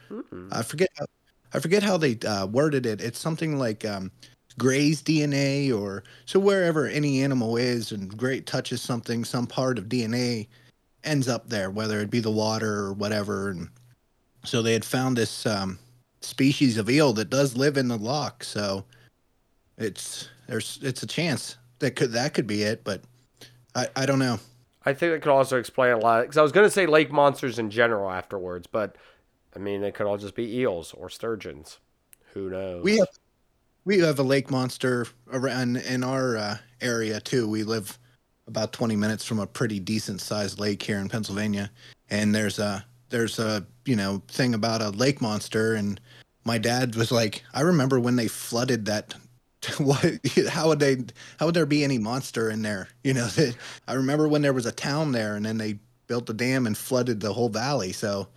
I 0.53 0.63
forget 0.63 0.89
how, 0.99 1.07
I 1.53 1.61
forget 1.61 1.83
how 1.83 1.97
they 1.97 2.19
uh, 2.27 2.47
worded 2.47 2.87
it. 2.87 3.01
It's 3.01 3.19
something 3.19 3.59
like 3.59 3.85
um, 3.85 4.11
Gray's 4.59 5.03
DNA 5.03 5.73
or 5.77 6.05
so 6.27 6.39
wherever 6.39 6.87
any 6.87 7.23
animal 7.23 7.57
is 7.57 7.93
and 7.93 8.17
Gray 8.17 8.41
touches 8.41 8.83
something, 8.83 9.25
some 9.25 9.47
part 9.47 9.79
of 9.79 9.87
DNA 9.87 10.49
ends 11.05 11.29
up 11.29 11.49
there, 11.49 11.71
whether 11.71 12.01
it 12.01 12.11
be 12.11 12.21
the 12.21 12.31
water 12.31 12.75
or 12.75 12.93
whatever. 12.93 13.51
And 13.51 13.69
so 14.45 14.63
they 14.63 14.73
had 14.73 14.85
found 14.85 15.17
this 15.17 15.47
um, 15.47 15.79
species 16.21 16.79
of 16.79 16.89
eel 16.91 17.13
that 17.15 17.31
does 17.31 17.57
live 17.57 17.77
in 17.77 17.89
the 17.89 17.97
loch. 17.97 18.45
So 18.45 18.85
it's 19.77 20.29
there's 20.47 20.79
it's 20.83 21.03
a 21.03 21.07
chance. 21.07 21.57
that 21.79 21.97
could 21.97 22.13
that 22.13 22.35
could 22.35 22.47
be 22.47 22.63
it, 22.63 22.85
but 22.85 23.03
I 23.75 23.89
I 23.97 24.07
don't 24.07 24.19
know. 24.19 24.39
I 24.85 24.95
think 24.95 25.13
that 25.13 25.23
could 25.23 25.33
also 25.33 25.59
explain 25.59 25.93
a 25.93 25.99
lot. 25.99 26.23
Because 26.23 26.39
I 26.39 26.43
was 26.43 26.53
going 26.53 26.67
to 26.67 26.71
say 26.71 26.87
lake 26.87 27.13
monsters 27.13 27.59
in 27.59 27.71
general 27.71 28.11
afterwards, 28.11 28.67
but 28.67 28.97
I 29.55 29.59
mean, 29.59 29.81
they 29.81 29.93
could 29.93 30.07
all 30.07 30.17
just 30.17 30.35
be 30.35 30.59
eels 30.59 30.95
or 30.95 31.11
sturgeons. 31.11 31.79
Who 32.33 32.51
knows? 32.51 32.83
We 32.83 32.99
have 32.99 33.09
we 33.85 33.99
have 34.01 34.19
a 34.19 34.23
lake 34.23 34.51
monster 34.51 35.07
around 35.33 35.79
in 35.79 36.05
our 36.05 36.37
uh, 36.37 36.57
area 36.81 37.21
too. 37.21 37.49
We 37.49 37.65
live 37.65 37.99
about 38.47 38.73
20 38.73 38.97
minutes 38.97 39.25
from 39.25 39.39
a 39.39 39.47
pretty 39.47 39.81
decent 39.81 40.21
sized 40.21 40.59
lake 40.59 40.83
here 40.83 40.99
in 40.99 41.09
Pennsylvania, 41.09 41.71
and 42.11 42.35
there's 42.35 42.59
a 42.59 42.85
there's 43.11 43.39
a 43.39 43.67
you 43.89 43.97
know 43.97 44.23
thing 44.29 44.55
about 44.55 44.83
a 44.83 44.91
lake 44.91 45.23
monster, 45.23 45.75
and 45.75 45.99
my 46.45 46.59
dad 46.59 46.95
was 46.95 47.11
like, 47.11 47.43
I 47.55 47.63
remember 47.63 47.99
when 47.99 48.17
they 48.17 48.29
flooded 48.29 48.85
that. 48.85 49.15
What? 49.79 50.21
How 50.51 50.69
would 50.69 50.79
they? 50.79 50.99
How 51.41 51.47
would 51.47 51.55
there 51.55 51.67
be 51.67 51.83
any 51.83 51.99
monster 51.99 52.49
in 52.49 52.63
there? 52.63 52.87
You 53.03 53.13
know, 53.13 53.27
that 53.27 53.57
I 53.89 53.95
remember 53.95 54.29
when 54.29 54.41
there 54.41 54.53
was 54.53 54.67
a 54.67 54.73
town 54.73 55.11
there, 55.11 55.35
and 55.35 55.45
then 55.45 55.59
they 55.59 55.81
built 56.07 56.31
a 56.31 56.33
dam 56.33 56.65
and 56.67 56.79
flooded 56.79 57.19
the 57.19 57.33
whole 57.33 57.49
valley. 57.49 57.93
So, 57.93 58.29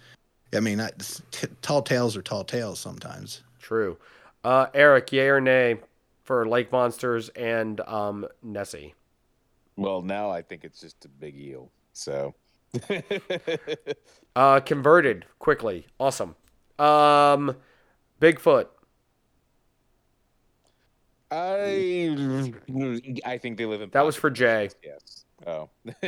I 0.52 0.62
mean, 0.62 0.82
I, 0.82 0.90
t- 1.30 1.48
tall 1.62 1.84
tales 1.84 2.18
are 2.18 2.24
tall 2.24 2.44
tales 2.44 2.80
sometimes. 2.80 3.44
True. 3.60 4.00
Uh, 4.44 4.66
Eric, 4.74 5.12
yay 5.12 5.28
or 5.28 5.40
nay 5.40 5.78
for 6.24 6.48
lake 6.48 6.72
monsters 6.72 7.30
and 7.30 7.80
um, 7.82 8.28
Nessie? 8.42 8.96
Well, 9.76 10.02
now 10.02 10.32
I 10.32 10.42
think 10.42 10.64
it's 10.64 10.82
just 10.82 11.06
a 11.06 11.08
big 11.08 11.38
eel. 11.38 11.70
So, 11.94 12.34
Uh, 14.34 14.62
converted 14.62 15.26
quickly. 15.40 15.86
Awesome. 16.00 16.36
Um, 16.80 17.58
Bigfoot. 18.22 18.68
I 21.30 22.54
I 23.26 23.38
think 23.38 23.58
they 23.58 23.66
live 23.66 23.82
in. 23.82 23.90
That 23.92 24.06
was 24.06 24.16
for 24.16 24.30
Jay. 24.30 24.70
Yes. 24.84 25.26
Oh. 25.46 25.70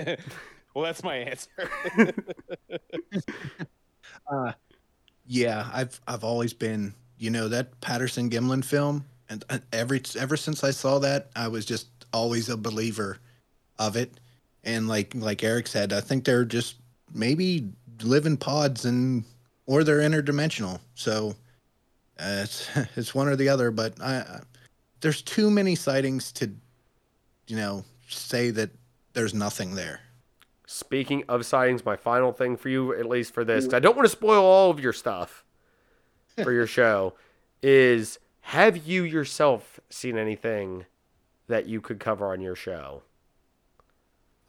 well, 0.73 0.84
that's 0.85 1.03
my 1.03 1.15
answer. 1.18 1.49
Uh, 4.31 4.53
yeah, 5.26 5.69
I've 5.73 5.99
I've 6.07 6.23
always 6.23 6.53
been, 6.53 6.94
you 7.18 7.30
know, 7.30 7.48
that 7.49 7.80
Patterson 7.81 8.30
Gimlin 8.30 8.64
film, 8.64 9.06
and 9.30 9.44
uh, 9.49 9.60
every 9.72 10.02
ever 10.19 10.38
since 10.38 10.64
I 10.64 10.72
saw 10.72 10.99
that, 10.99 11.30
I 11.35 11.48
was 11.48 11.65
just 11.65 11.88
always 12.14 12.49
a 12.49 12.57
believer 12.57 13.19
of 13.80 13.95
it. 13.95 14.19
And 14.64 14.88
like 14.88 15.14
like 15.15 15.44
Eric 15.44 15.68
said, 15.68 15.91
I 15.94 16.02
think 16.02 16.23
they're 16.23 16.45
just 16.45 16.76
maybe 17.14 17.69
live 18.02 18.26
in 18.26 18.38
pods 18.38 18.85
and 18.85 19.23
or 19.65 19.84
they're 19.84 19.99
interdimensional. 19.99 20.80
So 20.95 21.35
uh, 22.19 22.41
it's 22.44 22.69
it's 22.95 23.15
one 23.15 23.27
or 23.27 23.35
the 23.35 23.49
other. 23.49 23.72
But 23.72 23.99
I, 24.02 24.15
I 24.15 24.40
there's 25.02 25.22
too 25.22 25.52
many 25.52 25.76
sightings 25.76 26.31
to, 26.31 26.49
you 27.48 27.57
know, 27.57 27.84
say 28.07 28.52
that 28.52 28.69
there's 29.14 29.34
nothing 29.34 29.76
there. 29.76 29.99
Speaking 30.65 31.23
of 31.27 31.45
sightings, 31.45 31.85
my 31.85 31.98
final 31.98 32.31
thing 32.31 32.56
for 32.56 32.69
you, 32.69 32.94
at 32.94 33.06
least 33.06 33.34
for 33.34 33.44
this, 33.44 33.73
I 33.73 33.80
don't 33.80 33.98
want 33.98 34.06
to 34.06 34.11
spoil 34.11 34.44
all 34.44 34.72
of 34.72 34.80
your 34.80 34.94
stuff 34.94 35.44
for 36.41 36.52
your 36.53 36.65
show, 36.80 37.14
is 37.61 38.18
have 38.41 38.77
you 38.77 39.03
yourself 39.03 39.80
seen 39.90 40.18
anything 40.18 40.85
that 41.48 41.68
you 41.68 41.81
could 41.81 41.99
cover 41.99 42.31
on 42.31 42.41
your 42.41 42.56
show? 42.56 43.03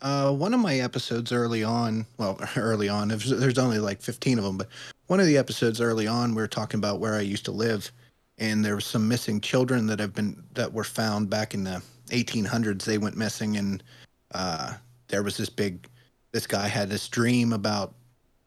Uh, 0.05 0.31
one 0.31 0.53
of 0.53 0.61
my 0.61 0.81
episodes 0.81 1.33
early 1.33 1.65
on, 1.65 2.05
well, 2.19 2.39
early 2.57 2.91
on, 2.91 3.09
there's, 3.09 3.59
only 3.59 3.79
like 3.79 4.03
15 4.03 4.39
of 4.39 4.45
them, 4.45 4.59
but 4.59 4.69
one 5.07 5.19
of 5.19 5.25
the 5.25 5.39
episodes 5.39 5.81
early 5.81 6.07
on, 6.07 6.35
we 6.35 6.43
were 6.43 6.47
talking 6.47 6.79
about 6.79 7.01
where 7.01 7.15
I 7.15 7.23
used 7.23 7.47
to 7.47 7.53
live, 7.53 7.91
and 8.37 8.63
there 8.63 8.75
was 8.75 8.85
some 8.85 9.09
missing 9.09 9.41
children 9.41 9.87
that 9.87 9.99
have 10.01 10.13
been 10.13 10.45
that 10.53 10.75
were 10.75 10.85
found 10.85 11.31
back 11.31 11.55
in 11.55 11.65
the 11.65 11.83
1800s. 12.09 12.85
They 12.85 12.99
went 12.99 13.17
missing, 13.17 13.57
and 13.57 13.83
uh, 14.35 14.75
there 15.09 15.23
was 15.23 15.39
this 15.39 15.49
big. 15.49 15.89
This 16.33 16.47
guy 16.47 16.69
had 16.69 16.91
this 16.91 17.09
dream 17.09 17.55
about 17.55 17.95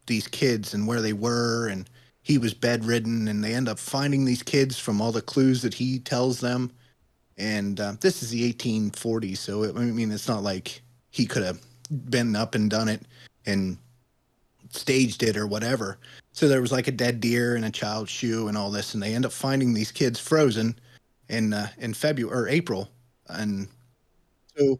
these 0.05 0.27
kids 0.27 0.75
and 0.75 0.85
where 0.85 1.01
they 1.01 1.13
were, 1.13 1.69
and 1.69 1.89
he 2.21 2.38
was 2.38 2.53
bedridden, 2.53 3.27
and 3.27 3.43
they 3.43 3.55
end 3.55 3.67
up 3.67 3.79
finding 3.79 4.25
these 4.25 4.43
kids 4.43 4.77
from 4.77 5.01
all 5.01 5.11
the 5.11 5.21
clues 5.21 5.63
that 5.63 5.73
he 5.73 5.97
tells 5.97 6.39
them. 6.39 6.71
And 7.35 7.79
uh, 7.79 7.93
this 7.99 8.21
is 8.21 8.29
the 8.29 8.53
1840s, 8.53 9.38
so 9.38 9.63
it, 9.63 9.75
I 9.75 9.79
mean, 9.79 10.11
it's 10.11 10.27
not 10.27 10.43
like 10.43 10.81
he 11.18 11.26
could 11.26 11.41
have 11.44 11.60
been 12.11 12.35
up 12.35 12.53
and 12.53 12.69
done 12.69 12.88
it 12.88 13.02
and 13.48 13.76
staged 14.69 15.23
it 15.23 15.35
or 15.35 15.48
whatever. 15.48 15.98
So 16.31 16.48
there 16.48 16.61
was 16.61 16.72
like 16.72 16.88
a 16.88 16.91
dead 16.91 17.19
deer 17.19 17.56
and 17.56 17.65
a 17.65 17.72
child's 17.72 18.11
shoe 18.11 18.48
and 18.48 18.56
all 18.56 18.69
this, 18.69 18.94
and 18.94 19.02
they 19.02 19.15
end 19.15 19.26
up 19.26 19.31
finding 19.31 19.73
these 19.73 19.91
kids 19.91 20.19
frozen 20.19 20.77
in 21.27 21.53
uh, 21.53 21.69
in 21.80 21.95
February 21.95 22.31
or 22.31 22.48
April, 22.48 22.88
and 23.30 23.68
so 24.56 24.80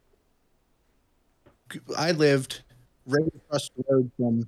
I 1.97 2.11
lived 2.11 2.61
right 3.07 3.23
across 3.35 3.69
the 3.76 3.84
road 3.89 4.11
from. 4.15 4.47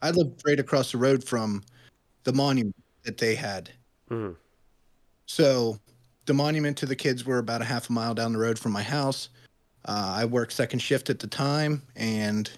I 0.00 0.12
lived 0.12 0.40
right 0.46 0.60
across 0.60 0.92
the 0.92 0.98
road 0.98 1.24
from 1.24 1.64
the 2.22 2.32
monument 2.32 2.76
that 3.02 3.18
they 3.18 3.34
had. 3.34 3.70
Mhm. 4.08 4.36
So 5.26 5.80
the 6.26 6.34
monument 6.34 6.76
to 6.78 6.86
the 6.86 6.94
kids 6.94 7.24
were 7.24 7.38
about 7.38 7.62
a 7.62 7.64
half 7.64 7.90
a 7.90 7.92
mile 7.92 8.14
down 8.14 8.32
the 8.32 8.38
road 8.38 8.56
from 8.60 8.70
my 8.70 8.84
house. 8.84 9.30
Uh, 9.84 10.16
I 10.18 10.24
worked 10.24 10.52
second 10.52 10.80
shift 10.80 11.08
at 11.10 11.18
the 11.18 11.26
time, 11.26 11.82
and 11.96 12.50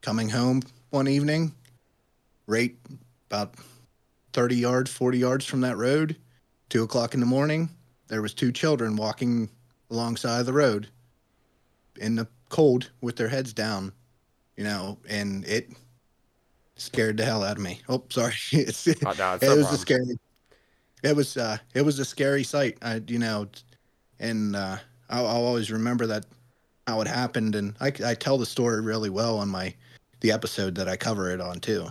coming 0.00 0.28
home 0.28 0.62
one 0.90 1.08
evening, 1.08 1.54
right 2.46 2.74
about 3.30 3.54
30 4.32 4.56
yards, 4.56 4.90
40 4.90 5.18
yards 5.18 5.44
from 5.44 5.60
that 5.62 5.76
road, 5.76 6.16
two 6.70 6.82
o'clock 6.82 7.14
in 7.14 7.20
the 7.20 7.26
morning, 7.26 7.68
there 8.08 8.22
was 8.22 8.32
two 8.32 8.52
children 8.52 8.96
walking 8.96 9.50
alongside 9.90 10.40
of 10.40 10.46
the 10.46 10.52
road 10.52 10.88
in 12.00 12.14
the 12.14 12.26
cold 12.48 12.90
with 13.00 13.16
their 13.16 13.28
heads 13.28 13.52
down, 13.52 13.92
you 14.56 14.64
know, 14.64 14.98
and 15.08 15.44
it 15.44 15.70
scared 16.76 17.16
the 17.16 17.24
hell 17.24 17.42
out 17.42 17.56
of 17.56 17.62
me. 17.62 17.82
Oh, 17.88 18.02
sorry. 18.08 18.34
it's, 18.52 18.86
it 18.86 18.98
Oh, 19.04 19.12
no, 19.18 19.34
it's 19.34 19.42
was 19.42 19.42
no 19.42 19.52
a 19.52 19.56
problem. 19.60 19.78
scary. 19.78 20.18
It 21.02 21.16
was 21.16 21.36
uh, 21.36 21.58
it 21.74 21.82
was 21.82 21.98
a 21.98 22.04
scary 22.04 22.42
sight. 22.42 22.78
I, 22.82 23.02
you 23.06 23.18
know, 23.18 23.48
and 24.18 24.56
uh, 24.56 24.78
I'll, 25.10 25.26
I'll 25.26 25.44
always 25.44 25.70
remember 25.70 26.06
that 26.08 26.24
how 26.88 27.02
it 27.02 27.06
happened, 27.06 27.54
and 27.54 27.74
I, 27.80 27.92
I 28.02 28.14
tell 28.14 28.38
the 28.38 28.46
story 28.46 28.80
really 28.80 29.10
well 29.10 29.36
on 29.36 29.50
my 29.50 29.74
the 30.20 30.32
episode 30.32 30.74
that 30.76 30.88
I 30.88 30.96
cover 30.96 31.30
it 31.30 31.38
on 31.38 31.60
too. 31.60 31.86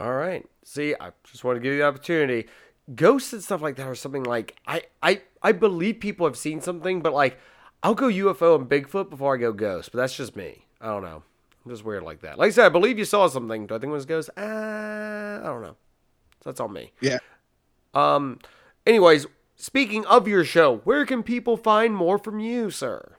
All 0.00 0.12
right. 0.12 0.44
See, 0.64 0.96
I 1.00 1.12
just 1.22 1.44
want 1.44 1.54
to 1.54 1.60
give 1.60 1.72
you 1.72 1.78
the 1.78 1.86
opportunity. 1.86 2.48
Ghosts 2.96 3.32
and 3.32 3.42
stuff 3.42 3.62
like 3.62 3.76
that 3.76 3.86
are 3.86 3.94
something 3.94 4.24
like 4.24 4.56
I 4.66 4.82
I 5.04 5.22
I 5.40 5.52
believe 5.52 6.00
people 6.00 6.26
have 6.26 6.36
seen 6.36 6.60
something, 6.60 7.00
but 7.00 7.12
like 7.12 7.38
I'll 7.84 7.94
go 7.94 8.06
UFO 8.06 8.56
and 8.56 8.68
Bigfoot 8.68 9.08
before 9.08 9.36
I 9.36 9.38
go 9.38 9.52
ghost. 9.52 9.92
But 9.92 9.98
that's 9.98 10.16
just 10.16 10.34
me. 10.34 10.66
I 10.80 10.86
don't 10.86 11.04
know. 11.04 11.22
I'm 11.64 11.70
just 11.70 11.84
weird 11.84 12.02
like 12.02 12.22
that. 12.22 12.38
Like 12.38 12.48
I 12.48 12.50
said, 12.50 12.66
I 12.66 12.70
believe 12.70 12.98
you 12.98 13.04
saw 13.04 13.28
something. 13.28 13.68
Do 13.68 13.76
I 13.76 13.78
think 13.78 13.90
it 13.90 13.94
was 13.94 14.04
ghost? 14.04 14.30
Uh, 14.36 14.40
I 14.40 15.42
don't 15.44 15.62
know. 15.62 15.76
So 16.42 16.50
That's 16.50 16.58
all 16.58 16.68
me. 16.68 16.90
Yeah. 17.00 17.18
Um. 17.94 18.40
Anyways, 18.84 19.26
speaking 19.54 20.04
of 20.06 20.26
your 20.26 20.44
show, 20.44 20.78
where 20.78 21.06
can 21.06 21.22
people 21.22 21.56
find 21.56 21.94
more 21.94 22.18
from 22.18 22.40
you, 22.40 22.70
sir? 22.70 23.15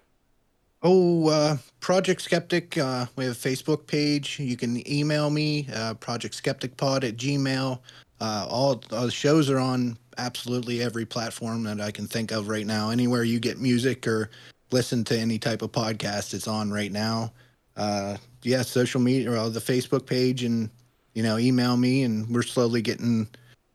Oh, 0.84 1.30
uh, 1.30 1.58
Project 1.80 2.22
Skeptic. 2.22 2.78
Uh, 2.78 3.08
we 3.16 3.26
have 3.26 3.34
a 3.34 3.36
Facebook 3.36 3.88
page. 3.88 4.40
You 4.40 4.56
can 4.56 4.88
email 4.90 5.30
me, 5.30 5.68
uh, 5.74 5.96
Project 5.96 6.36
Skeptic 6.36 6.78
Pod 6.78 7.04
at 7.04 7.18
gmail. 7.18 7.80
Uh, 8.20 8.48
all, 8.50 8.76
the 8.90 9.10
shows 9.10 9.50
are 9.50 9.60
on 9.60 9.98
absolutely 10.18 10.82
every 10.82 11.06
platform 11.06 11.64
that 11.64 11.82
I 11.82 11.92
can 11.92 12.08
think 12.08 12.32
of 12.32 12.48
right 12.48 12.66
now. 12.66 12.92
Anywhere 12.92 13.24
you 13.24 13.40
get 13.40 13.60
music 13.60 14.08
or 14.08 14.30
listen 14.72 15.04
to 15.06 15.18
any 15.18 15.40
type 15.40 15.62
of 15.62 15.72
podcast, 15.72 16.34
it's 16.34 16.48
on 16.48 16.72
right 16.72 16.92
now. 16.92 17.32
Uh, 17.76 18.18
yeah, 18.44 18.62
social 18.62 19.02
media, 19.02 19.32
or 19.32 19.50
the 19.50 19.60
Facebook 19.60 20.06
page, 20.06 20.44
and 20.44 20.70
you 21.14 21.24
know, 21.24 21.38
email 21.38 21.78
me, 21.78 22.04
and 22.04 22.28
we're 22.30 22.44
slowly 22.44 22.82
getting, 22.82 23.28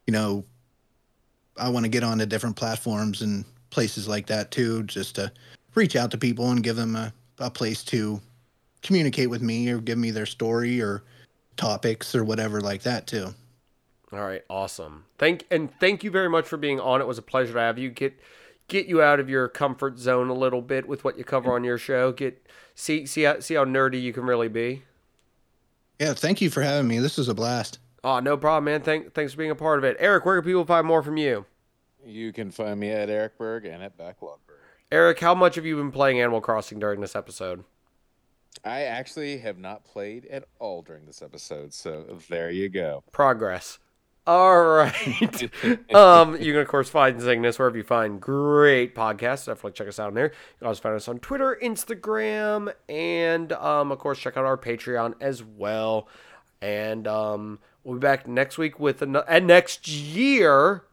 you 0.06 0.12
know, 0.12 0.44
I 1.56 1.68
want 1.68 1.84
to 1.84 1.88
get 1.88 2.04
on 2.04 2.12
onto 2.12 2.26
different 2.26 2.56
platforms 2.56 3.22
and 3.22 3.44
places 3.70 4.06
like 4.06 4.26
that 4.26 4.50
too, 4.50 4.84
just 4.84 5.16
to 5.16 5.32
reach 5.74 5.96
out 5.96 6.10
to 6.10 6.18
people 6.18 6.50
and 6.50 6.62
give 6.62 6.76
them 6.76 6.96
a, 6.96 7.12
a 7.38 7.50
place 7.50 7.82
to 7.84 8.20
communicate 8.82 9.30
with 9.30 9.42
me 9.42 9.70
or 9.70 9.78
give 9.78 9.98
me 9.98 10.10
their 10.10 10.26
story 10.26 10.80
or 10.80 11.02
topics 11.56 12.14
or 12.14 12.24
whatever 12.24 12.60
like 12.60 12.82
that 12.82 13.06
too. 13.06 13.34
All 14.12 14.20
right, 14.20 14.42
awesome. 14.50 15.04
Thank 15.18 15.46
and 15.50 15.70
thank 15.80 16.04
you 16.04 16.10
very 16.10 16.28
much 16.28 16.46
for 16.46 16.56
being 16.56 16.80
on. 16.80 17.00
It 17.00 17.06
was 17.06 17.18
a 17.18 17.22
pleasure 17.22 17.54
to 17.54 17.60
have 17.60 17.78
you. 17.78 17.90
Get 17.90 18.18
get 18.68 18.86
you 18.86 19.02
out 19.02 19.20
of 19.20 19.30
your 19.30 19.48
comfort 19.48 19.98
zone 19.98 20.28
a 20.28 20.34
little 20.34 20.62
bit 20.62 20.86
with 20.86 21.04
what 21.04 21.16
you 21.16 21.24
cover 21.24 21.54
on 21.54 21.64
your 21.64 21.78
show. 21.78 22.12
Get 22.12 22.46
see 22.74 23.06
see 23.06 23.22
how 23.22 23.40
see 23.40 23.54
how 23.54 23.64
nerdy 23.64 24.00
you 24.00 24.12
can 24.12 24.24
really 24.24 24.48
be. 24.48 24.82
Yeah, 25.98 26.14
thank 26.14 26.40
you 26.40 26.50
for 26.50 26.62
having 26.62 26.88
me. 26.88 26.98
This 26.98 27.16
was 27.16 27.28
a 27.28 27.34
blast. 27.34 27.78
Oh, 28.04 28.18
no 28.18 28.36
problem, 28.36 28.64
man. 28.64 28.82
Thank 28.82 29.14
thanks 29.14 29.32
for 29.32 29.38
being 29.38 29.52
a 29.52 29.54
part 29.54 29.78
of 29.78 29.84
it. 29.84 29.96
Eric, 30.00 30.26
where 30.26 30.40
can 30.40 30.44
people 30.44 30.64
find 30.64 30.86
more 30.86 31.02
from 31.02 31.16
you? 31.16 31.46
you 32.04 32.32
can 32.32 32.50
find 32.50 32.80
me 32.80 32.90
at 32.90 33.08
Eric 33.08 33.38
Berg 33.38 33.64
and 33.64 33.82
at 33.82 33.96
Backlogberg. 33.96 34.51
Eric, 34.92 35.20
how 35.20 35.34
much 35.34 35.54
have 35.54 35.64
you 35.64 35.74
been 35.76 35.90
playing 35.90 36.20
Animal 36.20 36.42
Crossing 36.42 36.78
during 36.78 37.00
this 37.00 37.16
episode? 37.16 37.64
I 38.62 38.82
actually 38.82 39.38
have 39.38 39.56
not 39.56 39.84
played 39.84 40.26
at 40.26 40.44
all 40.58 40.82
during 40.82 41.06
this 41.06 41.22
episode, 41.22 41.72
so 41.72 42.18
there 42.28 42.50
you 42.50 42.68
go. 42.68 43.02
Progress. 43.10 43.78
All 44.26 44.62
right. 44.62 45.50
um, 45.94 46.36
you 46.36 46.52
can 46.52 46.60
of 46.60 46.68
course 46.68 46.90
find 46.90 47.18
Cygnus 47.22 47.58
wherever 47.58 47.74
you 47.74 47.82
find 47.82 48.20
great 48.20 48.94
podcasts. 48.94 49.46
Definitely 49.46 49.72
check 49.72 49.88
us 49.88 49.98
out 49.98 50.08
on 50.08 50.14
there. 50.14 50.26
You 50.26 50.58
can 50.58 50.66
also 50.68 50.82
find 50.82 50.94
us 50.94 51.08
on 51.08 51.20
Twitter, 51.20 51.58
Instagram, 51.62 52.70
and 52.86 53.50
um, 53.54 53.92
of 53.92 53.98
course 53.98 54.18
check 54.18 54.36
out 54.36 54.44
our 54.44 54.58
Patreon 54.58 55.14
as 55.22 55.42
well. 55.42 56.06
And 56.60 57.08
um, 57.08 57.60
we'll 57.82 57.96
be 57.96 58.00
back 58.00 58.28
next 58.28 58.58
week 58.58 58.78
with 58.78 59.00
another 59.00 59.26
and 59.26 59.46
next 59.46 59.88
year, 59.88 60.84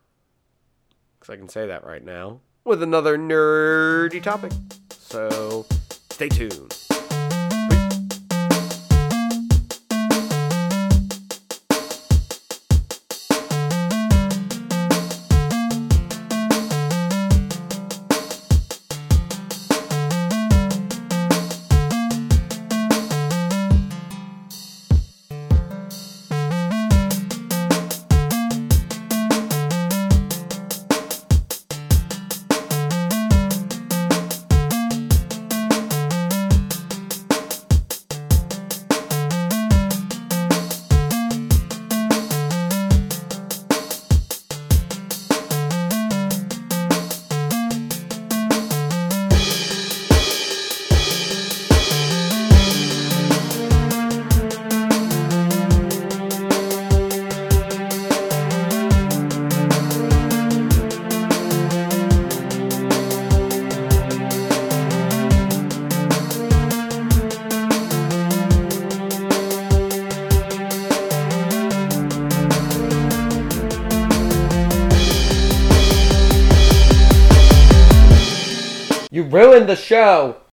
because 1.19 1.33
I 1.33 1.35
can 1.35 1.49
say 1.49 1.67
that 1.67 1.83
right 1.83 2.03
now, 2.03 2.39
with 2.69 2.83
another 2.83 3.17
nerdy 3.17 4.21
topic. 4.21 4.51
So 4.91 5.65
stay 6.11 6.29
tuned. 6.29 6.88